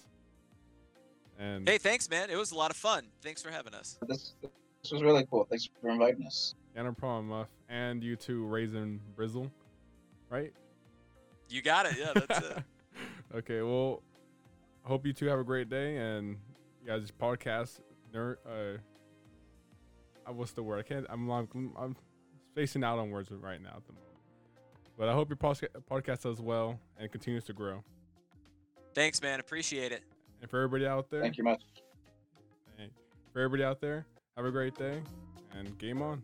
And 1.39 1.67
Hey, 1.67 1.77
thanks, 1.77 2.09
man. 2.09 2.29
It 2.29 2.37
was 2.37 2.51
a 2.51 2.55
lot 2.55 2.71
of 2.71 2.77
fun. 2.77 3.07
Thanks 3.21 3.41
for 3.41 3.51
having 3.51 3.73
us. 3.73 3.97
This 4.07 4.33
this 4.81 4.91
was 4.91 5.01
really 5.01 5.25
cool. 5.29 5.45
Thanks 5.49 5.67
for 5.81 5.89
inviting 5.89 6.25
us. 6.25 6.53
yeah, 6.75 6.83
no 6.83 6.93
problem, 6.93 7.29
Muff. 7.29 7.47
And 7.69 8.03
you 8.03 8.15
too, 8.15 8.45
Raisin 8.45 8.99
Brizzle, 9.17 9.49
right? 10.29 10.53
You 11.49 11.61
got 11.61 11.85
it. 11.87 11.97
Yeah, 11.97 12.13
that's 12.13 12.45
it. 12.45 12.57
okay, 13.35 13.61
well, 13.61 14.03
hope 14.83 15.05
you 15.05 15.13
two 15.13 15.25
have 15.25 15.39
a 15.39 15.43
great 15.43 15.69
day 15.69 15.97
and 15.97 16.37
you 16.81 16.87
guys 16.87 17.11
podcast 17.19 17.79
nerd. 18.13 18.35
Uh, 18.45 18.77
uh, 20.27 20.33
what's 20.33 20.51
the 20.51 20.63
word? 20.63 20.79
I 20.79 20.83
can't. 20.83 21.05
I'm 21.09 21.29
I'm, 21.29 21.73
I'm 21.77 21.95
spacing 22.51 22.83
out 22.83 22.99
on 22.99 23.09
words 23.09 23.29
right 23.31 23.61
now 23.61 23.73
at 23.75 23.85
the 23.87 23.93
moment. 23.93 24.04
But 24.97 25.09
I 25.09 25.13
hope 25.13 25.29
your 25.29 25.37
podcast 25.37 26.21
does 26.23 26.39
well 26.39 26.79
and 26.97 27.11
continues 27.11 27.43
to 27.45 27.53
grow. 27.53 27.83
Thanks, 28.93 29.21
man. 29.21 29.39
Appreciate 29.39 29.91
it. 29.91 30.03
And 30.41 30.49
for 30.49 30.57
everybody 30.57 30.87
out 30.87 31.09
there, 31.09 31.21
Thank 31.21 31.37
you 31.37 31.43
much. 31.43 31.61
for 33.33 33.41
everybody 33.41 33.63
out 33.63 33.81
there, 33.81 34.05
have 34.37 34.45
a 34.45 34.51
great 34.51 34.75
day 34.75 35.01
and 35.57 35.77
game 35.77 36.01
on. 36.01 36.23